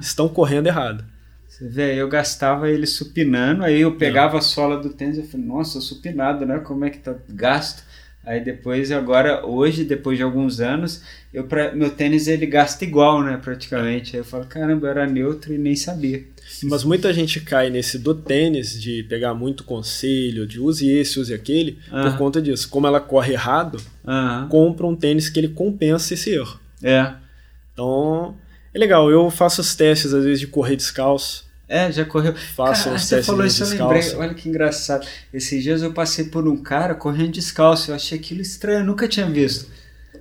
Estão 0.00 0.28
correndo 0.28 0.66
errado. 0.66 1.04
Vê, 1.60 1.94
eu 1.94 2.08
gastava 2.08 2.70
ele 2.70 2.86
supinando, 2.86 3.64
aí 3.64 3.80
eu 3.80 3.96
pegava 3.96 4.32
Não. 4.32 4.38
a 4.38 4.42
sola 4.42 4.78
do 4.78 4.90
tênis 4.90 5.18
e 5.18 5.22
falei, 5.22 5.46
nossa, 5.46 5.80
supinado, 5.80 6.46
né? 6.46 6.58
Como 6.60 6.84
é 6.84 6.90
que 6.90 6.98
tá 6.98 7.14
gasto? 7.28 7.82
Aí 8.24 8.42
depois, 8.42 8.92
agora, 8.92 9.46
hoje, 9.46 9.82
depois 9.84 10.18
de 10.18 10.22
alguns 10.22 10.60
anos, 10.60 11.02
eu 11.32 11.44
pra, 11.44 11.72
meu 11.74 11.90
tênis 11.90 12.28
ele 12.28 12.46
gasta 12.46 12.84
igual, 12.84 13.22
né? 13.22 13.38
Praticamente. 13.42 14.14
Aí 14.14 14.20
eu 14.20 14.24
falo, 14.24 14.44
caramba, 14.44 14.86
eu 14.86 14.90
era 14.90 15.06
neutro 15.06 15.54
e 15.54 15.58
nem 15.58 15.74
sabia. 15.74 16.24
Mas 16.64 16.84
muita 16.84 17.12
gente 17.12 17.40
cai 17.40 17.70
nesse 17.70 17.98
do 17.98 18.14
tênis, 18.14 18.80
de 18.80 19.02
pegar 19.04 19.34
muito 19.34 19.64
conselho, 19.64 20.46
de 20.46 20.60
use 20.60 20.90
esse, 20.90 21.18
use 21.18 21.32
aquele, 21.32 21.78
por 21.88 22.18
conta 22.18 22.42
disso. 22.42 22.68
Como 22.68 22.86
ela 22.86 23.00
corre 23.00 23.32
errado, 23.32 23.80
compra 24.48 24.86
um 24.86 24.96
tênis 24.96 25.28
que 25.28 25.38
ele 25.40 25.48
compensa 25.48 26.12
esse 26.14 26.30
erro. 26.30 26.58
É. 26.82 27.14
Então, 27.72 28.34
é 28.74 28.78
legal. 28.78 29.10
Eu 29.10 29.30
faço 29.30 29.60
os 29.60 29.74
testes, 29.74 30.12
às 30.12 30.24
vezes, 30.24 30.40
de 30.40 30.46
correr 30.46 30.76
descalço. 30.76 31.49
É, 31.70 31.92
já 31.92 32.04
correu. 32.04 32.34
Faça 32.34 32.84
cara, 32.84 32.96
os 32.96 33.04
você 33.04 33.22
falou 33.22 33.46
isso, 33.46 33.62
eu 33.62 33.68
lembrei. 33.68 34.14
Olha 34.16 34.34
que 34.34 34.48
engraçado. 34.48 35.06
Esses 35.32 35.62
dias 35.62 35.82
eu 35.82 35.92
passei 35.92 36.24
por 36.24 36.48
um 36.48 36.56
cara 36.56 36.96
correndo 36.96 37.30
descalço. 37.30 37.92
Eu 37.92 37.94
achei 37.94 38.18
aquilo 38.18 38.40
estranho, 38.42 38.80
eu 38.80 38.84
nunca 38.84 39.06
tinha 39.06 39.26
visto. 39.26 39.70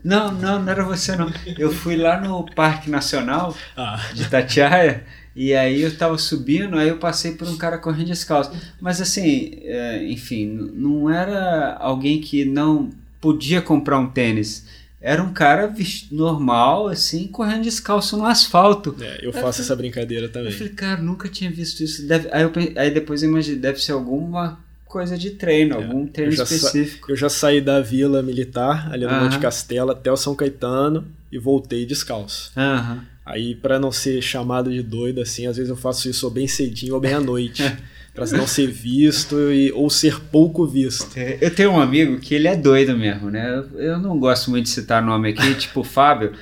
Não, 0.04 0.32
não, 0.32 0.62
não 0.62 0.72
era 0.72 0.84
você 0.84 1.16
não. 1.16 1.34
Eu 1.58 1.74
fui 1.74 1.98
lá 1.98 2.22
no 2.22 2.46
Parque 2.54 2.88
Nacional 2.88 3.58
ah. 3.76 4.00
de 4.14 4.30
Tatiaia 4.30 5.04
e 5.36 5.56
aí 5.56 5.82
eu 5.82 5.98
tava 5.98 6.18
subindo, 6.20 6.78
aí 6.78 6.90
eu 6.90 6.98
passei 6.98 7.32
por 7.34 7.48
um 7.48 7.58
cara 7.58 7.80
correndo 7.80 8.08
descalço. 8.08 8.52
Mas 8.80 9.02
assim, 9.02 9.60
é, 9.64 10.04
enfim, 10.04 10.46
não 10.76 11.10
era 11.10 11.78
alguém 11.80 12.22
que 12.22 12.46
não 12.46 12.92
podia 13.20 13.60
comprar 13.60 13.98
um 13.98 14.08
tênis 14.08 14.68
era 15.02 15.24
um 15.24 15.32
cara 15.32 15.74
normal, 16.12 16.88
assim, 16.90 17.28
correndo 17.28 17.64
descalço 17.64 18.18
no 18.18 18.26
asfalto. 18.26 18.96
É, 19.00 19.26
eu 19.26 19.32
faço 19.32 19.62
eu 19.62 19.64
essa 19.64 19.76
brincadeira 19.76 20.28
também. 20.28 20.52
Eu 20.52 20.58
falei, 20.58 20.74
cara, 20.74 21.02
nunca 21.02 21.30
tinha 21.30 21.50
visto 21.50 21.82
isso. 21.82 22.06
Deve, 22.06 22.28
aí, 22.32 22.44
eu, 22.44 22.52
aí 22.76 22.92
depois 22.92 23.24
eu 23.24 23.30
imaginei, 23.30 23.60
deve 23.60 23.82
ser 23.82 23.94
alguma 23.94 24.60
coisa 24.86 25.18
de 25.18 25.32
treino, 25.32 25.76
é, 25.76 25.84
algum 25.84 26.06
treino 26.06 26.34
eu 26.34 26.44
específico. 26.44 27.12
eu 27.12 27.16
já 27.16 27.30
saí 27.30 27.62
da 27.62 27.80
vila 27.80 28.22
militar, 28.22 28.92
ali 28.92 29.06
no. 29.06 29.24
Monte 29.24 29.40
Castelo, 29.40 29.92
até 29.92 30.12
o 30.12 30.18
São 30.18 30.36
Caetano 30.36 31.08
e 31.32 31.38
voltei 31.38 31.86
descalço. 31.86 32.52
-huh. 32.56 33.00
Aí, 33.26 33.54
para 33.54 33.80
não 33.80 33.92
ser 33.92 34.22
chamado 34.22 34.72
de 34.72 34.82
doido, 34.82 35.22
assim, 35.22 35.46
às 35.46 35.56
vezes 35.56 35.70
eu 35.70 35.78
faço 35.78 36.10
isso 36.10 36.26
ou 36.26 36.32
bem 36.32 36.48
cedinho 36.48 36.96
ou 36.96 37.00
bem 37.00 37.14
à 37.14 37.20
noite. 37.22 37.64
para 38.20 38.38
não 38.38 38.46
ser 38.46 38.68
visto 38.68 39.52
e, 39.52 39.72
ou 39.72 39.90
ser 39.90 40.20
pouco 40.20 40.68
visto. 40.68 41.18
É, 41.18 41.38
eu 41.40 41.50
tenho 41.50 41.72
um 41.72 41.80
amigo 41.80 42.20
que 42.20 42.36
ele 42.36 42.48
é 42.48 42.56
doido 42.56 42.98
mesmo, 42.98 43.32
né? 43.32 43.64
Eu 43.76 43.98
não 43.98 44.20
gosto 44.20 44.52
muito 44.52 44.66
de 44.66 44.72
citar 44.72 45.02
nome 45.02 45.30
aqui, 45.30 45.56
tipo 45.56 45.84
Fábio. 45.84 46.34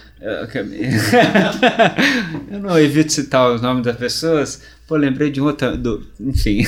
Eu 2.49 2.59
não 2.59 2.79
evito 2.79 3.13
citar 3.13 3.51
os 3.51 3.61
nomes 3.61 3.83
das 3.83 3.95
pessoas. 3.95 4.61
Pô, 4.87 4.95
lembrei 4.95 5.29
de 5.29 5.41
um 5.41 5.45
outro. 5.45 5.77
Do, 5.77 6.07
enfim. 6.19 6.63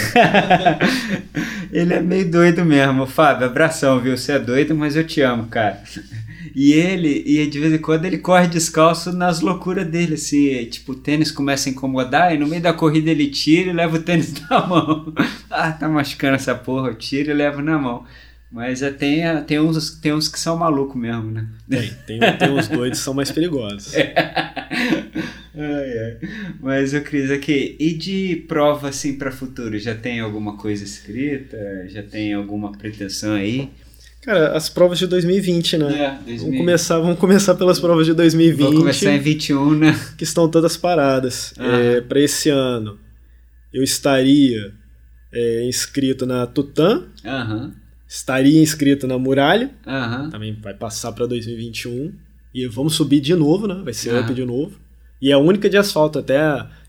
ele 1.72 1.94
é 1.94 2.02
meio 2.02 2.30
doido 2.30 2.66
mesmo. 2.66 3.06
Fábio, 3.06 3.48
abração, 3.48 3.98
viu? 4.00 4.18
Você 4.18 4.34
é 4.34 4.40
doido, 4.40 4.76
mas 4.76 4.98
eu 4.98 5.08
te 5.08 5.22
amo, 5.22 5.48
cara. 5.48 5.82
E 6.54 6.74
ele, 6.74 7.24
e 7.26 7.48
de 7.48 7.60
vez 7.60 7.74
em 7.74 7.78
quando 7.78 8.04
ele 8.04 8.18
corre 8.18 8.48
descalço 8.48 9.14
nas 9.14 9.40
loucuras 9.40 9.88
dele, 9.88 10.16
assim, 10.16 10.66
tipo, 10.66 10.92
o 10.92 10.96
tênis 10.96 11.32
começa 11.32 11.70
a 11.70 11.72
incomodar 11.72 12.36
e 12.36 12.38
no 12.38 12.48
meio 12.48 12.62
da 12.62 12.74
corrida 12.74 13.10
ele 13.10 13.28
tira 13.28 13.70
e 13.70 13.74
leva 13.74 13.96
o 13.96 14.02
tênis 14.02 14.34
na 14.50 14.68
mão. 14.68 15.14
ah, 15.50 15.72
tá 15.72 15.88
machucando 15.88 16.36
essa 16.36 16.54
porra, 16.54 16.90
eu 16.90 16.96
tiro 16.96 17.32
e 17.32 17.34
levo 17.34 17.62
na 17.62 17.78
mão. 17.78 18.04
Mas 18.52 18.82
é, 18.82 18.90
tem, 18.90 19.22
tem, 19.46 19.60
uns, 19.60 19.92
tem 20.00 20.12
uns 20.12 20.28
que 20.28 20.40
são 20.40 20.58
malucos 20.58 21.00
mesmo, 21.00 21.32
né? 21.32 21.48
Tem, 21.70 21.92
tem, 22.08 22.20
tem 22.38 22.50
uns 22.50 22.68
doidos 22.68 22.98
que 22.98 23.06
são 23.06 23.14
mais 23.14 23.32
perigosos. 23.32 23.94
É. 23.94 24.12
ai, 25.56 25.98
ai. 26.00 26.18
Mas 26.60 26.94
eu 26.94 27.04
Cris, 27.04 27.30
aqui, 27.30 27.76
e 27.80 27.94
de 27.94 28.44
prova 28.48 28.90
assim 28.90 29.18
para 29.18 29.32
futuro? 29.32 29.78
Já 29.78 29.94
tem 29.94 30.20
alguma 30.20 30.58
coisa 30.58 30.84
escrita? 30.84 31.58
Já 31.90 32.02
tem 32.02 32.34
alguma 32.34 32.72
pretensão 32.72 33.36
aí? 33.36 33.70
Cara, 34.22 34.58
as 34.58 34.68
provas 34.68 34.98
de 34.98 35.08
2020, 35.08 35.78
né? 35.78 35.86
É, 35.86 36.10
2020. 36.26 36.40
Vamos, 36.40 36.58
começar, 36.58 37.00
vamos 37.00 37.20
começar 37.20 37.56
pelas 37.56 37.80
provas 37.80 38.06
de 38.06 38.14
2020. 38.14 38.64
Vamos 38.64 38.80
começar 38.80 39.12
em 39.12 39.20
21, 39.20 39.76
né? 39.76 40.00
Que 40.18 40.24
estão 40.24 40.50
todas 40.50 40.76
paradas. 40.76 41.54
Uhum. 41.58 41.66
É, 41.66 42.02
para 42.02 42.20
esse 42.20 42.50
ano, 42.50 43.00
eu 43.72 43.82
estaria 43.82 44.74
é, 45.32 45.66
inscrito 45.68 46.26
na 46.26 46.46
Tutã. 46.48 47.06
Uhum. 47.24 47.72
Estaria 48.10 48.60
inscrito 48.60 49.06
na 49.06 49.20
Muralha. 49.20 49.70
Uhum. 49.86 50.32
Também 50.32 50.58
vai 50.60 50.74
passar 50.74 51.12
para 51.12 51.28
2021. 51.28 52.12
E 52.52 52.66
vamos 52.66 52.96
subir 52.96 53.20
de 53.20 53.36
novo, 53.36 53.68
né? 53.68 53.80
Vai 53.84 53.94
ser 53.94 54.20
up 54.20 54.34
de 54.34 54.44
novo. 54.44 54.80
E 55.22 55.30
é 55.30 55.34
a 55.34 55.38
única 55.38 55.70
de 55.70 55.78
asfalto, 55.78 56.18
até. 56.18 56.42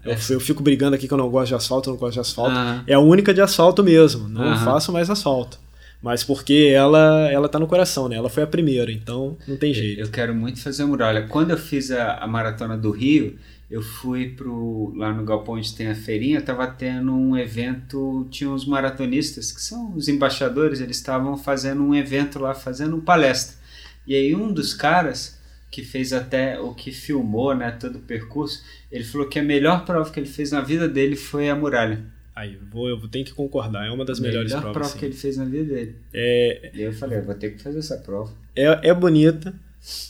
Eu, 0.02 0.12
é. 0.12 0.18
eu, 0.30 0.40
fico 0.40 0.62
brigando 0.62 0.96
aqui 0.96 1.06
que 1.06 1.12
eu 1.12 1.18
não 1.18 1.28
gosto 1.28 1.48
de 1.48 1.54
asfalto, 1.54 1.90
não 1.90 1.98
gosto 1.98 2.14
de 2.14 2.20
asfalto. 2.20 2.56
É 2.86 2.94
a 2.94 3.00
única 3.00 3.34
de 3.34 3.42
asfalto 3.42 3.84
mesmo. 3.84 4.28
Não 4.28 4.56
faço 4.64 4.90
mais 4.90 5.10
asfalto 5.10 5.58
mas 6.02 6.24
porque 6.24 6.72
ela 6.74 7.28
ela 7.30 7.48
tá 7.48 7.58
no 7.58 7.66
coração, 7.66 8.08
né? 8.08 8.16
Ela 8.16 8.30
foi 8.30 8.42
a 8.42 8.46
primeira, 8.46 8.90
então 8.90 9.36
não 9.46 9.56
tem 9.56 9.74
jeito. 9.74 10.00
Eu 10.00 10.08
quero 10.08 10.34
muito 10.34 10.60
fazer 10.60 10.82
a 10.82 10.86
muralha. 10.86 11.26
Quando 11.28 11.50
eu 11.50 11.58
fiz 11.58 11.90
a, 11.90 12.14
a 12.14 12.26
maratona 12.26 12.76
do 12.76 12.90
Rio, 12.90 13.36
eu 13.70 13.80
fui 13.80 14.30
pro 14.30 14.92
lá 14.96 15.12
no 15.12 15.24
galpão 15.24 15.54
onde 15.54 15.74
tem 15.74 15.86
a 15.86 15.94
feirinha, 15.94 16.42
tava 16.42 16.66
tendo 16.66 17.14
um 17.14 17.36
evento, 17.36 18.26
tinha 18.28 18.50
uns 18.50 18.66
maratonistas 18.66 19.52
que 19.52 19.62
são 19.62 19.94
os 19.94 20.08
embaixadores, 20.08 20.80
eles 20.80 20.96
estavam 20.96 21.36
fazendo 21.36 21.82
um 21.82 21.94
evento 21.94 22.40
lá, 22.40 22.52
fazendo 22.52 22.94
uma 22.94 23.02
palestra. 23.02 23.56
E 24.04 24.14
aí 24.14 24.34
um 24.34 24.52
dos 24.52 24.74
caras 24.74 25.38
que 25.70 25.84
fez 25.84 26.12
até 26.12 26.58
o 26.58 26.74
que 26.74 26.90
filmou, 26.90 27.54
né, 27.54 27.70
todo 27.70 27.96
o 27.96 28.00
percurso, 28.00 28.60
ele 28.90 29.04
falou 29.04 29.28
que 29.28 29.38
a 29.38 29.42
melhor 29.42 29.84
prova 29.84 30.10
que 30.10 30.18
ele 30.18 30.28
fez 30.28 30.50
na 30.50 30.60
vida 30.60 30.88
dele 30.88 31.14
foi 31.14 31.48
a 31.48 31.54
muralha. 31.54 32.04
Aí, 32.34 32.58
vou, 32.72 32.88
eu 32.88 32.98
tenho 33.08 33.24
que 33.24 33.32
concordar, 33.32 33.86
é 33.86 33.90
uma 33.90 34.04
das 34.04 34.18
melhores 34.18 34.50
provas. 34.52 34.72
prova 34.72 34.98
que 34.98 35.04
ele 35.04 35.14
fez 35.14 35.36
na 35.36 35.44
vida 35.44 35.74
dele. 35.74 35.96
É, 36.12 36.70
e 36.74 36.82
eu 36.82 36.92
falei, 36.92 37.18
eu 37.18 37.22
vou 37.22 37.34
ter 37.34 37.50
que 37.50 37.62
fazer 37.62 37.78
essa 37.78 37.98
prova. 37.98 38.32
É, 38.56 38.88
é 38.88 38.94
bonita, 38.94 39.54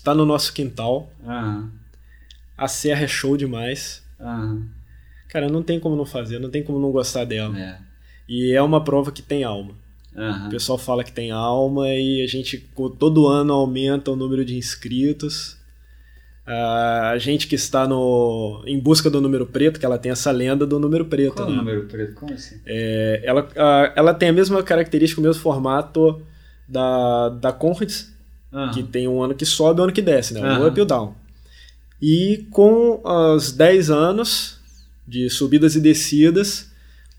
tá 0.03 0.15
no 0.15 0.25
nosso 0.25 0.55
quintal. 0.55 1.13
Aham. 1.27 1.80
A 2.61 2.69
serra 2.69 3.05
é 3.05 3.09
show 3.09 3.37
demais. 3.37 4.03
Aham. 4.21 4.69
Cara, 5.29 5.49
não 5.49 5.63
tem 5.63 5.79
como 5.79 5.97
não 5.97 6.05
fazer, 6.05 6.39
não 6.39 6.51
tem 6.51 6.63
como 6.63 6.79
não 6.81 6.91
gostar 6.91 7.25
dela. 7.25 7.59
É. 7.59 7.79
E 8.29 8.53
é 8.53 8.61
uma 8.61 8.83
prova 8.83 9.13
que 9.13 9.23
tem 9.23 9.45
alma. 9.45 9.75
Uhum. 10.15 10.47
O 10.49 10.51
pessoal 10.51 10.77
fala 10.77 11.05
que 11.05 11.13
tem 11.13 11.31
alma 11.31 11.89
e 11.89 12.23
a 12.23 12.27
gente 12.27 12.59
todo 12.99 13.29
ano 13.29 13.53
aumenta 13.53 14.11
o 14.11 14.17
número 14.17 14.45
de 14.45 14.57
inscritos 14.57 15.61
a 16.53 17.17
gente 17.19 17.47
que 17.47 17.55
está 17.55 17.87
no, 17.87 18.63
em 18.67 18.79
busca 18.79 19.09
do 19.09 19.21
número 19.21 19.47
preto, 19.47 19.79
que 19.79 19.87
ela 19.87 19.99
tem 19.99 20.11
essa 20.11 20.31
lenda 20.31 20.67
do 20.67 20.81
número 20.81 21.05
preto. 21.05 21.35
Qual 21.35 21.49
né? 21.49 21.55
o 21.55 21.59
número 21.59 21.85
preto? 21.85 22.15
Como 22.15 22.33
assim? 22.33 22.57
É, 22.67 23.21
ela, 23.23 23.49
a, 23.57 23.93
ela 23.95 24.15
tem 24.15 24.31
a 24.31 24.33
mesma 24.33 24.63
característica, 24.63 25.21
o 25.21 25.25
mesmo 25.25 25.41
formato 25.41 26.21
da, 26.67 27.29
da 27.29 27.53
Conrads, 27.53 28.13
uhum. 28.53 28.71
que 28.71 28.83
tem 28.83 29.07
um 29.07 29.23
ano 29.23 29.35
que 29.35 29.47
sobe 29.47 29.79
e 29.79 29.81
um 29.81 29.85
ano 29.85 29.93
que 29.93 30.03
desce, 30.03 30.35
né? 30.35 30.59
O 30.59 30.67
up 30.67 30.79
e 30.79 30.83
o 30.83 30.85
down. 30.85 31.15
E 32.01 32.47
com 32.51 33.01
os 33.05 33.53
10 33.53 33.91
anos 33.91 34.59
de 35.07 35.29
subidas 35.29 35.75
e 35.75 35.81
descidas, 35.81 36.71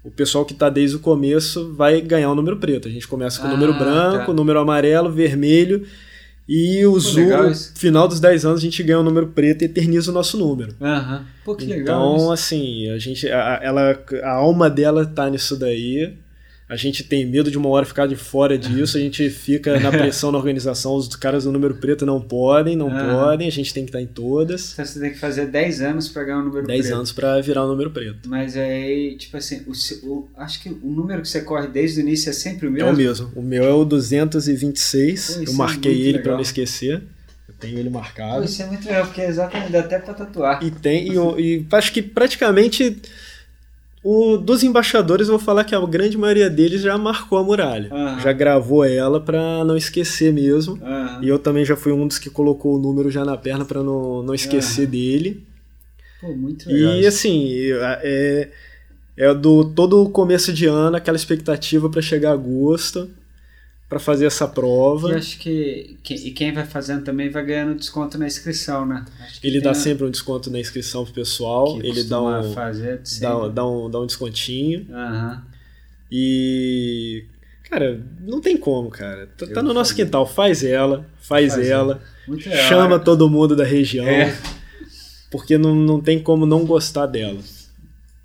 o 0.03 0.10
pessoal 0.10 0.45
que 0.45 0.53
está 0.53 0.70
desde 0.70 0.95
o 0.95 0.99
começo 0.99 1.74
vai 1.74 2.02
ganhar 2.02 2.32
o 2.32 2.36
número 2.36 2.58
preto. 2.58 2.88
A 2.88 2.91
gente 2.91 3.08
começa 3.08 3.41
com 3.41 3.48
o 3.48 3.52
número 3.52 3.74
ah, 3.74 3.78
branco, 3.78 4.28
tá. 4.28 4.34
número 4.34 4.60
amarelo, 4.60 5.12
vermelho 5.12 5.86
e 6.53 6.86
o 6.86 6.99
Zu, 6.99 7.22
no 7.22 7.56
final 7.56 8.10
dos 8.10 8.20
10 8.20 8.45
anos, 8.45 8.60
a 8.60 8.64
gente 8.64 8.84
ganha 8.84 8.99
um 8.99 9.03
número 9.03 9.28
preto 9.28 9.62
e 9.62 9.66
eterniza 9.66 10.12
o 10.12 10.14
nosso 10.14 10.38
número. 10.38 10.76
Aham. 10.82 11.26
Pô, 11.45 11.56
que 11.56 11.66
legal. 11.66 12.16
Então, 12.16 12.18
isso. 12.18 12.32
assim, 12.34 12.90
a 12.90 12.98
gente. 12.98 13.30
A, 13.30 13.60
ela, 13.64 13.98
a 14.24 14.32
alma 14.32 14.70
dela 14.70 15.06
tá 15.06 15.30
nisso 15.30 15.56
daí. 15.58 16.14
A 16.72 16.77
gente 16.77 17.03
tem 17.03 17.26
medo 17.26 17.52
de 17.52 17.57
uma 17.57 17.68
hora 17.68 17.85
ficar 17.85 18.07
de 18.07 18.15
fora 18.15 18.57
disso, 18.57 18.95
a 18.98 18.99
gente 19.02 19.30
fica 19.30 19.77
na 19.77 19.91
pressão 19.91 20.31
na 20.31 20.38
organização, 20.38 20.95
os 20.95 21.14
caras 21.18 21.43
do 21.43 21.52
número 21.52 21.73
preto 21.76 22.06
não 22.06 22.22
podem, 22.22 22.77
não 22.77 22.88
Ah. 22.89 23.03
podem, 23.26 23.45
a 23.45 23.52
gente 23.52 23.73
tem 23.73 23.84
que 23.84 23.89
estar 23.89 24.02
em 24.02 24.07
todas. 24.07 24.72
Então 24.72 24.85
você 24.85 24.99
tem 25.02 25.11
que 25.11 25.19
fazer 25.19 25.48
10 25.48 25.81
anos 25.81 26.07
pra 26.07 26.23
ganhar 26.23 26.39
o 26.39 26.45
número 26.45 26.65
10 26.65 26.81
preto. 26.85 26.95
anos 26.95 27.11
pra 27.11 27.41
virar 27.41 27.65
o 27.65 27.68
número 27.68 27.91
preto. 27.91 28.30
Mas 28.30 28.56
aí, 28.56 29.18
tipo 29.18 29.35
assim, 29.35 29.64
o, 29.68 30.07
o- 30.10 30.30
acho 30.38 30.64
que 30.64 30.69
o 30.69 30.80
número 30.89 31.22
que 31.22 31.27
você 31.27 31.41
corre 31.41 31.68
desde 31.68 31.99
o 31.99 32.02
início 32.03 32.30
é 32.30 32.34
sempre 32.34 32.68
o 32.68 32.69
É 32.69 32.72
mesmo. 32.72 32.89
o 32.89 32.95
mesmo. 32.95 33.31
O 33.35 33.41
meu 33.41 33.64
é 33.65 33.73
o 33.73 33.84
226, 33.84 35.35
Pô, 35.35 35.41
eu 35.43 35.53
é 35.53 35.56
marquei 35.56 35.91
muito 35.93 36.07
ele 36.07 36.18
legal. 36.19 36.34
não 36.35 36.41
esquecer. 36.41 37.02
Eu 37.48 37.53
tenho 37.60 37.77
ele 37.77 37.89
marcado. 37.89 38.45
isso 38.45 38.61
é 38.61 38.65
muito 38.65 38.85
legal, 38.88 39.06
porque 39.06 39.22
é 39.22 39.27
exatamente, 39.27 39.72
dá 39.72 39.80
até 39.81 39.99
pra 39.99 40.14
tatuar. 40.14 40.64
E 40.64 40.72
tem, 40.72 41.10
e, 41.11 41.15
e 41.39 41.65
acho 41.72 41.91
que 41.91 42.02
praticamente 42.02 42.98
o 44.03 44.38
dos 44.38 44.64
embaixadores 44.64 45.28
eu 45.28 45.38
vou 45.38 45.45
falar 45.45 45.64
que 45.64 45.76
a 45.76 45.86
grande 45.86 46.18
maioria 46.18 46.49
deles 46.49 46.82
já 46.82 46.98
marcou 46.98 47.38
a 47.38 47.44
muralha. 47.44 47.90
Aham. 47.94 48.19
Já 48.19 48.34
gravou 48.34 48.84
ela 48.84 49.19
pra 49.19 49.64
não 49.64 49.78
esquecer 49.78 50.34
mesmo. 50.34 50.80
Aham. 50.82 51.19
E 51.22 51.28
eu 51.30 51.38
também 51.38 51.64
já 51.64 51.76
fui 51.76 51.91
um 51.91 52.07
dos 52.07 52.18
que 52.18 52.30
colocou 52.30 52.76
o 52.76 52.80
número 52.80 53.11
já 53.11 53.23
na 53.23 53.38
perna 53.38 53.65
pra 53.65 53.84
não, 53.84 54.23
não 54.23 54.34
esquecer 54.34 54.84
Aham. 54.84 54.91
dele. 54.91 55.44
Pô, 56.19 56.36
muito 56.36 56.69
legal. 56.69 56.95
E 56.95 57.06
assim, 57.07 57.49
é, 58.03 58.49
é 59.18 59.34
do 59.34 59.65
todo 59.65 60.03
o 60.03 60.10
começo 60.10 60.52
de 60.53 60.65
ano 60.65 60.95
aquela 60.98 61.18
expectativa 61.18 61.90
pra 61.90 62.02
chegar 62.02 62.32
a 62.32 62.34
agosto 62.34 63.10
pra 63.92 64.00
fazer 64.00 64.26
essa 64.26 64.48
prova. 64.48 65.12
E 65.12 65.16
acho 65.16 65.38
que, 65.38 65.98
que- 66.02 66.14
e 66.16 66.32
quem 66.32 66.54
vai 66.54 66.66
fazendo 66.66 67.04
também 67.04 67.30
vai 67.30 67.44
ganhando 67.46 67.76
desconto 67.76 68.18
na 68.18 68.26
inscrição, 68.26 68.86
né? 68.86 69.04
Ele 69.44 69.60
dá 69.60 69.74
sempre 69.74 70.06
um 70.06 70.10
desconto 70.10 70.50
na 70.50 70.58
inscrição 70.62 71.04
pro 71.04 71.14
pessoal, 71.14 71.78
ele 71.84 72.06
dá 72.06 72.22
um, 72.22 72.54
fazer 72.54 73.00
dá, 73.00 73.06
sempre. 73.06 73.50
dá 73.52 73.68
um, 73.68 73.90
dá 73.92 74.00
um 74.00 74.06
descontinho. 74.06 74.88
Aham. 74.94 75.44
E. 76.10 77.26
Cara, 77.70 78.02
não 78.22 78.40
tem 78.40 78.56
como, 78.56 78.90
cara. 78.90 79.28
Tá, 79.38 79.46
tá 79.48 79.62
no 79.62 79.74
nosso 79.74 79.92
fazia. 79.92 80.06
quintal. 80.06 80.26
Faz 80.26 80.64
ela, 80.64 81.06
faz, 81.22 81.54
Faz 81.56 81.68
ela. 81.68 82.02
Chama 82.70 82.98
né? 82.98 83.04
todo 83.04 83.30
mundo 83.30 83.58
da 83.58 83.66
região. 83.66 84.08
É. 84.08 84.38
Porque 85.30 85.58
não, 85.58 85.76
não 85.76 86.00
tem 86.00 86.18
como 86.24 86.46
não 86.46 86.66
gostar 86.66 87.08
dela. 87.08 87.40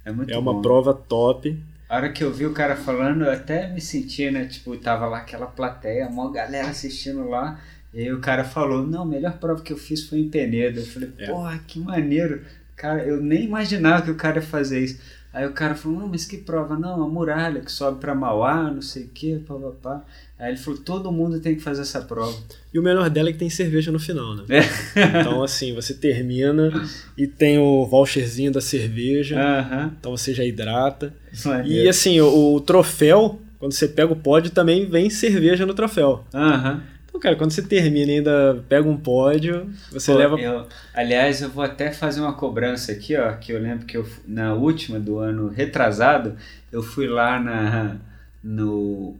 É 0.05 0.13
muito 0.13 0.33
É 0.33 0.39
uma 0.39 0.53
bom. 0.55 0.63
prova 0.63 0.95
top. 0.95 1.57
A 1.89 1.97
hora 1.97 2.13
que 2.13 2.25
eu 2.25 2.33
vi 2.33 2.45
o 2.47 2.53
cara 2.53 2.75
falando, 2.77 3.25
eu 3.25 3.31
até 3.33 3.69
me 3.69 3.81
senti, 3.81 4.29
né? 4.31 4.47
Tipo, 4.47 4.77
tava 4.77 5.07
lá 5.07 5.19
aquela 5.19 5.47
plateia, 5.47 6.09
uma 6.09 6.31
galera 6.33 6.69
assistindo 6.69 7.29
lá. 7.29 7.61
E 7.95 8.01
aí 8.01 8.13
o 8.13 8.21
cara 8.21 8.45
falou, 8.45 8.85
não, 8.87 9.03
a 9.03 9.07
melhor 9.07 9.39
prova 9.39 9.63
que 9.63 9.73
eu 9.73 9.77
fiz 9.79 10.07
foi 10.09 10.19
em 10.19 10.29
Penedo. 10.29 10.81
Eu 10.81 10.87
falei, 10.87 11.13
É. 11.19 11.27
porra, 11.27 11.59
que 11.67 11.79
maneiro. 11.79 12.43
Cara, 12.75 13.03
eu 13.05 13.23
nem 13.23 13.45
imaginava 13.45 14.03
que 14.03 14.11
o 14.11 14.17
cara 14.17 14.37
ia 14.37 14.43
fazer 14.43 14.81
isso. 14.81 15.01
Aí 15.37 15.47
o 15.47 15.53
cara 15.53 15.75
falou, 15.75 16.01
não, 16.01 16.09
mas 16.09 16.25
que 16.25 16.39
prova? 16.39 16.79
Não, 16.79 17.03
a 17.03 17.07
muralha 17.07 17.61
que 17.61 17.71
sobe 17.71 18.01
pra 18.01 18.15
Mauá, 18.15 18.71
não 18.71 18.81
sei 18.81 19.03
o 19.03 19.09
que, 19.09 19.39
papapá. 19.41 20.03
Aí 20.39 20.53
ele 20.53 20.57
falou, 20.57 20.81
todo 20.81 21.13
mundo 21.13 21.39
tem 21.41 21.55
que 21.55 21.61
fazer 21.61 21.83
essa 21.83 22.01
prova. 22.01 22.35
E 22.73 22.79
o 22.79 22.83
melhor 22.83 23.11
dela 23.11 23.29
é 23.29 23.33
que 23.33 23.39
tem 23.39 23.51
cerveja 23.51 23.93
no 23.93 23.99
final, 23.99 24.35
né? 24.35 24.45
É. 24.49 25.21
Então, 25.21 25.43
assim, 25.43 25.75
você 25.75 25.93
termina 25.93 26.73
e 27.19 27.27
tem 27.27 27.59
o 27.59 27.85
voucherzinho 27.85 28.51
da 28.51 28.63
cerveja. 28.63 29.39
Aham. 29.39 29.93
Então 30.01 30.17
você 30.17 30.33
já 30.33 30.43
hidrata. 30.43 31.13
E 31.31 31.47
Maneiro. 31.47 31.91
assim, 31.91 32.19
o, 32.19 32.55
o 32.55 32.61
troféu, 32.63 33.39
quando 33.59 33.73
você 33.73 33.87
pega 33.87 34.11
o 34.11 34.17
pódio, 34.17 34.51
também 34.51 34.89
vem 34.89 35.11
cerveja 35.11 35.67
no 35.67 35.75
troféu. 35.75 36.25
Aham. 36.33 36.83
Cara, 37.19 37.37
quando 37.37 37.51
você 37.51 37.63
termina 37.63 38.13
e 38.13 38.15
ainda 38.17 38.65
pega 38.69 38.89
um 38.89 38.97
pódio, 38.97 39.71
você 39.91 40.13
Pô, 40.13 40.19
leva. 40.19 40.39
eu- 40.39 40.67
aliás, 40.95 41.43
eu 41.43 41.51
vou 41.51 41.65
até 41.65 41.93
fazer 41.93 42.21
uma 42.21 42.33
cobrança 42.35 42.93
aqui, 42.93 43.17
ó, 43.17 43.33
que 43.33 43.53
eu 43.53 43.61
lembro 43.61 43.87
que 43.87 43.97
eu, 43.97 44.07
na 44.27 44.55
última 44.55 44.99
do 45.01 45.19
ano 45.19 45.49
retrasado, 45.49 46.37
eu 46.71 46.83
fui 46.83 47.07
lá 47.07 47.41
na, 47.41 47.97
no, 48.43 49.17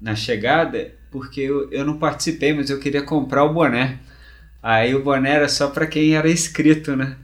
na 0.00 0.14
chegada, 0.14 0.90
porque 1.10 1.40
eu, 1.42 1.70
eu 1.70 1.84
não 1.84 1.98
participei, 1.98 2.52
mas 2.52 2.70
eu 2.70 2.80
queria 2.80 3.02
comprar 3.02 3.44
o 3.44 3.52
boné. 3.52 3.98
Aí 4.62 4.94
o 4.94 5.02
boné 5.02 5.30
era 5.30 5.48
só 5.48 5.68
para 5.68 5.86
quem 5.86 6.14
era 6.16 6.30
inscrito, 6.30 6.96
né? 6.96 7.16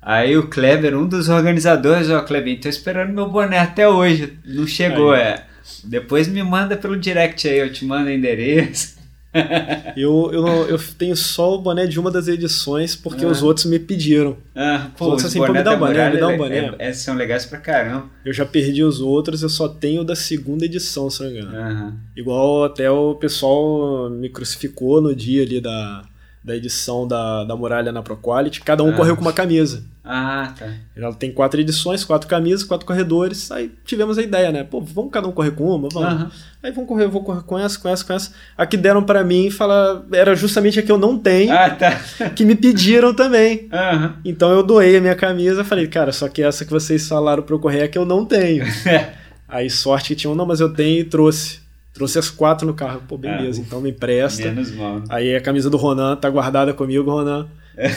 Aí 0.00 0.36
o 0.36 0.48
Kleber, 0.48 0.96
um 0.96 1.08
dos 1.08 1.28
organizadores, 1.28 2.10
ó, 2.10 2.20
Kleber, 2.22 2.60
tô 2.60 2.68
esperando 2.68 3.12
meu 3.12 3.28
boné 3.28 3.58
até 3.58 3.88
hoje, 3.88 4.38
não 4.44 4.66
chegou, 4.66 5.12
Aí. 5.12 5.22
é. 5.22 5.44
Depois 5.82 6.28
me 6.28 6.42
manda 6.42 6.76
pelo 6.76 6.98
direct 6.98 7.48
aí, 7.48 7.58
eu 7.58 7.72
te 7.72 7.84
mando 7.86 8.08
o 8.08 8.12
endereço. 8.12 8.93
Eu, 9.96 10.30
eu, 10.32 10.42
não- 10.42 10.64
eu 10.66 10.78
tenho 10.98 11.16
só 11.16 11.54
o 11.54 11.58
boné 11.60 11.86
de 11.86 11.98
uma 12.00 12.10
das 12.10 12.26
edições 12.28 12.96
porque 12.96 13.24
Ah. 13.24 13.28
os 13.28 13.42
outros 13.42 13.66
me 13.66 13.78
pediram. 13.78 14.36
Ah, 14.54 14.88
pô, 14.96 15.14
os 15.14 15.24
assim, 15.24 15.38
pô, 15.38 15.52
me 15.52 15.62
dá 15.62 15.74
um 15.74 15.78
boné, 15.78 16.10
me 16.10 16.18
dá 16.18 16.26
um 16.28 16.30
é- 16.32 16.36
boné. 16.36 16.58
é- 16.78 16.88
é- 16.88 16.92
são 16.92 17.14
legais 17.14 17.44
pra 17.46 17.58
caramba. 17.58 18.06
Eu 18.24 18.32
já 18.32 18.44
perdi 18.44 18.82
os 18.82 19.00
outros, 19.00 19.42
eu 19.42 19.48
só 19.48 19.68
tenho 19.68 20.00
o 20.00 20.04
da 20.04 20.16
segunda 20.16 20.64
edição, 20.64 21.08
se 21.10 21.22
não 21.22 21.30
me 21.30 21.38
engano. 21.40 21.96
Igual 22.16 22.64
até 22.64 22.90
o 22.90 23.14
pessoal 23.14 24.10
me 24.10 24.28
crucificou 24.28 25.00
no 25.00 25.14
dia 25.14 25.42
ali 25.42 25.60
da, 25.60 26.02
da 26.44 26.54
edição 26.54 27.08
da, 27.08 27.42
da 27.44 27.56
Muralha 27.56 27.90
na 27.90 28.02
ProQuality. 28.02 28.60
Cada 28.60 28.82
um 28.84 28.90
Ah. 28.90 28.92
correu 28.92 29.16
com 29.16 29.22
uma 29.22 29.32
camisa. 29.32 29.82
Ah, 30.04 30.52
tá. 30.58 30.66
Ela 30.94 31.14
tem 31.14 31.32
quatro 31.32 31.58
edições, 31.58 32.04
quatro 32.04 32.28
camisas, 32.28 32.62
quatro 32.62 32.86
corredores. 32.86 33.50
Aí 33.50 33.72
tivemos 33.86 34.18
a 34.18 34.22
ideia, 34.22 34.52
né? 34.52 34.62
Pô, 34.62 34.78
vamos 34.82 35.10
cada 35.10 35.26
um 35.26 35.32
correr 35.32 35.52
com 35.52 35.64
uma? 35.74 35.88
Vamos. 35.88 35.96
Aham. 36.12 36.30
Aí 36.62 36.70
vamos 36.70 36.86
correr, 36.86 37.06
vou 37.08 37.24
correr 37.24 37.42
com 37.44 37.58
essa, 37.58 37.78
com 37.78 37.88
essa, 37.88 38.04
com 38.04 38.12
essa. 38.12 38.30
A 38.58 38.66
que 38.66 38.76
deram 38.76 39.02
pra 39.02 39.24
mim 39.24 39.50
fala, 39.50 40.04
era 40.12 40.34
justamente 40.36 40.78
a 40.78 40.82
que 40.82 40.92
eu 40.92 40.98
não 40.98 41.18
tenho, 41.18 41.50
Ah, 41.50 41.70
tá. 41.70 41.98
que 42.36 42.44
me 42.44 42.54
pediram 42.54 43.14
também. 43.14 43.66
Aham. 43.72 44.16
Então 44.22 44.50
eu 44.50 44.62
doei 44.62 44.94
a 44.98 45.00
minha 45.00 45.14
camisa, 45.14 45.64
falei, 45.64 45.86
cara, 45.86 46.12
só 46.12 46.28
que 46.28 46.42
essa 46.42 46.66
que 46.66 46.70
vocês 46.70 47.08
falaram 47.08 47.42
pra 47.42 47.54
eu 47.54 47.58
correr 47.58 47.78
é 47.80 47.84
a 47.84 47.88
que 47.88 47.96
eu 47.96 48.04
não 48.04 48.26
tenho. 48.26 48.62
Aí 49.48 49.70
sorte 49.70 50.08
que 50.08 50.16
tinham, 50.16 50.34
não, 50.34 50.44
mas 50.44 50.60
eu 50.60 50.72
tenho 50.72 51.00
e 51.00 51.04
trouxe. 51.04 51.63
Trouxe 51.94 52.18
as 52.18 52.28
quatro 52.28 52.66
no 52.66 52.74
carro. 52.74 53.02
Pô, 53.08 53.16
beleza, 53.16 53.60
Ah, 53.62 53.64
então 53.66 53.80
me 53.80 53.90
empresta. 53.90 54.46
Menos 54.48 54.70
mal. 54.74 55.02
Aí 55.08 55.34
a 55.34 55.40
camisa 55.40 55.70
do 55.70 55.76
Ronan 55.76 56.16
tá 56.16 56.28
guardada 56.28 56.74
comigo, 56.74 57.08
Ronan. 57.10 57.48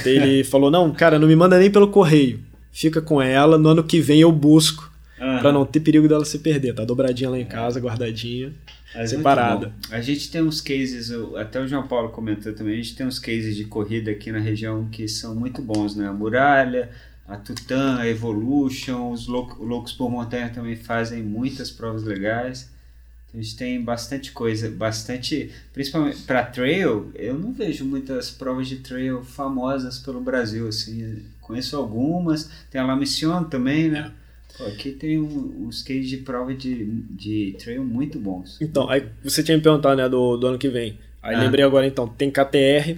Ele 0.05 0.43
falou, 0.43 0.69
não, 0.71 0.91
cara, 0.93 1.17
não 1.19 1.27
me 1.27 1.35
manda 1.35 1.57
nem 1.59 1.69
pelo 1.69 1.87
correio. 1.89 2.39
Fica 2.71 3.01
com 3.01 3.19
ela, 3.21 3.57
no 3.57 3.69
ano 3.69 3.83
que 3.83 3.99
vem 3.99 4.19
eu 4.21 4.31
busco. 4.31 4.91
Aham. 5.19 5.39
Pra 5.39 5.51
não 5.51 5.65
ter 5.65 5.79
perigo 5.79 6.07
dela 6.07 6.23
se 6.25 6.37
perder. 6.39 6.75
Tá 6.75 6.85
dobradinha 6.85 7.29
lá 7.29 7.39
em 7.39 7.45
casa, 7.45 7.79
guardadinha. 7.79 8.53
Mas 8.95 9.09
separada. 9.09 9.71
A 9.91 9.99
gente 9.99 10.29
tem 10.31 10.41
uns 10.43 10.61
cases, 10.61 11.11
até 11.35 11.59
o 11.59 11.67
João 11.67 11.87
Paulo 11.87 12.09
comentou 12.09 12.53
também, 12.53 12.73
a 12.73 12.77
gente 12.77 12.95
tem 12.95 13.05
uns 13.05 13.19
cases 13.19 13.55
de 13.55 13.65
corrida 13.65 14.09
aqui 14.11 14.31
na 14.31 14.39
região 14.39 14.87
que 14.91 15.07
são 15.07 15.35
muito 15.35 15.61
bons, 15.61 15.95
né? 15.95 16.07
A 16.07 16.13
Muralha, 16.13 16.89
a 17.27 17.35
Tutã, 17.35 17.97
a 17.97 18.07
Evolution, 18.07 19.11
os 19.11 19.27
Lou- 19.27 19.57
Loucos 19.59 19.91
por 19.91 20.09
Montanha 20.09 20.49
também 20.49 20.75
fazem 20.75 21.21
muitas 21.21 21.69
provas 21.69 22.03
legais. 22.03 22.71
A 23.33 23.37
gente 23.37 23.55
tem 23.57 23.81
bastante 23.81 24.31
coisa, 24.31 24.69
bastante, 24.69 25.51
principalmente 25.73 26.21
para 26.23 26.43
trail, 26.43 27.11
eu 27.15 27.37
não 27.37 27.51
vejo 27.51 27.85
muitas 27.85 28.31
provas 28.31 28.67
de 28.67 28.77
trail 28.77 29.21
famosas 29.23 29.99
pelo 29.99 30.19
Brasil, 30.21 30.67
assim, 30.67 31.19
conheço 31.41 31.75
algumas, 31.75 32.49
tem 32.71 32.79
a 32.81 32.85
La 32.85 32.95
Mission 32.95 33.43
também, 33.43 33.89
né? 33.89 34.11
Pô, 34.57 34.63
aqui 34.65 34.91
tem 34.91 35.19
um- 35.19 35.65
uns 35.67 35.83
cases 35.83 36.09
de 36.09 36.17
prova 36.17 36.53
de, 36.53 36.85
de 37.11 37.55
trail 37.59 37.83
muito 37.83 38.17
bons. 38.17 38.57
Então, 38.61 38.89
aí 38.89 39.05
você 39.23 39.43
tinha 39.43 39.55
me 39.57 39.61
perguntado, 39.63 39.95
né, 39.97 40.09
do, 40.09 40.35
do 40.37 40.47
ano 40.47 40.57
que 40.57 40.69
vem. 40.69 40.97
Aí 41.21 41.35
Ah. 41.35 41.39
lembrei 41.41 41.63
agora, 41.63 41.85
então, 41.85 42.07
tem 42.07 42.31
KTR. 42.31 42.97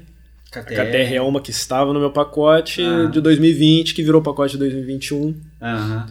A 0.54 0.62
KTR 0.64 1.16
é 1.16 1.22
uma 1.22 1.42
que 1.42 1.52
estava 1.52 1.92
no 1.94 2.00
meu 2.00 2.12
pacote 2.12 2.82
Ah. 2.82 3.06
de 3.12 3.20
2020, 3.20 3.94
que 3.94 4.02
virou 4.04 4.22
pacote 4.22 4.54
de 4.54 4.60
2021. 4.60 5.36
Aham. 5.62 6.08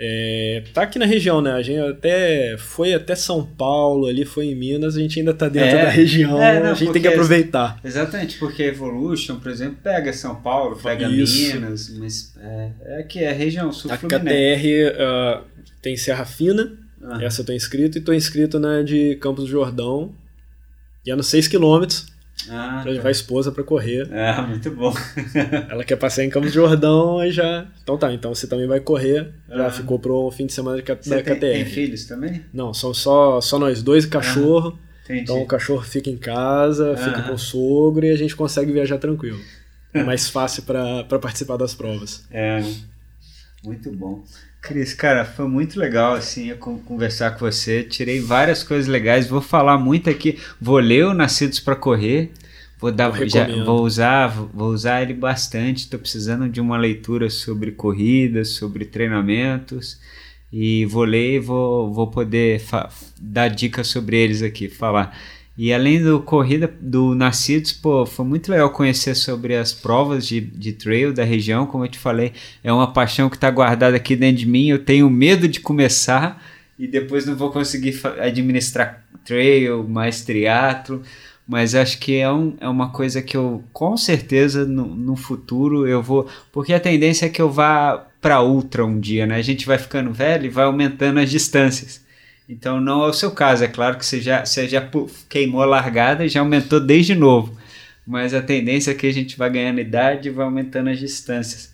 É, 0.00 0.62
tá 0.72 0.82
aqui 0.82 0.96
na 0.96 1.04
região, 1.06 1.40
né? 1.42 1.50
A 1.52 1.62
gente 1.62 1.80
até 1.80 2.56
foi 2.56 2.94
até 2.94 3.16
São 3.16 3.44
Paulo, 3.44 4.06
ali 4.06 4.24
foi 4.24 4.46
em 4.46 4.54
Minas, 4.54 4.96
a 4.96 5.00
gente 5.00 5.18
ainda 5.18 5.34
tá 5.34 5.48
dentro 5.48 5.76
É. 5.76 5.82
da 5.86 5.90
região, 5.90 6.40
É, 6.40 6.62
não, 6.62 6.70
a 6.70 6.74
gente 6.74 6.92
tem 6.92 7.02
que 7.02 7.08
aproveitar. 7.08 7.80
Exatamente, 7.84 8.38
porque 8.38 8.62
a 8.62 8.66
Evolution, 8.66 9.40
por 9.40 9.50
exemplo, 9.50 9.78
pega 9.82 10.12
São 10.12 10.36
Paulo, 10.36 10.76
pega 10.80 11.08
Isso. 11.08 11.52
Minas, 11.52 11.90
mas 11.98 12.32
é, 12.40 12.70
é 12.84 13.00
aqui, 13.00 13.18
é 13.24 13.30
a 13.30 13.32
região 13.34 13.72
sul 13.72 13.90
A. 13.90 13.96
KTR 13.98 14.94
ah, 14.98 15.42
tem 15.82 15.96
Serra 15.96 16.24
Fina, 16.24 16.78
Aham. 17.02 17.20
essa 17.24 17.40
eu 17.40 17.46
tô 17.46 17.52
inscrito, 17.52 17.98
e 17.98 18.00
tô 18.00 18.12
inscrito 18.12 18.60
na 18.60 18.82
de 18.82 19.16
Campos 19.16 19.44
do 19.46 19.50
Jordão, 19.50 20.14
e 21.04 21.10
é 21.10 21.16
nos 21.16 21.26
6 21.26 21.48
km 21.48 21.84
Ah, 22.50 22.80
pra 22.82 22.84
tá. 22.84 22.90
levar 22.90 23.08
a 23.08 23.12
esposa 23.12 23.50
pra 23.52 23.62
correr. 23.64 24.08
Ah, 24.12 24.42
muito 24.42 24.70
bom. 24.70 24.92
Ela 25.70 25.84
quer 25.84 25.96
passear 25.96 26.24
em 26.24 26.30
Campos 26.30 26.50
do 26.50 26.54
Jordão, 26.54 27.18
aí 27.18 27.30
já. 27.30 27.66
Então 27.82 27.96
tá, 27.98 28.12
então 28.12 28.34
você 28.34 28.46
também 28.46 28.66
vai 28.66 28.80
correr. 28.80 29.30
Já 29.48 29.66
Ah. 29.66 29.70
ficou 29.70 29.98
pro 29.98 30.30
fim 30.30 30.46
de 30.46 30.52
semana 30.52 30.76
de, 30.76 30.82
K- 30.82 30.96
Você 31.00 31.10
da 31.10 31.16
tem, 31.22 31.34
KTR. 31.34 31.40
tem 31.52 31.64
filhos 31.64 32.04
também? 32.06 32.44
Não, 32.52 32.72
são 32.74 32.92
só, 32.94 33.40
só 33.40 33.58
nós 33.58 33.82
dois 33.82 34.04
e 34.04 34.08
cachorro. 34.08 34.78
Entendi. 35.04 35.20
Então 35.22 35.40
o 35.42 35.46
cachorro 35.46 35.82
fica 35.82 36.10
em 36.10 36.16
casa, 36.18 36.96
fica 36.96 37.18
Aham. 37.18 37.28
com 37.28 37.34
o 37.34 37.38
sogro 37.38 38.04
e 38.04 38.10
a 38.10 38.16
gente 38.16 38.36
consegue 38.36 38.70
viajar 38.72 38.98
tranquilo. 38.98 39.38
É 39.94 40.02
mais 40.02 40.28
fácil 40.28 40.64
pra 40.64 41.02
participar 41.18 41.56
das 41.56 41.74
provas. 41.74 42.24
É, 42.30 42.62
muito 43.64 43.90
bom. 43.90 44.22
Cris, 44.60 44.92
cara, 44.92 45.24
foi 45.24 45.46
muito 45.48 45.78
legal 45.78 46.14
assim 46.14 46.54
conversar 46.56 47.32
com 47.32 47.40
você. 47.40 47.82
Tirei 47.82 48.20
várias 48.20 48.62
coisas 48.62 48.86
legais. 48.86 49.28
Vou 49.28 49.40
falar 49.40 49.78
muito 49.78 50.10
aqui. 50.10 50.38
Vou 50.60 50.78
ler 50.78 51.06
o 51.06 51.14
Nascidos 51.14 51.60
para 51.60 51.76
Correr. 51.76 52.32
Vou 52.80 52.92
dar, 52.92 53.12
já, 53.26 53.46
vou 53.64 53.82
usar, 53.84 54.28
vou 54.28 54.68
usar 54.68 55.02
ele 55.02 55.14
bastante. 55.14 55.78
Estou 55.78 55.98
precisando 55.98 56.48
de 56.48 56.60
uma 56.60 56.76
leitura 56.76 57.28
sobre 57.30 57.72
corridas, 57.72 58.50
sobre 58.50 58.84
treinamentos. 58.84 59.98
e 60.52 60.86
vou 60.86 61.04
ler 61.04 61.36
e 61.36 61.38
vou, 61.38 61.92
vou 61.92 62.10
poder 62.10 62.62
dar 63.20 63.48
dicas 63.48 63.88
sobre 63.88 64.16
eles 64.16 64.42
aqui, 64.42 64.68
falar. 64.68 65.16
E 65.58 65.74
além 65.74 66.00
do 66.00 66.20
corrida 66.22 66.72
do 66.80 67.16
Nascidos, 67.16 67.72
pô, 67.72 68.06
foi 68.06 68.24
muito 68.24 68.48
legal 68.48 68.70
conhecer 68.70 69.16
sobre 69.16 69.56
as 69.56 69.72
provas 69.72 70.24
de, 70.24 70.40
de 70.40 70.72
trail 70.72 71.12
da 71.12 71.24
região. 71.24 71.66
Como 71.66 71.84
eu 71.84 71.88
te 71.88 71.98
falei, 71.98 72.32
é 72.62 72.72
uma 72.72 72.92
paixão 72.92 73.28
que 73.28 73.34
está 73.34 73.50
guardada 73.50 73.96
aqui 73.96 74.14
dentro 74.14 74.36
de 74.36 74.46
mim. 74.46 74.68
Eu 74.68 74.78
tenho 74.78 75.10
medo 75.10 75.48
de 75.48 75.58
começar 75.58 76.40
e 76.78 76.86
depois 76.86 77.26
não 77.26 77.34
vou 77.34 77.50
conseguir 77.50 78.00
administrar 78.20 79.04
trail, 79.24 79.82
mais 79.82 80.22
triatlo. 80.22 81.02
Mas 81.44 81.74
acho 81.74 81.98
que 81.98 82.14
é, 82.14 82.30
um, 82.30 82.56
é 82.60 82.68
uma 82.68 82.90
coisa 82.90 83.20
que 83.20 83.36
eu, 83.36 83.64
com 83.72 83.96
certeza, 83.96 84.64
no, 84.64 84.94
no 84.94 85.16
futuro 85.16 85.88
eu 85.88 86.00
vou. 86.00 86.28
Porque 86.52 86.72
a 86.72 86.78
tendência 86.78 87.26
é 87.26 87.28
que 87.28 87.42
eu 87.42 87.50
vá 87.50 88.06
para 88.20 88.40
ultra 88.42 88.84
um 88.86 89.00
dia, 89.00 89.26
né? 89.26 89.34
A 89.34 89.42
gente 89.42 89.66
vai 89.66 89.78
ficando 89.78 90.12
velho 90.12 90.46
e 90.46 90.50
vai 90.50 90.66
aumentando 90.66 91.18
as 91.18 91.28
distâncias. 91.28 92.06
Então 92.48 92.80
não 92.80 93.04
é 93.04 93.08
o 93.08 93.12
seu 93.12 93.30
caso, 93.30 93.64
é 93.64 93.68
claro 93.68 93.98
que 93.98 94.06
você 94.06 94.20
já, 94.20 94.44
você 94.44 94.66
já 94.66 94.88
queimou 95.28 95.62
a 95.62 95.66
largada 95.66 96.24
e 96.24 96.28
já 96.28 96.40
aumentou 96.40 96.80
desde 96.80 97.14
novo. 97.14 97.56
Mas 98.06 98.32
a 98.32 98.40
tendência 98.40 98.92
é 98.92 98.94
que 98.94 99.06
a 99.06 99.12
gente 99.12 99.36
vai 99.36 99.50
ganhando 99.50 99.80
idade 99.80 100.28
e 100.28 100.32
vai 100.32 100.46
aumentando 100.46 100.88
as 100.88 100.98
distâncias. 100.98 101.70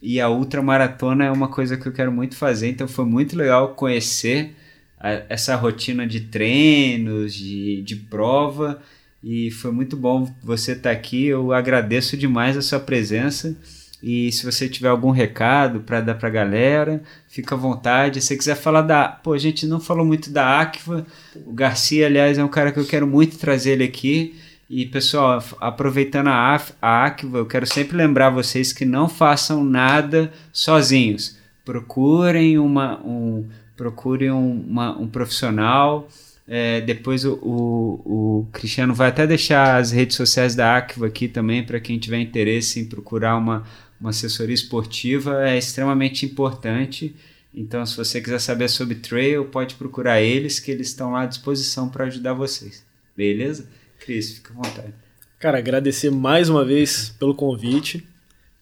E 0.00 0.20
a 0.20 0.28
ultramaratona 0.28 1.24
é 1.24 1.30
uma 1.30 1.48
coisa 1.48 1.76
que 1.76 1.86
eu 1.86 1.92
quero 1.92 2.12
muito 2.12 2.36
fazer, 2.36 2.68
então 2.68 2.86
foi 2.86 3.04
muito 3.04 3.36
legal 3.36 3.74
conhecer 3.74 4.54
a, 4.98 5.22
essa 5.28 5.56
rotina 5.56 6.06
de 6.06 6.20
treinos, 6.20 7.34
de, 7.34 7.82
de 7.82 7.96
prova, 7.96 8.80
e 9.22 9.50
foi 9.50 9.72
muito 9.72 9.96
bom 9.96 10.32
você 10.42 10.72
estar 10.72 10.90
tá 10.90 10.96
aqui. 10.96 11.26
Eu 11.26 11.52
agradeço 11.52 12.16
demais 12.16 12.56
a 12.56 12.62
sua 12.62 12.78
presença. 12.78 13.56
E 14.02 14.32
se 14.32 14.44
você 14.44 14.68
tiver 14.68 14.88
algum 14.88 15.10
recado 15.10 15.80
para 15.80 16.00
dar 16.00 16.14
para 16.16 16.28
a 16.28 16.32
galera, 16.32 17.02
fica 17.28 17.54
à 17.54 17.58
vontade. 17.58 18.20
Se 18.20 18.28
você 18.28 18.36
quiser 18.36 18.56
falar 18.56 18.82
da. 18.82 19.06
Pô, 19.06 19.32
a 19.32 19.38
gente 19.38 19.64
não 19.64 19.78
falou 19.78 20.04
muito 20.04 20.30
da 20.30 20.60
Aqua. 20.60 21.06
O 21.46 21.52
Garcia, 21.52 22.06
aliás, 22.06 22.36
é 22.36 22.44
um 22.44 22.48
cara 22.48 22.72
que 22.72 22.80
eu 22.80 22.84
quero 22.84 23.06
muito 23.06 23.38
trazer 23.38 23.72
ele 23.72 23.84
aqui. 23.84 24.34
E 24.68 24.86
pessoal, 24.86 25.44
aproveitando 25.60 26.28
a, 26.28 26.60
a 26.80 27.04
Aqua, 27.04 27.38
eu 27.38 27.46
quero 27.46 27.66
sempre 27.66 27.96
lembrar 27.96 28.30
vocês 28.30 28.72
que 28.72 28.84
não 28.84 29.08
façam 29.08 29.62
nada 29.62 30.32
sozinhos. 30.52 31.36
Procurem, 31.64 32.58
uma, 32.58 32.98
um, 33.04 33.46
procurem 33.76 34.30
uma, 34.30 34.98
um 34.98 35.06
profissional. 35.06 36.08
É, 36.48 36.80
depois 36.80 37.24
o, 37.24 37.34
o, 37.34 38.02
o, 38.04 38.46
Cristiano 38.52 38.92
vai 38.92 39.10
até 39.10 39.26
deixar 39.26 39.76
as 39.76 39.92
redes 39.92 40.16
sociais 40.16 40.56
da 40.56 40.76
Aqua 40.76 41.06
aqui 41.06 41.28
também 41.28 41.62
para 41.62 41.78
quem 41.78 41.98
tiver 41.98 42.18
interesse 42.18 42.80
em 42.80 42.84
procurar 42.84 43.36
uma, 43.36 43.62
uma 44.02 44.10
assessoria 44.10 44.52
esportiva 44.52 45.48
é 45.48 45.56
extremamente 45.56 46.26
importante. 46.26 47.14
Então, 47.54 47.86
se 47.86 47.96
você 47.96 48.20
quiser 48.20 48.40
saber 48.40 48.68
sobre 48.68 48.96
trail, 48.96 49.44
pode 49.44 49.76
procurar 49.76 50.20
eles, 50.20 50.58
que 50.58 50.72
eles 50.72 50.88
estão 50.88 51.12
lá 51.12 51.22
à 51.22 51.26
disposição 51.26 51.88
para 51.88 52.06
ajudar 52.06 52.34
vocês. 52.34 52.84
Beleza? 53.16 53.68
Cris, 54.00 54.34
fica 54.34 54.52
à 54.52 54.56
vontade. 54.56 54.92
Cara, 55.38 55.58
agradecer 55.58 56.10
mais 56.10 56.48
uma 56.48 56.64
vez 56.64 57.14
pelo 57.16 57.32
convite. 57.32 58.04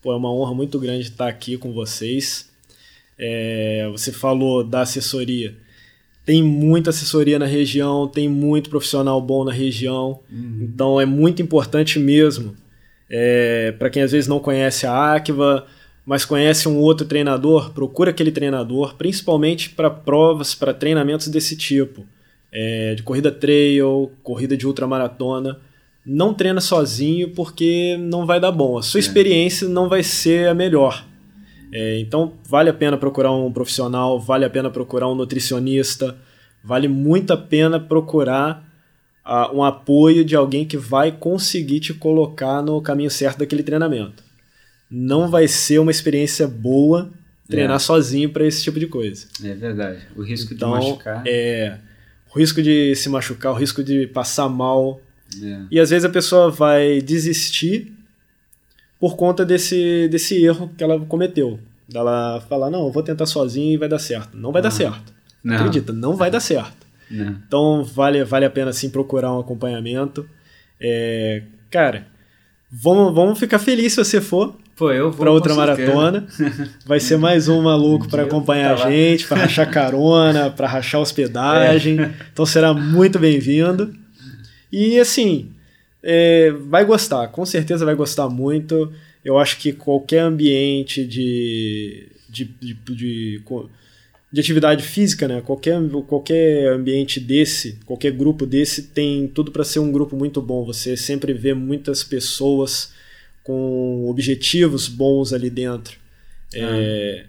Pô, 0.03 0.13
é 0.13 0.17
uma 0.17 0.31
honra 0.31 0.53
muito 0.53 0.79
grande 0.79 1.09
estar 1.09 1.29
aqui 1.29 1.57
com 1.57 1.73
vocês. 1.73 2.51
É, 3.19 3.89
você 3.91 4.13
falou 4.13 4.63
da 4.63 4.83
assessoria. 4.83 5.57
Tem 6.27 6.43
muita 6.43 6.91
assessoria 6.91 7.39
na 7.39 7.47
região, 7.47 8.07
tem 8.07 8.29
muito 8.29 8.69
profissional 8.69 9.19
bom 9.23 9.43
na 9.43 9.53
região. 9.53 10.21
Uhum. 10.31 10.59
Então 10.61 11.01
é 11.01 11.07
muito 11.07 11.41
importante 11.41 11.99
mesmo 11.99 12.55
é, 13.11 13.73
para 13.73 13.91
quem 13.91 14.03
às 14.03 14.13
vezes 14.13 14.29
não 14.29 14.39
conhece 14.39 14.87
a 14.87 15.17
Aqua, 15.17 15.67
mas 16.07 16.25
conhece 16.25 16.69
um 16.69 16.79
outro 16.79 17.07
treinador, 17.07 17.73
procura 17.73 18.11
aquele 18.11 18.31
treinador, 18.31 18.95
principalmente 18.97 19.71
para 19.71 19.91
provas, 19.91 20.55
para 20.55 20.73
treinamentos 20.73 21.29
desse 21.29 21.57
tipo, 21.57 22.07
é, 22.53 22.95
de 22.95 23.03
corrida 23.03 23.31
trail, 23.31 24.13
corrida 24.23 24.57
de 24.57 24.67
ultramaratona. 24.67 25.59
Não 26.07 26.33
treina 26.33 26.61
sozinho 26.61 27.31
porque 27.35 27.97
não 28.01 28.25
vai 28.25 28.41
dar 28.41 28.51
bom. 28.51 28.79
A 28.79 28.83
sua 28.83 28.99
é. 28.99 29.03
experiência 29.03 29.69
não 29.69 29.89
vai 29.89 30.03
ser 30.03 30.49
a 30.49 30.55
melhor. 30.55 31.05
É, 31.73 32.01
então 32.01 32.33
vale 32.49 32.71
a 32.71 32.75
pena 32.75 32.97
procurar 32.97 33.33
um 33.33 33.53
profissional, 33.53 34.19
vale 34.19 34.45
a 34.45 34.51
pena 34.51 34.71
procurar 34.71 35.09
um 35.09 35.15
nutricionista, 35.15 36.17
vale 36.65 36.89
muito 36.89 37.33
a 37.33 37.37
pena 37.37 37.79
procurar 37.79 38.70
uh, 39.31 39.57
um 39.57 39.63
apoio 39.63 40.25
de 40.25 40.35
alguém 40.35 40.67
que 40.67 40.77
vai 40.77 41.13
conseguir 41.13 41.79
te 41.79 41.95
colocar 41.95 42.61
no 42.61 42.83
caminho 42.83 43.11
certo 43.11 43.39
daquele 43.39 43.63
treinamento. 43.63 44.25
Não 44.91 45.31
vai 45.31 45.47
ser 45.47 45.79
uma 45.79 45.93
experiência 45.93 46.49
boa 46.49 47.09
treinar 47.49 47.77
é. 47.77 47.81
sozinho 47.81 48.31
para 48.31 48.45
esse 48.45 48.63
tipo 48.63 48.79
de 48.79 48.89
coisa. 48.89 49.27
É 49.43 49.55
verdade. 49.55 50.01
O 50.17 50.23
risco 50.23 50.53
então, 50.53 50.79
de 50.79 50.87
machucar. 50.87 51.23
É. 51.27 51.79
O 52.33 52.39
risco 52.39 52.63
de 52.63 52.95
se 52.97 53.09
machucar, 53.09 53.53
o 53.53 53.57
risco 53.57 53.83
de 53.83 54.07
passar 54.09 54.49
mal. 54.49 55.01
É. 55.41 55.61
E 55.71 55.81
às 55.81 55.91
vezes 55.91 56.05
a 56.05 56.09
pessoa 56.09 56.51
vai 56.51 57.01
desistir 57.01 57.93
por 58.99 59.17
conta 59.17 59.45
desse, 59.45 60.09
desse 60.09 60.43
erro 60.45 60.71
que 60.77 60.83
ela 60.83 60.99
cometeu. 61.07 61.59
Ela 61.93 62.41
falar, 62.49 62.71
não, 62.71 62.87
eu 62.87 62.93
vou 62.93 63.03
tentar 63.03 63.27
sozinho 63.27 63.73
e 63.73 63.77
vai 63.77 63.89
dar 63.89 63.99
certo. 63.99 64.37
Não 64.37 64.53
vai 64.53 64.63
dar 64.63 64.71
certo. 64.71 65.13
Não. 65.43 65.57
Acredita, 65.57 65.93
não 65.93 66.17
vai 66.17 66.31
dar 66.31 66.41
certo. 66.41 66.87
Né? 67.11 67.37
Então 67.47 67.85
vale, 67.85 68.25
vale 68.25 68.45
a 68.45 68.51
pena 68.51 68.73
sim 68.73 68.89
procurar 68.89 69.35
um 69.35 69.41
acompanhamento. 69.41 70.29
É, 70.81 71.43
cara, 71.71 72.07
vamos, 72.71 73.15
vamos 73.15 73.39
ficar 73.39 73.59
felizes 73.59 73.93
se 73.95 74.05
você 74.05 74.21
for 74.21 74.57
para 75.17 75.31
outra 75.31 75.55
maratona. 75.55 76.27
Vai 76.87 77.01
ser 77.01 77.19
mais 77.19 77.49
um 77.49 77.63
maluco 77.63 78.09
para 78.09 78.23
acompanhar 78.23 78.77
tá 78.77 78.87
a 78.87 78.91
gente, 78.91 79.27
para 79.27 79.43
rachar 79.43 79.71
carona, 79.71 80.51
para 80.51 80.67
rachar 80.67 81.01
hospedagem. 81.01 82.01
É. 82.01 82.11
Então 82.33 82.47
será 82.47 82.73
muito 82.73 83.19
bem-vindo. 83.19 83.93
E 84.73 84.99
assim, 84.99 85.51
é, 86.03 86.51
vai 86.69 86.85
gostar, 86.85 87.29
com 87.29 87.45
certeza 87.45 87.85
vai 87.85 87.95
gostar 87.95 88.29
muito. 88.31 88.91
Eu 89.23 89.39
acho 89.39 89.59
que 89.59 89.73
qualquer 89.73 90.21
ambiente 90.21 91.05
de, 91.05 92.09
de, 92.29 92.45
de, 92.45 92.75
de 92.75 93.43
de 94.33 94.41
atividade 94.41 94.85
física, 94.85 95.27
né? 95.27 95.41
Qualquer, 95.41 95.81
qualquer 96.07 96.73
ambiente 96.73 97.19
desse, 97.19 97.81
qualquer 97.85 98.13
grupo 98.13 98.47
desse 98.47 98.85
tem 98.85 99.27
tudo 99.27 99.51
para 99.51 99.65
ser 99.65 99.81
um 99.81 99.91
grupo 99.91 100.17
muito 100.17 100.41
bom. 100.41 100.65
Você 100.65 100.97
sempre 100.97 101.33
vê 101.33 101.53
muitas 101.53 102.05
pessoas 102.05 102.93
com 103.43 104.07
objetivos 104.09 104.87
bons 104.87 105.33
ali 105.33 105.51
dentro. 105.51 105.99
Ah. 106.55 106.59
É, 106.59 107.27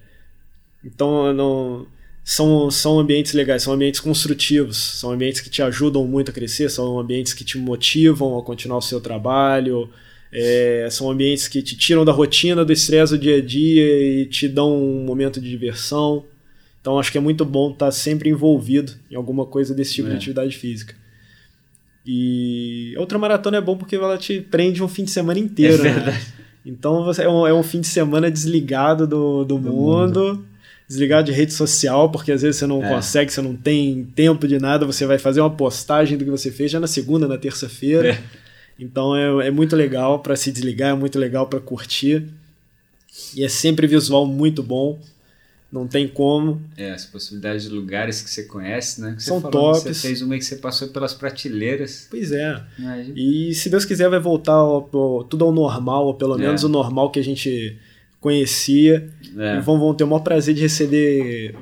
então 0.84 1.34
não 1.34 1.88
são, 2.24 2.70
são 2.70 3.00
ambientes 3.00 3.34
legais, 3.34 3.64
são 3.64 3.74
ambientes 3.74 4.00
construtivos, 4.00 4.78
são 4.78 5.12
ambientes 5.12 5.42
que 5.42 5.50
te 5.50 5.64
ajudam 5.64 6.06
muito 6.06 6.30
a 6.30 6.34
crescer, 6.34 6.70
são 6.70 7.00
ambientes 7.00 7.34
que 7.34 7.44
te 7.44 7.58
motivam 7.58 8.38
a 8.38 8.44
continuar 8.44 8.78
o 8.78 8.82
seu 8.82 9.02
trabalho. 9.02 9.90
É, 10.34 10.88
são 10.90 11.12
ambientes 11.12 11.48
que 11.48 11.62
te 11.62 11.76
tiram 11.76 12.06
da 12.06 12.12
rotina, 12.12 12.64
do 12.64 12.72
estresse 12.72 13.18
do 13.18 13.20
dia 13.20 13.38
a 13.38 13.42
dia 13.42 14.22
e 14.22 14.26
te 14.28 14.48
dão 14.48 14.72
um 14.74 15.04
momento 15.04 15.42
de 15.42 15.50
diversão. 15.50 16.26
Então 16.82 17.00
acho 17.00 17.12
que 17.12 17.18
é 17.18 17.22
muito 17.22 17.46
bom 17.46 17.72
estar 17.72 17.92
sempre 17.92 18.30
envolvido 18.30 18.94
em 19.10 19.16
alguma 19.16 19.46
coisa 19.46 19.74
desse 19.74 19.94
tipo 19.94 20.08
é. 20.08 20.12
de 20.12 20.18
atividade 20.18 20.58
física. 20.58 20.96
E 22.06 22.96
outra 22.98 23.20
maratona 23.20 23.58
é 23.58 23.62
bom 23.62 23.78
porque 23.78 23.96
ela 23.96 24.18
te 24.18 24.42
prende 24.42 24.84
um 24.84 24.88
fim 24.88 25.04
de 25.04 25.12
semana 25.12 25.40
inteiro. 25.40 25.86
É 25.86 25.94
né? 25.94 26.22
Então 26.66 27.04
você 27.04 27.24
é 27.24 27.30
um, 27.30 27.46
é 27.48 27.54
um, 27.54 27.64
fim 27.64 27.82
de 27.82 27.88
semana 27.88 28.30
desligado 28.30 29.08
do, 29.08 29.44
do, 29.44 29.58
do 29.58 29.60
mundo, 29.60 30.20
mundo, 30.20 30.46
desligado 30.88 31.26
de 31.26 31.32
rede 31.32 31.54
social, 31.54 32.12
porque 32.12 32.32
às 32.32 32.42
vezes 32.42 32.58
você 32.58 32.68
não 32.68 32.84
é. 32.84 32.90
consegue, 32.90 33.32
você 33.32 33.42
não 33.42 33.56
tem 33.56 34.04
tempo 34.16 34.48
de 34.48 34.60
nada, 34.60 34.86
você 34.86 35.06
vai 35.06 35.18
fazer 35.18 35.42
uma 35.42 35.50
postagem 35.50 36.18
do 36.18 36.24
que 36.24 36.30
você 36.30 36.52
fez 36.52 36.70
já 36.70 36.80
na 36.80 36.88
segunda, 36.88 37.28
na 37.28 37.38
terça-feira. 37.38 38.10
É. 38.10 38.24
Então 38.80 39.16
é, 39.16 39.48
é 39.48 39.52
muito 39.52 39.76
legal 39.76 40.20
para 40.20 40.36
se 40.36 40.52
desligar, 40.52 40.92
é 40.92 40.96
muito 40.96 41.18
legal 41.18 41.48
para 41.48 41.60
curtir. 41.60 42.28
E 43.36 43.44
é 43.44 43.50
sempre 43.50 43.88
visual 43.88 44.26
muito 44.26 44.64
bom 44.64 45.00
não 45.72 45.88
tem 45.88 46.08
como. 46.08 46.62
É, 46.76 46.92
as 46.92 47.06
possibilidades 47.06 47.64
de 47.64 47.70
lugares 47.70 48.22
que 48.22 48.30
você 48.30 48.44
conhece, 48.44 49.00
né? 49.00 49.14
Que 49.16 49.24
São 49.24 49.40
você 49.40 49.50
tops. 49.50 49.84
Você 49.84 49.94
fez 49.94 50.22
uma 50.22 50.38
que 50.38 50.44
você 50.44 50.58
passou 50.58 50.90
pelas 50.90 51.14
prateleiras. 51.14 52.08
Pois 52.10 52.32
é. 52.32 52.62
Imagina. 52.78 53.14
E 53.18 53.54
se 53.54 53.70
Deus 53.70 53.86
quiser 53.86 54.10
vai 54.10 54.20
voltar 54.20 54.54
ao, 54.54 54.90
ao, 54.92 55.24
tudo 55.24 55.46
ao 55.46 55.52
normal, 55.52 56.08
ou 56.08 56.14
pelo 56.14 56.36
é. 56.36 56.40
menos 56.40 56.64
o 56.64 56.70
normal 56.70 57.10
que 57.10 57.20
a 57.20 57.24
gente 57.24 57.78
conhecia. 58.20 59.10
É. 59.38 59.58
E 59.58 59.60
vão, 59.62 59.80
vão 59.80 59.94
ter 59.94 60.04
o 60.04 60.08
maior 60.08 60.20
prazer 60.20 60.54
de 60.54 60.62
receber. 60.62 61.56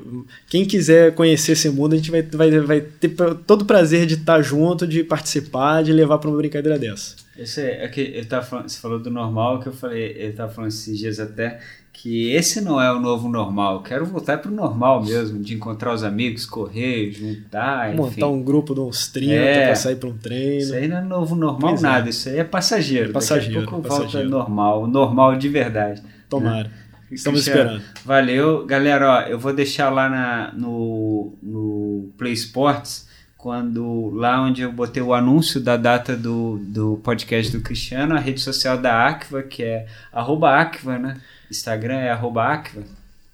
Quem 0.48 0.65
quiser 0.65 1.14
conhecer 1.14 1.52
esse 1.52 1.69
mundo, 1.69 1.94
a 1.94 1.98
gente 1.98 2.10
vai, 2.10 2.23
vai, 2.23 2.60
vai 2.60 2.81
ter 2.81 3.10
todo 3.45 3.61
o 3.61 3.65
prazer 3.65 4.07
de 4.07 4.15
estar 4.15 4.41
junto, 4.41 4.88
de 4.88 5.03
participar, 5.03 5.84
de 5.84 5.94
levar 5.94 6.18
para 6.18 6.30
uma 6.30 6.38
brincadeira 6.38 6.80
dessa. 6.80 7.15
Esse 7.38 7.61
é, 7.61 7.86
é 7.86 7.88
que 7.88 8.02
eu 8.02 8.26
tava 8.26 8.45
falando, 8.45 8.68
você 8.68 8.80
falou 8.80 8.99
do 8.99 9.10
normal, 9.10 9.61
que 9.61 9.68
eu 9.68 9.73
falei, 9.73 10.15
eu 10.19 10.31
estava 10.31 10.52
falando 10.52 10.72
esses 10.72 10.98
dias 10.98 11.19
até 11.19 11.61
que 11.91 12.32
esse 12.32 12.61
não 12.61 12.82
é 12.82 12.91
o 12.91 12.99
novo 12.99 13.28
normal. 13.28 13.76
Eu 13.76 13.82
quero 13.82 14.06
voltar 14.06 14.38
para 14.38 14.49
o 14.49 14.53
normal 14.53 15.03
mesmo, 15.03 15.40
de 15.41 15.56
encontrar 15.56 15.94
os 15.94 16.03
amigos, 16.03 16.45
correr, 16.45 17.11
juntar, 17.11 17.90
enfim. 17.90 17.98
Montar 17.98 18.28
um 18.28 18.41
grupo 18.41 18.74
de 18.74 18.80
uns 18.80 19.07
30 19.07 19.34
é, 19.34 19.66
para 19.66 19.76
sair 19.76 19.95
para 19.98 20.10
um 20.10 20.18
treino. 20.18 20.61
Isso 20.61 20.74
aí 20.74 20.88
não 20.88 20.98
é 20.98 21.02
novo 21.02 21.36
normal 21.36 21.72
pois 21.72 21.84
é. 21.84 21.88
nada, 21.88 22.07
é. 22.07 22.10
isso 22.10 22.30
aí 22.30 22.38
é 22.38 22.44
passageiro. 22.44 23.10
É 23.10 23.14
passageiro. 23.14 23.61
Daqui 23.61 23.68
a 23.68 23.70
pouco 23.72 23.88
passageiro. 23.88 24.30
volta 24.30 24.49
normal, 24.49 24.88
normal 24.88 25.36
de 25.36 25.49
verdade. 25.49 26.02
Tomara. 26.30 26.66
Né? 26.66 26.72
Estamos 27.11 27.41
Cristiano, 27.41 27.78
esperando. 27.78 28.06
Valeu. 28.06 28.66
Galera, 28.66 29.11
ó, 29.11 29.22
eu 29.22 29.40
vou 29.40 29.52
deixar 29.52 29.90
lá 29.90 30.07
na, 30.07 30.53
no, 30.53 31.34
no 31.41 32.10
Play 32.18 32.34
Sports 32.34 33.10
quando 33.36 34.11
lá 34.14 34.41
onde 34.41 34.61
eu 34.61 34.72
botei 34.72 35.02
o 35.02 35.14
anúncio 35.14 35.61
da 35.61 35.78
data 35.78 36.16
do, 36.16 36.60
do 36.61 36.99
podcast 37.02 37.56
do 37.56 37.64
Cristiano, 37.64 38.14
a 38.14 38.20
rede 38.20 38.41
social 38.41 38.78
da 38.78 39.07
Aqua, 39.07 39.41
que 39.41 39.64
é 39.64 39.88
arroba 40.11 40.70
né? 40.99 41.18
Instagram 41.49 41.95
é 41.95 42.11
arroba 42.11 42.53
Aqua. 42.53 42.84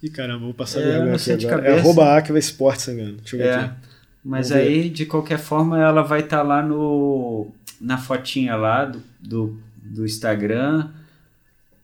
Ih, 0.01 0.09
caramba, 0.09 0.45
vou 0.45 0.53
passar 0.53 0.81
é, 0.81 0.83
vergonha 0.83 1.15
aqui 1.15 1.31
agora. 1.31 1.49
Cabeça. 1.49 1.75
É 1.75 1.79
arroba 1.79 2.17
Aqua 2.17 2.39
Esportes, 2.39 2.87
engano. 2.87 3.17
Deixa 3.17 3.35
eu 3.35 3.39
ver 3.39 3.47
é, 3.47 3.55
aqui. 3.55 3.75
Mas 4.23 4.49
Vamos 4.49 4.63
aí, 4.63 4.81
ver. 4.83 4.89
de 4.89 5.05
qualquer 5.05 5.39
forma, 5.39 5.81
ela 5.81 6.01
vai 6.01 6.21
estar 6.21 6.37
tá 6.37 6.43
lá 6.43 6.61
no, 6.61 7.47
na 7.79 7.97
fotinha 7.97 8.55
lá 8.55 8.85
do, 8.85 9.01
do, 9.19 9.59
do 9.77 10.05
Instagram, 10.05 10.89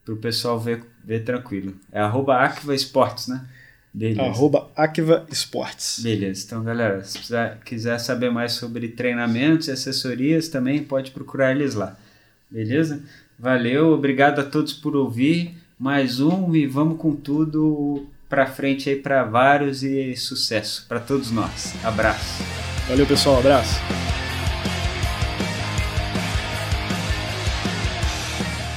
para 0.03 0.13
o 0.13 0.17
pessoal 0.17 0.59
ver, 0.59 0.83
ver 1.03 1.23
tranquilo. 1.23 1.75
É 1.91 1.99
arroba 1.99 2.37
Aqua 2.37 2.73
Esportes, 2.73 3.27
né? 3.27 3.45
Beleza. 3.93 4.21
Arroba 4.21 4.69
Akiva 4.75 5.25
Esportes. 5.29 5.99
Beleza. 6.01 6.45
Então, 6.45 6.63
galera, 6.63 7.03
se 7.03 7.17
precisar, 7.17 7.59
quiser 7.65 7.99
saber 7.99 8.31
mais 8.31 8.53
sobre 8.53 8.87
treinamentos 8.87 9.67
e 9.67 9.71
assessorias, 9.71 10.47
também 10.47 10.81
pode 10.83 11.11
procurar 11.11 11.51
eles 11.51 11.75
lá. 11.75 11.97
Beleza? 12.49 13.01
Valeu, 13.37 13.91
obrigado 13.91 14.39
a 14.39 14.43
todos 14.43 14.73
por 14.73 14.95
ouvir. 14.95 15.57
Mais 15.81 16.19
um 16.19 16.55
e 16.55 16.67
vamos 16.67 16.99
com 16.99 17.15
tudo 17.15 18.05
para 18.29 18.45
frente 18.45 18.87
aí 18.87 18.95
para 18.95 19.23
vários 19.23 19.81
e 19.81 20.15
sucesso 20.15 20.85
para 20.87 20.99
todos 20.99 21.31
nós. 21.31 21.73
Abraço. 21.83 22.43
Valeu, 22.87 23.07
pessoal. 23.07 23.39
Abraço. 23.39 23.79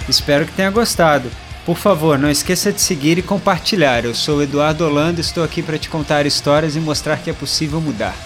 Espero 0.09 0.47
que 0.47 0.53
tenha 0.53 0.71
gostado. 0.71 1.31
Por 1.67 1.77
favor, 1.77 2.19
não 2.19 2.31
esqueça 2.31 2.73
de 2.73 2.81
seguir 2.81 3.19
e 3.19 3.23
compartilhar. 3.23 4.07
Eu 4.07 4.15
sou 4.15 4.43
Eduardo 4.43 4.87
Holanda 4.87 5.21
e 5.21 5.25
estou 5.25 5.45
aqui 5.45 5.63
para 5.63 5.79
te 5.79 5.91
contar 5.91 6.25
histórias 6.25 6.75
e 6.75 6.81
mostrar 6.81 7.19
que 7.19 7.29
é 7.29 7.35
possível 7.35 7.83
mudar. 7.83 8.17